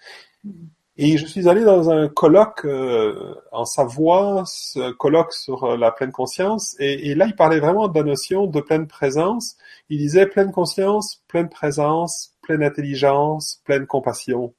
Et 1.01 1.17
je 1.17 1.25
suis 1.25 1.47
allé 1.47 1.63
dans 1.63 1.89
un 1.89 2.09
colloque 2.09 2.65
euh, 2.65 3.33
en 3.53 3.63
Savoie, 3.63 4.43
un 4.75 4.91
colloque 4.91 5.31
sur 5.31 5.63
euh, 5.63 5.77
la 5.77 5.91
pleine 5.91 6.11
conscience, 6.11 6.75
et, 6.77 7.15
là 7.15 7.25
il 7.25 7.37
parlait 7.37 7.61
vraiment 7.61 7.87
de 7.87 7.97
la 7.97 8.03
notion 8.03 8.47
de 8.47 8.59
pleine 8.59 8.85
présence. 8.85 9.55
Il 9.89 9.99
disait 9.99 10.25
pleine 10.25 10.51
conscience, 10.51 11.23
pleine 11.29 11.47
présence, 11.47 12.33
pleine 12.41 12.63
intelligence, 12.63 13.61
pleine 13.63 13.87
compassion. 13.87 14.53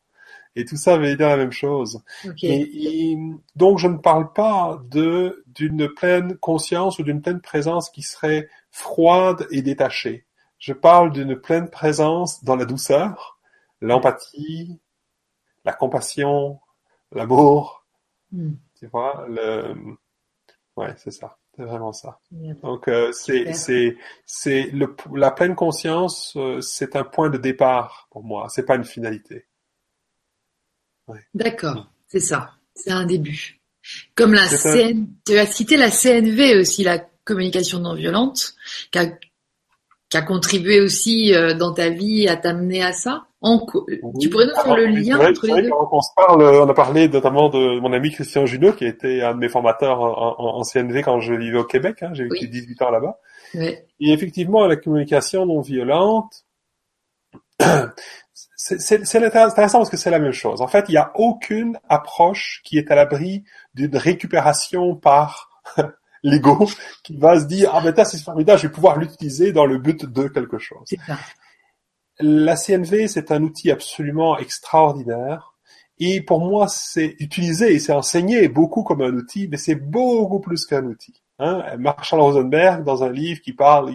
Et 0.57 0.65
tout 0.65 0.77
ça 0.77 0.97
veut 0.97 1.15
dire 1.15 1.29
la 1.29 1.37
même 1.37 1.53
chose. 1.53 2.03
Et, 2.43 3.13
et 3.13 3.19
donc 3.55 3.79
je 3.79 3.89
ne 3.89 3.99
parle 3.99 4.33
pas 4.33 4.81
de 4.91 5.45
d'une 5.55 5.89
pleine 5.89 6.37
conscience 6.39 6.99
ou 6.99 7.03
d'une 7.03 7.21
pleine 7.21 7.43
présence 7.43 7.91
qui 7.91 8.03
serait 8.03 8.49
froide 8.71 9.47
et 9.51 9.61
détachée. 9.61 10.25
Je 10.59 10.73
parle 10.73 11.13
d'une 11.13 11.37
pleine 11.37 11.69
présence 11.69 12.43
dans 12.45 12.57
la 12.57 12.65
douceur, 12.65 13.40
l'empathie, 13.81 14.79
la 15.65 15.73
compassion, 15.73 16.61
l'amour. 17.13 17.85
Hmm. 18.33 18.53
Tu 18.79 18.87
vois, 18.87 19.27
le 19.29 19.75
ouais, 20.77 20.95
c'est 20.97 21.11
ça. 21.11 21.37
C'est 21.57 21.65
vraiment 21.65 21.93
ça. 21.93 22.21
Donc 22.63 22.89
euh, 22.89 23.13
c'est 23.13 23.53
c'est 23.53 23.97
c'est 24.25 24.71
le 24.71 24.95
la 25.15 25.31
pleine 25.31 25.55
conscience, 25.55 26.35
euh, 26.37 26.61
c'est 26.61 26.95
un 26.97 27.05
point 27.05 27.29
de 27.29 27.39
départ 27.39 28.09
pour 28.11 28.23
moi. 28.23 28.49
C'est 28.49 28.65
pas 28.65 28.77
une 28.77 28.85
finalité. 28.85 29.47
D'accord, 31.35 31.91
c'est 32.07 32.21
ça. 32.21 32.53
C'est 32.75 32.93
un 32.93 33.05
début. 33.05 33.61
Comme 34.15 34.33
la 34.33 34.43
un- 34.43 34.47
CN, 34.47 35.07
tu 35.27 35.37
as 35.39 35.47
cité 35.47 35.77
la 35.77 35.91
CNV 35.91 36.57
aussi, 36.61 36.85
la 36.85 36.99
communication 37.25 37.81
non 37.81 37.95
violente, 37.95 38.55
qui 38.93 38.99
a, 39.01 39.07
qui 40.11 40.17
a 40.17 40.23
contribué 40.23 40.81
aussi 40.81 41.35
euh, 41.35 41.55
dans 41.55 41.73
ta 41.73 41.89
vie 41.89 42.29
à 42.29 42.37
t'amener 42.37 42.83
à 42.83 42.93
ça. 42.93 43.25
En 43.43 43.65
tu 44.21 44.29
pourrais 44.29 44.47
nous 44.47 44.55
faire 44.63 44.77
le 44.77 44.87
lien 44.87 45.17
vrai- 45.17 45.31
entre 45.31 45.47
les 45.47 45.63
deux 45.63 45.71
que 45.71 45.71
quand 45.71 45.89
on 45.93 46.03
se 46.03 46.11
parle, 46.15 46.43
euh, 46.43 46.63
on 46.63 46.69
a 46.69 46.75
parlé 46.75 47.09
notamment 47.09 47.49
de 47.49 47.81
mon 47.81 47.93
ami 47.95 48.11
Christian 48.11 48.45
Junot, 48.45 48.73
qui 48.73 48.85
été 48.85 49.23
un 49.23 49.33
de 49.33 49.39
mes 49.39 49.49
formateurs 49.49 50.01
en, 50.03 50.63
CNV 50.63 51.03
quand 51.03 51.21
je 51.21 51.33
vivais 51.33 51.57
au 51.59 51.65
Québec. 51.65 52.03
Hein, 52.03 52.11
J'ai 52.13 52.25
vécu 52.25 52.45
Oui. 52.45 52.49
18 52.51 52.83
ans 52.83 52.91
là-bas. 52.91 53.19
Et 53.55 53.79
effectivement, 54.01 54.67
la 54.67 54.77
communication 54.77 55.47
non 55.47 55.61
violente, 55.61 56.45
c'est 58.57 59.25
intéressant 59.25 59.79
parce 59.79 59.91
que 59.91 59.97
c'est 59.97 60.11
la 60.11 60.19
même 60.19 60.33
chose. 60.33 60.61
En 60.61 60.69
fait, 60.69 60.85
il 60.89 60.93
n'y 60.93 60.99
a 60.99 61.13
aucune 61.15 61.79
approche 61.89 62.61
qui 62.65 62.77
est 62.79 62.91
à 62.91 62.95
l'abri 62.95 63.45
d'une 63.75 63.97
récupération 63.97 64.97
par 64.97 65.49
l'ego 66.23 66.69
qui 67.03 67.17
va 67.17 67.41
se 67.41 67.47
dire 67.47 67.71
ah 67.73 67.81
ben 67.81 67.95
ça 67.95 68.05
c'est 68.05 68.23
formidable, 68.23 68.61
je 68.61 68.67
vais 68.67 68.73
pouvoir 68.73 68.99
l'utiliser 68.99 69.53
dans 69.53 69.67
le 69.67 69.79
but 69.79 70.05
de 70.05 70.29
quelque 70.29 70.59
chose. 70.59 70.89
La 72.19 72.55
CNV, 72.57 73.09
c'est 73.09 73.33
un 73.33 73.43
outil 73.43 73.71
absolument 73.71 74.39
extraordinaire. 74.39 75.55
Et 75.99 76.23
pour 76.23 76.41
moi, 76.41 76.67
c'est 76.69 77.17
utilisé 77.19 77.75
et 77.75 77.79
c'est 77.79 77.93
enseigné 77.93 78.49
beaucoup 78.49 78.83
comme 78.83 79.03
un 79.03 79.13
outil, 79.13 79.49
mais 79.49 79.57
c'est 79.57 79.75
beaucoup 79.75 80.41
plus 80.41 80.67
qu'un 80.67 80.85
outil. 80.85 81.23
Hein 81.39 81.77
Marshall 81.79 82.21
Rosenberg, 82.21 82.85
dans 82.85 83.03
un 83.03 83.11
livre 83.11 83.41
qui 83.41 83.55
parle, 83.55 83.95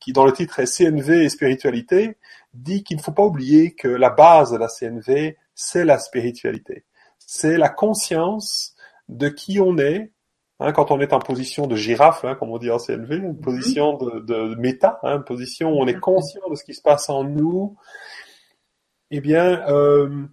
qui 0.00 0.12
dont 0.12 0.24
le 0.24 0.32
titre 0.32 0.60
est 0.60 0.72
CNV 0.72 1.24
et 1.24 1.28
spiritualité, 1.28 2.16
dit 2.54 2.82
qu'il 2.82 2.96
ne 2.96 3.02
faut 3.02 3.12
pas 3.12 3.24
oublier 3.24 3.74
que 3.74 3.88
la 3.88 4.10
base 4.10 4.52
de 4.52 4.56
la 4.56 4.68
CNV, 4.68 5.36
c'est 5.54 5.84
la 5.84 5.98
spiritualité. 5.98 6.84
C'est 7.18 7.56
la 7.56 7.68
conscience 7.68 8.74
de 9.08 9.28
qui 9.28 9.60
on 9.60 9.78
est, 9.78 10.12
Hein, 10.58 10.72
quand 10.72 10.90
on 10.90 11.00
est 11.00 11.12
en 11.12 11.18
position 11.18 11.66
de 11.66 11.76
girafe, 11.76 12.24
hein, 12.24 12.34
comme 12.34 12.50
on 12.50 12.58
dit 12.58 12.70
en 12.70 12.78
CNV, 12.78 13.16
une 13.16 13.38
position 13.38 13.98
de, 13.98 14.20
de 14.20 14.54
méta, 14.54 14.98
hein, 15.02 15.16
une 15.16 15.24
position 15.24 15.72
où 15.72 15.82
on 15.82 15.86
est 15.86 16.00
conscient 16.00 16.48
de 16.48 16.54
ce 16.54 16.64
qui 16.64 16.72
se 16.72 16.80
passe 16.80 17.10
en 17.10 17.24
nous, 17.24 17.76
eh 19.10 19.20
bien, 19.20 19.68
euh, 19.68 20.26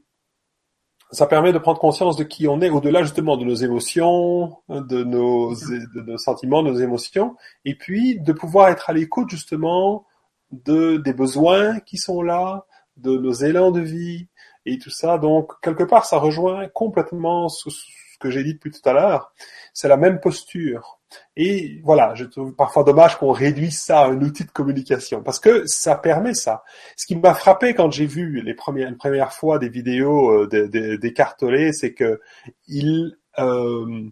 ça 1.12 1.28
permet 1.28 1.52
de 1.52 1.58
prendre 1.58 1.80
conscience 1.80 2.16
de 2.16 2.24
qui 2.24 2.48
on 2.48 2.62
est, 2.62 2.70
au-delà 2.70 3.04
justement 3.04 3.36
de 3.36 3.44
nos 3.44 3.54
émotions, 3.54 4.58
de 4.70 5.04
nos, 5.04 5.54
de 5.54 6.02
nos 6.02 6.18
sentiments, 6.18 6.64
de 6.64 6.72
nos 6.72 6.80
émotions, 6.80 7.36
et 7.66 7.76
puis 7.76 8.20
de 8.20 8.32
pouvoir 8.32 8.70
être 8.70 8.90
à 8.90 8.94
l'écoute 8.94 9.30
justement 9.30 10.06
de 10.52 10.98
des 10.98 11.14
besoins 11.14 11.80
qui 11.82 11.98
sont 11.98 12.22
là, 12.22 12.66
de 12.98 13.18
nos 13.18 13.34
élans 13.34 13.72
de 13.72 13.82
vie 13.82 14.28
et 14.66 14.80
tout 14.80 14.90
ça. 14.90 15.18
Donc 15.18 15.52
quelque 15.62 15.84
part, 15.84 16.06
ça 16.06 16.18
rejoint 16.18 16.68
complètement 16.70 17.50
ce, 17.50 17.70
ce 17.70 18.18
que 18.20 18.32
j'ai 18.32 18.44
dit 18.44 18.54
depuis 18.54 18.72
tout 18.72 18.88
à 18.88 18.94
l'heure. 18.94 19.34
C'est 19.74 19.88
la 19.88 19.98
même 19.98 20.20
posture. 20.20 21.00
Et 21.36 21.82
voilà, 21.84 22.14
je 22.16 22.26
trouve 22.26 22.56
parfois 22.56 22.84
dommage 22.84 23.18
qu'on 23.18 23.32
réduise 23.32 23.80
ça 23.80 24.02
à 24.02 24.08
un 24.08 24.22
outil 24.22 24.46
de 24.46 24.52
communication, 24.52 25.22
parce 25.24 25.40
que 25.40 25.66
ça 25.66 25.96
permet 25.96 26.34
ça. 26.34 26.64
Ce 26.96 27.06
qui 27.06 27.16
m'a 27.16 27.34
frappé 27.34 27.74
quand 27.74 27.92
j'ai 27.92 28.06
vu 28.06 28.42
les 28.42 28.54
premières, 28.54 28.90
les 28.90 28.96
premières 28.96 29.34
fois 29.34 29.60
des 29.60 29.70
vidéos 29.70 30.30
euh, 30.32 30.48
des 30.48 30.68
de, 30.68 30.98
de, 30.98 31.72
c'est 31.72 31.94
que 31.94 32.22
il, 32.68 33.18
euh, 33.40 34.10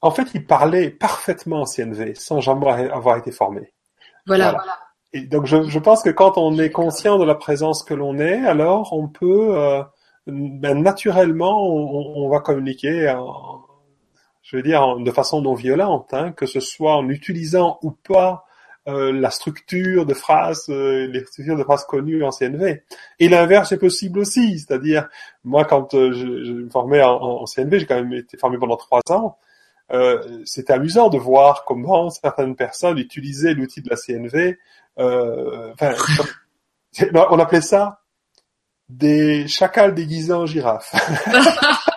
en 0.00 0.10
fait, 0.10 0.28
il 0.34 0.46
parlait 0.46 0.90
parfaitement 0.90 1.62
en 1.62 1.64
CNV 1.64 2.14
sans 2.14 2.40
jamais 2.40 2.90
avoir 2.90 3.16
été 3.16 3.30
formé. 3.32 3.72
Voilà. 4.26 4.52
voilà. 4.52 4.78
Et 5.12 5.22
donc, 5.22 5.46
je, 5.46 5.62
je, 5.62 5.78
pense 5.78 6.02
que 6.02 6.10
quand 6.10 6.38
on 6.38 6.58
est 6.58 6.70
conscient 6.70 7.18
de 7.18 7.24
la 7.24 7.34
présence 7.34 7.84
que 7.84 7.92
l'on 7.92 8.18
est, 8.18 8.46
alors 8.46 8.92
on 8.92 9.08
peut, 9.08 9.58
euh, 9.58 9.82
ben, 10.26 10.82
naturellement, 10.82 11.62
on, 11.68 12.24
on, 12.24 12.28
va 12.30 12.40
communiquer 12.40 13.10
en, 13.10 13.62
je 14.42 14.56
veux 14.56 14.62
dire, 14.62 14.98
de 14.98 15.10
façon 15.10 15.40
non 15.40 15.54
violente, 15.54 16.12
hein, 16.12 16.32
que 16.32 16.46
ce 16.46 16.60
soit 16.60 16.96
en 16.96 17.08
utilisant 17.08 17.78
ou 17.82 17.92
pas 17.92 18.44
euh, 18.88 19.12
la 19.12 19.30
structure 19.30 20.06
de 20.06 20.14
phrases, 20.14 20.66
euh, 20.68 21.06
les 21.06 21.24
structures 21.24 21.56
de 21.56 21.62
phrases 21.62 21.84
connues 21.84 22.24
en 22.24 22.30
CNV. 22.30 22.82
Et 23.20 23.28
l'inverse 23.28 23.70
est 23.72 23.78
possible 23.78 24.18
aussi, 24.18 24.58
c'est-à-dire, 24.58 25.08
moi, 25.44 25.64
quand 25.64 25.94
euh, 25.94 26.12
je, 26.12 26.44
je, 26.44 26.52
me 26.52 26.70
formais 26.70 27.02
en, 27.02 27.12
en 27.12 27.44
CNV, 27.46 27.78
j'ai 27.78 27.86
quand 27.86 27.94
même 27.94 28.12
été 28.12 28.36
formé 28.36 28.58
pendant 28.58 28.76
trois 28.76 29.00
ans, 29.10 29.38
euh, 29.92 30.42
c'était 30.46 30.72
amusant 30.72 31.10
de 31.10 31.18
voir 31.18 31.64
comment 31.64 32.08
certaines 32.10 32.56
personnes 32.56 32.98
utilisaient 32.98 33.54
l'outil 33.54 33.82
de 33.82 33.90
la 33.90 33.96
CNV. 33.96 34.58
Euh, 34.98 35.72
enfin, 35.74 35.94
on 37.30 37.38
appelait 37.38 37.60
ça 37.60 38.00
des 38.88 39.46
chacals 39.48 39.94
déguisés 39.94 40.32
en 40.32 40.46
girafes. 40.46 40.94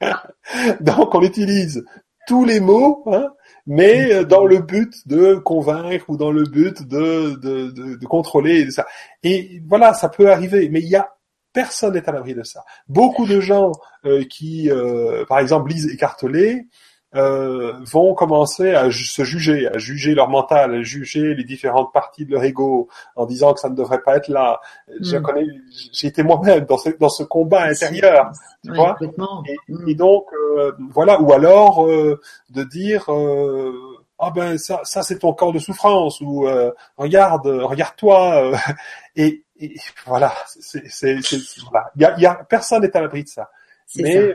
Donc 0.80 1.14
on 1.14 1.22
utilise 1.22 1.84
tous 2.26 2.44
les 2.44 2.60
mots, 2.60 3.04
hein, 3.06 3.28
mais 3.66 4.24
dans 4.24 4.44
le 4.44 4.58
but 4.58 4.92
de 5.06 5.34
convaincre 5.34 6.06
ou 6.08 6.16
dans 6.16 6.32
le 6.32 6.42
but 6.42 6.86
de, 6.86 7.36
de, 7.36 8.06
contrôler 8.06 8.70
ça. 8.70 8.84
Et 9.22 9.62
voilà, 9.68 9.94
ça 9.94 10.08
peut 10.08 10.30
arriver, 10.30 10.68
mais 10.68 10.80
il 10.80 10.88
y 10.88 10.96
a 10.96 11.08
personne 11.56 11.94
n'est 11.94 12.06
à 12.06 12.12
l'abri 12.12 12.34
de 12.34 12.42
ça. 12.42 12.64
Beaucoup 12.86 13.26
de 13.26 13.40
gens 13.40 13.72
euh, 14.04 14.24
qui, 14.24 14.70
euh, 14.70 15.24
par 15.24 15.38
exemple, 15.38 15.70
lisent 15.70 15.88
écartelé, 15.88 16.66
euh, 17.16 17.72
vont 17.84 18.14
commencer 18.14 18.74
à 18.74 18.90
se 18.90 19.24
juger, 19.24 19.68
à 19.68 19.78
juger 19.78 20.14
leur 20.14 20.28
mental, 20.28 20.74
à 20.74 20.82
juger 20.82 21.34
les 21.34 21.44
différentes 21.44 21.92
parties 21.92 22.26
de 22.26 22.32
leur 22.32 22.44
ego, 22.44 22.88
en 23.14 23.26
disant 23.26 23.54
que 23.54 23.60
ça 23.60 23.68
ne 23.68 23.74
devrait 23.74 24.02
pas 24.02 24.16
être 24.16 24.28
là. 24.28 24.60
Mm. 24.88 24.92
Je 25.00 25.16
connais, 25.18 25.46
j'ai 25.92 26.08
été 26.08 26.22
moi-même 26.22 26.64
dans 26.66 26.78
ce, 26.78 26.90
dans 26.98 27.08
ce 27.08 27.22
combat 27.22 27.64
intérieur, 27.64 28.30
tu 28.64 28.70
oui, 28.70 28.76
vois. 28.76 28.96
Et, 29.00 29.08
mm. 29.68 29.88
et, 29.88 29.94
donc 29.94 30.26
euh, 30.32 30.72
voilà, 30.90 31.20
ou 31.20 31.32
alors 31.32 31.86
euh, 31.86 32.20
de 32.50 32.62
dire 32.64 33.06
ah 34.18 34.30
ben 34.30 34.56
ça, 34.58 34.80
ça 34.84 35.02
c'est 35.02 35.18
ton 35.18 35.32
corps 35.32 35.52
de 35.52 35.58
souffrance 35.58 36.20
ou 36.20 36.46
regarde, 36.96 37.46
regarde-toi 37.46 38.52
et, 39.16 39.44
et, 39.58 39.74
voilà, 40.06 40.32
c'est, 40.46 40.88
c'est, 40.88 41.18
voilà. 41.70 41.90
Il 41.96 42.02
y 42.02 42.04
a, 42.04 42.18
y 42.18 42.26
a 42.26 42.34
personne 42.34 42.82
n'est 42.82 42.96
à 42.96 43.00
l'abri 43.00 43.24
de 43.24 43.28
ça. 43.28 43.50
Mais 43.96 44.14
ça 44.14 44.34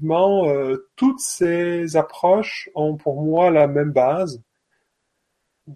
euh, 0.00 0.90
toutes 0.96 1.20
ces 1.20 1.96
approches 1.96 2.70
ont 2.74 2.96
pour 2.96 3.22
moi 3.22 3.50
la 3.50 3.66
même 3.66 3.92
base. 3.92 4.42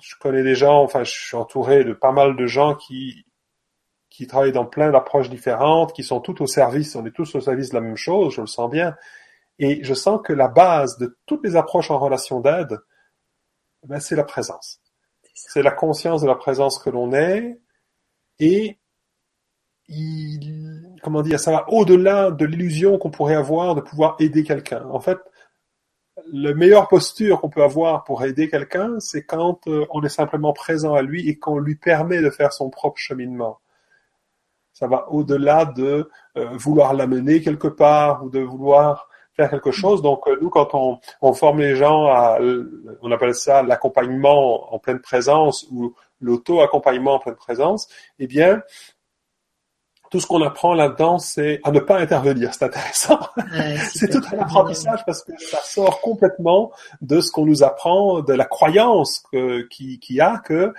Je 0.01 0.15
connais 0.21 0.43
des 0.43 0.55
gens, 0.55 0.83
enfin, 0.83 1.05
je 1.05 1.13
suis 1.13 1.37
entouré 1.37 1.85
de 1.85 1.93
pas 1.93 2.13
mal 2.13 2.37
de 2.37 2.47
gens 2.47 2.75
qui 2.75 3.25
qui 4.17 4.27
travaillent 4.27 4.53
dans 4.53 4.65
plein 4.65 4.91
d'approches 4.91 5.29
différentes, 5.29 5.93
qui 5.93 6.03
sont 6.03 6.21
toutes 6.21 6.41
au 6.41 6.47
service, 6.47 6.97
on 6.97 7.05
est 7.05 7.11
tous 7.11 7.35
au 7.35 7.41
service 7.41 7.69
de 7.69 7.75
la 7.75 7.83
même 7.83 7.97
chose, 7.97 8.35
je 8.35 8.41
le 8.41 8.47
sens 8.47 8.71
bien. 8.71 8.97
Et 9.59 9.85
je 9.85 9.93
sens 9.93 10.21
que 10.25 10.33
la 10.33 10.49
base 10.49 10.97
de 10.97 11.19
toutes 11.27 11.45
les 11.45 11.55
approches 11.55 11.91
en 11.91 11.99
relation 11.99 12.41
d'aide, 12.41 12.79
ben, 13.83 14.01
c'est 14.01 14.17
la 14.17 14.25
présence. 14.25 14.81
C'est 15.35 15.63
la 15.63 15.71
conscience 15.71 16.23
de 16.23 16.27
la 16.27 16.35
présence 16.35 16.79
que 16.79 16.89
l'on 16.89 17.13
est 17.13 17.61
et 18.39 18.79
il, 19.89 20.96
comment 21.07 21.23
dire, 21.23 21.39
ça 21.39 21.53
va 21.53 21.65
au-delà 21.69 22.33
de 22.33 22.45
l'illusion 22.45 22.99
qu'on 22.99 23.11
pourrait 23.11 23.37
avoir 23.37 23.77
de 23.77 23.81
pouvoir 23.81 24.17
aider 24.19 24.43
quelqu'un. 24.43 24.85
En 24.91 24.99
fait, 24.99 25.19
la 26.33 26.53
meilleure 26.53 26.89
posture 26.89 27.41
qu'on 27.41 27.49
peut 27.49 27.63
avoir 27.63 28.03
pour 28.03 28.25
aider 28.25 28.49
quelqu'un, 28.49 28.99
c'est 28.99 29.23
quand 29.23 29.69
euh, 29.69 29.87
on 29.91 30.03
est 30.03 30.09
simplement 30.09 30.53
présent 30.53 30.95
à 30.95 31.03
lui 31.03 31.29
et 31.29 31.39
qu'on 31.39 31.59
lui 31.59 31.77
permet 31.77 32.21
de 32.21 32.29
faire 32.29 32.53
son 32.53 32.71
propre 32.71 32.99
cheminement. 32.99 33.61
Ça 34.73 34.89
va 34.89 35.09
au-delà 35.13 35.65
de 35.65 36.11
euh, 36.37 36.49
vouloir 36.57 36.93
l'amener 36.93 37.41
quelque 37.41 37.69
part 37.69 38.25
ou 38.25 38.29
de 38.29 38.41
vouloir 38.41 39.09
faire 39.37 39.49
quelque 39.49 39.71
chose. 39.71 40.03
Donc 40.03 40.27
euh, 40.27 40.37
nous, 40.43 40.51
quand 40.51 40.75
on, 40.75 41.33
forme 41.35 41.61
les 41.61 41.77
gens 41.77 42.07
à, 42.07 42.41
on 43.01 43.13
appelle 43.13 43.37
ça 43.37 43.63
l'accompagnement 43.63 44.75
en 44.75 44.81
pleine 44.81 44.99
présence 44.99 45.69
ou 45.71 45.95
l'auto-accompagnement 46.21 47.15
en 47.15 47.19
pleine 47.21 47.37
présence, 47.37 47.87
eh 48.19 48.27
bien, 48.27 48.61
tout 50.11 50.21
ce 50.21 50.27
qu'on 50.27 50.43
apprend 50.43 50.75
là-dedans, 50.75 51.19
c'est 51.19 51.61
à 51.65 51.71
ne 51.71 51.81
pas 51.81 51.99
intervenir. 51.99 52.53
C'est 52.55 52.65
intéressant. 52.65 53.19
Ouais, 53.37 53.77
c'est 53.93 54.09
tout 54.09 54.23
un 54.33 54.39
apprentissage 54.39 55.05
parce 55.05 55.23
que 55.23 55.33
ça 55.39 55.59
sort 55.63 56.01
complètement 56.01 56.73
de 57.01 57.21
ce 57.21 57.31
qu'on 57.31 57.47
nous 57.47 57.63
apprend, 57.63 58.23
de 58.23 58.33
la 58.33 58.45
croyance 58.45 59.23
qu'il 59.31 59.99
qui 59.99 60.15
y 60.15 60.21
a 60.21 60.39
que 60.39 60.73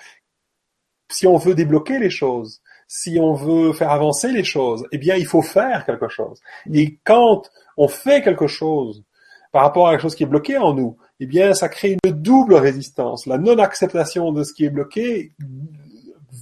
si 1.09 1.27
on 1.27 1.37
veut 1.37 1.55
débloquer 1.55 1.99
les 1.99 2.09
choses, 2.09 2.61
si 2.87 3.19
on 3.19 3.33
veut 3.33 3.73
faire 3.73 3.91
avancer 3.91 4.31
les 4.31 4.43
choses, 4.43 4.85
eh 4.91 4.97
bien, 4.97 5.15
il 5.15 5.25
faut 5.25 5.41
faire 5.41 5.85
quelque 5.85 6.07
chose. 6.07 6.41
Et 6.73 6.99
quand 7.03 7.49
on 7.75 7.87
fait 7.87 8.21
quelque 8.21 8.47
chose 8.47 9.03
par 9.51 9.63
rapport 9.63 9.87
à 9.87 9.91
quelque 9.91 10.01
chose 10.01 10.15
qui 10.15 10.23
est 10.23 10.27
bloqué 10.27 10.57
en 10.57 10.73
nous, 10.73 10.97
eh 11.19 11.25
bien, 11.25 11.53
ça 11.53 11.69
crée 11.69 11.97
une 12.03 12.11
double 12.11 12.55
résistance. 12.55 13.25
La 13.25 13.37
non-acceptation 13.37 14.31
de 14.31 14.43
ce 14.43 14.53
qui 14.53 14.65
est 14.65 14.69
bloqué 14.69 15.33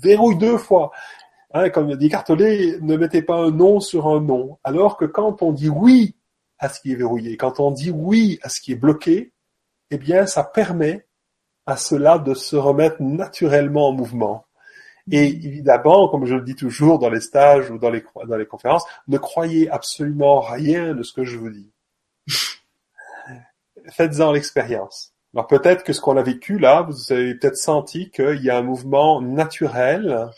verrouille 0.01 0.37
deux 0.37 0.57
fois. 0.57 0.91
Hein, 1.57 1.69
comme 1.69 1.95
dit 1.95 2.09
Cartelet, 2.09 2.79
ne 2.81 2.97
mettez 2.97 3.21
pas 3.21 3.37
un 3.37 3.49
non 3.49 3.79
sur 3.79 4.07
un 4.07 4.19
non. 4.19 4.59
Alors 4.65 4.97
que 4.97 5.05
quand 5.05 5.41
on 5.41 5.53
dit 5.53 5.69
oui 5.69 6.17
à 6.59 6.67
ce 6.67 6.81
qui 6.81 6.91
est 6.91 6.95
verrouillé, 6.95 7.37
quand 7.37 7.61
on 7.61 7.71
dit 7.71 7.91
oui 7.91 8.39
à 8.41 8.49
ce 8.49 8.59
qui 8.59 8.73
est 8.73 8.75
bloqué, 8.75 9.31
eh 9.89 9.97
bien, 9.97 10.25
ça 10.25 10.43
permet 10.43 11.07
à 11.65 11.77
cela 11.77 12.19
de 12.19 12.33
se 12.33 12.57
remettre 12.57 12.97
naturellement 13.01 13.87
en 13.87 13.93
mouvement. 13.93 14.45
Et 15.09 15.27
évidemment, 15.27 16.09
comme 16.09 16.25
je 16.25 16.35
le 16.35 16.41
dis 16.41 16.55
toujours 16.55 16.99
dans 16.99 17.09
les 17.09 17.21
stages 17.21 17.71
ou 17.71 17.77
dans 17.77 17.89
les, 17.89 18.03
dans 18.27 18.35
les 18.35 18.45
conférences, 18.45 18.83
ne 19.07 19.17
croyez 19.17 19.69
absolument 19.69 20.41
rien 20.41 20.93
de 20.93 21.03
ce 21.03 21.13
que 21.13 21.23
je 21.23 21.37
vous 21.37 21.51
dis. 21.51 21.71
Faites-en 23.91 24.33
l'expérience. 24.33 25.13
Alors 25.33 25.47
peut-être 25.47 25.85
que 25.85 25.93
ce 25.93 26.01
qu'on 26.01 26.17
a 26.17 26.23
vécu 26.23 26.59
là, 26.59 26.81
vous 26.81 27.13
avez 27.13 27.33
peut-être 27.35 27.55
senti 27.55 28.11
qu'il 28.11 28.43
y 28.43 28.49
a 28.49 28.57
un 28.57 28.61
mouvement 28.61 29.21
naturel 29.21 30.29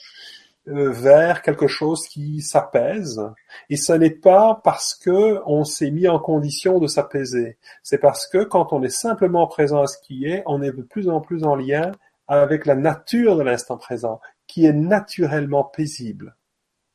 vers 0.67 1.41
quelque 1.41 1.67
chose 1.67 2.07
qui 2.07 2.41
s'apaise. 2.41 3.21
Et 3.69 3.77
ce 3.77 3.93
n'est 3.93 4.09
pas 4.09 4.59
parce 4.63 4.93
que 4.93 5.41
on 5.45 5.63
s'est 5.63 5.91
mis 5.91 6.07
en 6.07 6.19
condition 6.19 6.79
de 6.79 6.87
s'apaiser. 6.87 7.57
C'est 7.83 7.97
parce 7.97 8.27
que 8.27 8.43
quand 8.43 8.73
on 8.73 8.83
est 8.83 8.89
simplement 8.89 9.47
présent 9.47 9.81
à 9.81 9.87
ce 9.87 9.97
qui 10.01 10.25
est, 10.25 10.43
on 10.45 10.61
est 10.61 10.71
de 10.71 10.81
plus 10.81 11.09
en 11.09 11.21
plus 11.21 11.43
en 11.43 11.55
lien 11.55 11.91
avec 12.27 12.65
la 12.65 12.75
nature 12.75 13.37
de 13.37 13.43
l'instant 13.43 13.77
présent, 13.77 14.19
qui 14.47 14.65
est 14.65 14.73
naturellement 14.73 15.63
paisible. 15.63 16.35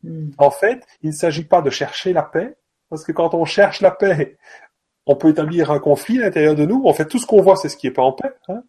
Hmm. 0.03 0.31
En 0.37 0.51
fait, 0.51 0.85
il 1.03 1.11
ne 1.11 1.15
s'agit 1.15 1.45
pas 1.45 1.63
de 1.63 1.71
chercher 1.71 2.13
la 2.13 2.23
paix, 2.23 2.57
parce 2.91 3.05
que 3.05 3.13
quand 3.13 3.33
on 3.33 3.47
cherche 3.47 3.81
la 3.81 3.91
paix, 3.91 4.37
on 5.07 5.17
peut 5.17 5.31
établir 5.31 5.71
un 5.71 5.79
conflit 5.79 6.19
à 6.21 6.27
l'intérieur 6.27 6.55
de 6.55 6.67
nous. 6.67 6.85
En 6.85 6.93
fait, 6.93 7.07
tout 7.07 7.19
ce 7.19 7.27
qu'on 7.27 7.41
voit, 7.41 7.57
c'est 7.57 7.71
ce 7.71 7.77
qui 7.77 7.87
est 7.87 7.93
pas 7.93 8.03
en 8.03 8.13
paix. 8.13 8.35
Hein. 8.49 8.63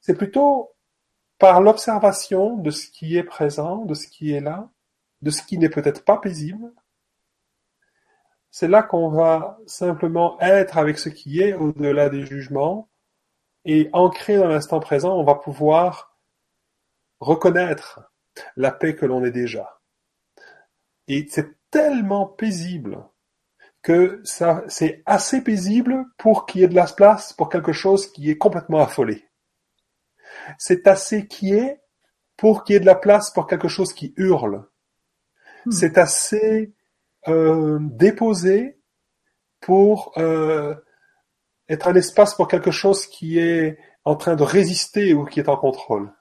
C'est 0.00 0.16
plutôt 0.16 0.75
par 1.38 1.60
l'observation 1.60 2.56
de 2.56 2.70
ce 2.70 2.88
qui 2.88 3.16
est 3.16 3.22
présent, 3.22 3.84
de 3.84 3.94
ce 3.94 4.08
qui 4.08 4.32
est 4.32 4.40
là, 4.40 4.70
de 5.22 5.30
ce 5.30 5.42
qui 5.42 5.58
n'est 5.58 5.68
peut-être 5.68 6.04
pas 6.04 6.18
paisible, 6.18 6.72
c'est 8.50 8.68
là 8.68 8.82
qu'on 8.82 9.10
va 9.10 9.58
simplement 9.66 10.40
être 10.40 10.78
avec 10.78 10.98
ce 10.98 11.10
qui 11.10 11.42
est 11.42 11.52
au-delà 11.52 12.08
des 12.08 12.24
jugements 12.24 12.88
et 13.66 13.90
ancré 13.92 14.36
dans 14.38 14.48
l'instant 14.48 14.80
présent, 14.80 15.14
on 15.18 15.24
va 15.24 15.34
pouvoir 15.34 16.16
reconnaître 17.20 18.00
la 18.56 18.70
paix 18.70 18.94
que 18.94 19.04
l'on 19.04 19.24
est 19.24 19.30
déjà. 19.30 19.80
Et 21.08 21.26
c'est 21.28 21.54
tellement 21.70 22.26
paisible 22.26 23.04
que 23.82 24.22
c'est 24.24 25.02
assez 25.04 25.44
paisible 25.44 26.06
pour 26.16 26.46
qu'il 26.46 26.62
y 26.62 26.64
ait 26.64 26.68
de 26.68 26.74
la 26.74 26.86
place 26.86 27.32
pour 27.32 27.48
quelque 27.48 27.72
chose 27.72 28.10
qui 28.10 28.30
est 28.30 28.38
complètement 28.38 28.80
affolé 28.80 29.28
c'est 30.58 30.86
assez 30.86 31.26
qui 31.26 31.52
est 31.52 31.80
pour 32.36 32.64
qu'il 32.64 32.74
y 32.74 32.76
ait 32.76 32.80
de 32.80 32.86
la 32.86 32.94
place 32.94 33.30
pour 33.30 33.46
quelque 33.46 33.68
chose 33.68 33.92
qui 33.92 34.12
hurle. 34.16 34.64
Hmm. 35.64 35.70
C'est 35.70 35.98
assez 35.98 36.72
euh, 37.28 37.78
déposé 37.80 38.78
pour 39.60 40.12
euh, 40.16 40.74
être 41.68 41.88
un 41.88 41.94
espace 41.94 42.34
pour 42.34 42.48
quelque 42.48 42.70
chose 42.70 43.06
qui 43.06 43.38
est 43.38 43.78
en 44.04 44.16
train 44.16 44.36
de 44.36 44.42
résister 44.42 45.14
ou 45.14 45.24
qui 45.24 45.40
est 45.40 45.48
en 45.48 45.56
contrôle. 45.56 46.12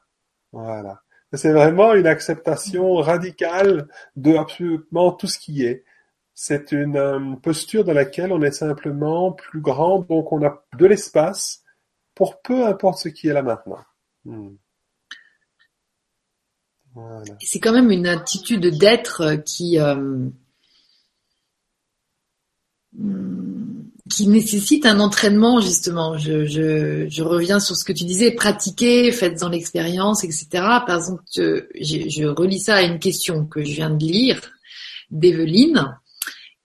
Voilà. 0.52 1.02
C'est 1.34 1.52
vraiment 1.52 1.94
une 1.94 2.08
acceptation 2.08 2.96
radicale 2.96 3.88
de 4.16 4.36
absolument 4.36 5.12
tout 5.12 5.28
ce 5.28 5.38
qui 5.38 5.66
est. 5.66 5.84
C'est 6.34 6.72
une 6.72 6.98
euh, 6.98 7.36
posture 7.42 7.84
dans 7.84 7.94
laquelle 7.94 8.32
on 8.32 8.42
est 8.42 8.52
simplement 8.52 9.32
plus 9.32 9.62
grand, 9.62 10.00
donc 10.00 10.32
on 10.32 10.46
a 10.46 10.64
de 10.78 10.86
l'espace 10.86 11.64
pour 12.14 12.42
peu 12.42 12.66
importe 12.66 13.00
ce 13.00 13.10
qui 13.10 13.28
est 13.28 13.34
là 13.34 13.42
maintenant. 13.42 13.80
Hmm. 14.26 14.56
C'est 17.42 17.60
quand 17.60 17.74
même 17.74 17.92
une 17.92 18.08
attitude 18.08 18.68
d'être 18.78 19.44
qui 19.46 19.80
euh, 19.80 20.30
qui 24.10 24.28
nécessite 24.28 24.86
un 24.86 25.00
entraînement 25.00 25.60
justement. 25.60 26.18
Je, 26.18 27.22
reviens 27.22 27.60
sur 27.60 27.76
ce 27.76 27.84
que 27.84 27.92
tu 27.92 28.06
disais, 28.06 28.32
pratiquer, 28.32 29.12
faites 29.12 29.40
dans 29.40 29.50
l'expérience, 29.50 30.24
etc. 30.24 30.48
Par 30.52 30.98
exemple, 30.98 31.24
je, 31.34 31.66
je 31.82 32.26
relis 32.26 32.60
ça 32.60 32.76
à 32.76 32.82
une 32.84 33.00
question 33.00 33.46
que 33.46 33.64
je 33.64 33.74
viens 33.74 33.90
de 33.90 34.06
lire 34.06 34.42
d'Evelyne 35.12 35.98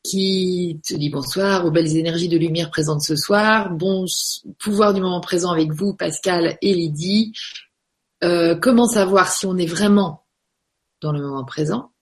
qui 0.03 0.81
te 0.87 0.95
dit 0.95 1.11
bonsoir 1.11 1.67
aux 1.67 1.71
belles 1.71 1.97
énergies 1.97 2.29
de 2.29 2.39
lumière 2.39 2.71
présentes 2.71 3.03
ce 3.03 3.17
soir. 3.17 3.71
Bon 3.71 4.07
pouvoir 4.59 4.95
du 4.95 5.01
moment 5.01 5.21
présent 5.21 5.51
avec 5.51 5.73
vous, 5.73 5.95
Pascal 5.95 6.57
et 6.63 6.75
Lydie. 6.75 7.33
Euh, 8.25 8.55
comment 8.55 8.87
savoir 8.87 9.31
si 9.33 9.47
on 9.47 9.57
est 9.57 9.67
vraiment 9.67 10.25
dans 11.01 11.13
le 11.13 11.21
moment 11.21 11.45
présent 11.45 11.93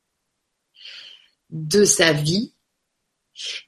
de 1.51 1.84
sa 1.84 2.12
vie? 2.12 2.53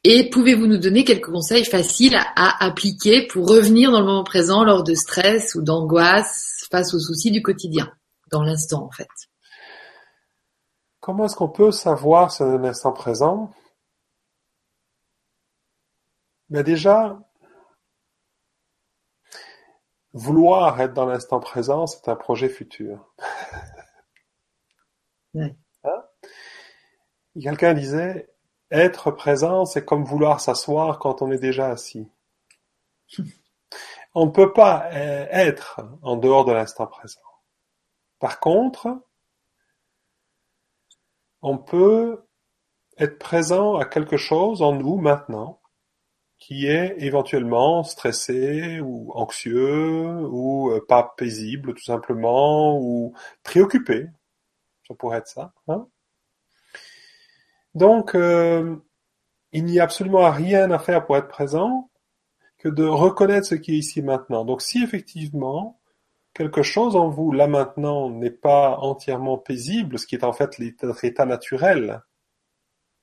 Et 0.02 0.28
pouvez-vous 0.30 0.66
nous 0.66 0.78
donner 0.78 1.04
quelques 1.04 1.30
conseils 1.30 1.64
faciles 1.64 2.16
à, 2.16 2.64
appliquer 2.64 3.26
pour 3.28 3.48
revenir 3.48 3.92
dans 3.92 4.00
le 4.00 4.06
moment 4.06 4.24
présent 4.24 4.64
lors 4.64 4.82
de 4.82 4.94
stress 4.94 5.54
ou 5.54 5.62
d'angoisse 5.62 6.66
face 6.70 6.92
aux 6.92 6.98
soucis 6.98 7.30
du 7.30 7.40
quotidien, 7.40 7.92
dans 8.32 8.42
l'instant 8.42 8.84
en 8.84 8.90
fait 8.90 9.08
Comment 11.00 11.26
est-ce 11.26 11.36
qu'on 11.36 11.48
peut 11.48 11.70
savoir 11.70 12.32
si 12.32 12.42
un 12.42 12.62
instant 12.64 12.92
présent? 12.92 13.52
Mais 16.50 16.64
déjà, 16.64 17.18
vouloir 20.12 20.80
être 20.80 20.92
dans 20.92 21.06
l'instant 21.06 21.40
présent, 21.40 21.86
c'est 21.86 22.08
un 22.08 22.16
projet 22.16 22.48
futur. 22.48 23.14
Hein? 25.34 26.04
Quelqu'un 27.40 27.72
disait, 27.72 28.28
être 28.70 29.12
présent, 29.12 29.64
c'est 29.64 29.84
comme 29.84 30.04
vouloir 30.04 30.40
s'asseoir 30.40 30.98
quand 30.98 31.22
on 31.22 31.30
est 31.30 31.38
déjà 31.38 31.68
assis. 31.70 32.10
On 34.14 34.26
ne 34.26 34.30
peut 34.32 34.52
pas 34.52 34.90
euh, 34.92 35.26
être 35.30 35.80
en 36.02 36.16
dehors 36.16 36.44
de 36.44 36.52
l'instant 36.52 36.88
présent. 36.88 37.20
Par 38.18 38.40
contre, 38.40 39.00
on 41.42 41.56
peut 41.58 42.26
être 42.98 43.20
présent 43.20 43.76
à 43.76 43.84
quelque 43.84 44.16
chose 44.16 44.62
en 44.62 44.72
nous 44.72 44.96
maintenant 44.96 45.59
qui 46.40 46.66
est 46.66 46.96
éventuellement 46.98 47.84
stressé 47.84 48.80
ou 48.80 49.12
anxieux 49.14 50.06
ou 50.30 50.72
euh, 50.72 50.84
pas 50.88 51.14
paisible 51.16 51.74
tout 51.74 51.84
simplement 51.84 52.78
ou 52.80 53.14
préoccupé. 53.44 54.06
Ça 54.88 54.94
pourrait 54.94 55.18
être 55.18 55.28
ça. 55.28 55.52
Hein 55.68 55.86
Donc, 57.74 58.14
euh, 58.14 58.76
il 59.52 59.64
n'y 59.66 59.78
a 59.78 59.84
absolument 59.84 60.28
rien 60.30 60.70
à 60.70 60.78
faire 60.78 61.04
pour 61.04 61.16
être 61.18 61.28
présent 61.28 61.90
que 62.58 62.68
de 62.68 62.84
reconnaître 62.84 63.46
ce 63.46 63.54
qui 63.54 63.74
est 63.74 63.78
ici 63.78 64.02
maintenant. 64.02 64.44
Donc, 64.44 64.62
si 64.62 64.82
effectivement 64.82 65.78
quelque 66.32 66.62
chose 66.62 66.96
en 66.96 67.08
vous 67.08 67.32
là 67.32 67.48
maintenant 67.48 68.08
n'est 68.08 68.30
pas 68.30 68.78
entièrement 68.78 69.36
paisible, 69.36 69.98
ce 69.98 70.06
qui 70.06 70.14
est 70.14 70.24
en 70.24 70.32
fait 70.32 70.58
l'état 70.58 71.26
naturel, 71.26 72.02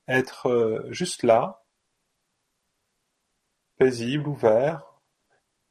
être 0.08 0.48
euh, 0.48 0.86
juste 0.90 1.22
là, 1.22 1.62
paisible, 3.78 4.28
ouvert. 4.28 4.84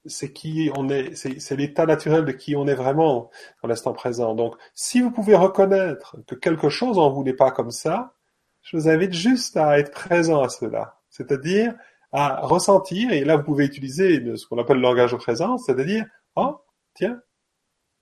C'est 0.06 0.32
qui 0.32 0.72
on 0.78 0.88
est, 0.90 1.16
c'est 1.16 1.56
l'état 1.58 1.86
naturel 1.86 2.24
de 2.24 2.32
qui 2.32 2.56
on 2.56 2.66
est 2.68 2.76
vraiment 2.76 3.30
dans 3.62 3.68
l'instant 3.68 3.94
présent. 3.94 4.36
Donc, 4.36 4.56
si 4.74 5.02
vous 5.02 5.12
pouvez 5.12 5.36
reconnaître 5.36 6.16
que 6.28 6.36
quelque 6.36 6.70
chose 6.70 6.98
en 6.98 7.10
vous 7.10 7.24
n'est 7.24 7.34
pas 7.34 7.52
comme 7.52 7.72
ça, 7.72 8.14
je 8.62 8.78
vous 8.78 8.88
invite 8.88 9.14
juste 9.14 9.58
à 9.58 9.80
être 9.80 9.92
présent 9.92 10.42
à 10.42 10.50
cela. 10.50 11.00
C'est-à-dire 11.10 11.76
à 12.14 12.40
ressentir, 12.42 13.12
et 13.12 13.26
là 13.26 13.36
vous 13.36 13.44
pouvez 13.44 13.66
utiliser 13.66 14.38
ce 14.38 14.48
qu'on 14.48 14.58
appelle 14.58 14.78
le 14.78 14.84
langage 14.84 15.12
de 15.12 15.18
présence, 15.18 15.66
c'est-à-dire, 15.66 16.06
oh, 16.36 16.58
tiens, 16.94 17.22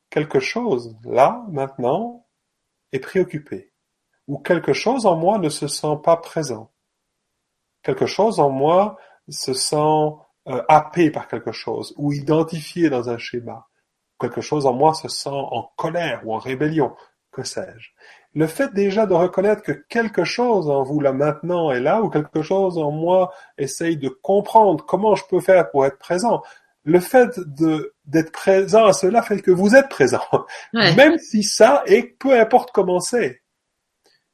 quelque 0.10 0.40
chose, 0.40 0.96
là, 1.04 1.44
maintenant, 1.50 2.28
est 2.92 3.00
préoccupé. 3.00 3.74
Ou 4.28 4.38
quelque 4.40 4.74
chose 4.74 5.06
en 5.06 5.16
moi 5.16 5.38
ne 5.40 5.50
se 5.50 5.68
sent 5.68 5.98
pas 6.04 6.18
présent. 6.18 6.72
Quelque 7.84 8.06
chose 8.06 8.40
en 8.40 8.50
moi 8.50 8.98
se 9.30 9.54
sent 9.54 10.16
euh, 10.48 10.62
happé 10.68 11.10
par 11.10 11.28
quelque 11.28 11.52
chose 11.52 11.94
ou 11.98 12.14
identifié 12.14 12.90
dans 12.90 13.10
un 13.10 13.18
schéma. 13.18 13.68
Quelque 14.20 14.42
chose 14.42 14.66
en 14.66 14.74
moi 14.74 14.94
se 14.94 15.08
sent 15.08 15.30
en 15.32 15.72
colère 15.76 16.22
ou 16.24 16.34
en 16.34 16.38
rébellion, 16.38 16.94
que 17.32 17.44
sais-je. 17.44 17.90
Le 18.34 18.48
fait 18.48 18.74
déjà 18.74 19.06
de 19.06 19.14
reconnaître 19.14 19.62
que 19.62 19.72
quelque 19.72 20.24
chose 20.24 20.70
en 20.70 20.84
vous 20.84 21.00
là 21.00 21.14
maintenant 21.14 21.72
est 21.72 21.80
là 21.80 22.02
ou 22.02 22.10
quelque 22.10 22.42
chose 22.42 22.78
en 22.78 22.92
moi 22.92 23.34
essaye 23.58 23.98
de 23.98 24.10
comprendre 24.10 24.86
comment 24.86 25.16
je 25.16 25.24
peux 25.30 25.40
faire 25.40 25.72
pour 25.72 25.86
être 25.86 25.98
présent. 25.98 26.44
Le 26.84 27.00
fait 27.00 27.40
de 27.40 27.94
d'être 28.06 28.32
présent 28.32 28.86
à 28.86 28.94
cela 28.94 29.24
fait 29.24 29.42
que 29.42 29.52
vous 29.52 29.76
êtes 29.76 29.90
présent, 29.90 30.22
même 30.74 31.18
si 31.18 31.44
ça 31.44 31.82
et 31.88 32.04
peu 32.04 32.40
importe 32.40 32.70
comment 32.72 33.00
c'est. 33.00 33.42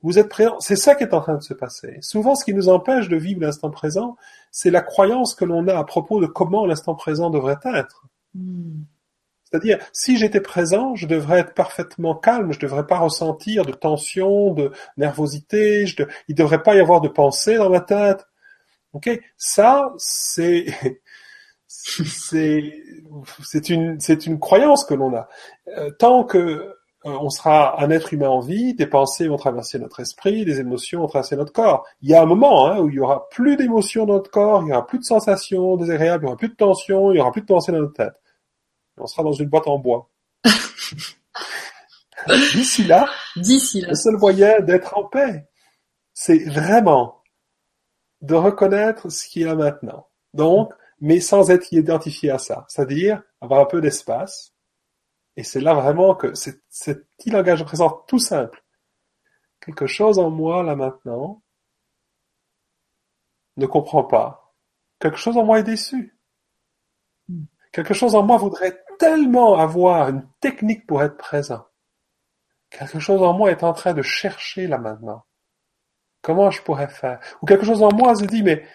Vous 0.04 0.18
êtes 0.18 0.30
présent. 0.30 0.60
C'est 0.60 0.76
ça 0.76 0.96
qui 0.96 1.04
est 1.04 1.14
en 1.14 1.22
train 1.22 1.36
de 1.36 1.44
se 1.44 1.54
passer. 1.54 1.98
Souvent, 2.02 2.36
ce 2.36 2.44
qui 2.44 2.54
nous 2.54 2.70
empêche 2.70 3.08
de 3.08 3.18
vivre 3.18 3.42
l'instant 3.42 3.70
présent, 3.70 4.18
c'est 4.52 4.72
la 4.72 4.82
croyance 4.82 5.36
que 5.36 5.46
l'on 5.46 5.68
a 5.68 5.78
à 5.78 5.84
propos 5.84 6.20
de 6.20 6.28
comment 6.28 6.66
l'instant 6.66 6.96
présent 6.96 7.30
devrait 7.30 7.60
être. 7.64 8.06
Hmm. 8.34 8.82
C'est-à-dire, 9.44 9.80
si 9.92 10.18
j'étais 10.18 10.40
présent, 10.40 10.96
je 10.96 11.06
devrais 11.08 11.40
être 11.40 11.54
parfaitement 11.54 12.16
calme, 12.16 12.54
je 12.54 12.58
ne 12.58 12.62
devrais 12.62 12.88
pas 12.88 13.00
ressentir 13.00 13.66
de 13.66 13.74
tension, 13.74 14.54
de 14.54 14.72
nervosité, 14.96 15.86
je 15.86 15.98
de... 15.98 16.08
il 16.30 16.34
ne 16.34 16.38
devrait 16.38 16.64
pas 16.64 16.76
y 16.76 16.80
avoir 16.80 17.02
de 17.02 17.10
pensée 17.10 17.58
dans 17.58 17.70
ma 17.70 17.82
tête. 17.82 18.26
Ok, 18.94 19.10
ça, 19.38 19.94
c'est 19.98 20.68
c'est 21.68 22.84
c'est 23.44 23.70
une 23.70 24.00
c'est 24.00 24.26
une 24.26 24.40
croyance 24.40 24.86
que 24.86 24.94
l'on 24.94 25.14
a. 25.16 25.28
Euh, 25.78 25.92
tant 25.92 26.24
que 26.24 26.74
on 27.04 27.30
sera 27.30 27.82
un 27.84 27.90
être 27.90 28.14
humain 28.14 28.30
en 28.30 28.42
vie, 28.42 28.74
des 28.76 28.86
pensées 28.86 29.28
vont 29.28 29.38
traverser 29.38 29.80
notre 29.80 30.00
esprit, 30.02 30.46
des 30.46 30.60
émotions 30.60 31.02
vont 31.02 31.08
traverser 31.08 31.36
notre 31.36 31.52
corps. 31.52 31.86
Il 32.02 32.10
y 32.10 32.14
a 32.14 32.22
un 32.22 32.26
moment 32.26 32.68
hein, 32.68 32.80
où 32.80 32.90
il 32.90 32.96
y 32.96 33.00
aura 33.00 33.28
plus 33.30 33.58
d'émotions 33.58 34.06
dans 34.06 34.14
notre 34.14 34.30
corps, 34.30 34.62
il 34.64 34.70
y 34.70 34.72
aura 34.72 34.86
plus 34.86 35.00
de 35.00 35.04
sensations 35.04 35.78
désagréables, 35.78 36.24
il 36.24 36.28
y 36.28 36.30
aura 36.30 36.38
plus 36.38 36.50
de 36.50 36.56
tension, 36.56 37.12
il 37.12 37.18
y 37.18 37.20
aura 37.20 37.32
plus 37.32 37.42
de 37.42 37.48
pensées 37.48 37.72
dans 37.72 37.80
notre 37.80 37.94
tête 37.94 38.14
on 39.02 39.08
sera 39.08 39.24
dans 39.24 39.34
une 39.34 39.50
boîte 39.50 39.68
en 39.68 39.80
bois. 39.80 40.10
D'ici 42.54 42.84
là, 42.84 43.10
D'ici 43.36 43.82
là, 43.82 43.90
le 43.90 43.96
seul 43.96 44.18
moyen 44.18 44.60
d'être 44.62 44.98
en 44.98 45.06
paix, 45.06 45.48
c'est 46.14 46.46
vraiment 46.46 47.24
de 48.22 48.36
reconnaître 48.36 49.10
ce 49.10 49.28
qui 49.28 49.42
est 49.42 49.46
là 49.46 49.56
maintenant. 49.56 50.08
Donc, 50.34 50.72
mais 51.00 51.20
sans 51.20 51.50
être 51.50 51.74
identifié 51.74 52.30
à 52.30 52.38
ça. 52.38 52.66
C'est-à-dire 52.68 53.24
avoir 53.42 53.62
un 53.62 53.66
peu 53.66 53.82
d'espace. 53.82 54.51
Et 55.38 55.44
c'est 55.44 55.62
là 55.62 55.74
vraiment 55.74 56.16
que 56.16 56.34
c'est 56.34 56.62
ce 56.70 56.92
petit 56.92 57.30
langage 57.30 57.64
présent 57.64 58.04
tout 58.08 58.20
simple. 58.20 58.64
Quelque 59.60 59.88
chose 59.88 60.20
en 60.20 60.30
moi, 60.30 60.64
là 60.64 60.76
maintenant, 60.76 61.42
ne 63.58 63.66
comprend 63.66 64.04
pas. 64.04 64.56
Quelque 65.00 65.18
chose 65.18 65.38
en 65.38 65.46
moi 65.46 65.60
est 65.60 65.64
déçu. 65.64 66.18
Quelque 67.72 67.94
chose 67.94 68.16
en 68.16 68.24
moi 68.24 68.38
voudrait 68.38 68.84
tellement 69.00 69.58
avoir 69.58 70.10
une 70.10 70.28
technique 70.42 70.86
pour 70.86 71.02
être 71.02 71.18
présent. 71.18 71.66
Quelque 72.70 73.00
chose 73.00 73.22
en 73.22 73.34
moi 73.34 73.52
est 73.52 73.64
en 73.64 73.74
train 73.74 73.94
de 73.94 74.02
chercher 74.02 74.68
là 74.68 74.78
maintenant. 74.78 75.26
Comment 76.22 76.52
je 76.52 76.62
pourrais 76.62 76.88
faire? 76.88 77.20
Ou 77.42 77.46
quelque 77.46 77.66
chose 77.66 77.82
en 77.82 77.92
moi 77.92 78.16
se 78.16 78.26
dit, 78.26 78.44
mais 78.44 78.66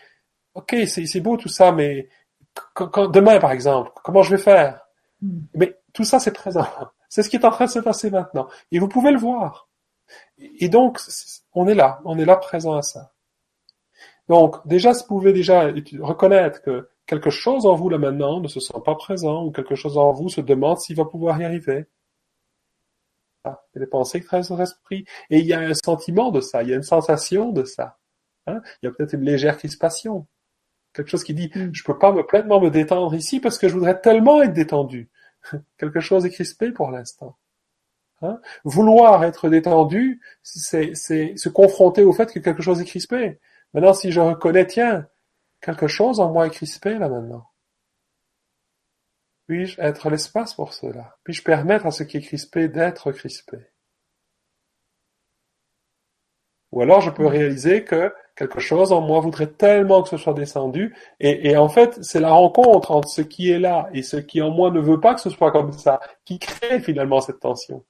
ok, 0.55 0.75
c'est 0.87 1.21
beau 1.21 1.37
tout 1.37 1.49
ça, 1.49 1.73
mais 1.73 2.09
quand, 2.75 3.09
demain 3.09 3.39
par 3.39 3.53
exemple, 3.53 3.93
comment 4.03 4.23
je 4.23 4.35
vais 4.35 4.43
faire? 4.43 4.81
Hmm. 5.21 5.41
Mais 5.55 5.79
tout 5.97 6.05
ça 6.05 6.21
c'est 6.21 6.33
présent. 6.33 6.67
C'est 7.09 7.23
ce 7.23 7.31
qui 7.31 7.37
est 7.37 7.45
en 7.45 7.51
train 7.51 7.65
de 7.65 7.71
se 7.71 7.79
passer 7.79 8.11
maintenant. 8.11 8.49
Et 8.71 8.79
vous 8.79 8.89
pouvez 8.89 9.11
le 9.11 9.19
voir. 9.19 9.69
Et 10.39 10.69
donc, 10.69 11.01
on 11.55 11.67
est 11.67 11.75
là, 11.75 12.01
on 12.05 12.19
est 12.19 12.27
là 12.27 12.37
présent 12.37 12.77
à 12.77 12.83
ça. 12.83 13.13
Donc, 14.29 14.57
déjà, 14.67 14.93
vous 14.93 15.07
pouvez 15.07 15.33
déjà 15.33 15.71
reconnaître 16.01 16.61
que 16.61 16.91
quelque 17.07 17.31
chose 17.31 17.65
en 17.65 17.75
vous 17.75 17.89
là 17.89 17.97
maintenant 17.97 18.41
ne 18.41 18.49
se 18.49 18.61
sent 18.61 18.79
pas 18.85 18.97
présent 18.97 19.45
ou 19.45 19.51
quelque 19.51 19.75
chose 19.75 19.97
en 19.97 20.13
vous 20.13 20.29
se 20.29 20.43
demande 20.43 20.79
s'il 20.79 20.97
va 20.97 21.07
pouvoir 21.07 21.41
y 21.41 21.45
arriver. 21.45 21.87
Ah, 23.45 23.63
il 23.73 23.79
y 23.79 23.83
a 23.83 23.85
des 23.87 23.91
pensées 23.91 24.21
qui 24.21 24.27
traversent 24.27 24.51
votre 24.51 24.63
esprit 24.63 25.05
et 25.31 25.39
il 25.39 25.47
y 25.47 25.55
a 25.55 25.61
un 25.61 25.75
sentiment 25.75 26.31
de 26.31 26.41
ça, 26.41 26.63
il 26.63 26.69
y 26.69 26.73
a 26.73 26.77
une 26.77 26.83
sensation 26.83 27.53
de 27.53 27.65
ça. 27.65 27.97
Hein? 28.49 28.61
il 28.83 28.87
y 28.87 28.89
a 28.89 28.93
peut-être 28.93 29.15
une 29.15 29.23
légère 29.25 29.57
crispation, 29.57 30.27
quelque 30.93 31.09
chose 31.09 31.25
qui 31.25 31.35
dit 31.35 31.51
mm. 31.55 31.71
je 31.73 31.83
peux 31.85 31.99
pas 31.99 32.13
me 32.13 32.25
pleinement 32.25 32.61
me 32.61 32.71
détendre 32.71 33.15
ici 33.15 33.41
parce 33.41 33.59
que 33.59 33.69
je 33.69 33.75
voudrais 33.75 34.01
tellement 34.01 34.43
être 34.43 34.53
détendu. 34.53 35.11
quelque 35.79 36.01
chose 36.01 36.27
est 36.27 36.31
crispé 36.31 36.73
pour 36.73 36.91
l'instant. 36.91 37.37
Hein? 38.23 38.41
Vouloir 38.65 39.25
être 39.25 39.49
détendu, 39.49 40.21
c'est 40.43 40.95
se 40.95 41.49
confronter 41.49 42.03
au 42.03 42.13
fait 42.13 42.33
que 42.33 42.39
quelque 42.39 42.63
chose 42.63 42.81
est 42.81 42.87
crispé. 42.87 43.41
Maintenant, 43.75 43.93
si 43.93 44.11
je 44.11 44.21
reconnais, 44.21 44.67
tiens, 44.67 45.07
Quelque 45.61 45.89
chose 45.89 46.21
en 46.21 46.33
moi 46.33 46.47
est 46.47 46.51
crispé 46.51 46.99
là 46.99 47.09
maintenant. 47.09 47.51
Puis-je 49.47 49.81
être 49.81 50.11
l'espace 50.11 50.55
pour 50.55 50.75
cela? 50.75 51.17
Puis-je 51.25 51.43
permettre 51.43 51.87
à 51.87 51.91
ce 51.91 52.03
qui 52.03 52.17
est 52.17 52.23
crispé 52.23 52.69
d'être 52.69 53.13
crispé? 53.13 53.59
Ou 56.77 56.83
alors 56.83 57.01
je 57.01 57.09
peux 57.09 57.27
réaliser 57.27 57.85
que 57.85 58.13
quelque 58.37 58.61
chose 58.61 58.93
en 58.93 59.01
moi 59.01 59.21
voudrait 59.21 59.47
tellement 59.47 60.03
que 60.03 60.11
ce 60.11 60.19
soit 60.19 60.35
descendu, 60.35 60.95
et, 61.21 61.57
en 61.57 61.71
fait 61.71 61.99
c'est 62.05 62.21
la 62.21 62.33
rencontre 62.33 62.91
entre 62.91 63.09
ce 63.09 63.23
qui 63.23 63.51
est 63.51 63.59
là 63.59 63.89
et 63.95 64.03
ce 64.03 64.19
qui 64.19 64.43
en 64.43 64.51
moi 64.51 64.71
ne 64.71 64.79
veut 64.79 65.01
pas 65.01 65.15
que 65.15 65.23
ce 65.23 65.31
soit 65.31 65.51
comme 65.53 65.73
ça, 65.73 66.01
qui 66.27 66.39
crée 66.39 66.79
finalement 66.81 67.23
cette 67.23 67.41
tension. 67.41 67.83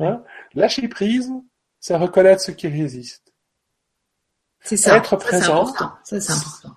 Hein? 0.00 0.24
Lâcher 0.54 0.88
prise, 0.88 1.30
c'est 1.78 1.94
reconnaître 1.94 2.42
ce 2.42 2.50
qui 2.50 2.66
résiste. 2.66 3.32
C'est 4.60 4.76
ça. 4.76 4.96
Être 4.96 5.14
présent. 5.14 5.72
C'est 6.02 6.28
important. 6.28 6.72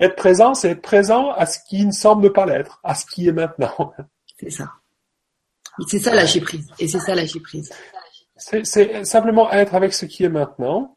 Être 0.00 0.16
présent, 0.16 0.54
c'est 0.54 0.70
être 0.70 0.82
présent 0.82 1.30
à 1.30 1.46
ce 1.46 1.60
qui 1.68 1.86
ne 1.86 1.92
semble 1.92 2.32
pas 2.32 2.46
l'être, 2.46 2.80
à 2.82 2.96
ce 2.96 3.06
qui 3.06 3.28
est 3.28 3.32
maintenant. 3.32 3.94
C'est 4.40 4.50
ça. 4.50 4.72
C'est 5.86 6.00
ça 6.00 6.12
lâcher 6.16 6.40
prise. 6.40 6.66
Et 6.80 6.88
c'est 6.88 6.98
ça 6.98 7.14
lâcher 7.14 7.38
prise. 7.38 7.70
C'est 8.38 9.04
simplement 9.04 9.50
être 9.50 9.74
avec 9.74 9.92
ce 9.92 10.06
qui 10.06 10.24
est 10.24 10.28
maintenant, 10.28 10.96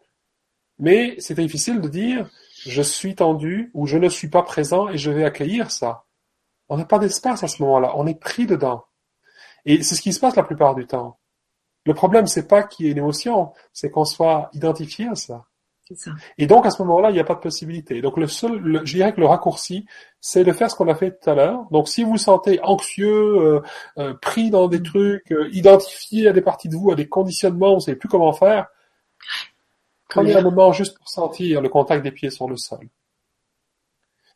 mais 0.78 1.16
c'est 1.20 1.34
difficile 1.34 1.82
de 1.82 1.88
dire 1.88 2.30
je 2.66 2.82
suis 2.82 3.16
tendu 3.16 3.72
ou 3.74 3.88
je 3.88 3.98
ne 3.98 4.10
suis 4.10 4.30
pas 4.30 4.44
présent 4.44 4.88
et 4.89 4.98
je 4.98 5.12
vais 5.12 5.26
accueillir 5.26 5.72
ça. 5.72 6.06
On 6.70 6.78
n'a 6.78 6.86
pas 6.86 7.00
d'espace 7.00 7.44
à 7.44 7.48
ce 7.48 7.62
moment-là, 7.64 7.94
on 7.96 8.08
est 8.08 8.20
pris 8.20 8.46
dedans. 8.46 8.86
Et 9.66 9.84
c'est 9.84 9.96
ce 9.96 10.02
qui 10.02 10.14
se 10.14 10.20
passe 10.20 10.36
la 10.36 10.44
plupart 10.44 10.76
du 10.76 10.86
temps. 10.86 11.20
Le 11.86 11.94
problème, 11.94 12.28
c'est 12.28 12.48
pas 12.48 12.64
qu'il 12.64 12.86
y 12.86 12.89
ait 12.89 12.92
une 12.92 13.00
émotion, 13.00 13.54
c'est 13.74 13.89
qu'on 13.89 14.06
soit 14.06 14.50
identifié 14.54 15.08
à 15.08 15.16
ça. 15.16 15.46
Et 16.38 16.48
donc, 16.48 16.66
à 16.66 16.72
ce 16.72 16.82
moment-là, 16.84 17.10
il 17.10 17.14
n'y 17.14 17.20
a 17.20 17.24
pas 17.24 17.36
de 17.36 17.39
possibilité. 17.39 18.02
Donc, 18.02 18.18
le 18.18 18.28
seul, 18.28 18.82
je 18.84 18.96
dirais 18.96 19.14
que 19.14 19.20
le 19.20 19.28
raccourci, 19.28 19.86
c'est 20.20 20.44
de 20.44 20.52
faire 20.52 20.70
ce 20.70 20.76
qu'on 20.76 20.88
a 20.88 20.96
fait 20.96 21.20
tout 21.20 21.30
à 21.30 21.36
l'heure. 21.36 21.66
Donc, 21.72 21.88
si 21.88 22.04
vous 22.04 22.12
vous 22.12 22.18
sentez 22.18 22.60
anxieux, 22.64 23.10
euh, 23.10 23.62
euh, 23.98 24.14
pris 24.14 24.50
dans 24.50 24.68
des 24.68 24.80
mm. 24.80 24.84
trucs, 24.84 25.32
euh, 25.32 25.50
identifié 25.52 26.28
à 26.28 26.34
des 26.34 26.42
parties 26.42 26.70
de 26.70 26.76
vous, 26.76 26.92
à 26.92 26.96
des 26.96 27.08
conditionnements, 27.08 27.70
vous 27.70 27.76
ne 27.76 27.82
savez 27.82 27.98
plus 27.98 28.10
comment 28.10 28.34
faire, 28.34 28.68
prenez 30.10 30.36
un 30.36 30.42
moment 30.42 30.74
juste 30.74 30.98
pour 30.98 31.10
sentir 31.10 31.62
le 31.62 31.70
contact 31.70 32.04
des 32.04 32.12
pieds 32.12 32.30
sur 32.30 32.50
le 32.50 32.58
sol. 32.58 32.88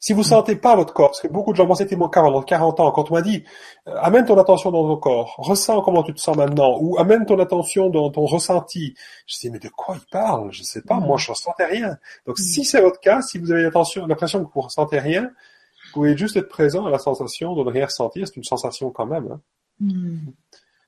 Si 0.05 0.13
vous 0.13 0.21
sentez 0.21 0.55
pas 0.55 0.75
votre 0.75 0.93
corps, 0.93 1.09
parce 1.09 1.21
que 1.21 1.27
beaucoup 1.27 1.51
de 1.51 1.57
gens, 1.57 1.65
moi 1.65 1.75
c'était 1.75 1.95
mon 1.95 2.09
cas 2.09 2.21
pendant 2.21 2.43
40 2.43 2.79
ans, 2.79 2.91
quand 2.91 3.09
on 3.09 3.15
m'a 3.15 3.23
dit, 3.23 3.43
euh, 3.87 3.95
amène 3.97 4.23
ton 4.23 4.37
attention 4.37 4.69
dans 4.69 4.83
ton 4.83 4.97
corps, 4.97 5.33
ressens 5.39 5.81
comment 5.81 6.03
tu 6.03 6.13
te 6.13 6.19
sens 6.19 6.37
maintenant, 6.37 6.77
ou 6.79 6.99
amène 6.99 7.25
ton 7.25 7.39
attention 7.39 7.89
dans 7.89 8.11
ton 8.11 8.27
ressenti. 8.27 8.93
Je 9.25 9.39
dis, 9.39 9.49
mais 9.49 9.57
de 9.57 9.67
quoi 9.67 9.95
il 9.99 10.05
parle? 10.11 10.51
Je 10.51 10.61
sais 10.61 10.83
pas, 10.83 10.99
moi 10.99 11.17
je 11.17 11.31
ressentais 11.31 11.65
rien. 11.65 11.97
Donc 12.27 12.37
si 12.37 12.63
c'est 12.65 12.81
votre 12.81 12.99
cas, 12.99 13.23
si 13.23 13.39
vous 13.39 13.51
avez 13.51 13.63
l'impression 13.63 14.45
que 14.45 14.53
vous 14.53 14.61
ressentez 14.61 14.99
rien, 14.99 15.23
vous 15.23 15.93
pouvez 15.93 16.15
juste 16.15 16.37
être 16.37 16.49
présent 16.49 16.85
à 16.85 16.91
la 16.91 16.99
sensation 16.99 17.55
de 17.55 17.63
ne 17.63 17.71
rien 17.71 17.85
ressentir, 17.85 18.27
c'est 18.27 18.35
une 18.35 18.43
sensation 18.43 18.91
quand 18.91 19.07
même. 19.07 19.27
Hein. 19.31 19.41
Hmm. 19.79 20.17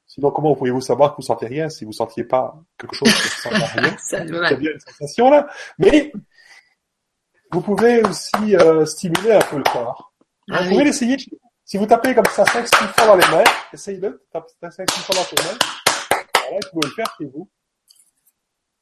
Sinon, 0.06 0.30
comment 0.30 0.54
pourriez-vous 0.54 0.82
savoir 0.82 1.14
que 1.14 1.16
vous 1.16 1.26
sentez 1.26 1.48
rien 1.48 1.70
si 1.70 1.86
vous 1.86 1.92
sentiez 1.92 2.24
pas 2.24 2.56
quelque 2.78 2.94
chose 2.96 3.12
que 3.12 3.50
vous 3.50 3.82
rien? 3.82 3.96
C'est 4.00 4.26
bien 4.60 4.72
une 4.74 4.80
sensation 4.80 5.32
là. 5.32 5.48
Mais 5.80 6.12
vous 7.52 7.62
pouvez 7.62 8.04
aussi 8.04 8.56
euh, 8.56 8.86
stimuler 8.86 9.32
un 9.32 9.42
peu 9.42 9.58
le 9.58 9.64
corps. 9.64 10.14
Ah 10.52 10.64
vous 10.64 10.70
pouvez 10.70 10.84
l'essayer. 10.84 11.18
Si 11.66 11.78
vous 11.78 11.86
tapez 11.86 12.16
comme 12.16 12.26
ça 12.26 12.44
5-6 12.44 12.68
fois 12.94 13.08
dans 13.08 13.16
les 13.16 13.28
mains, 13.28 13.44
essayez-le, 13.74 14.26
tapez 14.32 14.54
5-6 14.62 14.86
fois 15.02 15.16
dans 15.16 15.24
tes 15.24 15.44
mains. 15.44 15.58
Voilà, 16.36 16.60
vous 16.64 16.70
pouvez 16.72 16.88
le 16.88 16.94
faire 16.94 17.14
chez 17.18 17.26
vous. 17.26 17.50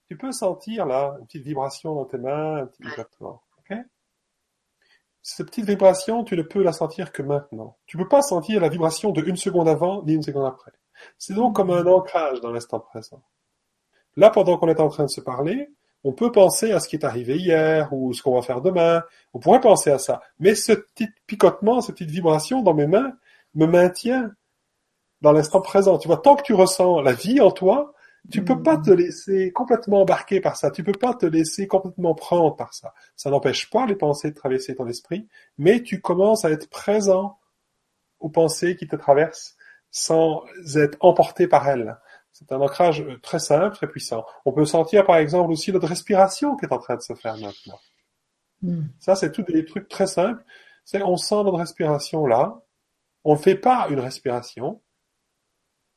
Tu 0.08 0.18
peux 0.18 0.32
sentir 0.32 0.86
là 0.86 1.16
une 1.20 1.26
petite 1.26 1.44
vibration 1.44 1.96
dans 1.96 2.06
tes 2.06 2.18
mains, 2.18 2.58
un 2.58 2.66
petit 2.68 2.84
vibratoire. 2.84 3.42
Ok? 3.60 3.78
Cette 5.24 5.48
petite 5.48 5.66
vibration, 5.66 6.24
tu 6.24 6.38
ne 6.38 6.44
peux 6.44 6.62
la 6.62 6.74
sentir 6.74 7.12
que 7.12 7.24
maintenant. 7.24 7.78
Tu 7.88 7.98
peux 7.98 8.08
pas 8.08 8.22
sentir 8.22 8.62
la 8.62 8.70
vibration 8.70 9.12
de 9.12 9.24
une 9.24 9.38
seconde 9.38 9.68
avant 9.68 10.04
ni 10.04 10.14
une 10.14 10.22
seconde 10.22 10.46
après. 10.46 10.72
C'est 11.18 11.34
donc 11.34 11.56
comme 11.56 11.72
un 11.72 11.86
ancrage 11.88 12.42
dans 12.42 12.52
l'instant 12.52 12.80
présent. 12.80 13.24
Là, 14.16 14.30
pendant 14.30 14.58
qu'on 14.58 14.68
est 14.68 14.80
en 14.80 14.90
train 14.90 15.06
de 15.06 15.10
se 15.10 15.22
parler, 15.22 15.70
on 16.06 16.14
peut 16.14 16.32
penser 16.32 16.72
à 16.72 16.80
ce 16.80 16.88
qui 16.88 16.96
est 16.96 17.04
arrivé 17.04 17.36
hier 17.36 17.92
ou 17.92 18.14
ce 18.14 18.22
qu'on 18.22 18.36
va 18.36 18.44
faire 18.44 18.62
demain. 18.62 19.04
On 19.34 19.40
pourrait 19.40 19.60
penser 19.60 19.90
à 19.90 19.98
ça. 19.98 20.22
Mais 20.40 20.54
ce 20.54 20.72
petit 20.72 21.08
picotement, 21.26 21.82
cette 21.82 21.96
petite 21.96 22.12
vibration 22.12 22.62
dans 22.62 22.76
mes 22.76 22.86
mains 22.86 23.14
me 23.56 23.66
maintient 23.66 24.32
dans 25.22 25.32
l'instant 25.32 25.62
présent. 25.62 25.98
Tu 25.98 26.08
vois, 26.08 26.18
tant 26.18 26.36
que 26.36 26.44
tu 26.44 26.54
ressens 26.54 27.02
la 27.02 27.14
vie 27.14 27.42
en 27.42 27.50
toi, 27.50 27.96
tu 28.32 28.44
peux 28.44 28.62
pas 28.62 28.78
te 28.78 28.92
laisser 28.92 29.52
complètement 29.52 30.02
embarquer 30.02 30.42
par 30.42 30.58
ça. 30.58 30.70
Tu 30.70 30.84
peux 30.84 30.92
pas 30.92 31.16
te 31.16 31.26
laisser 31.26 31.66
complètement 31.66 32.14
prendre 32.14 32.56
par 32.56 32.76
ça. 32.76 32.94
Ça 33.16 33.32
n'empêche 33.32 33.72
pas 33.72 33.88
les 33.88 33.96
pensées 33.96 34.30
de 34.30 34.36
traverser 34.36 34.76
ton 34.76 34.86
esprit, 34.88 35.28
mais 35.58 35.82
tu 35.82 36.02
commences 36.02 36.46
à 36.46 36.52
être 36.52 36.70
présent 36.70 37.40
aux 38.20 38.30
pensées 38.30 38.76
qui 38.76 38.88
te 38.88 38.96
traversent 38.96 39.56
sans 39.90 40.44
être 40.76 40.98
emporté 41.00 41.48
par 41.48 41.68
elles. 41.68 41.98
C'est 42.38 42.52
un 42.52 42.60
ancrage 42.60 43.00
euh, 43.00 43.18
très 43.22 43.40
simple, 43.40 43.74
très 43.78 43.88
puissant. 43.88 44.26
On 44.44 44.52
peut 44.52 44.66
sentir 44.66 45.06
par 45.06 45.16
exemple 45.16 45.54
aussi 45.54 45.72
notre 45.72 45.88
respiration 45.88 46.58
qui 46.58 46.66
est 46.66 46.74
en 46.74 46.80
train 46.80 46.98
de 46.98 47.02
se 47.02 47.14
faire 47.14 47.38
maintenant. 47.38 47.80
Hmm. 48.62 48.88
Ça, 49.00 49.16
c'est 49.16 49.32
tous 49.32 49.44
des 49.44 49.64
trucs 49.64 49.88
très 49.88 50.06
simples. 50.06 50.44
C'est 50.84 51.02
on 51.02 51.16
sent 51.16 51.36
notre 51.36 51.58
respiration 51.58 52.26
là. 52.26 52.62
On 53.24 53.36
ne 53.36 53.40
fait 53.40 53.56
pas 53.56 53.88
une 53.90 54.02
respiration. 54.02 54.82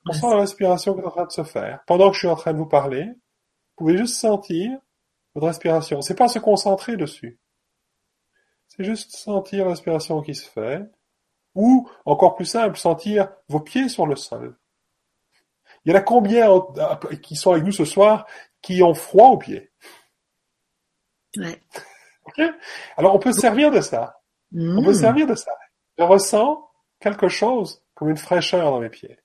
On 0.09 0.13
sent 0.13 0.31
la 0.31 0.37
respiration 0.37 0.95
qui 0.95 1.01
est 1.01 1.07
en 1.07 1.11
train 1.11 1.27
de 1.27 1.33
se 1.33 1.43
faire. 1.43 1.81
Pendant 1.89 2.09
que 2.09 2.15
je 2.15 2.21
suis 2.21 2.29
en 2.29 2.37
train 2.37 2.53
de 2.53 2.59
vous 2.59 2.69
parler, 2.69 3.11
pouvez 3.75 3.99
juste 3.99 4.15
sentir 4.15 4.79
votre 5.35 5.49
respiration. 5.49 6.01
C'est 6.03 6.15
pas 6.15 6.29
se 6.29 6.39
concentrer 6.39 6.97
dessus. 6.97 7.41
C'est 8.69 8.85
juste 8.85 9.11
sentir 9.11 9.65
la 9.65 9.73
respiration 9.73 10.23
qui 10.23 10.37
se 10.37 10.49
fait. 10.49 10.89
Ou, 11.57 11.91
encore 12.05 12.37
plus 12.37 12.47
simple, 12.47 12.79
sentir 12.79 13.29
vos 13.49 13.59
pieds 13.59 13.89
sur 13.89 14.07
le 14.07 14.15
sol. 14.15 14.57
Il 15.89 15.93
y 15.93 15.95
en 15.95 16.01
a 16.01 16.03
combien 16.03 16.51
qui 17.23 17.35
sont 17.35 17.53
avec 17.53 17.65
nous 17.65 17.73
ce 17.73 17.87
soir 17.87 18.27
qui 18.61 18.83
ont 18.83 18.93
froid 18.93 19.29
aux 19.29 19.39
pieds? 19.39 19.73
Ouais. 21.39 21.63
Alors 22.99 23.15
on 23.15 23.19
peut 23.19 23.33
se 23.33 23.41
servir 23.41 23.71
de 23.71 23.81
ça. 23.81 24.21
On 24.55 24.85
peut 24.85 24.93
se 24.93 24.99
mmh. 24.99 25.01
servir 25.01 25.27
de 25.27 25.35
ça. 25.35 25.51
Je 25.97 26.05
ressens 26.05 26.69
quelque 27.01 27.29
chose 27.29 27.83
comme 27.95 28.11
une 28.11 28.19
fraîcheur 28.19 28.71
dans 28.71 28.81
mes 28.81 28.91
pieds. 28.91 29.19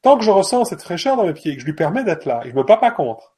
Tant 0.00 0.18
que 0.18 0.24
je 0.24 0.32
ressens 0.32 0.64
cette 0.64 0.82
fraîcheur 0.82 1.16
dans 1.16 1.24
mes 1.24 1.34
pieds, 1.34 1.54
que 1.54 1.60
je 1.60 1.66
lui 1.66 1.76
permets 1.76 2.02
d'être 2.02 2.24
là, 2.24 2.42
et 2.44 2.50
je 2.50 2.56
me 2.56 2.64
bats 2.64 2.78
pas 2.78 2.90
contre, 2.90 3.36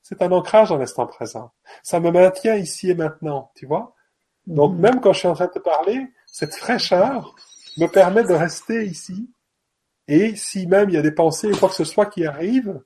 c'est 0.00 0.22
un 0.22 0.32
ancrage 0.32 0.70
dans 0.70 0.78
l'instant 0.78 1.06
présent. 1.06 1.52
Ça 1.82 2.00
me 2.00 2.10
maintient 2.10 2.54
ici 2.54 2.88
et 2.88 2.94
maintenant, 2.94 3.52
tu 3.56 3.66
vois? 3.66 3.94
Donc 4.46 4.72
mmh. 4.72 4.80
même 4.80 5.00
quand 5.02 5.12
je 5.12 5.18
suis 5.18 5.28
en 5.28 5.34
train 5.34 5.48
de 5.48 5.52
te 5.52 5.58
parler, 5.58 6.10
cette 6.24 6.54
fraîcheur 6.54 7.34
me 7.76 7.88
permet 7.88 8.24
de 8.24 8.32
rester 8.32 8.86
ici. 8.86 9.28
Et 10.08 10.36
si 10.36 10.66
même 10.66 10.90
il 10.90 10.94
y 10.94 10.98
a 10.98 11.02
des 11.02 11.12
pensées 11.12 11.50
ou 11.50 11.56
quoi 11.56 11.68
que 11.68 11.74
ce 11.74 11.84
soit 11.84 12.06
qui 12.06 12.26
arrivent, 12.26 12.80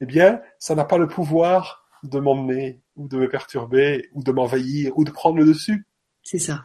eh 0.00 0.06
bien, 0.06 0.40
ça 0.58 0.74
n'a 0.74 0.84
pas 0.84 0.98
le 0.98 1.08
pouvoir 1.08 1.86
de 2.02 2.18
m'emmener 2.18 2.82
ou 2.96 3.08
de 3.08 3.16
me 3.16 3.28
perturber 3.28 4.08
ou 4.12 4.22
de 4.22 4.32
m'envahir 4.32 4.92
ou 4.96 5.04
de 5.04 5.10
prendre 5.10 5.38
le 5.38 5.44
dessus. 5.44 5.86
C'est 6.22 6.38
ça. 6.38 6.64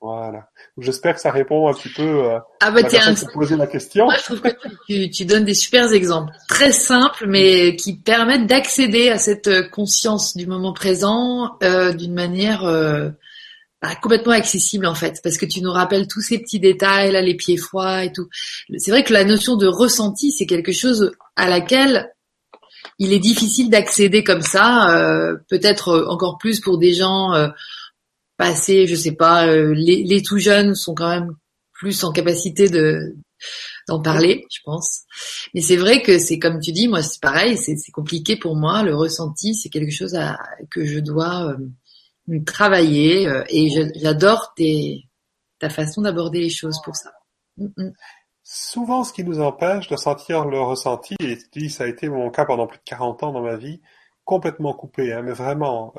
Voilà. 0.00 0.48
J'espère 0.78 1.14
que 1.14 1.20
ça 1.20 1.30
répond 1.30 1.68
un 1.68 1.74
petit 1.74 1.90
peu 1.90 2.02
euh, 2.02 2.38
ah 2.60 2.70
bah 2.70 2.80
à 2.82 2.84
tiens, 2.84 3.14
poser 3.34 3.56
la 3.56 3.66
question. 3.66 4.06
Moi, 4.06 4.14
je 4.16 4.22
trouve 4.22 4.40
que 4.40 4.48
tu, 4.86 5.10
tu, 5.10 5.26
donnes 5.26 5.44
des 5.44 5.52
super 5.52 5.92
exemples, 5.92 6.32
très 6.48 6.72
simples, 6.72 7.26
mais 7.26 7.76
qui 7.76 7.98
permettent 7.98 8.46
d'accéder 8.46 9.10
à 9.10 9.18
cette 9.18 9.70
conscience 9.70 10.34
du 10.34 10.46
moment 10.46 10.72
présent 10.72 11.58
euh, 11.62 11.92
d'une 11.92 12.14
manière 12.14 12.64
euh, 12.64 13.10
bah, 13.82 13.94
complètement 13.96 14.32
accessible 14.32 14.86
en 14.86 14.94
fait, 14.94 15.20
parce 15.22 15.36
que 15.36 15.46
tu 15.46 15.60
nous 15.62 15.72
rappelles 15.72 16.06
tous 16.06 16.20
ces 16.20 16.38
petits 16.38 16.60
détails, 16.60 17.12
là, 17.12 17.22
les 17.22 17.34
pieds 17.36 17.56
froids 17.56 18.04
et 18.04 18.12
tout. 18.12 18.28
C'est 18.76 18.90
vrai 18.90 19.04
que 19.04 19.12
la 19.12 19.24
notion 19.24 19.56
de 19.56 19.66
ressenti, 19.66 20.32
c'est 20.32 20.46
quelque 20.46 20.72
chose 20.72 21.12
à 21.36 21.48
laquelle 21.48 22.12
il 22.98 23.12
est 23.12 23.18
difficile 23.18 23.70
d'accéder 23.70 24.22
comme 24.22 24.42
ça, 24.42 24.94
euh, 24.94 25.36
peut-être 25.48 26.06
encore 26.08 26.38
plus 26.38 26.60
pour 26.60 26.78
des 26.78 26.92
gens 26.92 27.32
passer, 28.40 28.86
je 28.86 28.94
sais 28.94 29.12
pas, 29.12 29.46
euh, 29.46 29.74
les, 29.76 30.02
les 30.02 30.22
tout 30.22 30.38
jeunes 30.38 30.74
sont 30.74 30.94
quand 30.94 31.10
même 31.10 31.36
plus 31.74 32.02
en 32.04 32.10
capacité 32.10 32.70
de 32.70 33.14
d'en 33.86 34.00
parler, 34.00 34.46
je 34.50 34.60
pense. 34.64 35.00
Mais 35.54 35.60
c'est 35.60 35.76
vrai 35.76 36.02
que 36.02 36.18
c'est 36.18 36.38
comme 36.38 36.58
tu 36.58 36.72
dis, 36.72 36.88
moi 36.88 37.02
c'est 37.02 37.20
pareil, 37.20 37.58
c'est 37.58 37.76
compliqué 37.92 38.36
pour 38.36 38.56
moi. 38.56 38.82
Le 38.82 38.94
ressenti, 38.94 39.54
c'est 39.54 39.68
quelque 39.68 39.92
chose 39.92 40.14
à, 40.14 40.38
que 40.70 40.86
je 40.86 41.00
dois 41.00 41.50
euh, 41.50 41.56
travailler 42.38 43.26
euh, 43.26 43.44
et 43.48 43.68
j'adore 43.96 44.54
ta 45.58 45.70
façon 45.70 46.02
d'aborder 46.02 46.40
les 46.40 46.50
choses 46.50 46.80
pour 46.84 46.96
ça. 46.96 47.10
Mm, 47.56 47.66
mm. 47.76 47.92
Souvent, 48.42 49.04
ce 49.04 49.12
qui 49.12 49.22
nous 49.22 49.40
empêche 49.40 49.88
de 49.88 49.96
sentir 49.96 50.44
le 50.44 50.60
ressenti, 50.60 51.14
et 51.20 51.36
tu 51.36 51.60
dis, 51.60 51.70
ça 51.70 51.84
a 51.84 51.86
été 51.86 52.08
mon 52.08 52.30
cas 52.30 52.44
pendant 52.44 52.66
plus 52.66 52.78
de 52.78 52.84
40 52.84 53.22
ans 53.22 53.32
dans 53.32 53.42
ma 53.42 53.56
vie, 53.56 53.80
complètement 54.24 54.72
coupé, 54.72 55.12
hein, 55.12 55.22
mais 55.22 55.32
vraiment. 55.32 55.94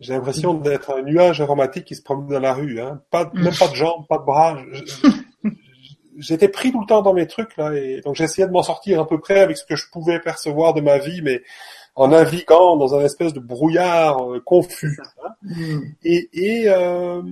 J'ai 0.00 0.12
l'impression 0.12 0.54
d'être 0.54 0.92
un 0.92 1.02
nuage 1.02 1.40
aromatique 1.40 1.84
qui 1.84 1.94
se 1.94 2.02
promène 2.02 2.26
dans 2.26 2.40
la 2.40 2.52
rue. 2.52 2.80
Hein. 2.80 3.00
Pas, 3.10 3.26
mm. 3.32 3.42
même 3.42 3.54
pas 3.54 3.68
de 3.68 3.74
jambes, 3.74 4.06
pas 4.08 4.18
de 4.18 4.24
bras. 4.24 4.58
J'étais 6.18 6.48
pris 6.48 6.72
tout 6.72 6.80
le 6.80 6.86
temps 6.86 7.02
dans 7.02 7.12
mes 7.12 7.26
trucs 7.26 7.56
là, 7.56 7.74
et 7.74 8.00
donc 8.04 8.14
j'essayais 8.14 8.46
de 8.46 8.52
m'en 8.52 8.62
sortir 8.62 9.00
à 9.00 9.06
peu 9.06 9.18
près 9.18 9.40
avec 9.40 9.56
ce 9.56 9.64
que 9.64 9.74
je 9.74 9.90
pouvais 9.90 10.20
percevoir 10.20 10.72
de 10.72 10.80
ma 10.80 10.98
vie, 10.98 11.22
mais 11.22 11.42
en 11.94 12.08
naviguant 12.08 12.76
dans 12.76 12.94
un 12.94 13.00
espèce 13.04 13.32
de 13.32 13.40
brouillard 13.40 14.32
euh, 14.32 14.40
confus. 14.40 14.98
Hein. 15.22 15.34
Mm. 15.42 15.80
Et, 16.02 16.28
et 16.32 16.68
euh, 16.68 17.22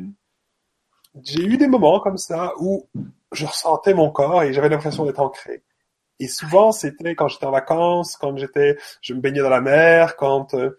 j'ai 1.22 1.42
eu 1.42 1.56
des 1.56 1.68
moments 1.68 2.00
comme 2.00 2.18
ça 2.18 2.52
où 2.58 2.88
je 3.32 3.46
ressentais 3.46 3.94
mon 3.94 4.10
corps 4.10 4.42
et 4.42 4.52
j'avais 4.52 4.68
l'impression 4.68 5.04
d'être 5.04 5.20
ancré. 5.20 5.62
Et 6.20 6.28
souvent, 6.28 6.72
c'était 6.72 7.14
quand 7.14 7.28
j'étais 7.28 7.46
en 7.46 7.50
vacances, 7.50 8.16
quand 8.16 8.36
j'étais, 8.36 8.76
je 9.00 9.14
me 9.14 9.20
baignais 9.20 9.40
dans 9.40 9.50
la 9.50 9.60
mer, 9.60 10.16
quand 10.16 10.54
euh, 10.54 10.78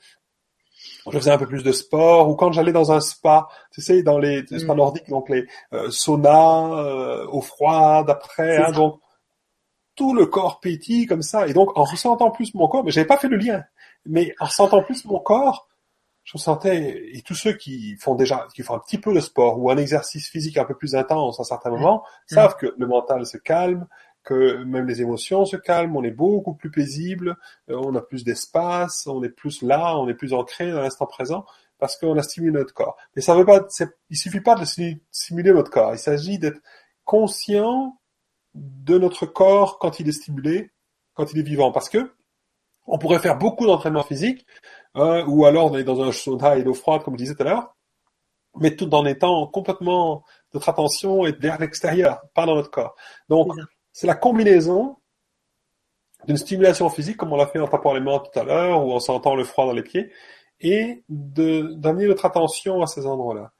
je 1.12 1.18
faisais 1.18 1.32
un 1.32 1.38
peu 1.38 1.48
plus 1.48 1.64
de 1.64 1.72
sport 1.72 2.30
ou 2.30 2.36
quand 2.36 2.52
j'allais 2.52 2.72
dans 2.72 2.92
un 2.92 3.02
spa, 3.02 3.48
tu 3.72 3.82
sais, 3.82 4.04
dans 4.04 4.18
les, 4.18 4.46
spas 4.58 4.74
mm. 4.74 4.78
nordiques, 4.78 5.10
donc 5.10 5.30
les 5.30 5.46
euh, 5.74 5.90
saunas, 5.90 6.78
euh, 6.78 7.28
eau 7.28 7.42
froide 7.42 8.10
après, 8.10 8.58
hein, 8.58 8.72
donc 8.72 9.00
tout 9.96 10.14
le 10.14 10.26
corps 10.26 10.60
pétille 10.60 11.06
comme 11.06 11.22
ça. 11.22 11.48
Et 11.48 11.54
donc 11.54 11.78
en 11.78 11.84
ressentant 11.84 12.32
plus 12.32 12.54
mon 12.56 12.68
corps, 12.68 12.84
mais 12.84 12.92
j'avais 12.92 13.08
pas 13.08 13.18
fait 13.18 13.28
le 13.28 13.38
lien, 13.38 13.64
mais 14.06 14.34
en 14.40 14.46
ressentant 14.46 14.84
plus 14.84 15.06
mon 15.06 15.20
corps, 15.20 15.68
je 16.24 16.38
sentais, 16.38 17.10
et 17.14 17.22
tous 17.22 17.36
ceux 17.36 17.54
qui 17.54 17.98
font 17.98 18.16
déjà, 18.16 18.48
qui 18.56 18.64
font 18.64 18.76
un 18.76 18.80
petit 18.80 18.98
peu 18.98 19.14
de 19.14 19.20
sport 19.20 19.60
ou 19.60 19.70
un 19.70 19.78
exercice 19.78 20.30
physique 20.30 20.58
un 20.58 20.64
peu 20.64 20.76
plus 20.76 20.96
intense 20.96 21.40
à 21.40 21.44
certains 21.44 21.70
moments, 21.70 22.04
mm. 22.32 22.36
savent 22.36 22.56
que 22.56 22.74
le 22.78 22.88
mental 22.88 23.26
se 23.26 23.38
calme, 23.38 23.88
que 24.24 24.64
même 24.64 24.88
les 24.88 25.02
émotions 25.02 25.46
se 25.46 25.58
calment, 25.58 25.98
on 25.98 26.04
est 26.04 26.12
beaucoup 26.12 26.54
plus 26.54 26.72
paisible, 26.72 27.38
euh, 27.70 27.76
on 27.76 27.94
a 27.96 28.02
plus 28.02 28.24
d'espace, 28.24 29.06
on 29.08 29.22
est 29.22 29.30
plus 29.30 29.62
là, 29.62 29.98
on 29.98 30.08
est 30.08 30.14
plus 30.14 30.34
ancré 30.34 30.72
dans 30.72 30.82
l'instant 30.82 31.06
présent 31.06 31.46
parce 31.78 31.98
qu'on 31.98 32.18
a 32.18 32.24
stimulé 32.24 32.54
notre 32.54 32.74
corps. 32.74 32.96
Mais 33.16 33.22
ça 33.22 33.36
veut 33.36 33.46
pas, 33.46 33.68
il 34.10 34.18
suffit 34.18 34.40
pas 34.40 34.56
de 34.56 34.64
stimuler 35.12 35.52
votre 35.52 35.70
corps. 35.70 35.94
Il 35.94 36.00
s'agit 36.00 36.40
d'être 36.40 36.62
conscient 37.04 38.00
de 38.54 38.98
notre 38.98 39.26
corps 39.26 39.80
quand 39.80 40.00
il 40.00 40.08
est 40.08 40.14
stimulé, 40.14 40.72
quand 41.14 41.34
il 41.34 41.40
est 41.40 41.44
vivant, 41.44 41.74
parce 41.74 41.90
que 41.90 42.14
on 42.86 42.98
pourrait 42.98 43.20
faire 43.20 43.38
beaucoup 43.38 43.66
d'entraînement 43.66 44.04
physique, 44.04 44.46
euh, 44.96 45.24
ou 45.26 45.46
alors 45.46 45.72
on 45.72 45.78
est 45.78 45.84
dans 45.84 46.02
un 46.02 46.12
sauna 46.12 46.58
et 46.58 46.64
l'eau 46.64 46.74
froide, 46.74 47.04
comme 47.04 47.16
je 47.16 47.24
disais 47.24 47.36
tout 47.36 47.44
à 47.44 47.46
l'heure, 47.46 47.76
mais 48.60 48.76
tout 48.76 48.94
en 48.94 49.06
étant 49.06 49.48
complètement 49.48 50.24
notre 50.54 50.70
attention 50.70 51.26
est 51.26 51.40
vers 51.40 51.60
l'extérieur, 51.60 52.22
pas 52.34 52.46
dans 52.46 52.56
notre 52.56 52.70
corps. 52.70 52.96
Donc, 53.30 53.52
c'est 53.92 54.08
la 54.08 54.16
combinaison 54.16 54.98
d'une 56.28 56.38
stimulation 56.38 56.90
physique, 56.90 57.18
comme 57.18 57.34
on 57.34 57.38
l'a 57.38 57.48
fait 57.48 57.60
en 57.60 57.68
tapant 57.68 57.94
les 57.94 58.00
mains 58.00 58.20
tout 58.20 58.40
à 58.40 58.44
l'heure, 58.44 58.86
ou 58.86 58.94
en 58.94 59.00
sentant 59.00 59.36
le 59.36 59.44
froid 59.44 59.66
dans 59.66 59.74
les 59.74 59.84
pieds, 59.84 60.12
et 60.60 61.04
d'amener 61.10 62.08
notre 62.08 62.26
attention 62.26 62.82
à 62.82 62.88
ces 62.88 63.06
endroits-là. 63.06 63.52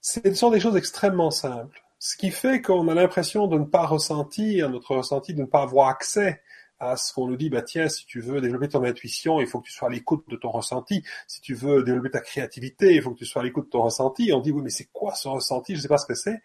Ce 0.00 0.34
sont 0.34 0.50
des 0.50 0.60
choses 0.60 0.76
extrêmement 0.76 1.30
simples. 1.30 1.80
Ce 1.98 2.16
qui 2.16 2.30
fait 2.30 2.60
qu'on 2.60 2.88
a 2.88 2.94
l'impression 2.94 3.46
de 3.46 3.58
ne 3.58 3.64
pas 3.64 3.86
ressentir 3.86 4.68
notre 4.68 4.96
ressenti, 4.96 5.32
de 5.32 5.40
ne 5.40 5.46
pas 5.46 5.62
avoir 5.62 5.88
accès 5.88 6.42
à 6.78 6.96
ce 6.96 7.12
qu'on 7.12 7.28
nous 7.28 7.36
dit, 7.36 7.50
bah 7.50 7.62
tiens, 7.62 7.88
si 7.88 8.04
tu 8.06 8.20
veux 8.20 8.40
développer 8.40 8.68
ton 8.68 8.84
intuition, 8.84 9.40
il 9.40 9.46
faut 9.46 9.60
que 9.60 9.66
tu 9.66 9.72
sois 9.72 9.88
à 9.88 9.90
l'écoute 9.90 10.28
de 10.28 10.36
ton 10.36 10.50
ressenti. 10.50 11.02
Si 11.26 11.40
tu 11.40 11.54
veux 11.54 11.82
développer 11.82 12.10
ta 12.10 12.20
créativité, 12.20 12.94
il 12.94 13.02
faut 13.02 13.12
que 13.12 13.18
tu 13.18 13.26
sois 13.26 13.42
à 13.42 13.44
l'écoute 13.44 13.66
de 13.66 13.70
ton 13.70 13.82
ressenti. 13.82 14.32
on 14.32 14.40
dit, 14.40 14.50
oui, 14.50 14.62
mais 14.62 14.70
c'est 14.70 14.88
quoi 14.92 15.14
ce 15.14 15.28
ressenti? 15.28 15.72
Je 15.74 15.78
ne 15.78 15.82
sais 15.82 15.88
pas 15.88 15.98
ce 15.98 16.06
que 16.06 16.14
c'est. 16.14 16.40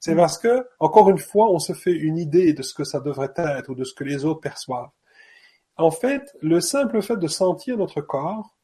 C'est 0.00 0.14
parce 0.14 0.38
que, 0.38 0.66
encore 0.80 1.08
une 1.08 1.18
fois, 1.18 1.50
on 1.50 1.58
se 1.58 1.72
fait 1.72 1.92
une 1.92 2.18
idée 2.18 2.52
de 2.52 2.62
ce 2.62 2.74
que 2.74 2.84
ça 2.84 3.00
devrait 3.00 3.32
être 3.36 3.70
ou 3.70 3.74
de 3.74 3.84
ce 3.84 3.94
que 3.94 4.04
les 4.04 4.24
autres 4.24 4.40
perçoivent. 4.40 4.90
En 5.76 5.90
fait, 5.90 6.36
le 6.42 6.60
simple 6.60 7.00
fait 7.02 7.16
de 7.16 7.26
sentir 7.26 7.78
notre 7.78 8.00
corps, 8.00 8.54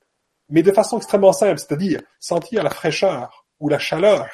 mais 0.48 0.62
de 0.62 0.72
façon 0.72 0.98
extrêmement 0.98 1.32
simple, 1.32 1.58
c'est-à-dire 1.58 2.02
sentir 2.18 2.62
la 2.62 2.70
fraîcheur 2.70 3.46
ou 3.58 3.68
la 3.68 3.78
chaleur, 3.78 4.28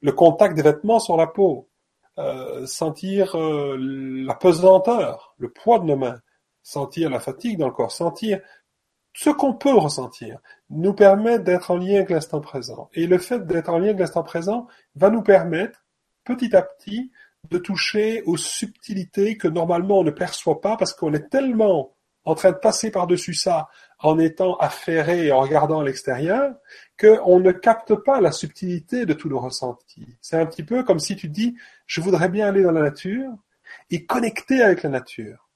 le 0.00 0.12
contact 0.12 0.54
des 0.54 0.62
vêtements 0.62 1.00
sur 1.00 1.16
la 1.16 1.26
peau, 1.26 1.68
euh, 2.18 2.66
sentir 2.66 3.36
euh, 3.36 3.76
la 3.78 4.34
pesanteur, 4.34 5.34
le 5.38 5.50
poids 5.50 5.78
de 5.78 5.84
nos 5.84 5.96
mains, 5.96 6.20
sentir 6.62 7.10
la 7.10 7.20
fatigue 7.20 7.58
dans 7.58 7.68
le 7.68 7.72
corps, 7.72 7.92
sentir 7.92 8.40
ce 9.14 9.30
qu'on 9.30 9.54
peut 9.54 9.74
ressentir, 9.74 10.38
nous 10.70 10.94
permet 10.94 11.38
d'être 11.38 11.70
en 11.70 11.76
lien 11.76 11.96
avec 11.96 12.10
l'instant 12.10 12.40
présent. 12.40 12.88
Et 12.94 13.06
le 13.06 13.18
fait 13.18 13.46
d'être 13.46 13.68
en 13.68 13.78
lien 13.78 13.88
avec 13.88 14.00
l'instant 14.00 14.22
présent 14.22 14.66
va 14.94 15.10
nous 15.10 15.22
permettre 15.22 15.84
petit 16.24 16.54
à 16.56 16.62
petit 16.62 17.10
de 17.50 17.58
toucher 17.58 18.22
aux 18.22 18.36
subtilités 18.36 19.36
que 19.36 19.48
normalement 19.48 19.98
on 19.98 20.04
ne 20.04 20.10
perçoit 20.10 20.60
pas 20.60 20.76
parce 20.76 20.92
qu'on 20.92 21.12
est 21.12 21.28
tellement 21.28 21.94
en 22.24 22.34
train 22.34 22.52
de 22.52 22.56
passer 22.56 22.90
par-dessus 22.90 23.34
ça 23.34 23.68
en 23.98 24.18
étant 24.18 24.56
affairé 24.56 25.26
et 25.26 25.32
en 25.32 25.40
regardant 25.40 25.80
à 25.80 25.84
l'extérieur 25.84 26.54
qu'on 27.02 27.40
ne 27.40 27.52
capte 27.52 27.94
pas 27.94 28.20
la 28.20 28.32
subtilité 28.32 29.06
de 29.06 29.12
tout 29.12 29.28
le 29.28 29.36
ressenti. 29.36 30.06
C'est 30.20 30.36
un 30.36 30.46
petit 30.46 30.62
peu 30.62 30.84
comme 30.84 31.00
si 31.00 31.16
tu 31.16 31.28
dis 31.28 31.56
je 31.86 32.00
voudrais 32.00 32.28
bien 32.28 32.48
aller 32.48 32.62
dans 32.62 32.72
la 32.72 32.82
nature 32.82 33.30
et 33.90 34.06
connecter 34.06 34.62
avec 34.62 34.82
la 34.82 34.90
nature. 34.90 35.48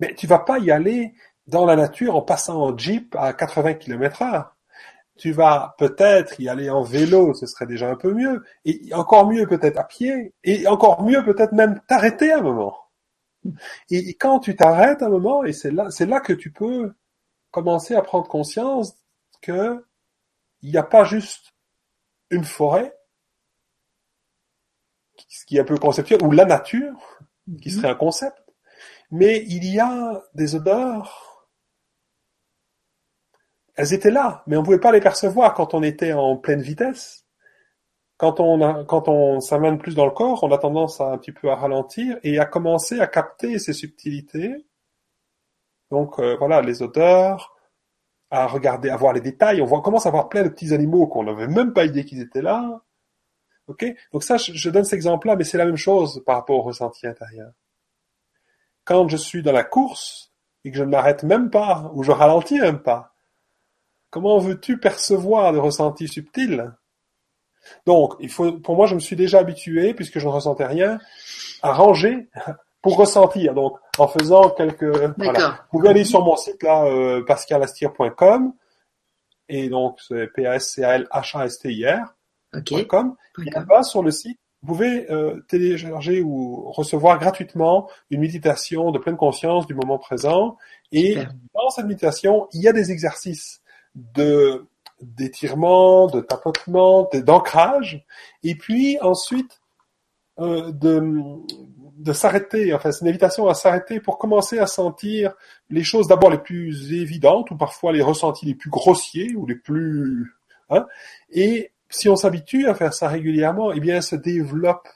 Mais 0.00 0.14
tu 0.14 0.26
vas 0.26 0.38
pas 0.38 0.58
y 0.58 0.70
aller 0.70 1.14
dans 1.46 1.66
la 1.66 1.76
nature 1.76 2.16
en 2.16 2.22
passant 2.22 2.62
en 2.62 2.78
jeep 2.78 3.14
à 3.16 3.32
80 3.32 3.74
km 3.74 4.22
heure 4.22 4.54
tu 5.18 5.32
vas 5.32 5.74
peut-être 5.78 6.40
y 6.40 6.48
aller 6.48 6.70
en 6.70 6.82
vélo, 6.82 7.34
ce 7.34 7.46
serait 7.46 7.66
déjà 7.66 7.90
un 7.90 7.96
peu 7.96 8.14
mieux, 8.14 8.44
et 8.64 8.94
encore 8.94 9.28
mieux 9.28 9.46
peut-être 9.46 9.76
à 9.76 9.84
pied, 9.84 10.32
et 10.44 10.66
encore 10.68 11.02
mieux 11.02 11.22
peut-être 11.24 11.52
même 11.52 11.80
t'arrêter 11.88 12.32
un 12.32 12.40
moment. 12.40 12.76
Et 13.90 14.14
quand 14.14 14.38
tu 14.40 14.56
t'arrêtes 14.56 15.02
un 15.02 15.08
moment, 15.08 15.44
et 15.44 15.52
c'est 15.52 15.70
là, 15.70 15.90
c'est 15.90 16.06
là 16.06 16.20
que 16.20 16.32
tu 16.32 16.52
peux 16.52 16.94
commencer 17.50 17.94
à 17.94 18.02
prendre 18.02 18.28
conscience 18.28 18.96
que 19.42 19.84
il 20.62 20.70
n'y 20.70 20.76
a 20.76 20.82
pas 20.82 21.04
juste 21.04 21.54
une 22.30 22.44
forêt, 22.44 22.96
ce 25.28 25.44
qui 25.44 25.56
est 25.56 25.60
un 25.60 25.64
peu 25.64 25.78
conceptuel, 25.78 26.22
ou 26.22 26.30
la 26.30 26.44
nature, 26.44 27.18
qui 27.62 27.70
serait 27.70 27.88
un 27.88 27.94
concept, 27.94 28.38
mais 29.10 29.44
il 29.48 29.64
y 29.64 29.80
a 29.80 30.22
des 30.34 30.54
odeurs, 30.54 31.48
elles 33.74 33.94
étaient 33.94 34.10
là, 34.10 34.42
mais 34.46 34.56
on 34.56 34.62
pouvait 34.62 34.80
pas 34.80 34.92
les 34.92 35.00
percevoir 35.00 35.54
quand 35.54 35.72
on 35.72 35.82
était 35.82 36.12
en 36.12 36.36
pleine 36.36 36.60
vitesse. 36.60 37.24
Quand 38.16 38.40
on 38.40 38.60
a, 38.60 38.84
quand 38.84 39.08
on 39.08 39.38
s'amène 39.38 39.78
plus 39.78 39.94
dans 39.94 40.04
le 40.04 40.10
corps, 40.10 40.42
on 40.42 40.50
a 40.50 40.58
tendance 40.58 41.00
à 41.00 41.12
un 41.12 41.18
petit 41.18 41.30
peu 41.30 41.48
à 41.48 41.54
ralentir 41.54 42.18
et 42.24 42.40
à 42.40 42.44
commencer 42.44 42.98
à 42.98 43.06
capter 43.06 43.60
ces 43.60 43.72
subtilités. 43.72 44.66
Donc 45.92 46.18
euh, 46.18 46.36
voilà, 46.36 46.60
les 46.60 46.82
odeurs, 46.82 47.56
à 48.30 48.46
regarder, 48.46 48.90
à 48.90 48.96
voir 48.96 49.12
les 49.12 49.20
détails. 49.20 49.60
On 49.60 49.80
commence 49.80 50.06
à 50.06 50.10
voir 50.10 50.28
plein 50.28 50.42
de 50.42 50.48
petits 50.48 50.74
animaux 50.74 51.06
qu'on 51.06 51.24
n'avait 51.24 51.48
même 51.48 51.72
pas 51.72 51.84
idée 51.84 52.04
qu'ils 52.04 52.20
étaient 52.20 52.42
là. 52.42 52.82
Ok? 53.66 53.84
Donc 54.12 54.24
ça, 54.24 54.36
je, 54.38 54.70
donne 54.70 54.84
cet 54.84 54.94
exemple-là, 54.94 55.36
mais 55.36 55.44
c'est 55.44 55.58
la 55.58 55.66
même 55.66 55.76
chose 55.76 56.22
par 56.24 56.36
rapport 56.36 56.58
au 56.58 56.62
ressenti 56.62 57.06
intérieur. 57.06 57.52
Quand 58.84 59.08
je 59.08 59.16
suis 59.16 59.42
dans 59.42 59.52
la 59.52 59.64
course 59.64 60.32
et 60.64 60.70
que 60.70 60.76
je 60.76 60.84
ne 60.84 60.90
m'arrête 60.90 61.22
même 61.22 61.50
pas 61.50 61.90
ou 61.94 62.02
je 62.02 62.10
ralentis 62.10 62.58
même 62.58 62.80
pas, 62.80 63.14
comment 64.10 64.38
veux-tu 64.38 64.78
percevoir 64.78 65.52
des 65.52 65.58
ressentis 65.58 66.08
subtils 66.08 66.72
Donc, 67.84 68.14
il 68.20 68.30
faut, 68.30 68.52
pour 68.52 68.76
moi, 68.76 68.86
je 68.86 68.94
me 68.94 69.00
suis 69.00 69.16
déjà 69.16 69.40
habitué, 69.40 69.92
puisque 69.92 70.18
je 70.18 70.26
ne 70.26 70.32
ressentais 70.32 70.66
rien, 70.66 70.98
à 71.62 71.72
ranger 71.72 72.30
pour 72.82 72.96
ressentir. 72.96 73.54
Donc, 73.54 73.76
en 73.98 74.08
faisant 74.08 74.50
quelques, 74.50 74.84
voilà. 75.16 75.60
Vous 75.70 75.78
pouvez 75.78 75.90
aller 75.90 76.04
sur 76.04 76.24
mon 76.24 76.36
site 76.36 76.62
là, 76.62 76.84
euh, 76.84 77.24
pascalastir.com 77.24 78.52
et 79.48 79.68
donc 79.68 79.98
c'est 80.06 80.26
p 80.28 80.46
a 80.46 80.56
s 80.56 80.74
c 80.74 80.84
a 80.84 80.96
l 80.96 81.08
h 81.10 81.38
a 81.38 81.46
s 81.46 81.58
t 81.58 81.72
i 81.72 81.86
r 81.86 82.14
okay. 82.54 82.86
.com. 82.86 83.16
Et 83.44 83.50
là-bas 83.50 83.82
sur 83.82 84.02
le 84.02 84.10
site, 84.10 84.38
vous 84.62 84.74
pouvez 84.74 85.10
euh, 85.10 85.40
télécharger 85.48 86.20
ou 86.20 86.70
recevoir 86.70 87.18
gratuitement 87.18 87.88
une 88.10 88.20
méditation 88.20 88.90
de 88.90 88.98
pleine 88.98 89.16
conscience 89.16 89.66
du 89.66 89.74
moment 89.74 89.98
présent. 89.98 90.56
Et 90.92 91.12
Super. 91.12 91.32
dans 91.54 91.70
cette 91.70 91.86
méditation, 91.86 92.48
il 92.52 92.62
y 92.62 92.68
a 92.68 92.72
des 92.72 92.90
exercices 92.90 93.62
de 93.94 94.66
d'étirement, 95.00 96.08
de 96.08 96.20
tapotement, 96.20 97.08
d'ancrage, 97.12 98.04
et 98.42 98.56
puis 98.56 98.98
ensuite 99.00 99.60
euh, 100.40 100.72
de, 100.72 101.00
de 101.98 102.12
s'arrêter. 102.12 102.72
Enfin, 102.72 102.92
c'est 102.92 103.02
une 103.02 103.08
invitation 103.08 103.48
à 103.48 103.54
s'arrêter 103.54 104.00
pour 104.00 104.18
commencer 104.18 104.58
à 104.58 104.66
sentir 104.66 105.34
les 105.70 105.84
choses 105.84 106.08
d'abord 106.08 106.30
les 106.30 106.38
plus 106.38 106.92
évidentes 106.92 107.50
ou 107.50 107.56
parfois 107.56 107.92
les 107.92 108.02
ressentis 108.02 108.46
les 108.46 108.54
plus 108.54 108.70
grossiers 108.70 109.34
ou 109.36 109.46
les 109.46 109.56
plus 109.56 110.34
hein, 110.70 110.86
et 111.30 111.72
si 111.90 112.08
on 112.08 112.16
s'habitue 112.16 112.66
à 112.68 112.74
faire 112.74 112.92
ça 112.92 113.08
régulièrement, 113.08 113.72
eh 113.72 113.80
bien, 113.80 114.00
se 114.00 114.16
développe, 114.16 114.88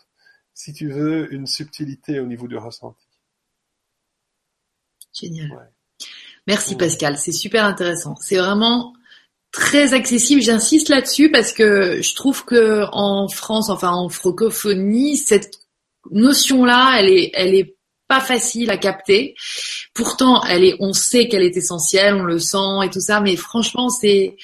si 0.55 0.73
tu 0.73 0.91
veux, 0.91 1.33
une 1.33 1.47
subtilité 1.47 2.21
au 2.21 2.27
niveau 2.27 2.47
du 2.47 2.57
ressenti. 2.57 3.07
Génial. 5.13 5.51
Ouais. 5.51 6.07
Merci 6.47 6.73
Ouais. 6.73 6.79
Pascal, 6.79 7.19
c'est 7.19 7.33
super 7.33 7.65
intéressant. 7.65 8.15
C'est 8.17 8.37
vraiment 8.37 8.95
très 9.53 9.95
accessible. 9.95 10.43
J'insiste 10.43 10.89
là-dessus 10.89 11.31
parce 11.31 11.53
que 11.53 12.03
je 12.03 12.15
trouve 12.15 12.45
que 12.45 12.85
en 12.93 13.29
France, 13.29 13.71
enfin 13.71 13.91
en 13.91 14.09
francophonie, 14.09 15.17
cette 15.17 15.62
notion-là, 16.11 16.97
elle 16.99 17.09
est, 17.09 17.31
elle 17.35 17.55
est 17.55 17.77
pas 18.09 18.21
facile 18.21 18.71
à 18.71 18.77
capter. 18.77 19.35
Pourtant, 19.95 20.45
elle 20.45 20.65
est, 20.65 20.77
on 20.81 20.93
sait 20.93 21.29
qu'elle 21.29 21.43
est 21.43 21.57
essentielle, 21.57 22.15
on 22.15 22.25
le 22.25 22.39
sent 22.39 22.85
et 22.85 22.91
tout 22.91 23.01
ça, 23.01 23.21
mais 23.21 23.37
franchement, 23.37 23.89
c'est, 23.89 24.37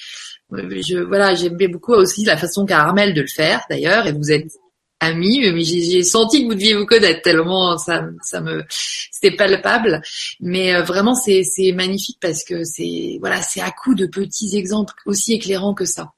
je, 0.51 0.99
voilà, 0.99 1.35
j'aimais 1.35 1.67
beaucoup 1.67 1.93
aussi 1.93 2.25
la 2.25 2.37
façon 2.37 2.65
qu'a 2.65 2.79
Armel 2.79 3.13
de 3.13 3.21
le 3.21 3.27
faire 3.27 3.61
d'ailleurs, 3.69 4.07
et 4.07 4.13
vous 4.13 4.31
êtes 4.31 4.51
amis, 4.99 5.39
mais 5.51 5.63
j'ai 5.63 6.03
senti 6.03 6.41
que 6.41 6.47
vous 6.47 6.55
deviez 6.55 6.75
vous 6.75 6.85
connaître 6.85 7.21
tellement 7.21 7.77
ça, 7.77 8.05
ça 8.21 8.41
me, 8.41 8.63
c'était 8.69 9.35
palpable. 9.35 10.01
Mais 10.39 10.75
euh, 10.75 10.83
vraiment, 10.83 11.15
c'est 11.15 11.43
c'est 11.43 11.71
magnifique 11.71 12.17
parce 12.21 12.43
que 12.43 12.63
c'est 12.63 13.17
voilà, 13.19 13.41
c'est 13.41 13.61
à 13.61 13.71
coup 13.71 13.95
de 13.95 14.05
petits 14.05 14.57
exemples 14.57 14.93
aussi 15.05 15.33
éclairants 15.33 15.73
que 15.73 15.85
ça. 15.85 16.11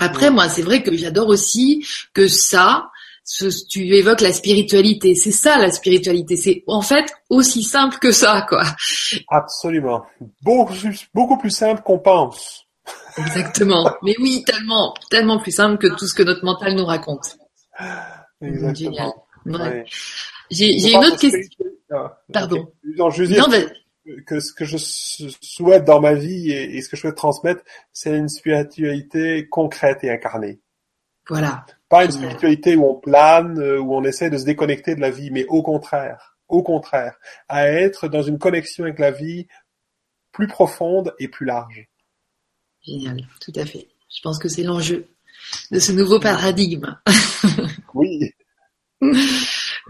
Après, 0.00 0.30
moi, 0.30 0.48
c'est 0.48 0.62
vrai 0.62 0.82
que 0.82 0.96
j'adore 0.96 1.28
aussi 1.28 1.84
que 2.14 2.28
ça, 2.28 2.88
ce- 3.30 3.66
tu 3.68 3.94
évoques 3.94 4.22
la 4.22 4.32
spiritualité. 4.32 5.14
C'est 5.14 5.32
ça 5.32 5.58
la 5.58 5.70
spiritualité. 5.70 6.36
C'est 6.36 6.64
en 6.66 6.80
fait 6.80 7.12
aussi 7.28 7.62
simple 7.62 7.98
que 7.98 8.10
ça, 8.10 8.46
quoi. 8.48 8.62
Absolument. 9.28 10.04
Beaucoup, 10.42 10.72
plus- 10.74 11.06
beaucoup 11.12 11.36
plus 11.36 11.50
simple 11.50 11.82
qu'on 11.82 11.98
pense. 11.98 12.64
Exactement. 13.18 13.92
Mais 14.02 14.14
oui, 14.18 14.44
tellement, 14.46 14.94
tellement 15.10 15.38
plus 15.38 15.52
simple 15.52 15.76
que 15.76 15.94
tout 15.94 16.06
ce 16.06 16.14
que 16.14 16.22
notre 16.22 16.42
mental 16.44 16.74
nous 16.74 16.86
raconte. 16.86 17.36
Exactement. 18.40 18.74
Génial. 19.44 19.60
Ouais. 19.72 19.84
J'ai 20.50 20.90
une 20.90 20.96
autre 20.96 21.16
que 21.16 21.20
question. 21.30 21.64
ah, 21.92 22.18
Pardon. 22.32 22.72
Non, 22.96 23.10
je 23.10 23.22
veux 23.24 23.28
dire 23.28 23.46
Non, 23.46 23.54
que 24.26 24.40
ce 24.40 24.54
que 24.54 24.64
je 24.64 24.78
sou- 24.78 25.28
souhaite 25.42 25.84
dans 25.84 26.00
ma 26.00 26.14
vie 26.14 26.50
et, 26.50 26.76
et 26.76 26.80
ce 26.82 26.88
que 26.88 26.96
je 26.96 27.02
souhaite 27.02 27.16
transmettre, 27.16 27.62
c'est 27.92 28.16
une 28.16 28.28
spiritualité 28.30 29.46
concrète 29.50 29.98
et 30.02 30.10
incarnée. 30.10 30.60
voilà. 31.28 31.66
Pas 31.88 32.04
une 32.04 32.12
Génial. 32.12 32.30
spiritualité 32.30 32.76
où 32.76 32.84
on 32.84 32.94
plane, 32.94 33.58
euh, 33.58 33.78
où 33.78 33.94
on 33.94 34.04
essaie 34.04 34.30
de 34.30 34.38
se 34.38 34.44
déconnecter 34.44 34.94
de 34.94 35.00
la 35.00 35.10
vie, 35.10 35.30
mais 35.30 35.46
au 35.46 35.62
contraire, 35.62 36.36
au 36.48 36.62
contraire, 36.62 37.18
à 37.48 37.68
être 37.68 38.08
dans 38.08 38.22
une 38.22 38.38
connexion 38.38 38.84
avec 38.84 38.98
la 38.98 39.10
vie 39.10 39.46
plus 40.32 40.46
profonde 40.46 41.14
et 41.18 41.28
plus 41.28 41.46
large. 41.46 41.88
Génial. 42.82 43.26
Tout 43.40 43.52
à 43.56 43.64
fait. 43.66 43.88
Je 44.14 44.20
pense 44.22 44.38
que 44.38 44.48
c'est 44.48 44.62
l'enjeu 44.62 45.06
de 45.70 45.78
ce 45.78 45.92
nouveau 45.92 46.20
paradigme. 46.20 46.96
Oui. 47.94 48.32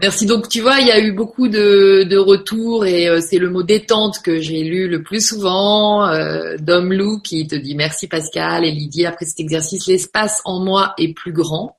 Merci. 0.01 0.25
Donc, 0.25 0.47
tu 0.47 0.61
vois, 0.61 0.79
il 0.79 0.87
y 0.87 0.91
a 0.91 0.99
eu 0.99 1.11
beaucoup 1.11 1.47
de, 1.49 2.03
de 2.03 2.17
retours 2.17 2.85
et 2.85 3.07
euh, 3.09 3.19
c'est 3.21 3.37
le 3.37 3.49
mot 3.49 3.61
détente 3.61 4.19
que 4.23 4.39
j'ai 4.39 4.63
lu 4.63 4.87
le 4.87 5.03
plus 5.03 5.25
souvent. 5.27 6.07
Euh, 6.07 6.55
Dom 6.57 6.93
Lou 6.93 7.19
qui 7.19 7.45
te 7.45 7.55
dit 7.55 7.75
merci 7.75 8.07
Pascal 8.07 8.63
et 8.63 8.71
Lydie 8.71 9.05
après 9.05 9.25
cet 9.25 9.39
exercice, 9.41 9.85
l'espace 9.87 10.41
en 10.45 10.63
moi 10.63 10.93
est 10.97 11.13
plus 11.13 11.33
grand. 11.33 11.77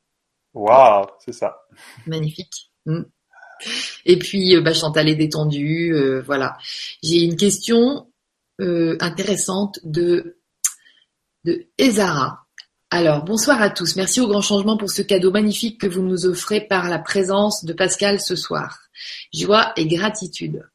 Waouh, 0.55 1.07
c'est 1.25 1.33
ça. 1.33 1.57
Magnifique. 2.07 2.71
Mm. 2.87 3.03
Et 4.07 4.19
puis, 4.19 4.57
euh, 4.57 4.61
bah, 4.61 4.73
Chantal 4.73 5.09
est 5.09 5.17
détendue. 5.17 5.93
euh, 5.95 6.23
voilà. 6.23 6.57
J'ai 7.03 7.23
une 7.23 7.37
question 7.37 8.09
euh, 8.61 8.97
intéressante 9.01 9.79
de 9.85 10.37
de 11.45 11.67
Ezara. 11.79 12.45
Alors, 12.91 13.25
bonsoir 13.25 13.63
à 13.63 13.71
tous. 13.71 13.97
Merci 13.97 14.21
au 14.21 14.27
Grand 14.27 14.43
Changement 14.43 14.77
pour 14.77 14.91
ce 14.91 15.01
cadeau 15.01 15.31
magnifique 15.31 15.81
que 15.81 15.87
vous 15.87 16.03
nous 16.03 16.27
offrez 16.27 16.61
par 16.61 16.89
la 16.89 16.99
présence 16.99 17.65
de 17.65 17.73
Pascal 17.73 18.21
ce 18.21 18.37
soir. 18.37 18.81
Joie 19.33 19.73
et 19.77 19.87
gratitude. 19.87 20.69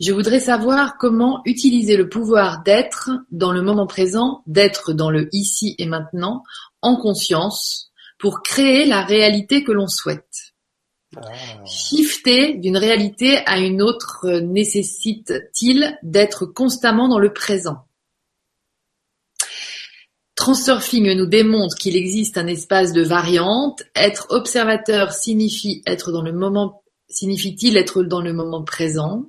Je 0.00 0.12
voudrais 0.12 0.40
savoir 0.40 0.96
comment 0.98 1.42
utiliser 1.44 1.96
le 1.96 2.08
pouvoir 2.08 2.62
d'être 2.62 3.10
dans 3.30 3.52
le 3.52 3.62
moment 3.62 3.86
présent, 3.86 4.42
d'être 4.46 4.94
dans 4.94 5.10
le 5.10 5.28
ici 5.32 5.74
et 5.78 5.86
maintenant, 5.86 6.42
en 6.80 6.96
conscience, 6.96 7.89
pour 8.20 8.42
créer 8.42 8.84
la 8.84 9.02
réalité 9.02 9.64
que 9.64 9.72
l'on 9.72 9.88
souhaite. 9.88 10.52
Ah. 11.16 11.22
Shifter 11.66 12.54
d'une 12.58 12.76
réalité 12.76 13.38
à 13.46 13.58
une 13.58 13.82
autre 13.82 14.28
nécessite-t-il 14.40 15.98
d'être 16.02 16.46
constamment 16.46 17.08
dans 17.08 17.18
le 17.18 17.32
présent? 17.32 17.86
Transurfing 20.36 21.12
nous 21.14 21.26
démontre 21.26 21.76
qu'il 21.76 21.96
existe 21.96 22.38
un 22.38 22.46
espace 22.46 22.92
de 22.92 23.02
variantes. 23.02 23.82
Être 23.94 24.26
observateur 24.30 25.12
signifie 25.12 25.82
être 25.86 26.12
dans 26.12 26.22
le 26.22 26.32
moment, 26.32 26.82
signifie-t-il 27.08 27.76
être 27.76 28.02
dans 28.02 28.22
le 28.22 28.32
moment 28.32 28.62
présent? 28.62 29.26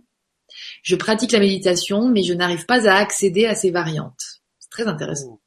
Je 0.83 0.95
pratique 0.95 1.31
la 1.31 1.39
méditation, 1.39 2.07
mais 2.09 2.23
je 2.23 2.33
n'arrive 2.33 2.65
pas 2.65 2.87
à 2.87 2.95
accéder 2.95 3.45
à 3.45 3.55
ces 3.55 3.71
variantes. 3.71 4.41
C'est 4.59 4.69
très 4.69 4.87
intéressant. 4.87 5.41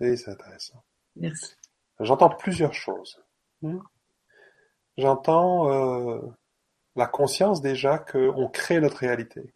Oui, 0.00 0.16
c'est 0.16 0.30
intéressant. 0.30 0.84
Merci. 1.16 1.54
J'entends 2.00 2.30
plusieurs 2.30 2.74
choses. 2.74 3.22
Hmm. 3.62 3.78
J'entends 4.96 5.70
euh, 5.70 6.20
la 6.96 7.06
conscience 7.06 7.60
déjà 7.60 7.98
qu'on 7.98 8.48
crée 8.48 8.80
notre 8.80 8.98
réalité. 8.98 9.54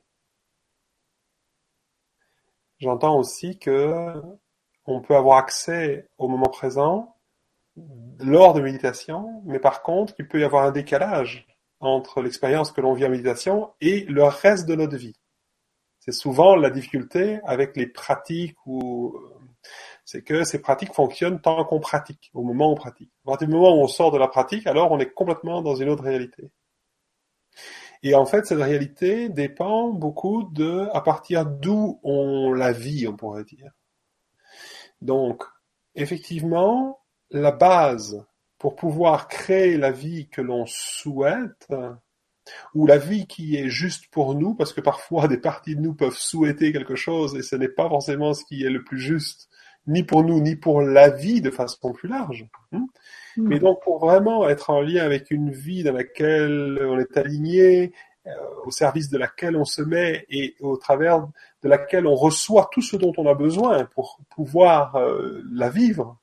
J'entends 2.78 3.18
aussi 3.18 3.58
que 3.58 4.22
on 4.84 5.00
peut 5.00 5.16
avoir 5.16 5.38
accès 5.38 6.08
au 6.18 6.28
moment 6.28 6.48
présent 6.48 7.16
lors 8.18 8.52
de 8.52 8.60
méditation, 8.60 9.42
mais 9.46 9.58
par 9.58 9.82
contre, 9.82 10.14
il 10.18 10.28
peut 10.28 10.40
y 10.40 10.44
avoir 10.44 10.64
un 10.64 10.70
décalage 10.70 11.46
entre 11.80 12.20
l'expérience 12.20 12.72
que 12.72 12.80
l'on 12.80 12.92
vit 12.92 13.06
en 13.06 13.10
méditation 13.10 13.72
et 13.80 14.04
le 14.04 14.24
reste 14.24 14.66
de 14.66 14.74
notre 14.74 14.96
vie. 14.96 15.18
C'est 15.98 16.12
souvent 16.12 16.56
la 16.56 16.68
difficulté 16.68 17.40
avec 17.44 17.76
les 17.76 17.86
pratiques 17.86 18.56
ou 18.66 19.18
c'est 20.04 20.22
que 20.22 20.44
ces 20.44 20.60
pratiques 20.60 20.94
fonctionnent 20.94 21.40
tant 21.40 21.64
qu'on 21.64 21.80
pratique, 21.80 22.30
au 22.34 22.42
moment 22.42 22.68
où 22.68 22.72
on 22.72 22.76
pratique. 22.76 23.10
À 23.24 23.30
partir 23.30 23.48
du 23.48 23.54
moment 23.54 23.76
où 23.76 23.80
on 23.80 23.88
sort 23.88 24.10
de 24.10 24.18
la 24.18 24.28
pratique, 24.28 24.66
alors 24.66 24.92
on 24.92 24.98
est 24.98 25.12
complètement 25.12 25.62
dans 25.62 25.74
une 25.74 25.88
autre 25.88 26.04
réalité. 26.04 26.50
Et 28.02 28.14
en 28.14 28.26
fait, 28.26 28.44
cette 28.44 28.58
réalité 28.58 29.30
dépend 29.30 29.88
beaucoup 29.88 30.44
de 30.52 30.88
à 30.92 31.00
partir 31.00 31.46
d'où 31.46 32.00
on 32.02 32.52
la 32.52 32.72
vit, 32.72 33.08
on 33.08 33.16
pourrait 33.16 33.44
dire. 33.44 33.72
Donc, 35.00 35.42
effectivement, 35.94 37.00
la 37.30 37.50
base 37.50 38.24
pour 38.58 38.76
pouvoir 38.76 39.28
créer 39.28 39.76
la 39.78 39.90
vie 39.90 40.28
que 40.28 40.42
l'on 40.42 40.64
souhaite, 40.66 41.68
ou 42.74 42.86
la 42.86 42.98
vie 42.98 43.26
qui 43.26 43.56
est 43.56 43.68
juste 43.68 44.08
pour 44.10 44.34
nous, 44.34 44.54
parce 44.54 44.72
que 44.72 44.80
parfois 44.80 45.28
des 45.28 45.38
parties 45.38 45.76
de 45.76 45.80
nous 45.80 45.94
peuvent 45.94 46.16
souhaiter 46.16 46.72
quelque 46.72 46.94
chose 46.94 47.34
et 47.36 47.42
ce 47.42 47.56
n'est 47.56 47.68
pas 47.68 47.88
forcément 47.88 48.34
ce 48.34 48.44
qui 48.44 48.64
est 48.64 48.70
le 48.70 48.84
plus 48.84 48.98
juste 48.98 49.48
ni 49.86 50.02
pour 50.02 50.24
nous, 50.24 50.40
ni 50.40 50.56
pour 50.56 50.82
la 50.82 51.10
vie 51.10 51.40
de 51.40 51.50
façon 51.50 51.92
plus 51.92 52.08
large. 52.08 52.46
Hein. 52.72 52.86
Mm. 53.36 53.48
Mais 53.48 53.58
donc 53.58 53.82
pour 53.82 53.98
vraiment 53.98 54.48
être 54.48 54.70
en 54.70 54.80
lien 54.80 55.04
avec 55.04 55.30
une 55.30 55.50
vie 55.50 55.82
dans 55.82 55.92
laquelle 55.92 56.78
on 56.82 56.98
est 56.98 57.16
aligné, 57.16 57.92
euh, 58.26 58.30
au 58.64 58.70
service 58.70 59.10
de 59.10 59.18
laquelle 59.18 59.54
on 59.54 59.66
se 59.66 59.82
met 59.82 60.24
et 60.30 60.56
au 60.60 60.78
travers 60.78 61.28
de 61.62 61.68
laquelle 61.68 62.06
on 62.06 62.14
reçoit 62.14 62.70
tout 62.72 62.80
ce 62.80 62.96
dont 62.96 63.12
on 63.18 63.26
a 63.26 63.34
besoin 63.34 63.84
pour 63.84 64.18
pouvoir 64.30 64.96
euh, 64.96 65.42
la 65.52 65.68
vivre. 65.68 66.16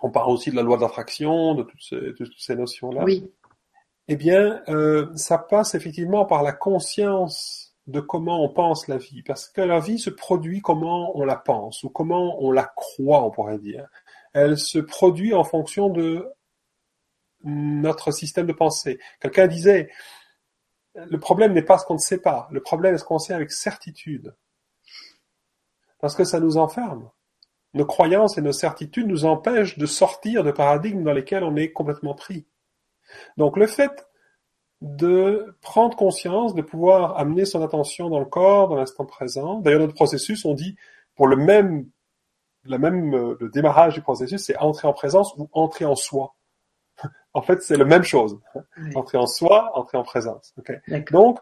On 0.00 0.10
parle 0.10 0.30
aussi 0.30 0.50
de 0.50 0.56
la 0.56 0.62
loi 0.62 0.78
d'attraction, 0.78 1.54
de, 1.54 1.62
toutes 1.62 1.82
ces, 1.82 1.96
de 1.96 2.12
toutes 2.12 2.38
ces 2.38 2.56
notions-là. 2.56 3.04
Oui. 3.04 3.30
Eh 4.08 4.16
bien, 4.16 4.62
euh, 4.68 5.10
ça 5.14 5.36
passe 5.36 5.74
effectivement 5.74 6.24
par 6.24 6.42
la 6.42 6.52
conscience 6.52 7.63
de 7.86 8.00
comment 8.00 8.42
on 8.42 8.48
pense 8.48 8.88
la 8.88 8.96
vie, 8.96 9.22
parce 9.22 9.48
que 9.48 9.60
la 9.60 9.78
vie 9.78 9.98
se 9.98 10.10
produit 10.10 10.62
comment 10.62 11.16
on 11.18 11.24
la 11.24 11.36
pense 11.36 11.82
ou 11.84 11.90
comment 11.90 12.42
on 12.42 12.50
la 12.50 12.64
croit, 12.64 13.22
on 13.22 13.30
pourrait 13.30 13.58
dire 13.58 13.88
elle 14.34 14.58
se 14.58 14.78
produit 14.80 15.32
en 15.32 15.44
fonction 15.44 15.88
de 15.88 16.28
notre 17.44 18.10
système 18.10 18.46
de 18.46 18.52
pensée. 18.52 18.98
Quelqu'un 19.20 19.46
disait, 19.46 19.90
le 20.94 21.18
problème 21.18 21.52
n'est 21.52 21.62
pas 21.62 21.78
ce 21.78 21.86
qu'on 21.86 21.94
ne 21.94 21.98
sait 21.98 22.20
pas, 22.20 22.48
le 22.50 22.60
problème 22.60 22.94
est 22.94 22.98
ce 22.98 23.04
qu'on 23.04 23.18
sait 23.18 23.32
avec 23.32 23.52
certitude. 23.52 24.34
Parce 26.00 26.14
que 26.14 26.24
ça 26.24 26.40
nous 26.40 26.56
enferme. 26.58 27.10
Nos 27.74 27.86
croyances 27.86 28.36
et 28.36 28.42
nos 28.42 28.52
certitudes 28.52 29.06
nous 29.06 29.24
empêchent 29.24 29.78
de 29.78 29.86
sortir 29.86 30.44
de 30.44 30.50
paradigmes 30.50 31.04
dans 31.04 31.12
lesquels 31.12 31.44
on 31.44 31.56
est 31.56 31.72
complètement 31.72 32.14
pris. 32.14 32.46
Donc 33.36 33.56
le 33.56 33.66
fait 33.66 34.06
de 34.84 35.56
prendre 35.62 35.96
conscience, 35.96 36.54
de 36.54 36.60
pouvoir 36.60 37.18
amener 37.18 37.46
son 37.46 37.62
attention 37.62 38.10
dans 38.10 38.18
le 38.18 38.26
corps, 38.26 38.68
dans 38.68 38.76
l'instant 38.76 39.06
présent. 39.06 39.60
D'ailleurs, 39.60 39.80
notre 39.80 39.94
processus, 39.94 40.44
on 40.44 40.52
dit, 40.52 40.76
pour 41.16 41.26
le 41.26 41.36
même 41.36 41.86
la 42.66 42.78
même, 42.78 43.14
euh, 43.14 43.36
le 43.40 43.48
démarrage 43.48 43.94
du 43.94 44.02
processus, 44.02 44.42
c'est 44.42 44.56
entrer 44.56 44.88
en 44.88 44.92
présence 44.92 45.34
ou 45.36 45.48
entrer 45.52 45.84
en 45.84 45.96
soi. 45.96 46.34
en 47.34 47.42
fait, 47.42 47.62
c'est 47.62 47.76
la 47.76 47.84
même 47.84 48.02
chose. 48.02 48.38
Entrer 48.94 49.18
en 49.18 49.26
soi, 49.26 49.70
entrer 49.74 49.98
en 49.98 50.02
présence. 50.02 50.54
Donc, 51.10 51.40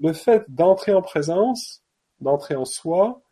le 0.00 0.12
fait 0.12 0.44
d'entrer 0.48 0.92
en 0.92 1.02
présence, 1.02 1.84
d'entrer 2.20 2.56
en 2.56 2.64
soi, 2.64 3.22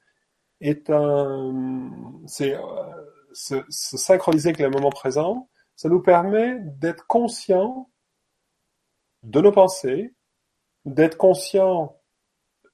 est 0.61 0.90
un, 0.90 1.90
c'est 2.26 2.55
euh, 2.55 2.61
se, 3.32 3.64
se, 3.68 3.96
synchroniser 3.96 4.51
avec 4.51 4.61
le 4.61 4.70
moment 4.70 4.90
présent. 4.90 5.48
Ça 5.74 5.88
nous 5.88 6.01
permet 6.01 6.59
d'être 6.61 7.07
conscient 7.07 7.89
de 9.23 9.41
nos 9.41 9.53
pensées, 9.53 10.14
d'être 10.85 11.16
conscient 11.16 11.97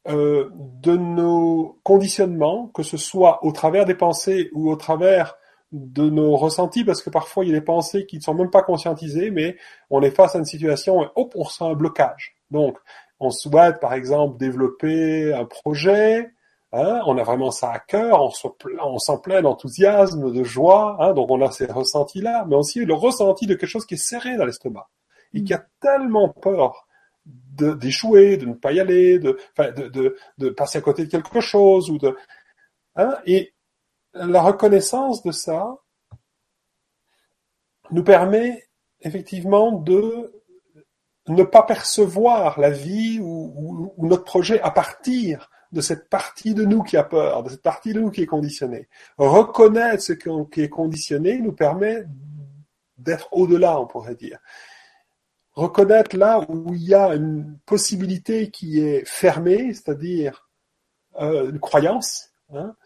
euh, 0.08 0.50
de 0.54 0.96
nos 0.96 1.80
conditionnements, 1.82 2.68
que 2.68 2.84
ce 2.84 2.96
soit 2.96 3.44
au 3.44 3.50
travers 3.50 3.84
des 3.86 3.96
pensées 3.96 4.50
ou 4.52 4.70
au 4.70 4.76
travers 4.76 5.36
de 5.72 6.08
nos 6.08 6.36
ressentis, 6.36 6.84
parce 6.84 7.02
que 7.02 7.10
parfois 7.10 7.44
il 7.44 7.48
y 7.48 7.54
a 7.54 7.58
des 7.58 7.64
pensées 7.64 8.06
qui 8.06 8.16
ne 8.18 8.22
sont 8.22 8.34
même 8.34 8.50
pas 8.50 8.62
conscientisées, 8.62 9.32
mais 9.32 9.56
on 9.90 10.02
est 10.02 10.12
face 10.12 10.36
à 10.36 10.38
une 10.38 10.44
situation 10.44 11.02
et 11.02 11.08
on 11.16 11.28
ressent 11.34 11.70
un 11.70 11.74
blocage. 11.74 12.36
Donc, 12.52 12.78
on 13.18 13.30
souhaite 13.30 13.80
par 13.80 13.94
exemple 13.94 14.38
développer 14.38 15.34
un 15.34 15.44
projet, 15.44 16.30
hein, 16.72 17.00
on 17.06 17.18
a 17.18 17.24
vraiment 17.24 17.50
ça 17.50 17.72
à 17.72 17.80
cœur, 17.80 18.22
on, 18.22 18.30
se, 18.30 18.46
on 18.80 18.98
s'en 18.98 19.18
plein 19.18 19.42
d'enthousiasme, 19.42 20.32
de 20.32 20.44
joie, 20.44 20.98
hein, 21.00 21.14
donc 21.14 21.30
on 21.32 21.40
a 21.42 21.50
ces 21.50 21.66
ressentis-là, 21.66 22.44
mais 22.48 22.54
aussi 22.54 22.84
le 22.84 22.94
ressenti 22.94 23.46
de 23.46 23.54
quelque 23.54 23.68
chose 23.68 23.86
qui 23.86 23.94
est 23.94 23.96
serré 23.96 24.36
dans 24.36 24.44
l'estomac 24.44 24.88
et 25.36 25.44
qui 25.44 25.54
a 25.54 25.66
tellement 25.80 26.28
peur 26.28 26.86
d'échouer, 27.26 28.36
de, 28.36 28.46
ne 28.46 28.54
pas 28.54 28.72
y 28.72 28.80
aller, 28.80 29.18
de, 29.18 29.38
de, 29.58 29.88
de, 29.88 30.16
de, 30.38 30.48
passer 30.50 30.78
à 30.78 30.80
côté 30.82 31.04
de 31.04 31.10
quelque 31.10 31.40
chose 31.40 31.90
ou 31.90 31.98
de, 31.98 32.16
hein, 32.96 33.16
et 33.26 33.54
la 34.14 34.42
reconnaissance 34.42 35.22
de 35.22 35.32
ça 35.32 35.76
nous 37.90 38.04
permet 38.04 38.68
effectivement 39.00 39.72
de 39.72 40.32
ne 41.28 41.42
pas 41.42 41.62
percevoir 41.62 42.60
la 42.60 42.70
vie 42.70 43.18
ou, 43.20 43.92
ou, 43.96 44.06
notre 44.06 44.24
projet 44.24 44.60
à 44.60 44.70
partir 44.70 45.50
de 45.72 45.80
cette 45.80 46.08
partie 46.08 46.54
de 46.54 46.64
nous 46.64 46.82
qui 46.82 46.96
a 46.96 47.04
peur, 47.04 47.42
de 47.42 47.50
cette 47.50 47.62
partie 47.62 47.92
de 47.92 48.00
nous 48.00 48.10
qui 48.10 48.22
est 48.22 48.26
conditionnée. 48.26 48.88
Reconnaître 49.18 50.02
ce 50.02 50.12
qui 50.12 50.62
est 50.62 50.68
conditionné 50.68 51.38
nous 51.40 51.52
permet 51.52 52.04
d'être 52.96 53.28
au-delà, 53.32 53.80
on 53.80 53.86
pourrait 53.86 54.14
dire 54.14 54.38
reconnaître 55.56 56.16
là 56.16 56.40
où 56.48 56.74
il 56.74 56.82
y 56.82 56.94
a 56.94 57.14
une 57.14 57.58
possibilité 57.64 58.50
qui 58.50 58.80
est 58.80 59.04
fermée, 59.06 59.72
c'est-à-dire 59.72 60.48
euh, 61.18 61.50
une 61.50 61.58
croyance, 61.58 62.30
hein, 62.54 62.76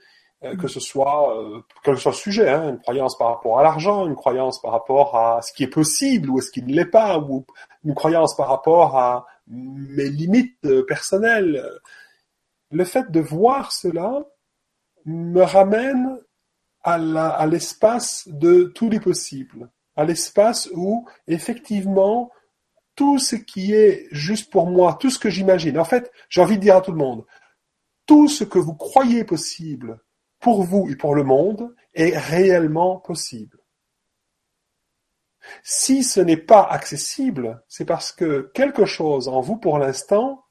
euh, 0.45 0.57
que 0.57 0.68
ce 0.68 0.79
soit 0.79 1.37
euh, 1.37 1.62
le 1.87 2.12
sujet, 2.12 2.49
hein, 2.49 2.71
une 2.71 2.79
croyance 2.79 3.18
par 3.18 3.29
rapport 3.29 3.59
à 3.59 3.64
l'argent, 3.64 4.07
une 4.07 4.14
croyance 4.14 4.62
par 4.62 4.71
rapport 4.71 5.16
à 5.16 5.43
ce 5.43 5.53
qui 5.53 5.64
est 5.64 5.68
possible 5.68 6.31
ou 6.31 6.39
est 6.39 6.43
ce 6.43 6.53
qui 6.53 6.62
ne 6.62 6.73
l'est 6.73 6.85
pas, 6.85 7.18
ou 7.18 7.45
une 7.85 7.95
croyance 7.95 8.37
par 8.37 8.49
rapport 8.49 8.97
à 8.97 9.27
mes 9.49 10.09
limites 10.09 10.85
personnelles. 10.87 11.68
Le 12.71 12.85
fait 12.85 13.11
de 13.11 13.18
voir 13.18 13.73
cela 13.73 14.25
me 15.05 15.43
ramène 15.43 16.21
à 16.83 17.47
l'espace 17.47 18.27
de 18.29 18.73
tous 18.75 18.89
les 18.89 19.01
possibles, 19.01 19.68
à 19.97 20.05
l'espace 20.05 20.71
où 20.73 21.07
effectivement 21.27 22.31
tout 23.01 23.19
ce 23.19 23.35
qui 23.35 23.73
est 23.73 24.09
juste 24.11 24.53
pour 24.53 24.67
moi, 24.67 24.99
tout 25.01 25.09
ce 25.09 25.19
que 25.19 25.31
j'imagine. 25.31 25.79
En 25.79 25.87
fait, 25.87 26.13
j'ai 26.29 26.43
envie 26.43 26.57
de 26.57 26.61
dire 26.61 26.77
à 26.77 26.83
tout 26.83 26.91
le 26.91 26.99
monde, 26.99 27.25
tout 28.05 28.29
ce 28.29 28.45
que 28.45 28.59
vous 28.59 28.75
croyez 28.75 29.25
possible 29.25 29.99
pour 30.39 30.65
vous 30.65 30.87
et 30.91 30.97
pour 30.97 31.15
le 31.15 31.25
monde 31.25 31.75
est 31.95 32.15
réellement 32.15 32.99
possible. 32.99 33.59
Si 35.63 36.05
ce 36.05 36.21
n'est 36.21 36.37
pas 36.37 36.63
accessible, 36.63 37.65
c'est 37.69 37.87
parce 37.87 38.13
que 38.13 38.51
quelque 38.53 38.85
chose 38.85 39.29
en 39.29 39.41
vous 39.41 39.57
pour 39.57 39.79
l'instant, 39.79 40.45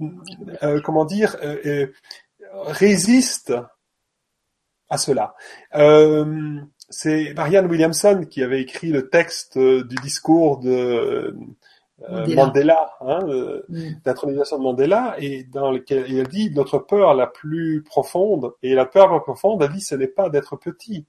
euh, 0.00 0.80
euh, 0.84 1.62
euh, 1.66 1.92
résiste 2.64 3.54
à 4.88 4.98
cela. 4.98 5.36
Euh, 6.92 6.96
c'est 6.96 7.34
Marianne 7.34 7.66
Williamson 7.66 8.26
qui 8.28 8.42
avait 8.42 8.60
écrit 8.60 8.90
le 8.90 9.08
texte 9.08 9.56
euh, 9.56 9.84
du 9.84 9.96
discours 9.96 10.58
de 10.58 11.36
euh, 12.08 12.34
Mandela, 12.34 12.90
hein, 13.00 13.20
mm. 13.68 14.00
d'intronisation 14.04 14.58
de 14.58 14.62
Mandela, 14.62 15.16
et 15.18 15.44
dans 15.44 15.70
lequel 15.70 16.04
elle 16.10 16.28
dit 16.28 16.50
notre 16.50 16.78
peur 16.78 17.14
la 17.14 17.26
plus 17.26 17.82
profonde, 17.82 18.54
et 18.62 18.74
la 18.74 18.86
peur 18.86 19.12
la 19.12 19.20
plus 19.20 19.24
profonde, 19.24 19.62
elle 19.62 19.72
dit 19.72 19.80
ce 19.80 19.94
n'est 19.94 20.06
pas 20.08 20.28
d'être 20.28 20.56
petit, 20.56 21.06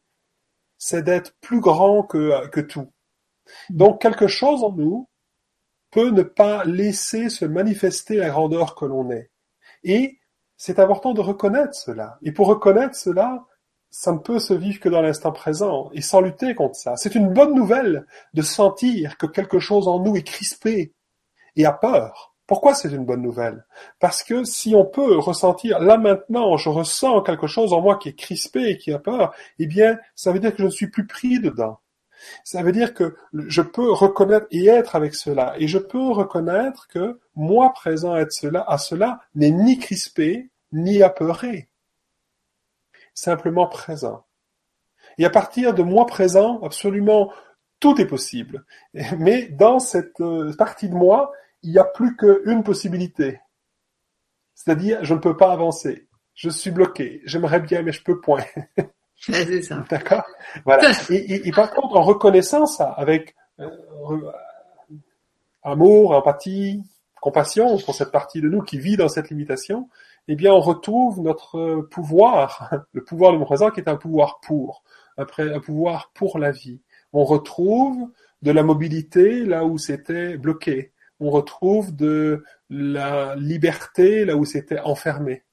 c'est 0.78 1.04
d'être 1.04 1.36
plus 1.42 1.60
grand 1.60 2.04
que, 2.04 2.48
que 2.50 2.62
tout. 2.62 2.92
Donc 3.70 4.02
quelque 4.02 4.28
chose 4.28 4.64
en 4.64 4.72
nous 4.72 5.10
peut 5.92 6.10
ne 6.10 6.24
pas 6.24 6.64
laisser 6.64 7.30
se 7.30 7.46
manifester 7.46 8.18
la 8.18 8.30
grandeur 8.30 8.76
que 8.76 8.86
l'on 8.86 9.12
est. 9.12 9.30
Et 9.84 10.18
c'est 10.58 10.80
important 10.80 11.14
de 11.14 11.22
reconnaître 11.22 11.76
cela. 11.76 12.18
Et 12.24 12.32
pour 12.32 12.48
reconnaître 12.48 12.96
cela, 12.96 13.46
ça 13.96 14.12
ne 14.12 14.18
peut 14.18 14.40
se 14.40 14.56
vivre 14.56 14.80
que 14.80 14.90
dans 14.90 15.04
l'instant 15.04 15.32
présent 15.32 15.92
et 15.94 16.02
sans 16.02 16.20
lutter 16.20 16.56
contre 16.56 16.76
ça. 16.76 16.98
C'est 16.98 17.14
une 17.14 17.32
bonne 17.32 17.54
nouvelle 17.54 18.08
de 18.34 18.42
sentir 18.42 19.18
que 19.18 19.28
quelque 19.28 19.60
chose 19.60 19.88
en 19.88 20.00
nous 20.00 20.16
est 20.16 20.24
crispé 20.24 20.94
et 21.56 21.66
a 21.66 21.72
peur. 21.72 22.34
Pourquoi 22.48 22.74
c'est 22.74 22.90
une 22.90 23.06
bonne 23.06 23.22
nouvelle? 23.22 23.68
Parce 24.00 24.24
que 24.24 24.46
si 24.46 24.74
on 24.74 24.84
peut 24.84 25.20
ressentir 25.20 25.80
là 25.80 25.98
maintenant, 25.98 26.58
je 26.58 26.70
ressens 26.70 27.22
quelque 27.22 27.46
chose 27.46 27.72
en 27.72 27.82
moi 27.82 27.98
qui 27.98 28.10
est 28.10 28.18
crispé 28.18 28.64
et 28.70 28.78
qui 28.80 28.92
a 28.92 28.98
peur, 28.98 29.32
eh 29.60 29.68
bien, 29.68 30.00
ça 30.16 30.32
veut 30.32 30.40
dire 30.40 30.54
que 30.54 30.64
je 30.64 30.66
ne 30.66 30.72
suis 30.72 30.90
plus 30.90 31.06
pris 31.06 31.40
dedans. 31.40 31.80
Ça 32.44 32.64
veut 32.64 32.72
dire 32.72 32.96
que 32.96 33.16
je 33.32 33.62
peux 33.62 33.92
reconnaître 33.92 34.48
et 34.50 34.66
être 34.66 34.96
avec 34.96 35.14
cela. 35.14 35.54
Et 35.60 35.68
je 35.68 35.78
peux 35.78 36.10
reconnaître 36.10 36.88
que 36.88 37.20
moi 37.36 37.72
présent 37.74 38.14
à 38.14 38.28
cela, 38.28 38.66
à 38.68 38.80
cela 38.80 39.20
n'est 39.36 39.52
ni 39.52 39.78
crispé, 39.78 40.50
ni 40.72 41.04
apeuré 41.04 41.70
simplement 43.14 43.68
présent. 43.68 44.26
Et 45.18 45.26
à 45.26 45.30
partir 45.30 45.74
de 45.74 45.84
moi 45.84 46.06
présent, 46.06 46.62
absolument 46.64 47.32
tout 47.80 48.00
est 48.00 48.08
possible. 48.08 48.66
Mais 49.20 49.48
dans 49.48 49.80
cette 49.80 50.22
euh, 50.22 50.54
partie 50.58 50.90
de 50.90 50.96
moi, 50.96 51.32
il 51.62 51.72
n'y 51.72 51.80
a 51.80 51.84
plus 51.84 52.16
qu'une 52.16 52.64
possibilité. 52.64 53.40
C'est-à-dire, 54.56 55.04
je 55.04 55.14
ne 55.14 55.20
peux 55.20 55.36
pas 55.36 55.52
avancer. 55.52 56.08
Je 56.36 56.50
suis 56.50 56.72
bloqué. 56.72 57.22
J'aimerais 57.26 57.60
bien, 57.60 57.84
mais 57.84 57.92
je 57.92 58.04
peux 58.04 58.20
point. 58.20 58.44
c'est 59.20 59.62
ça. 59.62 59.84
D'accord? 59.90 60.24
Voilà. 60.66 60.92
Et, 61.10 61.52
par 61.52 61.72
contre, 61.72 61.96
en 61.96 62.02
reconnaissant 62.02 62.66
ça 62.66 62.90
avec 62.92 63.36
euh, 63.60 63.70
amour, 65.64 66.12
empathie, 66.12 66.84
compassion 67.22 67.78
pour 67.80 67.96
cette 67.96 68.12
partie 68.12 68.42
de 68.42 68.50
nous 68.50 68.62
qui 68.62 68.78
vit 68.80 68.98
dans 68.98 69.08
cette 69.08 69.30
limitation, 69.30 69.90
eh 70.28 70.36
bien, 70.36 70.54
on 70.54 70.62
retrouve 70.62 71.22
notre 71.22 71.82
pouvoir, 71.92 72.72
le 72.94 73.04
pouvoir 73.04 73.38
du 73.38 73.44
présent 73.44 73.70
qui 73.72 73.82
est 73.82 73.90
un 73.90 73.98
pouvoir 73.98 74.40
pour, 74.42 74.84
un 75.18 75.60
pouvoir 75.60 76.12
pour 76.14 76.40
la 76.40 76.52
vie. 76.52 76.82
On 77.12 77.26
retrouve 77.26 78.10
de 78.42 78.52
la 78.52 78.64
mobilité 78.64 79.44
là 79.44 79.66
où 79.66 79.78
c'était 79.78 80.38
bloqué. 80.38 80.92
On 81.20 81.30
retrouve 81.30 81.96
de 81.96 82.44
la 82.70 83.36
liberté 83.36 84.26
là 84.26 84.36
où 84.36 84.46
c'était 84.46 84.80
enfermé. 84.80 85.44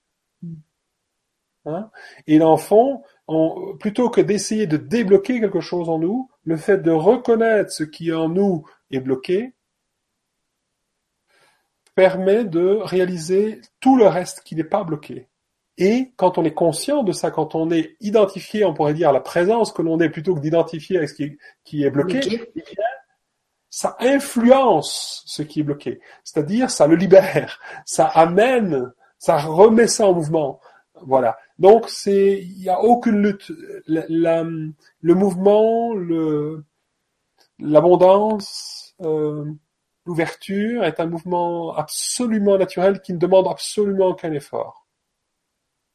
Hein? 1.67 1.91
Et 2.27 2.39
dans 2.39 2.57
fond, 2.57 3.03
on, 3.29 3.77
plutôt 3.79 4.09
que 4.09 4.21
d'essayer 4.21 4.67
de 4.67 4.77
débloquer 4.77 5.41
quelque 5.41 5.61
chose 5.61 5.89
en 5.89 5.99
nous, 5.99 6.31
le 6.45 6.57
fait 6.57 6.79
de 6.79 6.91
reconnaître 6.91 7.71
ce 7.71 7.85
qui 7.85 8.13
en 8.13 8.29
nous 8.29 8.65
est 8.91 9.01
bloqué 9.01 9.53
permet 11.95 12.45
de 12.45 12.79
réaliser 12.83 13.61
tout 13.81 13.97
le 13.97 14.07
reste 14.07 14.43
qui 14.45 14.57
n'est 14.57 14.65
pas 14.65 14.85
bloqué. 14.85 15.29
Et 15.79 16.13
quand 16.17 16.37
on 16.37 16.45
est 16.45 16.53
conscient 16.53 17.03
de 17.03 17.13
ça, 17.13 17.31
quand 17.31 17.55
on 17.55 17.71
est 17.71 17.97
identifié, 18.01 18.65
on 18.65 18.75
pourrait 18.75 18.95
dire 18.95 19.13
la 19.13 19.21
présence 19.21 19.73
que 19.73 19.83
l'on 19.83 19.99
est 20.01 20.11
plutôt 20.11 20.35
que 20.35 20.41
d'identifier 20.41 21.07
ce 21.07 21.15
qui 21.15 21.25
est, 21.25 21.39
qui 21.65 21.85
est 21.85 21.91
bloqué. 21.91 22.21
Eh 22.55 22.63
ça 23.71 23.97
influence 24.01 25.23
ce 25.27 25.43
qui 25.43 25.61
est 25.61 25.63
bloqué. 25.63 26.01
C'est-à-dire, 26.25 26.71
ça 26.71 26.87
le 26.87 26.97
libère, 26.97 27.61
ça 27.87 28.07
amène, 28.07 28.93
ça 29.19 29.39
remet 29.39 29.87
ça 29.87 30.07
en 30.07 30.13
mouvement. 30.13 30.61
Voilà. 31.03 31.39
Donc, 31.59 31.89
c'est, 31.89 32.43
il 32.43 32.59
n'y 32.59 32.69
a 32.69 32.81
aucune 32.81 33.23
lutte. 33.23 33.51
La, 33.87 34.05
la, 34.09 34.43
le 34.43 35.15
mouvement, 35.15 35.95
le, 35.95 36.65
l'abondance, 37.59 38.95
euh, 39.03 39.45
l'ouverture 40.07 40.85
est 40.85 41.01
un 41.01 41.07
mouvement 41.07 41.75
absolument 41.75 42.59
naturel 42.59 43.01
qui 43.01 43.13
ne 43.13 43.19
demande 43.19 43.49
absolument 43.49 44.09
aucun 44.09 44.33
effort. 44.33 44.87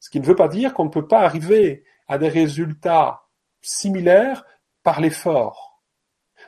Ce 0.00 0.10
qui 0.10 0.20
ne 0.20 0.26
veut 0.26 0.36
pas 0.36 0.48
dire 0.48 0.74
qu'on 0.74 0.84
ne 0.84 0.90
peut 0.90 1.06
pas 1.06 1.20
arriver 1.20 1.84
à 2.08 2.18
des 2.18 2.28
résultats 2.28 3.22
similaires 3.60 4.44
par 4.82 5.00
l'effort. 5.00 5.82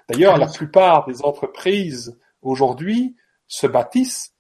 D'ailleurs, 0.09 0.39
la 0.39 0.47
plupart 0.47 1.06
des 1.06 1.22
entreprises 1.22 2.18
aujourd'hui 2.40 3.16
se 3.47 3.66
bâtissent 3.66 4.35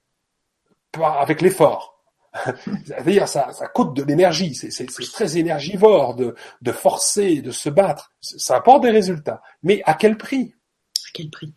avec 0.94 1.42
l'effort. 1.42 2.02
C'est-à-dire, 2.84 3.26
ça, 3.26 3.52
coûte 3.74 3.94
de 3.94 4.04
l'énergie, 4.04 4.54
c'est 4.54 4.86
très 4.86 5.38
énergivore 5.38 6.14
de, 6.14 6.34
de 6.62 6.72
forcer, 6.72 7.42
de 7.42 7.50
se 7.50 7.68
battre. 7.68 8.12
Ça 8.20 8.56
apporte 8.56 8.82
des 8.82 8.90
résultats. 8.90 9.42
Mais 9.62 9.82
à 9.84 9.94
quel 9.94 10.16
prix? 10.16 10.54
À 11.08 11.10
quel 11.12 11.30
prix? 11.30 11.52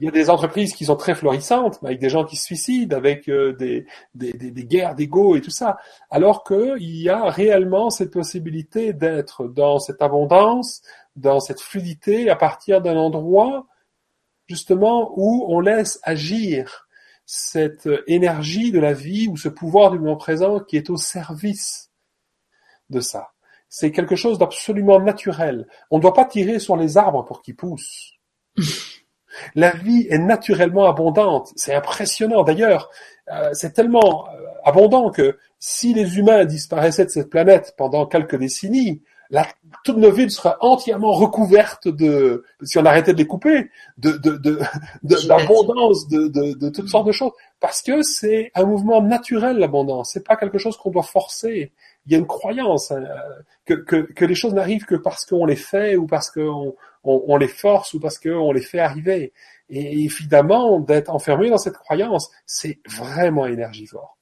Il 0.00 0.06
y 0.06 0.08
a 0.08 0.12
des 0.12 0.28
entreprises 0.30 0.74
qui 0.74 0.84
sont 0.84 0.96
très 0.96 1.14
florissantes, 1.14 1.78
avec 1.82 1.98
des 1.98 2.08
gens 2.08 2.24
qui 2.24 2.36
se 2.36 2.44
suicident, 2.44 2.96
avec 2.96 3.28
euh, 3.28 3.54
des, 3.54 3.86
des, 4.14 4.32
des, 4.32 4.50
des 4.50 4.64
guerres 4.64 4.94
d'ego 4.94 5.36
et 5.36 5.40
tout 5.40 5.50
ça, 5.50 5.78
alors 6.10 6.44
qu'il 6.44 6.96
y 6.96 7.08
a 7.08 7.30
réellement 7.30 7.90
cette 7.90 8.12
possibilité 8.12 8.92
d'être 8.92 9.48
dans 9.48 9.78
cette 9.78 10.02
abondance, 10.02 10.82
dans 11.16 11.40
cette 11.40 11.60
fluidité, 11.60 12.28
à 12.28 12.36
partir 12.36 12.82
d'un 12.82 12.96
endroit 12.96 13.66
justement 14.48 15.12
où 15.16 15.44
on 15.48 15.60
laisse 15.60 15.98
agir 16.02 16.86
cette 17.24 17.88
énergie 18.06 18.70
de 18.70 18.78
la 18.78 18.92
vie 18.92 19.28
ou 19.28 19.36
ce 19.36 19.48
pouvoir 19.48 19.90
du 19.90 19.98
moment 19.98 20.16
présent 20.16 20.60
qui 20.60 20.76
est 20.76 20.90
au 20.90 20.96
service 20.96 21.90
de 22.88 23.00
ça. 23.00 23.32
C'est 23.68 23.90
quelque 23.90 24.14
chose 24.14 24.38
d'absolument 24.38 25.00
naturel. 25.00 25.66
On 25.90 25.96
ne 25.96 26.02
doit 26.02 26.14
pas 26.14 26.24
tirer 26.24 26.60
sur 26.60 26.76
les 26.76 26.96
arbres 26.96 27.24
pour 27.24 27.42
qu'ils 27.42 27.56
poussent. 27.56 28.12
La 29.54 29.70
vie 29.70 30.06
est 30.10 30.18
naturellement 30.18 30.88
abondante. 30.88 31.52
C'est 31.56 31.74
impressionnant. 31.74 32.42
D'ailleurs, 32.42 32.90
euh, 33.32 33.50
c'est 33.52 33.72
tellement 33.72 34.28
euh, 34.28 34.46
abondant 34.64 35.10
que 35.10 35.38
si 35.58 35.94
les 35.94 36.18
humains 36.18 36.44
disparaissaient 36.44 37.06
de 37.06 37.10
cette 37.10 37.30
planète 37.30 37.74
pendant 37.76 38.06
quelques 38.06 38.36
décennies, 38.36 39.02
la, 39.30 39.46
toute 39.84 39.96
nos 39.96 40.12
villes 40.12 40.30
seraient 40.30 40.54
entièrement 40.60 41.12
recouvertes 41.12 41.88
de, 41.88 42.44
si 42.62 42.78
on 42.78 42.84
arrêtait 42.84 43.12
de 43.12 43.18
les 43.18 43.26
couper, 43.26 43.70
de, 43.98 44.12
de, 44.12 44.36
de, 44.36 44.60
d'abondance, 45.02 46.08
de, 46.08 46.28
de, 46.28 46.52
de, 46.52 46.68
toutes 46.68 46.88
sortes 46.88 47.06
de 47.06 47.12
choses. 47.12 47.32
Parce 47.58 47.82
que 47.82 48.02
c'est 48.02 48.52
un 48.54 48.64
mouvement 48.64 49.02
naturel, 49.02 49.58
l'abondance. 49.58 50.10
C'est 50.12 50.24
pas 50.24 50.36
quelque 50.36 50.58
chose 50.58 50.76
qu'on 50.76 50.90
doit 50.90 51.02
forcer. 51.02 51.72
Il 52.06 52.12
y 52.12 52.14
a 52.14 52.18
une 52.18 52.26
croyance 52.26 52.92
hein, 52.92 53.04
que, 53.64 53.74
que, 53.74 53.96
que 53.96 54.24
les 54.24 54.34
choses 54.34 54.54
n'arrivent 54.54 54.84
que 54.84 54.94
parce 54.94 55.26
qu'on 55.26 55.44
les 55.44 55.56
fait 55.56 55.96
ou 55.96 56.06
parce 56.06 56.30
qu'on 56.30 56.74
on, 57.04 57.24
on 57.26 57.36
les 57.36 57.48
force 57.48 57.94
ou 57.94 58.00
parce 58.00 58.18
qu'on 58.18 58.52
les 58.52 58.60
fait 58.60 58.78
arriver. 58.78 59.32
Et 59.68 60.04
évidemment, 60.04 60.78
d'être 60.80 61.10
enfermé 61.10 61.50
dans 61.50 61.58
cette 61.58 61.76
croyance, 61.76 62.30
c'est 62.46 62.78
vraiment 62.88 63.46
énergivore. 63.46 64.16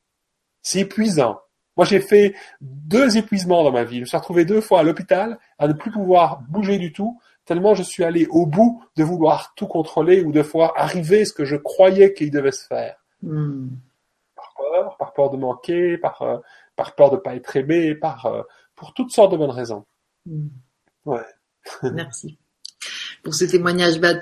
C'est 0.62 0.81
épuisant. 0.81 1.40
Moi, 1.77 1.85
j'ai 1.85 2.01
fait 2.01 2.35
deux 2.61 3.16
épuisements 3.16 3.65
dans 3.65 3.73
ma 3.73 3.85
vie. 3.85 3.97
Je 3.97 4.01
me 4.01 4.06
suis 4.06 4.16
retrouvé 4.16 4.44
deux 4.44 4.61
fois 4.61 4.81
à 4.81 4.82
l'hôpital 4.82 5.39
à 5.59 5.69
ne 5.69 5.73
plus 5.73 5.90
pouvoir 5.90 6.40
bouger 6.48 6.78
du 6.78 6.93
tout, 6.93 7.20
tellement 7.44 7.74
je 7.74 7.82
suis 7.82 8.05
allé 8.05 8.27
au 8.31 8.47
bout 8.47 8.82
de 8.97 9.05
vouloir 9.05 9.52
tout 9.56 9.66
contrôler 9.66 10.23
ou 10.23 10.32
de 10.32 10.43
fois 10.43 10.73
arriver 10.77 11.23
à 11.23 11.24
ce 11.24 11.32
que 11.32 11.44
je 11.44 11.56
croyais 11.56 12.15
qu'il 12.15 12.31
devait 12.31 12.52
se 12.52 12.66
faire. 12.66 12.97
Mm. 13.23 13.69
Par 14.36 14.55
peur, 14.56 14.97
par 14.98 15.12
peur 15.12 15.31
de 15.31 15.36
manquer, 15.36 15.98
par, 15.98 16.23
euh, 16.23 16.39
par 16.76 16.94
peur 16.94 17.10
de 17.10 17.16
pas 17.16 17.34
être 17.34 17.56
aimé, 17.56 17.94
par, 17.94 18.26
euh, 18.26 18.42
pour 18.74 18.94
toutes 18.94 19.12
sortes 19.12 19.32
de 19.32 19.36
bonnes 19.36 19.51
raisons. 19.51 19.84
Mm. 20.26 20.48
Ouais. 21.05 21.24
Merci 21.82 22.38
pour 23.24 23.34
ce 23.34 23.46
témoignage. 23.46 23.98
Bah, 23.98 24.14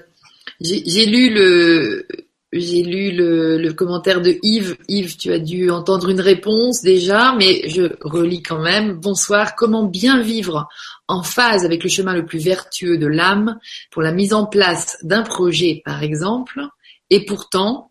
j'ai 0.61 1.05
lu 1.05 1.35
le 1.35 2.07
j'ai 2.53 2.83
lu 2.83 3.13
le, 3.13 3.57
le, 3.57 3.73
commentaire 3.73 4.21
de 4.21 4.39
Yves. 4.43 4.77
Yves, 4.87 5.17
tu 5.17 5.33
as 5.33 5.39
dû 5.39 5.71
entendre 5.71 6.11
une 6.11 6.21
réponse 6.21 6.83
déjà, 6.83 7.35
mais 7.35 7.67
je 7.67 7.97
relis 8.03 8.43
quand 8.43 8.61
même. 8.61 8.93
Bonsoir. 8.93 9.57
Comment 9.57 9.85
bien 9.85 10.23
vivre 10.23 10.69
en 11.09 11.23
phase 11.23 11.65
avec 11.65 11.83
le 11.83 11.89
chemin 11.89 12.15
le 12.15 12.27
plus 12.27 12.39
vertueux 12.39 12.99
de 12.99 13.07
l'âme 13.07 13.59
pour 13.91 14.03
la 14.03 14.13
mise 14.13 14.35
en 14.35 14.45
place 14.47 14.99
d'un 15.03 15.23
projet, 15.23 15.81
par 15.83 16.03
exemple, 16.03 16.61
et 17.09 17.25
pourtant 17.25 17.91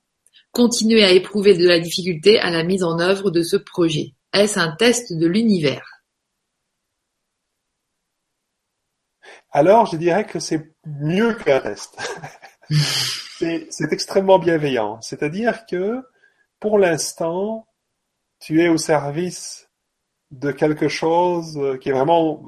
continuer 0.52 1.04
à 1.04 1.12
éprouver 1.12 1.58
de 1.58 1.68
la 1.68 1.80
difficulté 1.80 2.40
à 2.40 2.52
la 2.52 2.64
mise 2.64 2.84
en 2.84 3.00
œuvre 3.00 3.32
de 3.32 3.42
ce 3.42 3.58
projet? 3.58 4.14
Est-ce 4.34 4.60
un 4.60 4.76
test 4.76 5.14
de 5.14 5.28
l'univers? 5.28 6.04
Alors, 9.52 9.86
je 9.86 9.98
dirais 9.98 10.26
que 10.26 10.40
c'est 10.40 10.74
mieux 10.86 11.34
qu'un 11.34 11.60
test. 11.60 11.98
c'est 12.70 13.92
extrêmement 13.92 14.40
bienveillant. 14.40 15.02
C'est-à-dire 15.02 15.66
que, 15.66 16.02
pour 16.60 16.80
l'instant, 16.80 17.68
tu 18.40 18.62
es 18.62 18.70
au 18.70 18.78
service 18.78 19.70
de 20.32 20.52
quelque 20.52 20.88
chose 20.88 21.60
qui 21.82 21.90
est 21.90 21.94
vraiment 21.94 22.42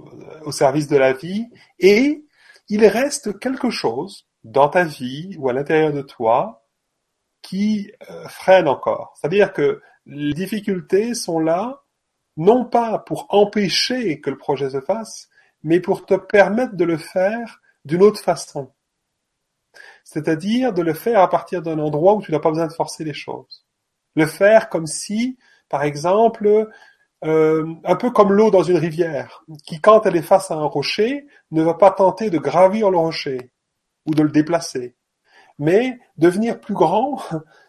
au 0.45 0.51
service 0.51 0.87
de 0.87 0.95
la 0.95 1.11
vie 1.11 1.49
et 1.79 2.25
il 2.69 2.85
reste 2.87 3.37
quelque 3.39 3.69
chose 3.69 4.25
dans 4.45 4.69
ta 4.69 4.85
vie 4.85 5.35
ou 5.37 5.49
à 5.49 5.53
l'intérieur 5.53 5.91
de 5.91 6.01
toi 6.01 6.65
qui 7.41 7.91
euh, 8.09 8.27
freine 8.29 8.69
encore. 8.69 9.13
C'est-à-dire 9.19 9.51
que 9.51 9.81
les 10.05 10.33
difficultés 10.33 11.13
sont 11.13 11.39
là 11.39 11.83
non 12.35 12.65
pas 12.65 12.99
pour 12.99 13.27
empêcher 13.29 14.19
que 14.19 14.29
le 14.29 14.37
projet 14.37 14.69
se 14.69 14.81
fasse, 14.81 15.29
mais 15.63 15.79
pour 15.79 16.05
te 16.05 16.15
permettre 16.15 16.75
de 16.75 16.83
le 16.83 16.97
faire 16.97 17.61
d'une 17.85 18.03
autre 18.03 18.19
façon. 18.19 18.71
C'est-à-dire 20.03 20.73
de 20.73 20.81
le 20.81 20.93
faire 20.93 21.19
à 21.19 21.29
partir 21.29 21.61
d'un 21.61 21.79
endroit 21.79 22.15
où 22.15 22.21
tu 22.21 22.31
n'as 22.31 22.39
pas 22.39 22.49
besoin 22.49 22.67
de 22.67 22.73
forcer 22.73 23.03
les 23.03 23.13
choses. 23.13 23.65
Le 24.15 24.25
faire 24.25 24.69
comme 24.69 24.87
si, 24.87 25.37
par 25.69 25.83
exemple, 25.83 26.69
euh, 27.23 27.73
un 27.85 27.95
peu 27.95 28.11
comme 28.11 28.33
l'eau 28.33 28.51
dans 28.51 28.63
une 28.63 28.77
rivière, 28.77 29.43
qui 29.65 29.79
quand 29.79 30.05
elle 30.05 30.15
est 30.15 30.21
face 30.21 30.51
à 30.51 30.55
un 30.55 30.65
rocher, 30.65 31.25
ne 31.51 31.63
va 31.63 31.75
pas 31.75 31.91
tenter 31.91 32.29
de 32.29 32.37
gravir 32.37 32.91
le 32.91 32.97
rocher 32.97 33.51
ou 34.05 34.13
de 34.13 34.23
le 34.23 34.29
déplacer, 34.29 34.95
mais 35.57 35.99
devenir 36.17 36.59
plus 36.59 36.73
grand, 36.73 37.21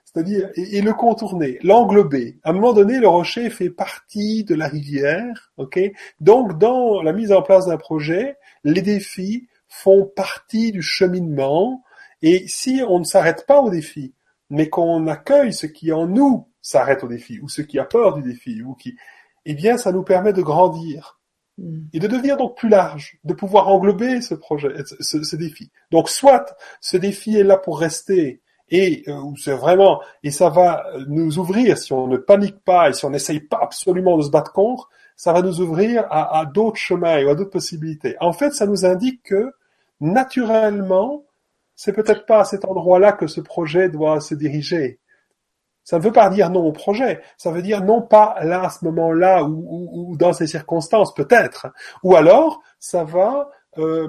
c'est-à-dire 0.05 0.51
et, 0.55 0.79
et, 0.79 0.83
le 0.83 0.93
contourner, 0.93 1.59
l'englober. 1.63 2.39
À 2.45 2.51
un 2.51 2.53
moment 2.53 2.73
donné, 2.73 2.99
le 2.99 3.09
rocher 3.09 3.51
fait 3.51 3.71
partie 3.71 4.45
de 4.45 4.55
la 4.55 4.69
rivière, 4.69 5.53
ok? 5.57 5.81
Donc, 6.21 6.59
dans 6.59 7.03
la 7.03 7.13
mise 7.13 7.33
en 7.33 7.43
place 7.43 7.67
d'un 7.67 7.79
projet, 7.79 8.37
les 8.63 8.83
défis 8.83 9.49
font 9.69 10.07
partie 10.15 10.71
du 10.71 10.83
cheminement 10.83 11.83
et 12.23 12.47
si 12.47 12.83
on 12.89 13.01
ne 13.01 13.05
s'arrête 13.05 13.45
pas 13.47 13.61
au 13.61 13.71
défi, 13.71 14.15
mais 14.49 14.69
qu'on 14.69 15.09
accueille 15.09 15.53
ce 15.53 15.67
qui 15.67 15.93
en 15.93 16.07
nous 16.07 16.49
s'arrête 16.63 17.05
au 17.05 17.09
défi, 17.09 17.41
ou 17.41 17.49
ce 17.49 17.61
qui 17.61 17.79
a 17.79 17.85
peur 17.85 18.15
du 18.15 18.23
défi, 18.23 18.63
ou 18.63 18.75
qui, 18.75 18.97
eh 19.45 19.55
bien, 19.55 19.77
ça 19.77 19.93
nous 19.93 20.05
permet 20.05 20.33
de 20.33 20.43
grandir 20.43 21.21
mm. 21.59 21.89
et 21.93 21.99
de 21.99 22.07
devenir 22.07 22.37
donc 22.37 22.57
plus 22.57 22.69
large, 22.69 23.19
de 23.25 23.35
pouvoir 23.35 23.69
englober 23.69 24.21
ce 24.21 24.35
projet, 24.35 24.71
ce, 25.01 25.23
ce 25.23 25.37
défi. 25.37 25.71
Donc, 25.91 26.09
soit 26.09 26.57
ce 26.81 26.97
défi 26.97 27.37
est 27.37 27.45
là 27.45 27.59
pour 27.59 27.79
rester 27.79 28.41
et 28.69 29.05
euh, 29.09 29.21
c'est 29.37 29.55
vraiment 29.55 30.01
et 30.23 30.31
ça 30.31 30.49
va 30.49 30.85
nous 31.07 31.39
ouvrir 31.39 31.77
si 31.77 31.93
on 31.93 32.07
ne 32.07 32.17
panique 32.17 32.63
pas 32.65 32.89
et 32.89 32.93
si 32.93 33.05
on 33.05 33.11
n'essaye 33.11 33.41
pas 33.41 33.59
absolument 33.61 34.17
de 34.17 34.23
se 34.23 34.31
battre 34.31 34.53
contre, 34.53 34.89
ça 35.17 35.33
va 35.33 35.43
nous 35.43 35.61
ouvrir 35.61 36.07
à, 36.11 36.41
à 36.41 36.47
d'autres 36.47 36.79
chemins 36.79 37.19
et 37.19 37.29
à 37.29 37.35
d'autres 37.35 37.51
possibilités. 37.51 38.17
En 38.21 38.33
fait, 38.33 38.53
ça 38.53 38.67
nous 38.67 38.85
indique 38.85 39.23
que 39.23 39.53
naturellement, 40.01 41.25
c'est 41.77 41.93
peut-être 41.93 42.27
pas 42.27 42.41
à 42.41 42.45
cet 42.45 42.65
endroit-là 42.65 43.13
que 43.13 43.27
ce 43.27 43.41
projet 43.41 43.89
doit 43.89 44.21
se 44.21 44.35
diriger. 44.35 45.01
Ça 45.83 45.99
ne 45.99 46.03
veut 46.03 46.13
pas 46.13 46.31
dire 46.31 46.49
non 46.49 46.65
au 46.65 46.73
projet, 46.73 47.21
ça 47.37 47.51
veut 47.51 47.61
dire 47.61 47.85
non 47.85 48.01
pas 48.01 48.37
là 48.43 48.65
à 48.65 48.71
ce 48.71 48.85
moment-là 48.87 49.45
ou, 49.45 49.67
ou, 49.69 50.13
ou 50.13 50.17
dans 50.17 50.33
ces 50.33 50.47
circonstances 50.47 51.13
peut-être. 51.13 51.67
Ou 52.03 52.17
alors, 52.17 52.63
ça 52.79 53.05
va 53.05 53.51
euh, 53.77 54.09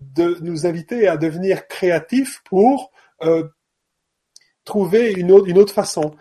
de 0.00 0.38
nous 0.40 0.66
inviter 0.66 1.06
à 1.06 1.16
devenir 1.16 1.68
créatifs 1.68 2.42
pour 2.44 2.90
euh, 3.24 3.44
trouver 4.64 5.12
une 5.12 5.32
autre, 5.32 5.48
une 5.48 5.58
autre 5.58 5.74
façon. 5.74 6.14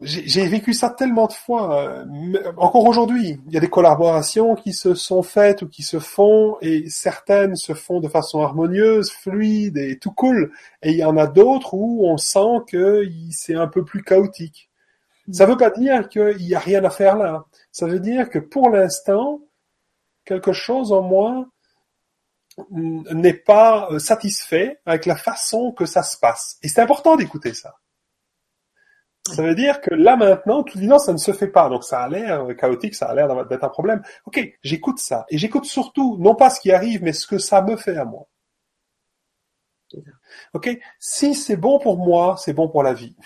j'ai 0.00 0.46
vécu 0.46 0.74
ça 0.74 0.90
tellement 0.90 1.26
de 1.26 1.32
fois. 1.32 1.82
Euh, 1.82 2.04
encore 2.56 2.86
aujourd'hui, 2.86 3.40
il 3.46 3.52
y 3.52 3.56
a 3.56 3.60
des 3.60 3.68
collaborations 3.68 4.54
qui 4.54 4.72
se 4.72 4.94
sont 4.94 5.22
faites 5.22 5.62
ou 5.62 5.68
qui 5.68 5.82
se 5.82 5.98
font, 5.98 6.56
et 6.60 6.88
certaines 6.88 7.56
se 7.56 7.74
font 7.74 8.00
de 8.00 8.08
façon 8.08 8.40
harmonieuse, 8.42 9.10
fluide 9.10 9.76
et 9.78 9.98
tout 9.98 10.12
cool. 10.12 10.52
Et 10.82 10.92
il 10.92 10.98
y 10.98 11.04
en 11.04 11.16
a 11.16 11.26
d'autres 11.26 11.74
où 11.74 12.06
on 12.06 12.16
sent 12.16 12.62
que 12.68 13.08
c'est 13.30 13.56
un 13.56 13.66
peu 13.68 13.84
plus 13.84 14.02
chaotique. 14.02 14.70
Ça 15.30 15.46
ne 15.46 15.50
veut 15.50 15.58
pas 15.58 15.70
dire 15.70 16.08
qu'il 16.08 16.36
n'y 16.38 16.54
a 16.54 16.58
rien 16.58 16.84
à 16.84 16.90
faire 16.90 17.16
là. 17.16 17.44
Ça 17.70 17.86
veut 17.86 18.00
dire 18.00 18.30
que 18.30 18.38
pour 18.38 18.70
l'instant, 18.70 19.40
quelque 20.24 20.52
chose 20.52 20.92
en 20.92 21.02
moi 21.02 21.46
n'est 22.70 23.34
pas 23.34 23.88
euh, 23.90 23.98
satisfait 23.98 24.80
avec 24.86 25.06
la 25.06 25.16
façon 25.16 25.72
que 25.72 25.86
ça 25.86 26.02
se 26.02 26.16
passe. 26.18 26.58
Et 26.62 26.68
c'est 26.68 26.80
important 26.80 27.16
d'écouter 27.16 27.54
ça. 27.54 27.76
Ça 29.26 29.42
veut 29.42 29.54
dire 29.54 29.80
que 29.80 29.94
là 29.94 30.16
maintenant, 30.16 30.62
tout 30.62 30.78
dit 30.78 30.86
non, 30.86 30.98
ça 30.98 31.12
ne 31.12 31.18
se 31.18 31.32
fait 31.32 31.48
pas. 31.48 31.68
Donc 31.68 31.84
ça 31.84 32.02
a 32.02 32.08
l'air 32.08 32.46
chaotique, 32.56 32.94
ça 32.94 33.06
a 33.06 33.14
l'air 33.14 33.46
d'être 33.46 33.64
un 33.64 33.68
problème. 33.68 34.02
Ok, 34.24 34.40
j'écoute 34.62 34.98
ça. 34.98 35.26
Et 35.28 35.38
j'écoute 35.38 35.66
surtout, 35.66 36.16
non 36.18 36.34
pas 36.34 36.50
ce 36.50 36.60
qui 36.60 36.72
arrive, 36.72 37.02
mais 37.02 37.12
ce 37.12 37.26
que 37.26 37.38
ça 37.38 37.62
me 37.62 37.76
fait 37.76 37.96
à 37.96 38.04
moi. 38.04 38.26
Ok, 40.54 40.78
si 40.98 41.34
c'est 41.34 41.56
bon 41.56 41.78
pour 41.78 41.98
moi, 41.98 42.36
c'est 42.38 42.52
bon 42.52 42.68
pour 42.68 42.82
la 42.82 42.92
vie. 42.92 43.16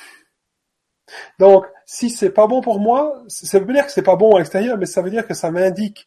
Donc, 1.39 1.67
si 1.85 2.11
c'est 2.11 2.31
pas 2.31 2.47
bon 2.47 2.61
pour 2.61 2.81
moi, 2.81 3.23
ça 3.29 3.59
veut 3.59 3.73
dire 3.73 3.85
que 3.85 3.93
c'est 3.93 4.03
pas 4.03 4.17
bon 4.17 4.35
à 4.35 4.39
l'extérieur, 4.39 4.79
mais 4.79 4.87
ça 4.87 5.03
veut 5.03 5.11
dire 5.11 5.27
que 5.27 5.35
ça 5.35 5.51
m'indique 5.51 6.07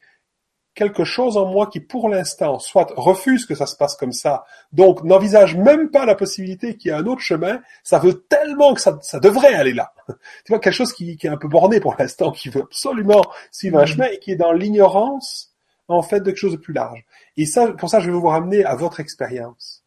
quelque 0.75 1.05
chose 1.05 1.37
en 1.37 1.45
moi 1.45 1.67
qui, 1.67 1.79
pour 1.79 2.09
l'instant, 2.09 2.59
soit 2.59 2.91
refuse 2.97 3.45
que 3.45 3.55
ça 3.55 3.65
se 3.65 3.77
passe 3.77 3.95
comme 3.95 4.11
ça, 4.11 4.45
donc 4.73 5.03
n'envisage 5.03 5.55
même 5.55 5.89
pas 5.89 6.05
la 6.05 6.15
possibilité 6.15 6.75
qu'il 6.75 6.91
y 6.91 6.93
ait 6.93 6.97
un 6.97 7.05
autre 7.07 7.21
chemin, 7.21 7.61
ça 7.81 7.97
veut 7.97 8.25
tellement 8.29 8.73
que 8.73 8.81
ça, 8.81 8.99
ça 9.01 9.19
devrait 9.19 9.55
aller 9.55 9.73
là. 9.73 9.93
Tu 10.45 10.51
vois, 10.51 10.59
quelque 10.59 10.73
chose 10.73 10.93
qui, 10.93 11.15
qui 11.15 11.27
est 11.27 11.29
un 11.29 11.37
peu 11.37 11.47
borné 11.47 11.79
pour 11.79 11.95
l'instant, 11.97 12.31
qui 12.31 12.49
veut 12.49 12.63
absolument 12.63 13.23
suivre 13.51 13.79
un 13.79 13.83
mm. 13.83 13.87
chemin 13.87 14.05
et 14.05 14.19
qui 14.19 14.31
est 14.31 14.35
dans 14.35 14.51
l'ignorance, 14.51 15.55
en 15.87 16.01
fait, 16.01 16.19
de 16.19 16.25
quelque 16.25 16.37
chose 16.37 16.51
de 16.51 16.57
plus 16.57 16.73
large. 16.73 17.05
Et 17.37 17.45
ça, 17.45 17.71
pour 17.71 17.89
ça, 17.89 18.01
je 18.01 18.11
vais 18.11 18.17
vous 18.17 18.27
ramener 18.27 18.65
à 18.65 18.75
votre 18.75 18.99
expérience. 18.99 19.83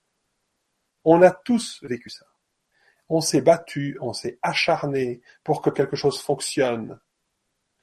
On 1.05 1.23
a 1.23 1.31
tous 1.31 1.81
vécu 1.83 2.09
ça. 2.09 2.25
On 3.11 3.21
s'est 3.21 3.41
battu, 3.43 3.99
on 4.01 4.13
s'est 4.13 4.39
acharné 4.43 5.21
pour 5.45 5.63
que 5.63 5.71
quelque 5.71 5.97
chose 5.97 6.21
fonctionne 6.21 6.99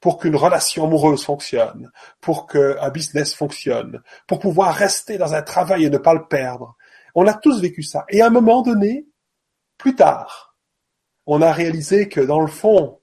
pour 0.05 0.19
qu'une 0.19 0.35
relation 0.35 0.83
amoureuse 0.83 1.25
fonctionne, 1.25 1.91
pour 2.21 2.45
qu'un 2.45 2.91
business 2.91 3.33
fonctionne, 3.33 4.03
pour 4.27 4.37
pouvoir 4.37 4.71
rester 4.75 5.17
dans 5.17 5.33
un 5.33 5.41
travail 5.41 5.85
et 5.85 5.89
ne 5.89 5.97
pas 5.97 6.13
le 6.13 6.27
perdre. 6.27 6.77
On 7.15 7.25
a 7.25 7.33
tous 7.33 7.59
vécu 7.59 7.81
ça. 7.81 8.05
Et 8.09 8.21
à 8.21 8.27
un 8.27 8.29
moment 8.29 8.61
donné, 8.61 9.07
plus 9.79 9.95
tard, 9.95 10.55
on 11.25 11.41
a 11.41 11.51
réalisé 11.51 12.07
que 12.07 12.21
dans 12.21 12.39
le 12.39 12.45
fond, 12.45 12.99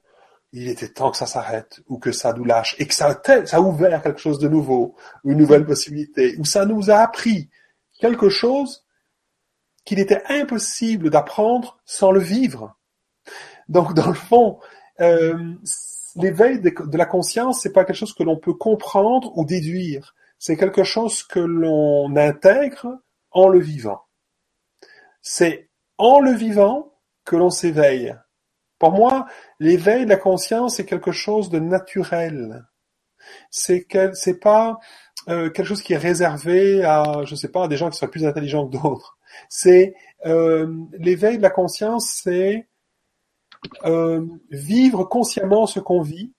il 0.52 0.68
était 0.68 0.90
temps 0.90 1.10
que 1.10 1.16
ça 1.16 1.26
s'arrête 1.26 1.80
ou 1.88 1.98
que 1.98 2.12
ça 2.12 2.34
nous 2.34 2.44
lâche 2.44 2.76
et 2.78 2.86
que 2.86 2.94
ça 2.94 3.20
a, 3.20 3.60
ouvert 3.60 4.00
quelque 4.00 4.20
chose 4.20 4.38
de 4.38 4.46
nouveau, 4.46 4.94
une 5.24 5.38
nouvelle 5.38 5.66
possibilité, 5.66 6.36
ou 6.38 6.44
ça 6.44 6.66
nous 6.66 6.88
a 6.88 6.98
appris 6.98 7.50
quelque 7.98 8.28
chose 8.28 8.86
qu'il 9.84 9.98
était 9.98 10.22
impossible 10.28 11.10
d'apprendre 11.10 11.80
sans 11.84 12.12
le 12.12 12.20
vivre. 12.20 12.78
Donc 13.68 13.92
dans 13.92 14.06
le 14.06 14.14
fond, 14.14 14.60
euh, 15.00 15.56
l'éveil 16.16 16.60
de, 16.60 16.96
la 16.96 17.06
conscience, 17.06 17.60
c'est 17.60 17.72
pas 17.72 17.84
quelque 17.84 17.96
chose 17.96 18.14
que 18.14 18.22
l'on 18.22 18.36
peut 18.36 18.54
comprendre 18.54 19.36
ou 19.36 19.44
déduire. 19.44 20.14
C'est 20.38 20.56
quelque 20.56 20.84
chose 20.84 21.22
que 21.22 21.40
l'on 21.40 22.14
intègre 22.16 22.98
en 23.30 23.48
le 23.48 23.60
vivant. 23.60 24.02
C'est 25.20 25.68
en 25.98 26.20
le 26.20 26.32
vivant 26.32 26.92
que 27.24 27.36
l'on 27.36 27.50
s'éveille. 27.50 28.16
Pour 28.78 28.92
moi, 28.92 29.26
l'éveil 29.60 30.04
de 30.04 30.10
la 30.10 30.16
conscience 30.16 30.80
est 30.80 30.86
quelque 30.86 31.12
chose 31.12 31.50
de 31.50 31.60
naturel. 31.60 32.64
C'est 33.50 33.86
c'est 34.14 34.40
pas 34.40 34.80
euh, 35.28 35.50
quelque 35.50 35.66
chose 35.66 35.82
qui 35.82 35.92
est 35.92 35.98
réservé 35.98 36.82
à, 36.84 37.22
je 37.24 37.36
sais 37.36 37.48
pas, 37.48 37.64
à 37.64 37.68
des 37.68 37.76
gens 37.76 37.90
qui 37.90 37.98
soient 37.98 38.10
plus 38.10 38.26
intelligents 38.26 38.66
que 38.66 38.76
d'autres. 38.76 39.16
C'est 39.48 39.94
euh, 40.26 40.74
l'éveil 40.98 41.38
de 41.38 41.42
la 41.42 41.50
conscience, 41.50 42.20
c'est 42.24 42.66
euh, 43.84 44.26
vivre 44.50 45.04
consciemment 45.04 45.66
ce 45.66 45.80
qu'on 45.80 46.02
vit 46.02 46.32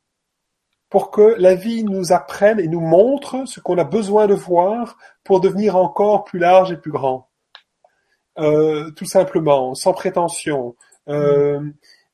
pour 0.90 1.10
que 1.10 1.36
la 1.40 1.56
vie 1.56 1.84
nous 1.84 2.14
apprenne 2.14 2.60
et 2.60 2.68
nous 2.68 2.80
montre 2.80 3.48
ce 3.48 3.60
qu'on 3.60 3.78
a 3.78 3.84
besoin 3.84 4.28
de 4.28 4.36
voir 4.36 4.98
pour 5.24 5.42
devenir 5.42 5.76
encore 5.76 6.24
plus 6.24 6.40
large 6.40 6.72
et 6.72 6.78
plus 6.78 6.92
grand. 6.92 7.30
Euh, 8.40 8.92
tout 8.92 9.06
simplement, 9.06 9.76
sans 9.76 9.94
prétention. 9.94 10.76
Euh, 11.08 11.62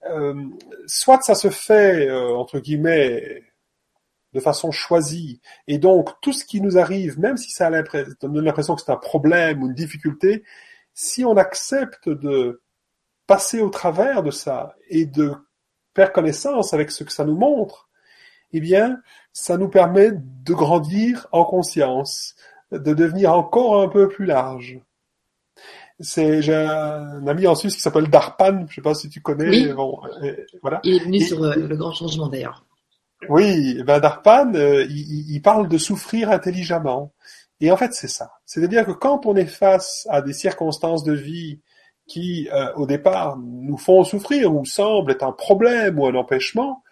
euh, 0.10 0.46
soit 0.86 1.22
ça 1.22 1.36
se 1.36 1.50
fait, 1.50 2.10
entre 2.12 2.60
guillemets, 2.60 3.44
de 4.34 4.40
façon 4.40 4.72
choisie, 4.72 5.42
et 5.68 5.78
donc 5.80 6.10
tout 6.22 6.34
ce 6.34 6.46
qui 6.46 6.62
nous 6.62 6.78
arrive, 6.78 7.20
même 7.20 7.36
si 7.36 7.52
ça 7.52 7.70
donne 8.22 8.46
l'impression 8.46 8.76
que 8.76 8.82
c'est 8.82 8.92
un 8.92 8.98
problème 8.98 9.64
ou 9.64 9.68
une 9.68 9.74
difficulté, 9.74 10.44
si 10.94 11.26
on 11.26 11.36
accepte 11.36 12.10
de 12.10 12.62
passer 13.30 13.62
au 13.62 13.70
travers 13.70 14.24
de 14.24 14.32
ça 14.32 14.76
et 14.90 15.06
de 15.06 15.36
faire 15.96 16.12
connaissance 16.12 16.74
avec 16.74 16.90
ce 16.90 17.04
que 17.04 17.12
ça 17.12 17.26
nous 17.26 17.38
montre, 17.38 17.88
eh 18.54 18.60
bien, 18.60 18.98
ça 19.34 19.56
nous 19.56 19.70
permet 19.70 20.10
de 20.12 20.54
grandir 20.54 21.28
en 21.32 21.46
conscience, 21.46 22.34
de 22.72 22.94
devenir 22.96 23.32
encore 23.34 23.84
un 23.84 23.88
peu 23.88 24.10
plus 24.10 24.26
large. 24.26 24.80
C'est 26.00 26.42
j'ai 26.42 26.56
un 26.56 27.28
ami 27.28 27.46
en 27.46 27.54
Suisse 27.54 27.76
qui 27.76 27.82
s'appelle 27.82 28.10
Darpan, 28.10 28.66
je 28.68 28.76
sais 28.76 28.82
pas 28.82 28.96
si 28.96 29.10
tu 29.10 29.22
connais. 29.22 29.74
Bon, 29.74 30.00
voilà. 30.64 30.80
Il 30.84 30.96
est 30.96 31.04
venu 31.04 31.20
sur 31.20 31.44
euh, 31.44 31.56
le 31.56 31.76
grand 31.78 31.94
changement 31.94 32.30
d'ailleurs. 32.30 32.66
Oui, 33.28 33.76
eh 33.78 33.84
ben 33.84 34.00
Darpan, 34.00 34.56
euh, 34.56 34.86
il, 34.90 35.36
il, 35.36 35.42
parle 35.42 35.68
de 35.68 35.78
souffrir 35.78 36.32
intelligemment. 36.32 37.14
Et 37.60 37.70
en 37.70 37.78
fait, 37.78 37.94
c'est 37.94 38.08
ça. 38.08 38.32
C'est-à-dire 38.46 38.86
que 38.88 38.94
quand 38.94 39.28
on 39.28 39.36
est 39.36 39.46
face 39.46 40.08
à 40.10 40.22
des 40.22 40.34
circonstances 40.34 41.04
de 41.04 41.14
vie 41.14 41.60
qui, 42.10 42.50
euh, 42.52 42.74
au 42.76 42.86
départ, 42.86 43.38
nous 43.38 43.78
font 43.78 44.04
souffrir 44.04 44.54
ou 44.54 44.66
semblent 44.66 45.12
être 45.12 45.24
un 45.24 45.32
problème 45.32 46.00
ou 46.00 46.08
un 46.08 46.16
empêchement, 46.16 46.84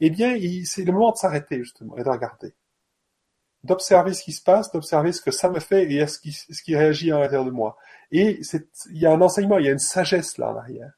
eh 0.00 0.10
bien, 0.10 0.36
c'est 0.64 0.84
le 0.84 0.92
moment 0.92 1.12
de 1.12 1.16
s'arrêter, 1.16 1.58
justement, 1.58 1.96
et 1.96 2.02
de 2.02 2.08
regarder. 2.08 2.54
D'observer 3.62 4.14
ce 4.14 4.24
qui 4.24 4.32
se 4.32 4.42
passe, 4.42 4.72
d'observer 4.72 5.12
ce 5.12 5.20
que 5.20 5.30
ça 5.30 5.48
me 5.48 5.60
fait 5.60 5.84
et 5.92 6.04
ce 6.08 6.18
qui, 6.18 6.32
ce 6.32 6.62
qui 6.62 6.74
réagit 6.74 7.12
à 7.12 7.20
l'intérieur 7.20 7.44
de 7.44 7.52
moi. 7.52 7.76
Et 8.10 8.40
il 8.90 8.98
y 8.98 9.06
a 9.06 9.12
un 9.12 9.20
enseignement, 9.20 9.58
il 9.58 9.66
y 9.66 9.68
a 9.68 9.72
une 9.72 9.78
sagesse 9.78 10.38
là 10.38 10.50
en 10.50 10.56
arrière. 10.56 10.92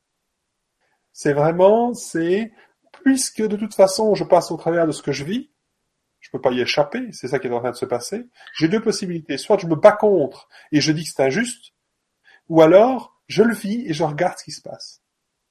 C'est 1.12 1.34
vraiment, 1.34 1.92
c'est, 1.92 2.52
puisque 3.04 3.42
de 3.42 3.56
toute 3.56 3.74
façon, 3.74 4.14
je 4.14 4.24
passe 4.24 4.50
au 4.50 4.56
travers 4.56 4.86
de 4.86 4.92
ce 4.92 5.02
que 5.02 5.12
je 5.12 5.24
vis, 5.24 5.50
je 6.20 6.30
peux 6.30 6.40
pas 6.40 6.52
y 6.52 6.60
échapper, 6.60 7.12
c'est 7.12 7.28
ça 7.28 7.38
qui 7.38 7.48
est 7.48 7.52
en 7.52 7.60
train 7.60 7.72
de 7.72 7.76
se 7.76 7.84
passer, 7.84 8.26
j'ai 8.54 8.68
deux 8.68 8.80
possibilités. 8.80 9.36
Soit 9.36 9.58
je 9.58 9.66
me 9.66 9.74
bats 9.74 9.92
contre 9.92 10.48
et 10.72 10.80
je 10.80 10.90
dis 10.90 11.04
que 11.04 11.10
c'est 11.14 11.22
injuste, 11.22 11.74
ou 12.48 12.62
alors, 12.62 13.13
je 13.26 13.42
le 13.42 13.54
vis 13.54 13.86
et 13.86 13.92
je 13.92 14.04
regarde 14.04 14.38
ce 14.38 14.44
qui 14.44 14.52
se 14.52 14.62
passe. 14.62 15.02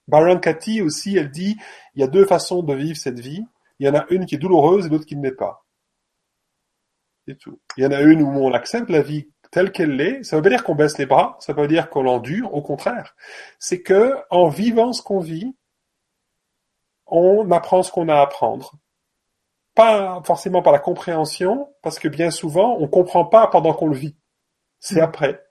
Byron 0.08 0.40
Katie 0.40 0.82
aussi, 0.82 1.18
elle 1.18 1.32
dit, 1.32 1.58
il 1.95 2.02
y 2.02 2.04
a 2.04 2.08
deux 2.08 2.26
façons 2.26 2.62
de 2.62 2.74
vivre 2.74 2.98
cette 2.98 3.20
vie. 3.20 3.44
Il 3.80 3.88
y 3.88 3.90
en 3.90 3.95
a 3.95 4.06
une 4.10 4.26
qui 4.26 4.36
est 4.36 4.40
douloureuse 4.40 4.86
et 4.86 4.90
l'autre 4.90 5.06
qui 5.06 5.16
ne 5.16 5.24
l'est 5.24 5.36
pas. 5.36 5.66
Tout. 7.40 7.60
Il 7.78 7.84
y 7.84 7.88
en 7.88 7.91
a 7.91 8.02
une 8.02 8.22
où 8.22 8.28
on 8.28 8.54
accepte 8.54 8.90
la 8.90 9.02
vie 9.02 9.30
telle 9.50 9.72
qu'elle 9.72 10.00
est. 10.02 10.24
Ça 10.24 10.36
veut 10.36 10.41
pas 10.41 10.50
dire 10.50 10.64
qu'on 10.64 10.76
baisse 10.76 10.98
les 10.98 11.06
bras, 11.06 11.38
ça 11.40 11.54
veut 11.54 11.62
pas 11.62 11.68
dire 11.68 11.90
qu'on 11.90 12.04
l'endure, 12.04 12.54
au 12.54 12.62
contraire. 12.62 13.16
C'est 13.60 13.82
que, 13.82 14.18
en 14.30 14.50
vivant 14.50 14.91
ce 14.91 15.02
qu'on 15.02 15.20
vit, 15.20 15.56
on 17.08 17.50
apprend 17.52 17.82
ce 17.84 17.91
qu'on 17.91 18.10
a 18.10 18.16
à 18.16 18.22
apprendre. 18.22 18.74
Pas 19.74 20.22
forcément 20.26 20.62
par 20.62 20.74
la 20.74 20.80
compréhension, 20.80 21.74
parce 21.82 21.98
que 21.98 22.08
bien 22.08 22.30
souvent, 22.30 22.78
on 22.80 22.88
comprend 22.88 23.26
pas 23.26 23.48
pendant 23.48 23.74
qu'on 23.74 23.88
le 23.88 23.95
vit. 23.95 24.18
C'est 24.80 25.00
mm. 25.00 25.04
après 25.04 25.44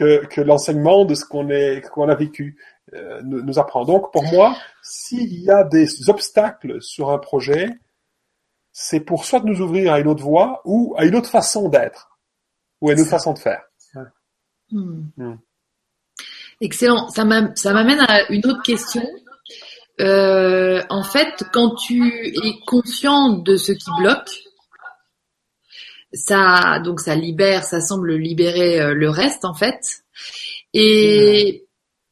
que, 0.00 0.40
l'enseignement 0.40 1.04
de 1.04 1.14
ce 1.14 1.24
qu'on 1.24 2.08
a 2.08 2.14
vécu 2.14 2.56
euh, 2.94 3.20
nous, 3.22 3.58
apprend. 3.58 3.84
Donc 3.84 4.12
pour 4.12 4.24
moi, 4.24 4.56
s'il 4.82 5.32
y 5.42 5.50
a 5.50 5.64
des 5.64 6.08
obstacles 6.08 6.80
sur 6.80 7.10
un 7.10 7.18
projet, 7.18 7.68
c'est 8.72 9.00
pour 9.00 9.24
soit 9.24 9.42
nous 9.44 9.60
ouvrir 9.60 9.92
à 9.92 10.00
une 10.00 10.08
autre 10.08 10.22
voie 10.22 10.62
ou 10.64 10.94
à 10.96 11.04
une 11.04 11.14
autre 11.14 11.28
façon 11.28 11.68
d'être 11.68 12.18
ou 12.80 12.88
à 12.88 12.94
une 12.94 13.00
autre 13.00 13.10
façon 13.10 13.32
de 13.32 13.38
faire. 13.38 13.62
Hmm. 14.70 15.02
Hmm. 15.16 15.36
Excellent. 16.60 17.08
Ça 17.10 17.24
m'amène 17.24 18.00
à 18.08 18.30
une 18.30 18.46
autre 18.46 18.62
question. 18.62 19.02
Euh, 20.00 20.82
en 20.88 21.02
fait, 21.02 21.44
quand 21.52 21.74
tu 21.74 22.28
es 22.28 22.54
conscient 22.66 23.34
de 23.38 23.56
ce 23.56 23.72
qui 23.72 23.90
bloque, 23.98 24.30
ça 26.12 26.80
donc 26.80 27.00
ça 27.00 27.14
libère, 27.14 27.64
ça 27.64 27.80
semble 27.80 28.14
libérer 28.14 28.80
euh, 28.80 28.94
le 28.94 29.08
reste 29.10 29.44
en 29.44 29.54
fait. 29.54 30.04
Et 30.72 31.66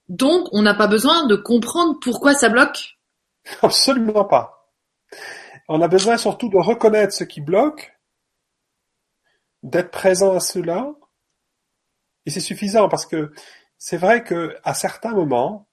donc 0.09 0.49
on 0.53 0.63
n'a 0.63 0.75
pas 0.75 0.87
besoin 0.87 1.27
de 1.27 1.37
comprendre 1.37 1.99
pourquoi 2.01 2.35
ça 2.35 2.49
bloque. 2.49 2.99
Absolument 3.63 4.25
pas. 4.25 4.73
On 5.69 5.83
a 5.83 5.89
besoin 5.89 6.17
surtout 6.17 6.49
de 6.49 6.57
reconnaître 6.57 7.13
ce 7.13 7.25
qui 7.25 7.41
bloque, 7.41 7.93
d'être 9.63 9.91
présent 9.91 10.35
à 10.35 10.41
cela, 10.41 10.95
et 12.25 12.31
c'est 12.31 12.41
suffisant 12.41 12.89
parce 12.89 13.07
que 13.07 13.33
c'est 13.79 13.97
vrai 13.97 14.25
que 14.25 14.57
à 14.65 14.75
certains 14.75 15.13
moments, 15.13 15.69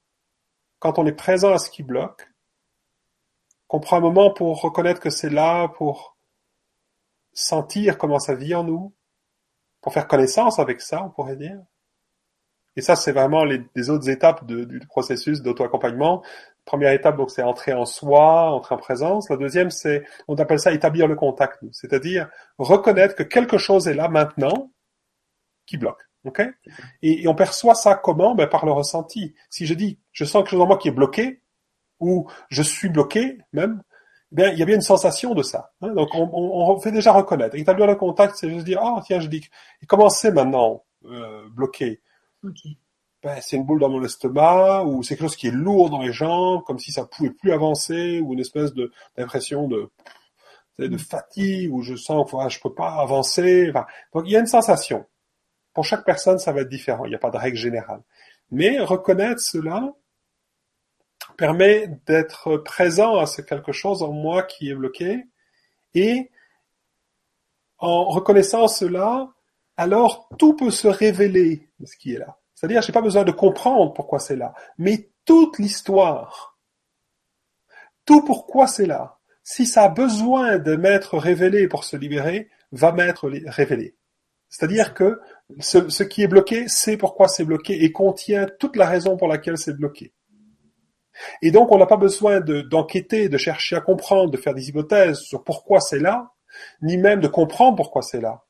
quand 0.80 1.00
on 1.00 1.06
est 1.06 1.12
présent 1.12 1.54
à 1.54 1.58
ce 1.58 1.70
qui 1.70 1.84
bloque, 1.84 2.30
qu'on 3.68 3.80
prend 3.80 3.98
un 3.98 4.02
moment 4.02 4.32
pour 4.32 4.62
reconnaître 4.62 5.00
que 5.00 5.10
c'est 5.10 5.30
là, 5.30 5.68
pour 5.68 6.15
sentir 7.36 8.00
comment 8.00 8.18
ça 8.18 8.34
vit 8.34 8.56
en 8.56 8.64
nous, 8.64 8.96
pour 9.82 9.94
faire 9.94 10.08
connaissance 10.08 10.58
avec 10.58 10.82
ça, 10.82 11.04
on 11.04 11.12
pourrait 11.12 11.36
dire. 11.36 11.60
Et 12.76 12.82
ça, 12.82 12.96
c'est 12.96 13.12
vraiment 13.12 13.44
les, 13.44 13.90
autres 13.90 14.10
étapes 14.10 14.46
du 14.46 14.80
processus 14.88 15.42
d'auto-accompagnement. 15.42 16.24
Première 16.66 16.92
étape, 16.92 17.16
donc, 17.16 17.32
c'est 17.32 17.44
entrer 17.44 17.74
en 17.74 17.86
soi, 17.86 18.52
entrer 18.52 18.76
en 18.76 18.78
présence. 18.78 19.30
La 19.30 19.38
deuxième, 19.38 19.70
c'est, 19.70 20.04
on 20.28 20.36
appelle 20.36 20.60
ça 20.60 20.72
établir 20.72 21.08
le 21.08 21.16
contact, 21.16 21.64
c'est-à-dire 21.72 22.28
reconnaître 22.58 23.16
que 23.16 23.24
quelque 23.24 23.58
chose 23.58 23.88
est 23.88 23.94
là 23.94 24.10
maintenant 24.10 24.72
qui 25.68 25.78
bloque. 25.78 26.02
Ok? 26.26 26.42
Et, 27.04 27.24
et, 27.24 27.28
on 27.28 27.36
perçoit 27.36 27.76
ça 27.76 27.96
comment? 27.96 28.34
Ben, 28.34 28.48
Par 28.48 28.66
le 28.66 28.72
ressenti. 28.72 29.36
Si 29.50 29.68
je 29.68 29.74
dis, 29.76 30.00
je 30.12 30.26
sens 30.26 30.42
quelque 30.42 30.52
chose 30.52 30.62
en 30.62 30.68
moi 30.68 30.78
qui 30.78 30.88
est 30.88 30.92
bloqué, 30.92 31.42
ou 32.00 32.28
je 32.50 32.62
suis 32.62 32.90
bloqué 32.90 33.38
même, 33.54 33.82
ben, 34.32 34.52
il 34.54 34.60
y 34.60 34.64
a 34.64 34.66
bien 34.66 34.76
une 34.76 34.82
sensation 34.82 35.34
de 35.34 35.44
ça. 35.44 35.72
Hein. 35.82 35.94
Donc 35.94 36.10
on, 36.14 36.30
on, 36.34 36.72
on, 36.72 36.80
fait 36.80 36.92
déjà 36.92 37.12
reconnaître. 37.12 37.56
Établir 37.56 37.88
le 37.88 37.96
contact, 37.96 38.36
c'est 38.36 38.50
juste 38.50 38.66
dire, 38.66 38.82
oh, 38.84 39.00
tiens, 39.06 39.20
je 39.20 39.28
dis, 39.28 39.48
et 39.82 39.86
comment 39.86 40.10
c'est 40.10 40.32
maintenant 40.32 40.84
euh, 41.06 41.48
bloqué? 41.50 42.02
Okay. 42.44 42.78
ben, 43.24 43.38
C'est 43.42 43.56
une 43.56 43.66
boule 43.66 43.80
dans 43.80 43.90
mon 43.90 44.04
estomac, 44.04 44.84
ou 44.84 45.04
c'est 45.04 45.16
quelque 45.16 45.28
chose 45.28 45.36
qui 45.36 45.48
est 45.48 45.52
lourd 45.52 45.90
dans 45.90 46.02
les 46.02 46.12
jambes, 46.12 46.64
comme 46.64 46.80
si 46.80 46.92
ça 46.92 47.06
pouvait 47.06 47.32
plus 47.32 47.52
avancer, 47.52 48.20
ou 48.20 48.34
une 48.34 48.40
espèce 48.40 48.74
de 48.74 48.92
d'impression 49.18 49.68
de 49.68 49.90
de 50.78 50.98
fatigue, 50.98 51.74
où 51.74 51.82
je 51.82 51.96
sens 51.96 52.30
que 52.30 52.50
je 52.50 52.60
peux 52.60 52.74
pas 52.74 52.96
avancer. 52.96 53.68
Enfin, 53.70 53.86
donc 54.14 54.24
il 54.26 54.32
y 54.32 54.36
a 54.36 54.40
une 54.40 54.48
sensation. 54.48 55.06
Pour 55.74 55.86
chaque 55.86 56.06
personne, 56.06 56.38
ça 56.40 56.52
va 56.52 56.62
être 56.62 56.70
différent. 56.70 57.06
Il 57.06 57.10
n'y 57.10 57.16
a 57.16 57.20
pas 57.20 57.32
de 57.32 57.38
règle 57.38 57.58
générale. 57.58 58.02
Mais 58.52 58.80
reconnaître 58.80 59.42
cela 59.42 59.94
permet 61.38 61.90
d'être 62.06 62.58
présent 62.58 63.18
à 63.18 63.26
ce 63.26 63.42
quelque 63.42 63.72
chose 63.72 64.04
en 64.04 64.12
moi 64.12 64.44
qui 64.44 64.70
est 64.70 64.76
bloqué. 64.76 65.26
Et 65.94 66.32
en 67.78 68.06
reconnaissant 68.06 68.68
cela, 68.68 69.30
alors 69.78 70.30
tout 70.38 70.56
peut 70.56 70.72
se 70.72 70.88
révéler 70.88 71.70
de 71.80 71.86
ce 71.86 71.98
qui 71.98 72.14
est 72.14 72.20
là. 72.20 72.38
C'est-à-dire, 72.54 72.82
j'ai 72.82 72.94
pas 72.94 73.02
besoin 73.02 73.24
de 73.24 73.32
comprendre 73.32 73.94
pourquoi 73.94 74.20
c'est 74.20 74.38
là, 74.38 74.54
mais 74.78 75.10
toute 75.26 75.60
l'histoire, 75.60 76.58
tout 78.06 78.24
pourquoi 78.24 78.68
c'est 78.68 78.86
là, 78.86 79.20
si 79.44 79.66
ça 79.66 79.84
a 79.84 79.90
besoin 79.90 80.58
de 80.58 80.76
m'être 80.76 81.18
révélé 81.18 81.68
pour 81.68 81.84
se 81.84 81.98
libérer, 81.98 82.50
va 82.72 82.92
m'être 82.92 83.30
révélé. 83.48 83.96
C'est-à-dire 84.50 84.94
que 84.94 85.20
ce, 85.60 86.04
qui 86.04 86.24
est 86.24 86.28
bloqué 86.28 86.68
sait 86.68 86.98
pourquoi 86.98 87.28
c'est 87.28 87.46
bloqué 87.46 87.84
et 87.84 87.92
contient 87.92 88.48
toute 88.60 88.76
la 88.76 88.88
raison 88.88 89.18
pour 89.18 89.28
laquelle 89.28 89.58
c'est 89.58 89.76
bloqué. 89.78 90.14
Et 91.42 91.52
donc, 91.52 91.72
on 91.72 91.78
n'a 91.78 91.86
pas 91.86 91.98
besoin 91.98 92.40
d'enquêter, 92.40 93.30
de, 93.30 93.38
chercher 93.38 93.76
à 93.76 93.82
comprendre, 93.82 94.32
de 94.32 94.38
faire 94.38 94.54
des 94.54 94.70
hypothèses 94.70 95.20
sur 95.20 95.44
pourquoi 95.44 95.80
c'est 95.80 96.00
là, 96.00 96.32
ni 96.82 96.98
même 96.98 97.20
de 97.20 97.28
comprendre 97.28 97.76
pourquoi 97.76 98.02
c'est 98.02 98.22
là. 98.22 98.44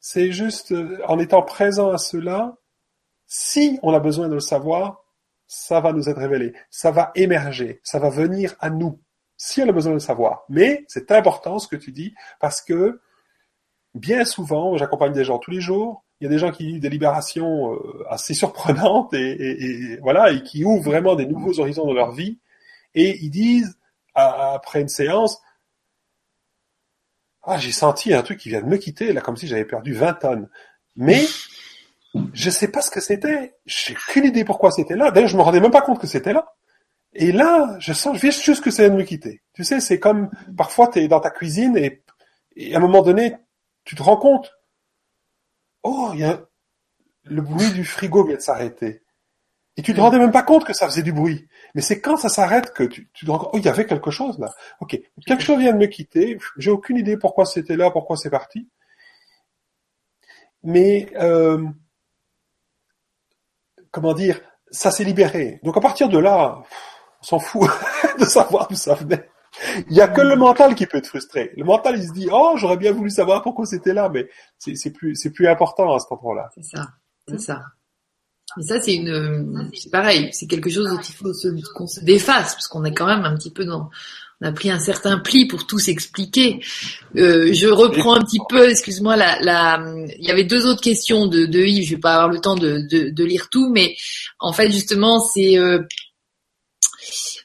C'est 0.00 0.30
juste 0.32 0.72
euh, 0.72 1.00
en 1.06 1.18
étant 1.18 1.42
présent 1.42 1.90
à 1.90 1.98
cela, 1.98 2.56
si 3.26 3.78
on 3.82 3.92
a 3.92 4.00
besoin 4.00 4.28
de 4.28 4.34
le 4.34 4.40
savoir, 4.40 5.04
ça 5.46 5.80
va 5.80 5.92
nous 5.92 6.08
être 6.08 6.18
révélé, 6.18 6.54
ça 6.70 6.90
va 6.90 7.10
émerger, 7.14 7.80
ça 7.82 7.98
va 7.98 8.10
venir 8.10 8.54
à 8.60 8.70
nous, 8.70 9.00
si 9.36 9.62
on 9.62 9.68
a 9.68 9.72
besoin 9.72 9.92
de 9.92 9.96
le 9.96 10.00
savoir. 10.00 10.44
Mais 10.48 10.84
c'est 10.88 11.10
important 11.10 11.58
ce 11.58 11.68
que 11.68 11.76
tu 11.76 11.90
dis, 11.90 12.14
parce 12.38 12.62
que 12.62 13.00
bien 13.94 14.24
souvent, 14.24 14.76
j'accompagne 14.76 15.12
des 15.12 15.24
gens 15.24 15.38
tous 15.38 15.50
les 15.50 15.60
jours, 15.60 16.04
il 16.20 16.24
y 16.24 16.26
a 16.26 16.30
des 16.30 16.38
gens 16.38 16.50
qui 16.50 16.66
vivent 16.66 16.80
des 16.80 16.88
libérations 16.88 17.74
euh, 17.74 18.04
assez 18.08 18.34
surprenantes 18.34 19.14
et, 19.14 19.30
et, 19.30 19.64
et, 19.64 19.96
voilà 19.98 20.32
et 20.32 20.42
qui 20.42 20.64
ouvrent 20.64 20.82
vraiment 20.82 21.14
des 21.14 21.26
nouveaux 21.26 21.60
horizons 21.60 21.86
dans 21.86 21.92
leur 21.92 22.12
vie. 22.12 22.38
Et 22.94 23.18
ils 23.22 23.30
disent 23.30 23.78
après 24.14 24.80
une 24.80 24.88
séance 24.88 25.40
ah 27.44 27.56
j'ai 27.56 27.70
senti 27.70 28.12
un 28.12 28.22
truc 28.22 28.38
qui 28.38 28.48
vient 28.48 28.60
de 28.60 28.66
me 28.66 28.76
quitter 28.76 29.12
là 29.12 29.20
comme 29.20 29.36
si 29.36 29.46
j'avais 29.46 29.64
perdu 29.64 29.94
20 29.94 30.14
tonnes. 30.14 30.48
Mais 30.96 31.24
je 32.32 32.50
sais 32.50 32.68
pas 32.68 32.82
ce 32.82 32.90
que 32.90 33.00
c'était. 33.00 33.54
J'ai 33.64 33.94
aucune 33.94 34.24
idée 34.24 34.44
pourquoi 34.44 34.72
c'était 34.72 34.96
là. 34.96 35.12
D'ailleurs 35.12 35.28
je 35.28 35.36
me 35.36 35.42
rendais 35.42 35.60
même 35.60 35.70
pas 35.70 35.82
compte 35.82 36.00
que 36.00 36.08
c'était 36.08 36.32
là. 36.32 36.52
Et 37.12 37.30
là 37.30 37.76
je 37.78 37.92
sens 37.92 38.18
juste 38.18 38.60
que 38.60 38.70
ça 38.72 38.82
vient 38.82 38.92
de 38.92 38.98
me 38.98 39.04
quitter. 39.04 39.42
Tu 39.52 39.62
sais 39.62 39.80
c'est 39.80 40.00
comme 40.00 40.30
parfois 40.56 40.88
tu 40.88 40.98
es 40.98 41.06
dans 41.06 41.20
ta 41.20 41.30
cuisine 41.30 41.76
et, 41.76 42.02
et 42.56 42.74
à 42.74 42.78
un 42.78 42.80
moment 42.80 43.02
donné 43.02 43.36
tu 43.84 43.94
te 43.94 44.02
rends 44.02 44.16
compte 44.16 44.57
oh, 45.82 46.12
y 46.14 46.24
a 46.24 46.40
le 47.24 47.42
bruit 47.42 47.70
du 47.72 47.84
frigo 47.84 48.24
vient 48.24 48.36
de 48.36 48.40
s'arrêter. 48.40 49.02
Et 49.76 49.82
tu 49.82 49.94
te 49.94 50.00
rendais 50.00 50.18
même 50.18 50.32
pas 50.32 50.42
compte 50.42 50.64
que 50.64 50.72
ça 50.72 50.86
faisait 50.86 51.02
du 51.02 51.12
bruit. 51.12 51.46
Mais 51.74 51.82
c'est 51.82 52.00
quand 52.00 52.16
ça 52.16 52.28
s'arrête 52.28 52.72
que 52.72 52.82
tu, 52.82 53.08
tu 53.12 53.26
te 53.26 53.30
rends 53.30 53.38
compte, 53.38 53.50
oh, 53.52 53.58
il 53.58 53.64
y 53.64 53.68
avait 53.68 53.86
quelque 53.86 54.10
chose 54.10 54.38
là. 54.38 54.52
Ok, 54.80 54.98
quelque 55.24 55.42
chose 55.42 55.60
vient 55.60 55.72
de 55.72 55.78
me 55.78 55.86
quitter. 55.86 56.36
J'ai 56.56 56.70
aucune 56.70 56.96
idée 56.96 57.16
pourquoi 57.16 57.46
c'était 57.46 57.76
là, 57.76 57.90
pourquoi 57.90 58.16
c'est 58.16 58.30
parti. 58.30 58.68
Mais 60.64 61.08
euh, 61.16 61.64
comment 63.92 64.14
dire, 64.14 64.40
ça 64.70 64.90
s'est 64.90 65.04
libéré. 65.04 65.60
Donc 65.62 65.76
à 65.76 65.80
partir 65.80 66.08
de 66.08 66.18
là, 66.18 66.60
on 67.20 67.24
s'en 67.24 67.38
fout 67.38 67.70
de 68.18 68.24
savoir 68.24 68.66
d'où 68.66 68.74
ça 68.74 68.94
venait. 68.94 69.28
Il 69.90 69.96
y 69.96 70.00
a 70.00 70.08
que 70.08 70.20
le 70.20 70.36
mental 70.36 70.74
qui 70.74 70.86
peut 70.86 70.98
être 70.98 71.06
frustré. 71.06 71.52
Le 71.56 71.64
mental, 71.64 71.98
il 71.98 72.06
se 72.06 72.12
dit, 72.12 72.28
oh, 72.30 72.54
j'aurais 72.56 72.76
bien 72.76 72.92
voulu 72.92 73.10
savoir 73.10 73.42
pourquoi 73.42 73.66
c'était 73.66 73.94
là, 73.94 74.08
mais 74.08 74.28
c'est 74.58 74.90
plus, 74.90 75.14
c'est 75.14 75.30
plus 75.30 75.48
important 75.48 75.94
à 75.94 75.98
cet 75.98 76.12
endroit-là. 76.12 76.50
C'est 76.54 76.76
ça, 76.76 76.88
c'est 77.28 77.40
ça. 77.40 77.62
Mais 78.56 78.62
ça, 78.62 78.80
c'est 78.80 78.94
une, 78.94 79.70
c'est 79.74 79.90
pareil, 79.90 80.30
c'est 80.32 80.46
quelque 80.46 80.70
chose 80.70 80.88
dont 80.88 81.00
faut 81.02 81.32
qu'on 81.74 81.86
se 81.86 82.00
défasse, 82.00 82.54
parce 82.54 82.66
qu'on 82.66 82.84
est 82.84 82.94
quand 82.94 83.06
même 83.06 83.24
un 83.24 83.36
petit 83.36 83.52
peu 83.52 83.64
dans, 83.66 83.90
on 84.40 84.46
a 84.46 84.52
pris 84.52 84.70
un 84.70 84.78
certain 84.78 85.18
pli 85.18 85.46
pour 85.46 85.66
tout 85.66 85.78
s'expliquer. 85.78 86.60
Euh, 87.16 87.52
je 87.52 87.66
reprends 87.66 88.14
un 88.14 88.22
petit 88.22 88.40
peu, 88.48 88.70
excuse-moi, 88.70 89.16
la, 89.16 89.38
la, 89.40 89.84
il 90.18 90.24
y 90.24 90.30
avait 90.30 90.44
deux 90.44 90.66
autres 90.66 90.80
questions 90.80 91.26
de, 91.26 91.44
de 91.44 91.60
Yves, 91.60 91.84
je 91.84 91.94
vais 91.96 92.00
pas 92.00 92.14
avoir 92.14 92.28
le 92.28 92.40
temps 92.40 92.54
de, 92.54 92.78
de, 92.88 93.10
de 93.10 93.24
lire 93.24 93.48
tout, 93.50 93.68
mais 93.70 93.96
en 94.38 94.52
fait, 94.52 94.70
justement, 94.70 95.20
c'est 95.20 95.58
euh, 95.58 95.80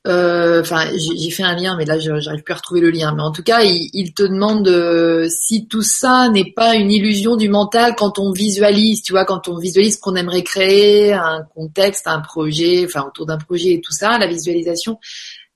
enfin, 0.05 0.89
j'ai 0.95 1.29
fait 1.29 1.43
un 1.43 1.55
lien, 1.55 1.75
mais 1.77 1.85
là, 1.85 1.97
j'arrive 1.99 2.43
plus 2.43 2.53
à 2.53 2.57
retrouver 2.57 2.81
le 2.81 2.89
lien. 2.89 3.13
Mais 3.15 3.21
en 3.21 3.31
tout 3.31 3.43
cas, 3.43 3.61
il, 3.63 4.13
te 4.13 4.23
demande 4.23 4.67
euh, 4.67 5.27
si 5.29 5.67
tout 5.67 5.81
ça 5.81 6.29
n'est 6.29 6.51
pas 6.51 6.75
une 6.75 6.91
illusion 6.91 7.35
du 7.35 7.49
mental 7.49 7.95
quand 7.95 8.19
on 8.19 8.31
visualise, 8.31 9.01
tu 9.01 9.13
vois, 9.13 9.25
quand 9.25 9.47
on 9.47 9.57
visualise 9.57 9.97
qu'on 9.97 10.15
aimerait 10.15 10.43
créer, 10.43 11.13
un 11.13 11.43
contexte, 11.55 12.07
un 12.07 12.19
projet, 12.19 12.85
enfin 12.85 13.05
autour 13.07 13.25
d'un 13.25 13.37
projet 13.37 13.73
et 13.73 13.81
tout 13.81 13.93
ça, 13.93 14.17
la 14.17 14.27
visualisation. 14.27 14.99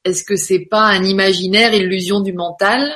Est-ce 0.04 0.24
que 0.24 0.36
c'est 0.36 0.66
pas 0.66 0.84
un 0.84 1.04
imaginaire, 1.04 1.74
illusion 1.74 2.22
du 2.22 2.34
mental 2.34 2.90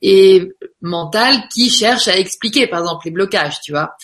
et 0.00 0.52
mental 0.80 1.34
qui 1.52 1.70
cherche 1.70 2.06
à 2.06 2.16
expliquer, 2.16 2.68
par 2.68 2.80
exemple, 2.80 3.06
les 3.06 3.10
blocages, 3.10 3.60
tu 3.60 3.72
vois? 3.72 3.96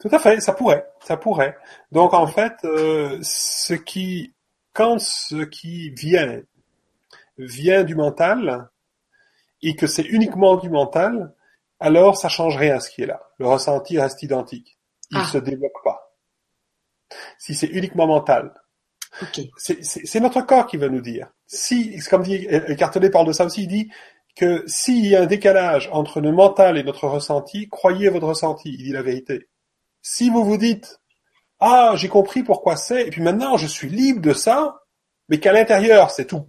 Tout 0.00 0.08
à 0.14 0.18
fait, 0.18 0.40
ça 0.40 0.52
pourrait, 0.52 0.84
ça 1.02 1.16
pourrait. 1.16 1.56
Donc 1.90 2.12
en 2.12 2.26
fait, 2.26 2.52
euh, 2.64 3.18
ce 3.22 3.72
qui 3.72 4.33
quand 4.74 4.98
ce 4.98 5.44
qui 5.44 5.90
vient 5.90 6.42
vient 7.38 7.84
du 7.84 7.94
mental 7.94 8.68
et 9.62 9.74
que 9.74 9.86
c'est 9.86 10.02
uniquement 10.02 10.56
du 10.56 10.68
mental, 10.68 11.32
alors 11.80 12.18
ça 12.18 12.28
change 12.28 12.56
rien 12.56 12.76
à 12.76 12.80
ce 12.80 12.90
qui 12.90 13.02
est 13.02 13.06
là. 13.06 13.22
Le 13.38 13.46
ressenti 13.46 13.98
reste 13.98 14.22
identique. 14.22 14.78
Il 15.10 15.18
ah. 15.20 15.24
se 15.24 15.38
développe 15.38 15.72
pas. 15.82 16.14
Si 17.38 17.54
c'est 17.54 17.68
uniquement 17.68 18.06
mental. 18.06 18.52
Okay. 19.22 19.50
C'est 19.56 20.20
notre 20.20 20.42
corps 20.42 20.66
qui 20.66 20.76
va 20.76 20.88
nous 20.88 21.00
dire. 21.00 21.28
Si, 21.46 21.98
comme 22.10 22.24
dit 22.24 22.48
Cartonnet 22.76 23.10
parle 23.10 23.28
de 23.28 23.32
ça 23.32 23.44
aussi, 23.44 23.62
il 23.62 23.68
dit 23.68 23.90
que 24.34 24.64
s'il 24.66 25.06
y 25.06 25.14
a 25.14 25.22
un 25.22 25.26
décalage 25.26 25.88
entre 25.92 26.20
le 26.20 26.32
mental 26.32 26.76
et 26.76 26.82
notre 26.82 27.06
ressenti, 27.06 27.68
croyez 27.68 28.08
votre 28.08 28.26
ressenti. 28.26 28.70
Il 28.70 28.78
dit 28.78 28.92
la 28.92 29.02
vérité. 29.02 29.48
Si 30.02 30.30
vous 30.30 30.44
vous 30.44 30.56
dites 30.56 31.00
ah, 31.66 31.92
j'ai 31.96 32.08
compris 32.08 32.42
pourquoi 32.42 32.76
c'est, 32.76 33.06
et 33.06 33.10
puis 33.10 33.22
maintenant 33.22 33.56
je 33.56 33.66
suis 33.66 33.88
libre 33.88 34.20
de 34.20 34.34
ça, 34.34 34.82
mais 35.28 35.40
qu'à 35.40 35.52
l'intérieur 35.52 36.10
c'est 36.10 36.26
tout. 36.26 36.46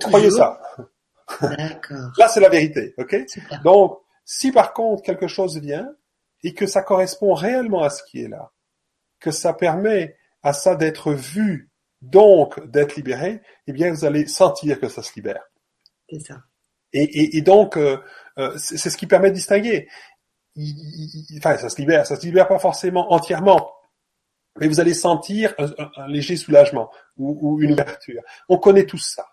Croyez 0.00 0.30
ça. 0.30 0.60
D'accord. 1.40 2.10
Là 2.18 2.28
c'est 2.28 2.40
la 2.40 2.48
vérité, 2.48 2.94
ok? 2.98 3.16
Donc, 3.64 3.98
si 4.24 4.52
par 4.52 4.72
contre 4.72 5.02
quelque 5.02 5.26
chose 5.26 5.58
vient 5.58 5.88
et 6.42 6.54
que 6.54 6.66
ça 6.66 6.82
correspond 6.82 7.34
réellement 7.34 7.82
à 7.82 7.90
ce 7.90 8.02
qui 8.04 8.22
est 8.22 8.28
là, 8.28 8.52
que 9.20 9.30
ça 9.30 9.52
permet 9.52 10.16
à 10.42 10.52
ça 10.52 10.74
d'être 10.74 11.12
vu, 11.12 11.70
donc 12.00 12.64
d'être 12.66 12.96
libéré, 12.96 13.42
eh 13.66 13.72
bien 13.72 13.92
vous 13.92 14.04
allez 14.04 14.26
sentir 14.26 14.80
que 14.80 14.88
ça 14.88 15.02
se 15.02 15.14
libère. 15.14 15.44
C'est 16.08 16.20
ça. 16.20 16.42
Et, 16.92 17.02
et, 17.02 17.36
et 17.36 17.42
donc, 17.42 17.76
euh, 17.76 17.98
euh, 18.38 18.56
c'est 18.58 18.90
ce 18.90 18.96
qui 18.96 19.06
permet 19.06 19.30
de 19.30 19.36
distinguer. 19.36 19.88
Il, 20.56 20.74
il, 21.30 21.38
enfin, 21.38 21.56
ça 21.56 21.68
se 21.68 21.76
libère, 21.76 22.06
ça 22.06 22.16
se 22.16 22.26
libère 22.26 22.48
pas 22.48 22.58
forcément 22.58 23.12
entièrement, 23.12 23.70
mais 24.58 24.68
vous 24.68 24.80
allez 24.80 24.94
sentir 24.94 25.54
un, 25.58 25.68
un, 25.96 26.08
léger 26.08 26.36
soulagement 26.36 26.90
ou, 27.16 27.38
ou, 27.40 27.62
une 27.62 27.72
ouverture. 27.72 28.22
On 28.48 28.58
connaît 28.58 28.86
tout 28.86 28.98
ça. 28.98 29.26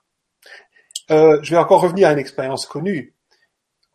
Euh, 1.10 1.40
je 1.42 1.52
vais 1.52 1.58
encore 1.58 1.82
revenir 1.82 2.10
à 2.10 2.14
une 2.14 2.20
expérience 2.20 2.66
connue. 2.66 3.16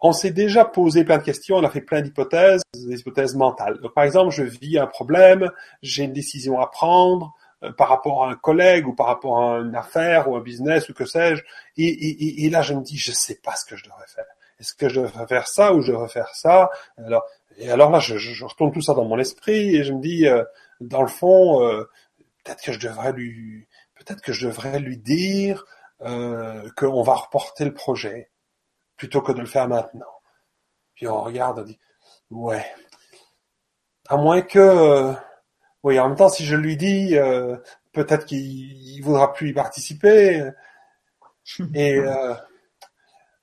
On 0.01 0.13
s'est 0.13 0.33
déjà 0.33 0.65
posé 0.65 1.05
plein 1.05 1.19
de 1.19 1.23
questions, 1.23 1.57
on 1.57 1.65
a 1.65 1.71
fait 1.71 1.81
plein 1.81 2.01
d'hypothèses, 2.01 2.63
des 2.75 3.01
hypothèses 3.01 3.37
mentales. 3.37 3.79
Donc, 3.81 3.95
par 3.95 4.03
exemple, 4.03 4.31
je 4.31 4.43
vis 4.43 4.79
un 4.79 4.87
problème, 4.87 5.51
j'ai 5.81 6.05
une 6.05 6.13
décision 6.13 6.59
à 6.61 6.67
prendre, 6.67 7.33
euh, 7.63 7.71
par 7.73 7.89
rapport 7.89 8.25
à 8.25 8.31
un 8.31 8.35
collègue 8.35 8.89
ou 8.89 8.95
par 8.95 9.07
rapport 9.07 9.41
à 9.41 9.59
une 9.59 9.77
affaire 9.77 10.29
ou 10.29 10.37
un 10.37 10.41
business 10.41 10.89
ou 10.89 10.95
que 10.95 11.05
sais-je. 11.05 11.43
Et, 11.77 11.85
et, 11.85 12.45
et, 12.45 12.51
là, 12.51 12.63
je 12.63 12.75
me 12.75 12.83
dis, 12.83 12.97
je 12.97 13.13
sais 13.13 13.37
pas 13.37 13.55
ce 13.55 13.65
que 13.65 13.77
je 13.77 13.85
devrais 13.85 14.07
faire. 14.09 14.25
Est-ce 14.59 14.75
que 14.75 14.89
je 14.89 15.01
devrais 15.01 15.27
faire 15.29 15.47
ça 15.47 15.73
ou 15.73 15.83
je 15.83 15.93
devrais 15.93 16.09
faire 16.09 16.35
ça? 16.35 16.71
Alors, 16.99 17.23
et 17.59 17.71
alors 17.71 17.91
là, 17.91 18.01
je, 18.01 18.17
je, 18.17 18.45
retourne 18.45 18.73
tout 18.73 18.81
ça 18.81 18.95
dans 18.95 19.05
mon 19.05 19.19
esprit 19.19 19.77
et 19.77 19.85
je 19.85 19.93
me 19.93 20.01
dis, 20.01 20.27
euh, 20.27 20.43
dans 20.89 21.03
le 21.03 21.09
fond, 21.09 21.65
euh, 21.65 21.85
peut-être 22.45 22.63
que 22.63 22.73
je 22.73 22.81
devrais 22.81 23.13
lui, 23.13 23.69
peut-être 23.95 24.21
que 24.21 24.33
je 24.33 24.47
devrais 24.47 24.79
lui 24.79 24.99
dire 24.99 25.65
euh, 26.03 26.69
qu'on 26.77 27.03
va 27.03 27.15
reporter 27.15 27.65
le 27.65 27.75
projet 27.75 28.31
plutôt 28.97 29.21
que 29.23 29.33
de 29.33 29.41
le 29.41 29.47
faire 29.47 29.69
maintenant. 29.69 30.07
Puis 30.95 31.09
on 31.09 31.23
regarde, 31.23 31.61
on 31.61 31.63
dit, 31.63 31.79
ouais, 32.31 32.65
à 34.09 34.17
moins 34.17 34.43
que, 34.43 34.59
euh, 34.59 35.13
oui, 35.83 35.99
en 35.99 36.09
même 36.09 36.17
temps, 36.17 36.29
si 36.29 36.45
je 36.45 36.57
lui 36.57 36.77
dis, 36.77 37.17
peut-être 37.93 38.25
qu'il 38.25 39.03
voudra 39.03 39.33
plus 39.33 39.51
y 39.51 39.53
participer. 39.53 40.51
Et 41.75 41.99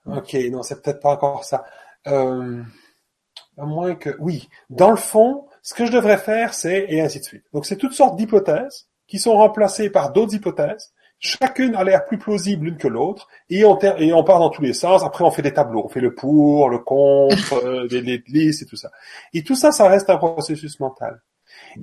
ok, 0.06 0.34
non, 0.52 0.64
c'est 0.64 0.82
peut-être 0.82 1.02
pas 1.02 1.12
encore 1.12 1.44
ça. 1.44 1.66
À 2.06 3.66
moins 3.66 3.96
que, 3.96 4.16
oui, 4.20 4.48
dans 4.70 4.92
le 4.92 4.96
fond, 4.96 5.49
ce 5.70 5.76
que 5.76 5.86
je 5.86 5.92
devrais 5.92 6.18
faire, 6.18 6.56
c'est 6.56 6.88
et 6.90 7.00
ainsi 7.00 7.20
de 7.20 7.24
suite. 7.24 7.44
Donc 7.54 7.68
c'est 7.68 7.76
toutes 7.76 7.94
sortes 7.94 8.16
d'hypothèses 8.16 8.88
qui 9.06 9.20
sont 9.20 9.34
remplacées 9.34 9.92
par 9.92 10.12
d'autres 10.12 10.34
hypothèses. 10.34 10.94
Chacune 11.20 11.76
a 11.76 11.84
l'air 11.84 12.06
plus 12.06 12.18
plausible 12.18 12.66
l'une 12.66 12.78
que 12.78 12.88
l'autre, 12.88 13.28
et 13.52 13.64
on, 13.66 13.78
et 13.78 14.12
on 14.12 14.24
part 14.24 14.40
dans 14.40 14.50
tous 14.50 14.64
les 14.64 14.74
sens. 14.74 15.04
Après, 15.04 15.24
on 15.24 15.30
fait 15.30 15.44
des 15.44 15.54
tableaux, 15.54 15.84
on 15.86 15.88
fait 15.88 16.00
le 16.00 16.16
pour, 16.16 16.70
le 16.70 16.80
contre, 16.80 17.54
euh, 17.64 17.88
des, 17.88 18.02
listes 18.02 18.64
et 18.64 18.66
tout 18.66 18.78
ça. 18.78 18.90
Et 19.36 19.44
tout 19.44 19.54
ça, 19.54 19.72
ça 19.72 19.88
reste 19.88 20.10
un 20.10 20.18
processus 20.18 20.80
mental. 20.80 21.22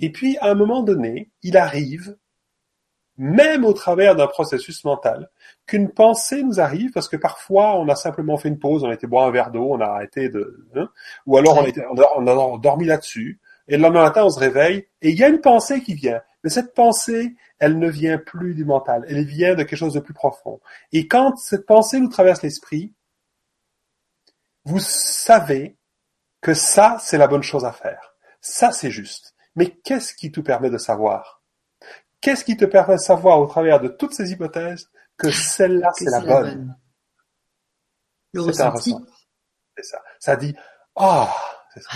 Et 0.00 0.10
puis, 0.10 0.36
à 0.38 0.46
un 0.46 0.54
moment 0.54 0.82
donné, 0.82 1.30
il 1.44 1.56
arrive, 1.56 2.16
même 3.18 3.64
au 3.64 3.72
travers 3.72 4.16
d'un 4.16 4.26
processus 4.26 4.84
mental, 4.84 5.30
qu'une 5.68 5.90
pensée 5.92 6.42
nous 6.42 6.58
arrive, 6.58 6.90
parce 6.90 7.08
que 7.08 7.16
parfois, 7.16 7.78
on 7.78 7.88
a 7.88 7.94
simplement 7.94 8.36
fait 8.36 8.48
une 8.48 8.58
pause, 8.58 8.82
on 8.82 8.90
a 8.90 8.94
été 8.94 9.06
boire 9.06 9.28
un 9.28 9.30
verre 9.30 9.52
d'eau, 9.52 9.68
on 9.70 9.80
a 9.80 9.86
arrêté 9.86 10.28
de... 10.28 10.66
Hein, 10.74 10.88
ou 11.24 11.36
alors 11.36 11.58
on 11.58 11.62
a, 11.62 11.68
été, 11.68 11.84
on 11.88 12.26
a 12.26 12.58
dormi 12.58 12.86
là-dessus, 12.86 13.38
et 13.68 13.76
le 13.76 13.82
lendemain 13.82 14.05
matin, 14.05 14.24
on 14.24 14.30
se 14.30 14.38
réveille, 14.38 14.86
et 15.02 15.10
il 15.10 15.18
y 15.18 15.24
a 15.24 15.28
une 15.28 15.40
pensée 15.40 15.82
qui 15.82 15.94
vient. 15.94 16.22
Mais 16.44 16.51
cette 16.51 16.74
pensée, 16.74 17.34
elle 17.59 17.78
ne 17.78 17.88
vient 17.88 18.18
plus 18.18 18.55
du 18.55 18.64
mental, 18.64 19.05
elle 19.09 19.24
vient 19.24 19.55
de 19.55 19.62
quelque 19.62 19.78
chose 19.78 19.94
de 19.94 20.01
plus 20.01 20.14
profond. 20.14 20.60
Et 20.93 21.09
quand 21.09 21.36
cette 21.36 21.66
pensée 21.66 21.98
nous 21.98 22.09
traverse 22.09 22.43
l'esprit, 22.43 22.93
vous 24.64 24.80
savez 24.80 25.76
que 26.40 26.55
ça, 26.55 26.98
c'est 27.01 27.18
la 27.18 27.26
bonne 27.26 27.43
chose 27.43 27.64
à 27.64 27.72
faire. 27.72 28.14
Ça, 28.40 28.72
c'est 28.72 28.90
juste. 28.90 29.34
Mais 29.56 29.70
qu'est-ce 29.70 30.14
qui 30.14 30.30
te 30.30 30.40
permet 30.40 30.70
de 30.70 30.78
savoir? 30.78 31.43
Qu'est-ce 32.20 32.44
qui 32.44 32.56
te 32.56 32.64
permet 32.64 32.94
de 32.94 33.01
savoir 33.01 33.40
au 33.40 33.47
travers 33.47 33.80
de 33.80 33.88
toutes 33.88 34.14
ces 34.14 34.32
hypothèses 34.32 34.90
que 35.16 35.30
celle-là, 35.30 35.90
c'est 35.94 36.10
la, 36.10 36.20
bonne, 36.20 36.76
Le 38.32 38.43
ressenti. 38.43 38.94
C'est 39.76 39.84
ça. 39.84 39.98
Ça 40.20 40.36
dit, 40.36 40.55
ah, 40.94 41.34
c'est 41.72 41.82
ça. 41.82 41.90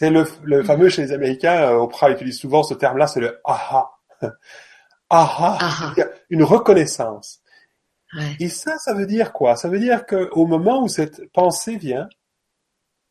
C'est 0.00 0.08
le, 0.08 0.24
le, 0.44 0.62
fameux 0.62 0.88
chez 0.88 1.02
les 1.02 1.12
Américains, 1.12 1.60
euh, 1.60 1.80
Oprah 1.80 2.10
utilise 2.10 2.38
souvent 2.38 2.62
ce 2.62 2.72
terme-là, 2.72 3.06
c'est 3.06 3.20
le 3.20 3.38
aha. 3.44 3.90
aha. 5.10 5.94
Une 6.30 6.42
reconnaissance. 6.42 7.42
Et 8.38 8.48
ça, 8.48 8.78
ça 8.78 8.94
veut 8.94 9.04
dire 9.04 9.34
quoi? 9.34 9.56
Ça 9.56 9.68
veut 9.68 9.78
dire 9.78 10.06
qu'au 10.06 10.46
moment 10.46 10.82
où 10.82 10.88
cette 10.88 11.30
pensée 11.34 11.76
vient, 11.76 12.08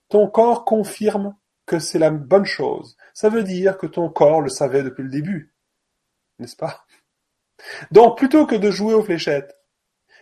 ton 0.08 0.28
corps 0.28 0.66
confirme 0.66 1.36
que 1.68 1.78
c'est 1.78 2.00
la 2.00 2.10
bonne 2.10 2.46
chose. 2.46 2.98
Ça 3.14 3.30
veut 3.30 3.44
dire 3.44 3.78
que 3.78 3.86
ton 3.86 4.10
corps 4.10 4.42
le 4.42 4.50
savait 4.50 4.82
depuis 4.82 5.04
le 5.04 5.10
début. 5.10 5.54
N'est-ce 6.40 6.56
pas? 6.56 6.88
Donc, 7.92 8.18
plutôt 8.18 8.48
que 8.48 8.56
de 8.56 8.72
jouer 8.72 8.96
aux 8.96 9.04
fléchettes 9.04 9.56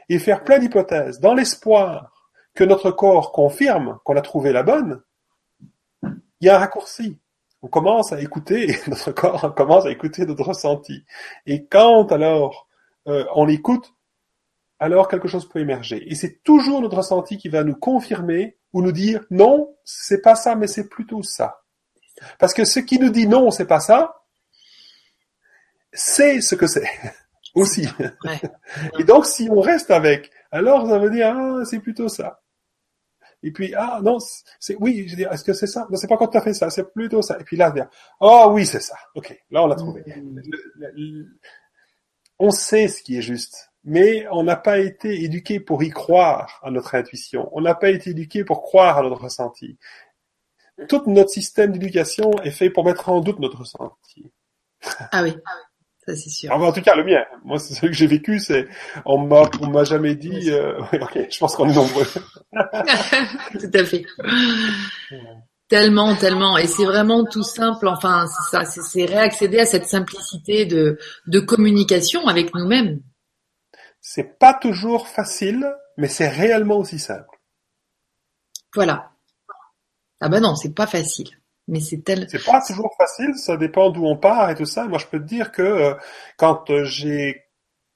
et 0.09 0.19
faire 0.19 0.43
plein 0.43 0.59
d'hypothèses 0.59 1.21
dans 1.21 1.33
l'espoir 1.33 2.11
que 2.55 2.65
notre 2.65 2.91
corps 2.91 3.31
confirme 3.31 3.99
qu'on 4.03 4.17
a 4.17 4.21
trouvé 4.21 4.51
la 4.51 4.63
bonne, 4.63 5.01
il 6.39 6.47
y 6.47 6.49
a 6.49 6.55
un 6.55 6.59
raccourci. 6.59 7.17
On 7.61 7.67
commence 7.67 8.13
à 8.13 8.21
écouter, 8.21 8.77
notre 8.87 9.11
corps 9.11 9.53
commence 9.55 9.85
à 9.85 9.91
écouter 9.91 10.25
notre 10.25 10.43
ressenti. 10.43 11.03
Et 11.45 11.65
quand 11.65 12.11
alors 12.11 12.67
euh, 13.07 13.25
on 13.35 13.45
l'écoute, 13.45 13.93
alors 14.79 15.07
quelque 15.07 15.27
chose 15.27 15.49
peut 15.49 15.59
émerger. 15.59 16.11
Et 16.11 16.15
c'est 16.15 16.43
toujours 16.43 16.81
notre 16.81 16.97
ressenti 16.97 17.37
qui 17.37 17.49
va 17.49 17.63
nous 17.63 17.75
confirmer 17.75 18.57
ou 18.73 18.81
nous 18.81 18.91
dire 18.91 19.23
non, 19.31 19.75
c'est 19.83 20.21
pas 20.21 20.35
ça, 20.35 20.55
mais 20.55 20.67
c'est 20.67 20.87
plutôt 20.87 21.23
ça. 21.23 21.61
Parce 22.39 22.53
que 22.53 22.65
ce 22.65 22.79
qui 22.79 22.99
nous 22.99 23.09
dit 23.09 23.27
non, 23.27 23.49
c'est 23.51 23.65
pas 23.65 23.79
ça, 23.79 24.23
c'est 25.91 26.41
ce 26.41 26.55
que 26.55 26.67
c'est 26.67 26.87
aussi. 27.55 27.87
Et 28.99 29.03
donc 29.03 29.25
si 29.25 29.49
on 29.49 29.61
reste 29.61 29.89
avec, 29.89 30.31
alors 30.51 30.87
ça 30.87 30.99
veut 30.99 31.09
dire 31.09 31.33
ah 31.35 31.65
c'est 31.65 31.79
plutôt 31.79 32.09
ça. 32.09 32.41
Et 33.47 33.51
puis, 33.51 33.73
ah 33.75 34.01
non, 34.03 34.17
c'est 34.59 34.75
oui, 34.81 35.07
je 35.07 35.15
dis, 35.15 35.23
est-ce 35.23 35.45
que 35.45 35.53
c'est 35.53 35.67
ça? 35.67 35.87
Non, 35.89 35.95
c'est 35.95 36.07
pas 36.07 36.17
quand 36.17 36.27
tu 36.27 36.37
as 36.37 36.41
fait 36.41 36.53
ça, 36.53 36.69
c'est 36.69 36.91
plutôt 36.91 37.21
ça. 37.21 37.37
Et 37.39 37.45
puis 37.45 37.55
là, 37.55 37.71
dire, 37.71 37.87
oh 38.19 38.49
oui, 38.51 38.65
c'est 38.65 38.81
ça. 38.81 38.97
Ok, 39.15 39.41
là 39.51 39.63
on 39.63 39.67
l'a 39.67 39.75
trouvé. 39.75 40.03
Mm. 40.05 41.23
on 42.39 42.51
sait 42.51 42.89
ce 42.89 43.01
qui 43.01 43.17
est 43.17 43.21
juste, 43.21 43.71
mais 43.85 44.27
on 44.31 44.43
n'a 44.43 44.57
pas 44.57 44.79
été 44.79 45.23
éduqué 45.23 45.61
pour 45.61 45.81
y 45.81 45.91
croire 45.91 46.59
à 46.61 46.71
notre 46.71 46.93
intuition. 46.93 47.49
On 47.53 47.61
n'a 47.61 47.73
pas 47.73 47.89
été 47.89 48.09
éduqué 48.09 48.43
pour 48.43 48.63
croire 48.63 48.97
à 48.97 49.01
notre 49.01 49.21
ressenti. 49.21 49.77
Tout 50.89 51.03
notre 51.07 51.29
système 51.29 51.71
d'éducation 51.71 52.31
est 52.43 52.51
fait 52.51 52.69
pour 52.69 52.83
mettre 52.83 53.07
en 53.07 53.21
doute 53.21 53.39
notre 53.39 53.59
ressenti. 53.59 54.29
Ah 55.13 55.23
oui. 55.23 55.37
Oui 56.07 56.17
c'est 56.17 56.29
sûr. 56.29 56.51
en 56.51 56.71
tout 56.71 56.81
cas, 56.81 56.95
le 56.95 57.03
mien. 57.03 57.23
Moi, 57.43 57.59
c'est 57.59 57.73
ce 57.73 57.81
que 57.81 57.91
j'ai 57.91 58.07
vécu, 58.07 58.39
c'est 58.39 58.67
on 59.05 59.19
m'a 59.19 59.49
on 59.61 59.67
m'a 59.67 59.83
jamais 59.83 60.15
dit. 60.15 60.51
Euh... 60.51 60.79
ok, 60.93 61.27
je 61.29 61.37
pense 61.37 61.55
qu'on 61.55 61.69
est 61.69 61.75
nombreux. 61.75 62.05
tout 63.59 63.71
à 63.73 63.83
fait. 63.85 64.05
Tellement, 65.67 66.15
tellement, 66.15 66.57
et 66.57 66.67
c'est 66.67 66.85
vraiment 66.85 67.25
tout 67.25 67.43
simple. 67.43 67.87
Enfin, 67.87 68.25
c'est 68.27 68.57
ça, 68.57 68.65
c'est 68.65 69.05
réaccéder 69.05 69.59
à 69.59 69.65
cette 69.65 69.87
simplicité 69.87 70.65
de 70.65 70.97
de 71.27 71.39
communication 71.39 72.27
avec 72.27 72.55
nous-mêmes. 72.55 73.01
C'est 73.99 74.39
pas 74.39 74.53
toujours 74.53 75.07
facile, 75.07 75.67
mais 75.97 76.07
c'est 76.07 76.29
réellement 76.29 76.77
aussi 76.77 76.99
simple. 76.99 77.37
Voilà. 78.73 79.11
Ah 80.21 80.29
ben 80.29 80.39
non, 80.39 80.55
c'est 80.55 80.73
pas 80.73 80.87
facile. 80.87 81.29
Mais 81.67 81.79
c'est 81.79 82.01
tel... 82.03 82.27
C'est 82.29 82.45
pas 82.45 82.61
toujours 82.65 82.93
facile, 82.97 83.35
ça 83.35 83.57
dépend 83.57 83.89
d'où 83.89 84.05
on 84.05 84.17
part 84.17 84.49
et 84.49 84.55
tout 84.55 84.65
ça. 84.65 84.87
Moi, 84.87 84.99
je 84.99 85.07
peux 85.07 85.19
te 85.19 85.25
dire 85.25 85.51
que 85.51 85.61
euh, 85.61 85.93
quand 86.37 86.69
euh, 86.69 86.83
j'ai 86.85 87.43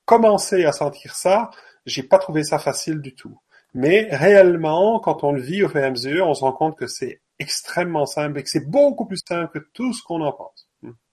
commencé 0.06 0.65
à 0.65 0.72
sentir 0.72 1.15
ça, 1.15 1.52
j'ai 1.85 2.03
pas 2.03 2.18
trouvé 2.18 2.43
ça 2.43 2.60
facile 2.60 2.99
du 2.99 3.15
tout. 3.15 3.39
Mais 3.73 4.10
réellement, 4.11 4.99
quand 4.99 5.23
on 5.23 5.31
le 5.31 5.41
vit 5.41 5.64
au 5.64 5.69
fur 5.69 5.80
et 5.80 5.85
à 5.85 5.89
mesure, 5.89 6.27
on 6.27 6.34
se 6.34 6.41
rend 6.41 6.52
compte 6.52 6.77
que 6.77 6.88
c'est 6.88 7.22
extrêmement 7.39 8.06
simple 8.06 8.39
et 8.39 8.43
que 8.43 8.49
c'est 8.49 8.69
beaucoup 8.69 9.06
plus 9.06 9.22
simple 9.26 9.49
que 9.52 9.65
tout 9.73 9.93
ce 9.93 10.03
qu'on 10.03 10.22
en 10.22 10.34
pense. 10.34 10.68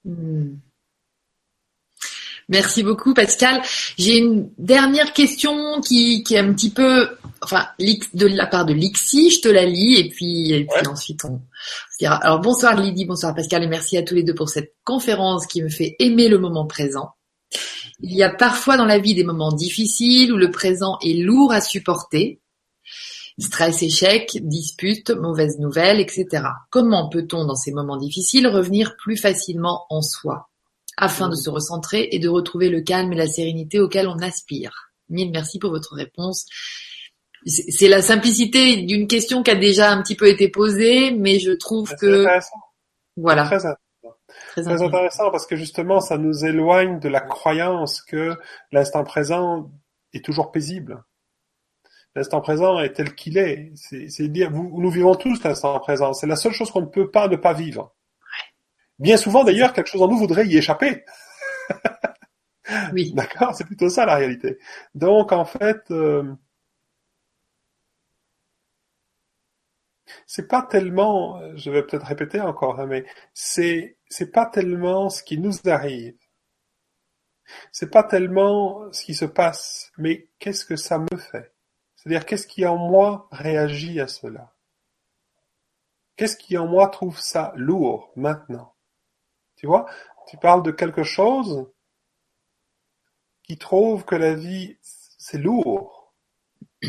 Hmm. 0.05 0.57
Merci 2.49 2.83
beaucoup 2.83 3.12
Pascal. 3.12 3.61
J'ai 3.99 4.16
une 4.16 4.51
dernière 4.57 5.12
question 5.12 5.83
qui, 5.83 6.23
qui 6.23 6.35
est 6.35 6.39
un 6.39 6.55
petit 6.55 6.70
peu, 6.70 7.11
enfin, 7.43 7.66
de 7.79 8.27
la 8.27 8.47
part 8.47 8.65
de 8.65 8.73
Lixi, 8.73 9.31
je 9.31 9.41
te 9.43 9.49
la 9.49 9.66
lis 9.66 9.97
et 9.97 10.09
puis, 10.09 10.53
et 10.53 10.65
puis 10.65 10.87
ensuite 10.87 11.25
on 11.27 11.43
dira. 12.01 12.16
Alors 12.16 12.41
bonsoir 12.41 12.81
Lydie, 12.81 13.05
bonsoir 13.05 13.35
Pascal 13.35 13.65
et 13.65 13.69
merci 13.69 13.99
à 13.99 14.03
tous 14.03 14.15
les 14.15 14.23
deux 14.23 14.35
pour 14.35 14.49
cette 14.49 14.75
conférence 14.85 15.47
qui 15.47 15.62
me 15.62 15.69
fait 15.69 15.97
aimer 15.99 16.29
le 16.29 16.39
moment 16.39 16.66
présent. 16.66 17.11
Il 18.01 18.15
y 18.15 18.23
a 18.23 18.31
parfois 18.31 18.79
dans 18.79 18.87
la 18.87 18.99
vie 18.99 19.15
des 19.15 19.25
moments 19.25 19.53
difficiles 19.53 20.33
où 20.33 20.39
le 20.39 20.51
présent 20.51 20.99
est 21.03 21.20
lourd 21.20 21.53
à 21.53 21.61
supporter. 21.61 22.41
Stress, 23.39 23.83
échec, 23.83 24.39
disputes, 24.41 25.11
mauvaises 25.11 25.59
nouvelles, 25.59 26.01
etc. 26.01 26.45
Comment 26.70 27.09
peut-on, 27.09 27.45
dans 27.45 27.55
ces 27.55 27.73
moments 27.73 27.97
difficiles, 27.97 28.49
revenir 28.49 28.97
plus 28.97 29.16
facilement 29.16 29.85
en 29.91 30.01
soi? 30.01 30.48
Afin 30.99 31.29
de 31.29 31.37
se 31.37 31.49
recentrer 31.49 32.09
et 32.11 32.19
de 32.19 32.29
retrouver 32.29 32.69
le 32.69 32.83
calme 32.83 33.12
et 33.12 33.16
la 33.16 33.29
sérénité 33.29 33.81
auquel 33.81 34.09
on 34.09 34.19
aspire. 34.19 34.91
Mille 35.09 35.31
merci 35.31 35.59
pour 35.59 35.70
votre 35.70 35.95
réponse. 35.95 36.45
C'est 37.47 37.89
la 37.89 38.03
simplicité 38.03 38.83
d'une 38.83 39.07
question 39.07 39.45
qui 39.45 39.53
a 39.53 39.55
déjà 39.55 39.93
un 39.93 40.03
petit 40.03 40.16
peu 40.16 40.29
été 40.29 40.49
posée, 40.49 41.12
mais 41.12 41.39
je 41.39 41.53
trouve 41.53 41.95
que 41.95 42.27
voilà. 43.16 43.45
Très 43.45 43.57
intéressant. 43.65 43.77
Très, 44.51 44.83
intéressant 44.83 45.31
parce 45.31 45.47
que 45.47 45.57
justement, 45.57 46.01
ça 46.01 46.19
nous 46.19 46.45
éloigne 46.45 46.99
de 46.99 47.09
la 47.09 47.20
croyance 47.20 48.03
que 48.03 48.37
l'instant 48.73 49.05
présent 49.05 49.70
est 50.12 50.25
toujours 50.25 50.51
paisible. 50.51 51.05
L'instant 52.16 52.41
présent 52.41 52.81
est 52.81 52.93
tel 52.93 53.15
qu'il 53.15 53.39
est. 53.39 53.73
C'est 53.77 54.29
dire, 54.29 54.51
nous 54.51 54.91
vivons 54.91 55.15
tous 55.15 55.43
l'instant 55.45 55.79
présent. 55.79 56.12
C'est 56.12 56.27
la 56.27 56.37
seule 56.37 56.53
chose 56.53 56.70
qu'on 56.73 56.83
ne 56.83 56.87
peut 56.87 57.11
pas 57.11 57.29
ne 57.29 57.37
pas 57.37 57.53
vivre. 57.53 57.95
Bien 59.01 59.16
souvent, 59.16 59.45
d'ailleurs, 59.45 59.73
quelque 59.73 59.89
chose 59.89 60.03
en 60.03 60.09
nous 60.09 60.19
voudrait 60.19 60.47
y 60.47 60.57
échapper. 60.57 61.05
oui. 62.93 63.12
D'accord 63.15 63.55
C'est 63.55 63.65
plutôt 63.65 63.89
ça 63.89 64.07
la 64.07 64.16
réalité. 64.16 64.59
Donc, 64.95 65.33
en 65.33 65.45
fait, 65.45 65.79
euh, 65.91 66.35
c'est 70.27 70.47
pas 70.49 70.62
tellement, 70.62 71.41
je 71.57 71.70
vais 71.73 71.83
peut-être 71.83 72.07
répéter 72.07 72.41
encore, 72.41 72.79
hein, 72.81 72.87
mais 72.87 73.05
c'est 73.35 73.97
c'est 74.09 74.31
pas 74.31 74.47
tellement 74.47 75.11
ce 75.11 75.23
qui 75.25 75.39
nous 75.39 75.55
arrive 75.66 76.15
C'est 77.73 77.91
pas 77.91 78.03
tellement 78.03 78.93
ce 78.93 79.03
qui 79.05 79.15
se 79.15 79.25
passe, 79.25 79.91
mais 79.97 80.29
qu'est-ce 80.39 80.66
que 80.66 80.77
ça 80.77 80.99
me 80.99 81.16
fait? 81.16 81.55
C'est-à-dire 81.97 82.27
qu'est-ce 82.27 82.47
qui 82.47 82.66
en 82.66 82.77
moi 82.77 83.27
réagit 83.33 84.01
à 84.01 84.07
cela? 84.07 84.55
Qu'est-ce 86.16 86.37
qui 86.37 86.59
en 86.59 86.66
moi 86.66 86.89
trouve 86.89 87.19
ça 87.19 87.55
lourd 87.57 88.12
maintenant? 88.15 88.75
Tu 89.59 89.67
vois 89.67 89.87
Tu 90.29 90.37
parles 90.37 90.63
de 90.63 90.71
quelque 90.71 91.03
chose 91.03 91.67
qui 93.43 93.59
trouve 93.59 94.05
que 94.05 94.15
la 94.15 94.35
vie, 94.35 94.79
c'est 94.83 95.39
lourd. 95.39 96.15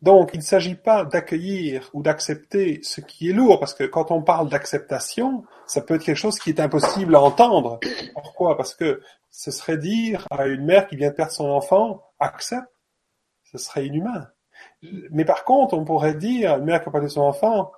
Donc, 0.00 0.30
il 0.32 0.38
ne 0.38 0.44
s'agit 0.44 0.76
pas 0.76 1.04
d'accueillir 1.04 1.90
ou 1.92 2.02
d'accepter 2.02 2.80
ce 2.82 3.00
qui 3.00 3.28
est 3.28 3.32
lourd, 3.32 3.58
parce 3.58 3.74
que 3.74 3.82
quand 3.82 4.12
on 4.12 4.22
parle 4.22 4.48
d'acceptation, 4.48 5.44
ça 5.66 5.80
peut 5.80 5.96
être 5.96 6.04
quelque 6.04 6.16
chose 6.16 6.38
qui 6.38 6.50
est 6.50 6.60
impossible 6.60 7.16
à 7.16 7.20
entendre. 7.20 7.80
Pourquoi? 8.14 8.56
Parce 8.56 8.74
que 8.74 9.02
ce 9.30 9.50
serait 9.50 9.76
dire 9.76 10.24
à 10.30 10.46
une 10.46 10.64
mère 10.64 10.86
qui 10.86 10.94
vient 10.94 11.10
de 11.10 11.14
perdre 11.14 11.32
son 11.32 11.48
enfant, 11.48 12.04
accepte. 12.20 12.68
Ce 13.42 13.58
serait 13.58 13.86
inhumain. 13.86 14.28
Mais 15.10 15.24
par 15.24 15.44
contre, 15.44 15.74
on 15.74 15.84
pourrait 15.84 16.14
dire 16.14 16.52
à 16.52 16.56
une 16.58 16.64
mère 16.64 16.80
qui 16.80 16.88
a 16.88 16.92
perdu 16.92 17.10
son 17.10 17.22
enfant, 17.22 17.72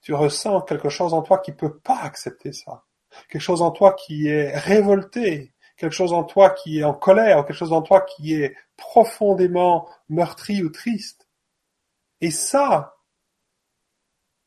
tu 0.00 0.14
ressens 0.14 0.62
quelque 0.62 0.88
chose 0.88 1.12
en 1.12 1.22
toi 1.22 1.38
qui 1.38 1.52
peut 1.52 1.78
pas 1.78 1.98
accepter 1.98 2.52
ça. 2.52 2.84
Quelque 3.28 3.42
chose 3.42 3.62
en 3.62 3.70
toi 3.70 3.94
qui 3.94 4.28
est 4.28 4.56
révolté, 4.56 5.52
quelque 5.76 5.94
chose 5.94 6.12
en 6.12 6.24
toi 6.24 6.50
qui 6.50 6.80
est 6.80 6.84
en 6.84 6.94
colère, 6.94 7.44
quelque 7.44 7.56
chose 7.56 7.72
en 7.72 7.82
toi 7.82 8.02
qui 8.02 8.34
est 8.34 8.56
profondément 8.76 9.88
meurtri 10.08 10.62
ou 10.62 10.70
triste. 10.70 11.28
Et 12.20 12.30
ça, 12.30 12.96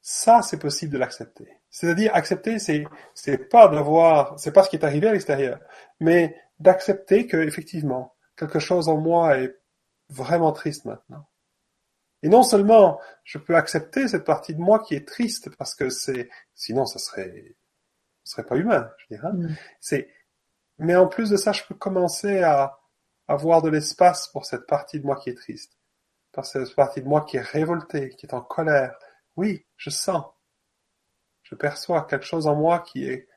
ça, 0.01 0.41
c'est 0.41 0.59
possible 0.59 0.93
de 0.93 0.97
l'accepter. 0.97 1.47
C'est-à-dire, 1.69 2.13
accepter, 2.13 2.59
c'est, 2.59 2.85
c'est 3.15 3.49
pas 3.49 3.67
d'avoir, 3.67 4.37
c'est 4.39 4.51
pas 4.51 4.63
ce 4.63 4.69
qui 4.69 4.75
est 4.75 4.85
arrivé 4.85 5.07
à 5.07 5.13
l'extérieur, 5.13 5.59
mais 5.99 6.37
d'accepter 6.59 7.25
que, 7.25 7.37
effectivement, 7.37 8.13
quelque 8.35 8.59
chose 8.59 8.89
en 8.89 8.97
moi 8.97 9.37
est 9.37 9.57
vraiment 10.09 10.51
triste 10.51 10.85
maintenant. 10.85 11.25
Et 12.21 12.29
non 12.29 12.43
seulement 12.43 12.99
je 13.23 13.37
peux 13.37 13.55
accepter 13.55 14.07
cette 14.07 14.23
partie 14.23 14.55
de 14.55 14.61
moi 14.61 14.79
qui 14.79 14.95
est 14.95 15.07
triste 15.07 15.49
parce 15.57 15.75
que 15.75 15.89
c'est, 15.89 16.29
sinon 16.55 16.85
ça 16.85 16.99
serait, 16.99 17.55
ce 18.23 18.33
serait 18.33 18.45
pas 18.45 18.55
humain, 18.55 18.89
je 18.97 19.15
dirais. 19.15 19.33
Mm. 19.33 19.55
C'est, 19.79 20.09
mais 20.77 20.95
en 20.95 21.07
plus 21.07 21.29
de 21.29 21.37
ça, 21.37 21.51
je 21.51 21.63
peux 21.63 21.75
commencer 21.75 22.41
à 22.41 22.79
avoir 23.27 23.61
de 23.61 23.69
l'espace 23.69 24.27
pour 24.27 24.45
cette 24.45 24.67
partie 24.67 24.99
de 24.99 25.05
moi 25.05 25.15
qui 25.15 25.29
est 25.29 25.37
triste, 25.37 25.77
pour 26.31 26.45
cette 26.45 26.75
partie 26.75 27.01
de 27.01 27.07
moi 27.07 27.25
qui 27.25 27.37
est 27.37 27.41
révoltée, 27.41 28.09
qui 28.09 28.25
est 28.25 28.33
en 28.33 28.41
colère. 28.41 28.97
Oui, 29.35 29.65
je 29.77 29.89
sens, 29.89 30.25
je 31.43 31.55
perçois 31.55 32.03
quelque 32.03 32.25
chose 32.25 32.47
en 32.47 32.55
moi 32.55 32.79
qui 32.79 33.05
est 33.05 33.27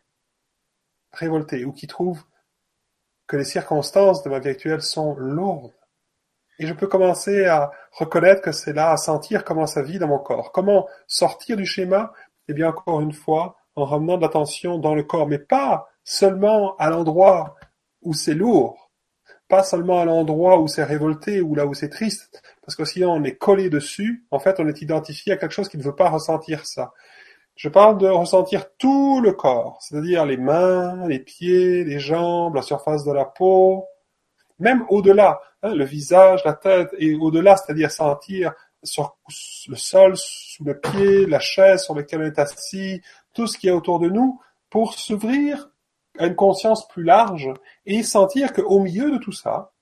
révolté 1.13 1.65
ou 1.65 1.73
qui 1.73 1.87
trouve 1.87 2.25
que 3.27 3.37
les 3.37 3.45
circonstances 3.45 4.23
de 4.23 4.31
ma 4.31 4.39
vie 4.39 4.51
actuelle 4.51 4.83
sont 4.83 5.15
lourdes. 5.17 5.75
Et 6.59 6.67
je 6.67 6.73
peux 6.73 6.87
commencer 6.87 7.45
à 7.45 7.71
reconnaître 7.93 8.41
que 8.41 8.53
c'est 8.53 8.73
là, 8.73 8.91
à 8.91 8.97
sentir 8.97 9.45
comment 9.45 9.67
ça 9.67 9.83
vit 9.83 9.99
dans 9.99 10.09
mon 10.09 10.19
corps. 10.19 10.53
Comment 10.53 10.89
sortir 11.07 11.57
du 11.57 11.67
schéma? 11.67 12.13
Eh 12.49 12.55
bien, 12.55 12.69
encore 12.69 13.01
une 13.01 13.13
fois, 13.13 13.59
en 13.77 13.85
ramenant 13.85 14.17
de 14.17 14.23
l'attention 14.23 14.79
dans 14.79 14.95
le 14.95 15.03
corps, 15.03 15.29
mais 15.29 15.39
pas 15.39 15.89
seulement 16.03 16.77
à 16.77 16.91
l'endroit 16.91 17.57
où 18.03 18.15
c'est 18.15 18.35
lourd, 18.35 18.91
pas 19.49 19.63
seulement 19.63 20.01
à 20.01 20.05
l'endroit 20.05 20.59
où 20.59 20.67
c'est 20.67 20.85
révolté 20.85 21.41
ou 21.41 21.55
là 21.55 21.67
où 21.67 21.75
c'est 21.75 21.89
triste, 21.89 22.43
parce 22.65 22.75
que 22.75 22.85
sinon 22.85 23.13
on 23.13 23.25
est 23.25 23.37
collé 23.37 23.71
dessus, 23.71 24.27
en 24.31 24.39
fait 24.39 24.59
on 24.59 24.69
est 24.69 24.83
identifié 24.83 25.33
à 25.33 25.37
quelque 25.37 25.53
chose 25.53 25.69
qui 25.69 25.79
ne 25.79 25.83
veut 25.83 25.95
pas 25.95 26.09
ressentir 26.09 26.67
ça. 26.67 26.93
Je 27.55 27.69
parle 27.69 27.99
de 27.99 28.09
ressentir 28.09 28.67
tout 28.77 29.21
le 29.23 29.33
corps, 29.33 29.79
c'est-à-dire 29.81 30.27
les 30.27 30.37
mains, 30.37 31.07
les 31.09 31.21
pieds, 31.21 31.85
les 31.85 31.99
jambes, 31.99 32.55
la 32.55 32.63
surface 32.63 33.05
de 33.05 33.13
la 33.13 33.25
peau, 33.25 33.87
même 34.59 34.85
au-delà, 34.89 35.41
hein, 35.63 35.75
le 35.75 35.85
visage, 35.85 36.43
la 36.45 36.55
tête, 36.55 36.91
et 36.99 37.15
au-delà, 37.15 37.57
c'est-à-dire 37.57 37.91
sentir 37.91 38.53
sur 38.83 39.17
le 39.69 39.77
sol, 39.77 40.15
sous 40.17 40.65
le 40.65 40.79
pied, 40.79 41.27
la 41.27 41.41
chaise 41.41 41.83
sur 41.83 41.95
laquelle 41.95 42.23
on 42.23 42.27
est 42.27 42.39
assis, 42.39 43.03
tout 43.37 43.47
ce 43.47 43.59
qui 43.59 43.69
est 43.69 43.73
autour 43.73 44.01
de 44.01 44.09
nous, 44.09 44.41
pour 44.71 44.95
s'ouvrir 44.95 45.71
à 46.19 46.27
une 46.27 46.35
conscience 46.35 46.89
plus 46.89 47.05
large 47.05 47.53
et 47.85 48.03
sentir 48.03 48.53
qu'au 48.53 48.81
milieu 48.81 49.11
de 49.11 49.19
tout 49.19 49.33
ça, 49.33 49.73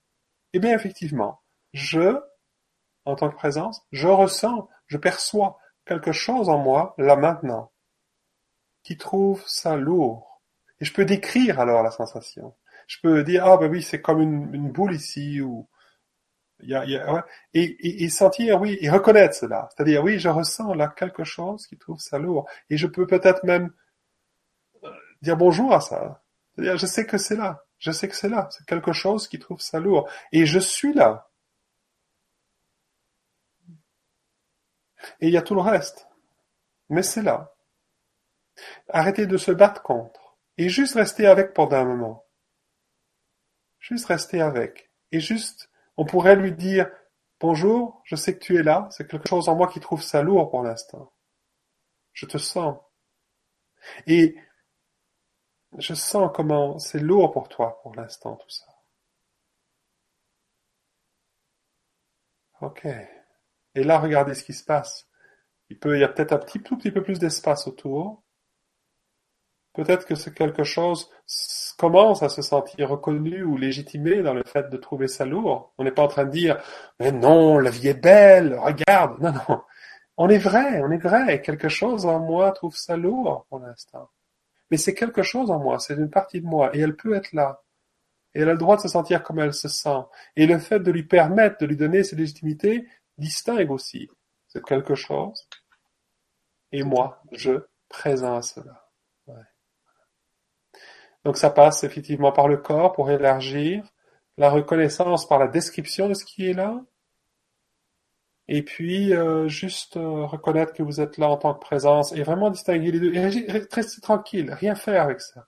eh 0.53 0.59
bien 0.59 0.75
effectivement, 0.75 1.41
je, 1.73 2.21
en 3.05 3.15
tant 3.15 3.31
que 3.31 3.37
présence, 3.37 3.87
je 3.93 4.09
ressens, 4.09 4.69
je 4.87 4.99
perçois 4.99 5.59
quelque 5.87 6.13
chose 6.13 6.49
en 6.49 6.59
moi, 6.59 6.95
là 6.99 7.17
maintenant, 7.17 7.71
qui 8.83 8.97
trouve 8.99 9.43
ça 9.47 9.77
lourd. 9.77 10.43
Et 10.81 10.85
je 10.85 10.93
peux 10.93 11.05
décrire 11.05 11.61
alors 11.61 11.83
la 11.83 11.91
sensation 11.91 12.55
je 12.87 12.99
peux 13.03 13.23
dire 13.23 13.45
ah 13.47 13.57
ben 13.57 13.71
oui 13.71 13.83
c'est 13.83 14.01
comme 14.01 14.21
une, 14.21 14.55
une, 14.55 14.71
boule 14.71 14.95
ici 14.95 15.41
ou 15.41 15.67
et, 17.53 18.05
et, 18.05 18.09
sentir 18.09 18.61
oui 18.61 18.79
et 18.81 18.91
reconnaître 18.91 19.35
cela. 19.35 19.69
C'est-à-dire 19.71 20.03
oui 20.03 20.19
je 20.19 20.29
ressens 20.29 20.75
là 20.75 20.89
quelque 20.89 21.25
chose 21.25 21.67
qui 21.67 21.77
trouve 21.77 22.01
ça 22.01 22.19
lourd. 22.19 22.49
Et 22.71 22.77
je 22.77 22.87
peux 22.87 23.07
peut-être 23.07 23.45
même 23.45 23.73
euh, 24.85 24.91
dire 25.23 25.37
bonjour 25.37 25.73
à 25.73 25.81
ça. 25.81 26.23
C'est-à-dire 26.55 26.77
je 26.77 26.87
sais 26.87 27.07
que 27.07 27.19
c'est 27.19 27.37
là. 27.37 27.65
Je 27.79 27.91
sais 27.91 28.09
que 28.09 28.17
c'est 28.17 28.29
là. 28.29 28.49
C'est 28.51 28.67
quelque 28.67 28.93
chose 28.93 29.29
qui 29.29 29.39
trouve 29.39 29.61
ça 29.61 29.81
lourd. 29.81 30.09
Et 30.33 30.47
je 30.47 30.59
suis 30.59 30.95
là. 30.95 31.29
Et 35.21 35.29
il 35.29 35.33
y 35.33 35.37
a 35.37 35.43
tout 35.43 35.55
le 35.55 35.61
reste. 35.61 36.07
Mais 36.89 37.03
c'est 37.03 37.23
là. 37.23 37.55
Arrêtez 38.89 39.27
de 39.27 39.37
se 39.37 39.51
battre 39.51 39.83
contre. 39.83 40.37
Et 40.57 40.69
juste 40.69 40.95
rester 40.95 41.27
avec 41.27 41.53
pendant 41.53 41.77
un 41.77 41.85
moment. 41.85 42.25
Juste 43.79 44.07
rester 44.07 44.41
avec. 44.41 44.91
Et 45.13 45.21
juste, 45.21 45.71
on 45.97 46.05
pourrait 46.05 46.37
lui 46.37 46.53
dire, 46.53 46.91
bonjour, 47.41 48.03
je 48.05 48.17
sais 48.17 48.37
que 48.39 48.45
tu 48.45 48.57
es 48.57 48.63
là, 48.63 48.89
c'est 48.91 49.09
quelque 49.09 49.29
chose 49.29 49.49
en 49.49 49.57
moi 49.57 49.69
qui 49.69 49.81
trouve 49.81 50.03
ça 50.03 50.23
lourd 50.23 50.51
pour 50.51 50.63
l'instant. 50.63 51.13
Je 52.13 52.27
te 52.27 52.39
sens. 52.39 52.79
Et 54.07 54.37
je 55.79 55.95
sens 55.95 56.31
comment 56.35 56.79
c'est 56.79 57.01
lourd 57.01 57.33
pour 57.33 57.49
toi 57.49 57.81
pour 57.83 57.95
l'instant 57.95 58.37
tout 58.37 58.51
ça. 58.51 58.65
Ok. 62.61 62.87
Et 63.75 63.85
là, 63.85 63.99
regardez 63.99 64.35
ce 64.35 64.45
qui 64.45 64.55
se 64.55 64.65
passe. 64.65 65.09
Il 65.69 65.79
peut, 65.79 65.99
y 65.99 66.05
a 66.05 66.09
peut-être 66.09 66.33
un 66.33 66.39
tout 66.39 66.77
petit 66.77 66.91
peu 66.91 67.03
plus 67.03 67.19
d'espace 67.19 67.67
autour. 67.67 68.24
Peut-être 69.75 70.07
que 70.07 70.15
quelque 70.31 70.65
chose 70.65 71.11
commence 71.77 72.23
à 72.23 72.29
se 72.29 72.43
sentir 72.43 72.89
reconnu 72.89 73.43
ou 73.43 73.57
légitimé 73.57 74.23
dans 74.23 74.35
le 74.35 74.45
fait 74.45 74.71
de 74.71 74.77
trouver 74.77 75.09
ça 75.09 75.25
lourd. 75.25 75.73
On 75.79 75.85
n'est 75.85 75.91
pas 75.91 76.05
en 76.05 76.09
train 76.09 76.25
de 76.25 76.31
dire 76.31 76.63
mais 77.01 77.13
non, 77.13 77.59
la 77.59 77.71
vie 77.71 77.89
est 77.89 78.01
belle, 78.01 78.59
regarde. 78.59 79.21
Non, 79.21 79.33
non. 79.33 79.63
On 80.17 80.29
est 80.29 80.39
vrai, 80.39 80.81
on 80.83 80.91
est 80.93 80.99
vrai. 80.99 81.43
Quelque 81.43 81.69
chose 81.69 82.07
en 82.07 82.21
moi 82.21 82.53
trouve 82.53 82.77
ça 82.77 82.97
lourd 82.97 83.47
pour 83.49 83.59
l'instant. 83.59 84.11
Mais 84.71 84.77
c'est 84.77 84.95
quelque 84.95 85.23
chose 85.23 85.51
en 85.51 85.59
moi, 85.59 85.79
c'est 85.81 85.95
une 85.95 86.11
partie 86.11 86.41
de 86.41 86.47
moi 86.47 86.75
et 86.75 86.81
elle 86.81 86.97
peut 86.97 87.15
être 87.15 87.33
là. 87.33 87.63
Et 88.35 88.41
elle 88.41 88.49
a 88.49 88.53
le 88.53 88.59
droit 88.59 88.77
de 88.77 88.83
se 88.83 88.89
sentir 88.89 89.23
comme 89.23 89.39
elle 89.41 89.55
se 89.55 89.69
sent. 89.69 90.03
Et 90.37 90.47
le 90.47 90.59
fait 90.59 90.81
de 90.81 90.91
lui 90.91 91.05
permettre 91.05 91.59
de 91.59 91.67
lui 91.67 91.77
donner 91.77 92.03
ses 92.05 92.17
légitimités 92.17 92.87
distingue 93.19 93.71
aussi. 93.71 94.09
C'est 94.49 94.65
quelque 94.65 94.95
chose. 94.95 95.49
Et 96.73 96.83
moi, 96.83 97.23
je 97.33 97.67
présente 97.89 98.45
cela. 98.45 98.84
Donc 101.25 101.39
ça 101.39 101.51
passe 101.51 101.85
effectivement 101.85 102.33
par 102.33 102.49
le 102.49 102.59
corps 102.59 102.93
pour 102.93 103.11
élargir, 103.11 103.85
la 104.37 104.51
reconnaissance 104.51 105.27
par 105.27 105.39
la 105.39 105.49
description 105.49 106.09
de 106.09 106.15
ce 106.15 106.25
qui 106.25 106.49
est 106.49 106.53
là, 106.53 106.81
et 108.47 108.63
puis 108.63 109.15
euh, 109.15 109.49
juste 109.49 109.97
euh, 109.97 110.27
reconnaître 110.27 110.75
que 110.75 110.83
vous 110.83 111.01
êtes 111.01 111.17
là 111.17 111.29
en 111.29 111.39
tant 111.39 111.55
que 111.55 111.61
présence 111.61 112.13
et 112.13 112.23
vraiment 112.23 112.51
distinguer 112.51 112.91
les 112.93 113.01
deux 113.01 113.15
et 113.15 113.21
rester 113.21 114.01
tranquille, 114.03 114.53
rien 114.53 114.75
faire 114.75 115.03
avec 115.03 115.21
ça. 115.21 115.47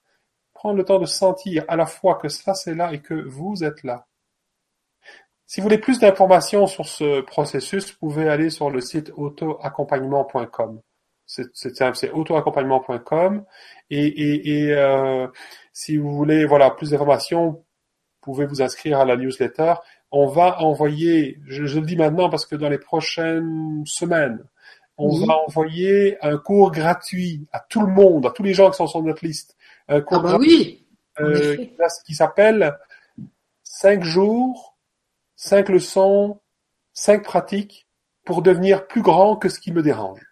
Prendre 0.55 0.77
le 0.77 0.85
temps 0.85 0.99
de 0.99 1.05
sentir 1.05 1.65
à 1.69 1.77
la 1.77 1.85
fois 1.85 2.15
que 2.15 2.29
ça 2.29 2.55
c'est 2.55 2.75
là 2.75 2.93
et 2.93 3.03
que 3.03 3.15
vous 3.15 3.65
êtes 3.65 3.83
là. 3.83 4.07
Si 5.47 5.61
vous 5.61 5.65
voulez 5.65 5.79
plus 5.79 6.01
d'informations 6.01 6.67
sur 6.67 6.87
ce 6.87 7.21
processus, 7.21 7.93
vous 7.93 7.99
pouvez 7.99 8.29
aller 8.29 8.49
sur 8.51 8.71
le 8.71 8.81
site 8.81 9.13
autoaccompagnement.com 9.15 10.81
c'est 11.27 12.11
autoaccompagnement.com 12.13 13.45
et, 13.91 14.07
et, 14.07 14.49
et 14.49 14.73
euh, 14.75 15.27
si 15.77 15.99
vous 15.99 16.11
voulez 16.17 16.47
voilà 16.47 16.71
plus 16.71 16.93
d'informations, 16.93 17.51
vous 17.51 17.63
pouvez 18.23 18.47
vous 18.47 18.63
inscrire 18.63 18.99
à 18.99 19.05
la 19.05 19.15
newsletter. 19.15 19.75
On 20.11 20.27
va 20.27 20.63
envoyer, 20.63 21.39
je, 21.47 21.65
le 21.65 21.85
dis 21.85 21.97
maintenant 21.97 22.31
parce 22.31 22.47
que 22.47 22.57
dans 22.57 22.71
les 22.71 22.79
prochaines 22.79 23.85
semaines, 23.85 24.43
on 24.97 25.27
va 25.27 25.35
envoyer 25.47 26.17
un 26.25 26.39
cours 26.39 26.73
gratuit 26.73 27.47
à 27.53 27.61
tout 27.61 27.83
le 27.83 27.93
monde, 27.93 28.25
à 28.25 28.31
tous 28.31 28.43
les 28.43 28.55
gens 28.55 28.71
qui 28.71 28.79
sont 28.79 28.87
sur 28.87 29.03
notre 29.03 29.23
liste. 29.23 29.55
Un 29.87 30.01
cours 30.01 30.21
ah 30.21 30.23
bah 30.23 30.37
oui. 30.39 30.87
Euh, 31.21 31.67
qui 32.07 32.15
s'appelle 32.15 32.75
5 33.63 34.03
jours, 34.03 34.79
5 35.35 35.69
leçons, 35.69 36.41
5 36.95 37.23
pratiques 37.23 37.87
pour 38.25 38.41
devenir 38.41 38.87
plus 38.87 39.03
grand 39.03 39.37
que 39.37 39.51
ce 39.51 39.61
qui 39.61 39.73
me 39.73 39.83
dérange. 39.83 40.27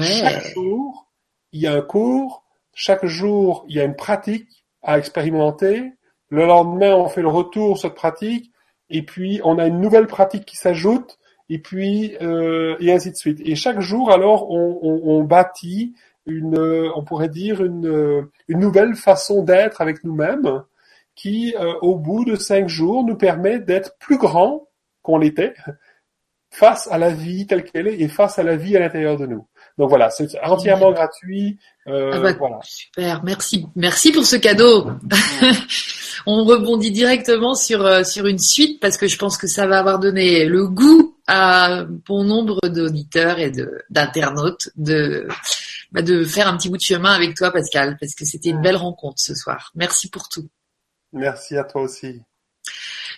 Chaque 0.00 0.44
jour, 0.54 1.08
il 1.52 1.60
y 1.60 1.68
a 1.68 1.74
un 1.74 1.82
cours, 1.82 2.43
chaque 2.74 3.06
jour, 3.06 3.64
il 3.68 3.76
y 3.76 3.80
a 3.80 3.84
une 3.84 3.96
pratique 3.96 4.64
à 4.82 4.98
expérimenter. 4.98 5.92
Le 6.28 6.46
lendemain, 6.46 6.94
on 6.94 7.08
fait 7.08 7.22
le 7.22 7.28
retour 7.28 7.78
sur 7.78 7.88
cette 7.88 7.96
pratique. 7.96 8.52
Et 8.90 9.02
puis, 9.02 9.40
on 9.44 9.58
a 9.58 9.66
une 9.66 9.80
nouvelle 9.80 10.06
pratique 10.06 10.44
qui 10.44 10.56
s'ajoute. 10.56 11.18
Et 11.48 11.58
puis, 11.58 12.16
euh, 12.22 12.76
et 12.80 12.92
ainsi 12.92 13.10
de 13.10 13.16
suite. 13.16 13.40
Et 13.44 13.54
chaque 13.54 13.80
jour, 13.80 14.10
alors, 14.10 14.50
on, 14.50 14.78
on, 14.82 15.00
on 15.04 15.24
bâtit 15.24 15.94
une, 16.26 16.58
on 16.94 17.04
pourrait 17.04 17.28
dire 17.28 17.62
une, 17.62 18.28
une 18.48 18.58
nouvelle 18.58 18.94
façon 18.94 19.42
d'être 19.42 19.80
avec 19.80 20.04
nous-mêmes, 20.04 20.62
qui, 21.14 21.54
euh, 21.58 21.74
au 21.80 21.96
bout 21.96 22.24
de 22.24 22.34
cinq 22.34 22.68
jours, 22.68 23.04
nous 23.04 23.16
permet 23.16 23.58
d'être 23.58 23.96
plus 23.98 24.18
grand 24.18 24.68
qu'on 25.02 25.18
l'était 25.18 25.54
face 26.50 26.88
à 26.90 26.98
la 26.98 27.10
vie 27.10 27.46
telle 27.46 27.64
qu'elle 27.64 27.88
est 27.88 28.00
et 28.00 28.08
face 28.08 28.38
à 28.38 28.42
la 28.42 28.56
vie 28.56 28.76
à 28.76 28.80
l'intérieur 28.80 29.16
de 29.16 29.26
nous. 29.26 29.46
Donc 29.76 29.88
voilà, 29.88 30.10
c'est 30.10 30.28
entièrement 30.42 30.92
gratuit. 30.92 31.58
Euh, 31.88 32.12
ah 32.14 32.20
bah, 32.20 32.32
voilà. 32.38 32.60
Super, 32.62 33.24
merci, 33.24 33.66
merci 33.74 34.12
pour 34.12 34.24
ce 34.24 34.36
cadeau. 34.36 34.90
On 36.26 36.44
rebondit 36.44 36.92
directement 36.92 37.54
sur 37.54 37.84
euh, 37.84 38.04
sur 38.04 38.26
une 38.26 38.38
suite 38.38 38.80
parce 38.80 38.96
que 38.96 39.08
je 39.08 39.18
pense 39.18 39.36
que 39.36 39.46
ça 39.46 39.66
va 39.66 39.78
avoir 39.78 39.98
donné 39.98 40.46
le 40.46 40.68
goût 40.68 41.16
à 41.26 41.84
bon 42.06 42.24
nombre 42.24 42.60
d'auditeurs 42.68 43.38
et 43.38 43.50
de 43.50 43.82
d'internautes 43.90 44.70
de 44.76 45.26
bah, 45.90 46.02
de 46.02 46.24
faire 46.24 46.48
un 46.48 46.56
petit 46.56 46.70
bout 46.70 46.76
de 46.76 46.82
chemin 46.82 47.12
avec 47.12 47.34
toi, 47.36 47.50
Pascal, 47.50 47.96
parce 48.00 48.14
que 48.14 48.24
c'était 48.24 48.50
une 48.50 48.62
belle 48.62 48.76
rencontre 48.76 49.18
ce 49.18 49.34
soir. 49.34 49.70
Merci 49.74 50.08
pour 50.08 50.28
tout. 50.28 50.48
Merci 51.12 51.56
à 51.56 51.64
toi 51.64 51.82
aussi. 51.82 52.22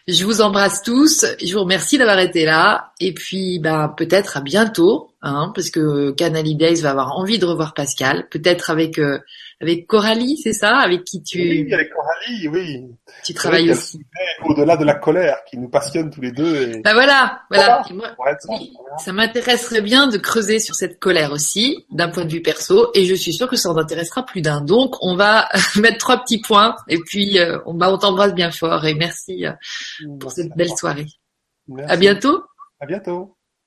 Je 0.08 0.24
vous 0.24 0.40
embrasse 0.40 0.82
tous. 0.82 1.26
Je 1.42 1.52
vous 1.52 1.60
remercie 1.60 1.98
d'avoir 1.98 2.20
été 2.20 2.44
là. 2.44 2.92
Et 3.00 3.12
puis, 3.12 3.58
bah, 3.58 3.92
peut-être 3.96 4.36
à 4.36 4.40
bientôt, 4.40 5.10
hein, 5.20 5.50
parce 5.54 5.70
que 5.70 6.12
Canali 6.12 6.54
Days 6.54 6.80
va 6.80 6.90
avoir 6.90 7.16
envie 7.16 7.38
de 7.40 7.44
revoir 7.44 7.74
Pascal. 7.74 8.28
Peut-être 8.30 8.70
avec 8.70 8.98
euh, 8.98 9.18
avec 9.60 9.86
Coralie, 9.86 10.36
c'est 10.36 10.52
ça, 10.52 10.76
avec 10.76 11.04
qui 11.04 11.22
tu. 11.22 11.38
Oui, 11.38 11.72
avec 11.72 11.90
Coralie, 11.90 12.48
oui. 12.48 12.84
Tu 13.24 13.32
travailles 13.32 13.70
aussi? 13.70 13.98
Au-delà 14.44 14.76
de 14.76 14.84
la 14.84 14.94
colère 14.94 15.38
qui 15.48 15.56
nous 15.56 15.68
passionne 15.68 16.10
tous 16.10 16.20
les 16.20 16.30
deux. 16.30 16.70
Et... 16.70 16.80
Bah 16.82 16.92
voilà, 16.92 17.40
voilà. 17.50 17.82
Moi, 17.90 18.08
oui, 18.50 18.72
ça 18.98 19.12
m'intéresserait 19.12 19.80
bien 19.80 20.08
de 20.08 20.18
creuser 20.18 20.58
sur 20.58 20.74
cette 20.74 20.98
colère 20.98 21.32
aussi, 21.32 21.86
d'un 21.90 22.10
point 22.10 22.26
de 22.26 22.32
vue 22.32 22.42
perso, 22.42 22.90
et 22.94 23.06
je 23.06 23.14
suis 23.14 23.32
sûre 23.32 23.48
que 23.48 23.56
ça 23.56 23.70
en 23.70 23.78
intéressera 23.78 24.26
plus 24.26 24.42
d'un. 24.42 24.60
Donc, 24.60 24.96
on 25.00 25.16
va 25.16 25.48
mettre 25.76 25.98
trois 25.98 26.18
petits 26.18 26.40
points, 26.40 26.76
et 26.88 26.98
puis 26.98 27.38
euh, 27.38 27.58
on, 27.64 27.72
bah, 27.72 27.90
on 27.90 27.96
t'embrasse 27.96 28.34
bien 28.34 28.50
fort, 28.50 28.84
et 28.84 28.94
merci 28.94 29.46
euh, 29.46 29.52
pour 30.20 30.32
cette 30.32 30.54
belle 30.54 30.76
soirée. 30.76 31.06
Merci. 31.68 31.92
À 31.92 31.96
bientôt. 31.96 32.42
À 32.78 32.86
bientôt. 32.86 33.35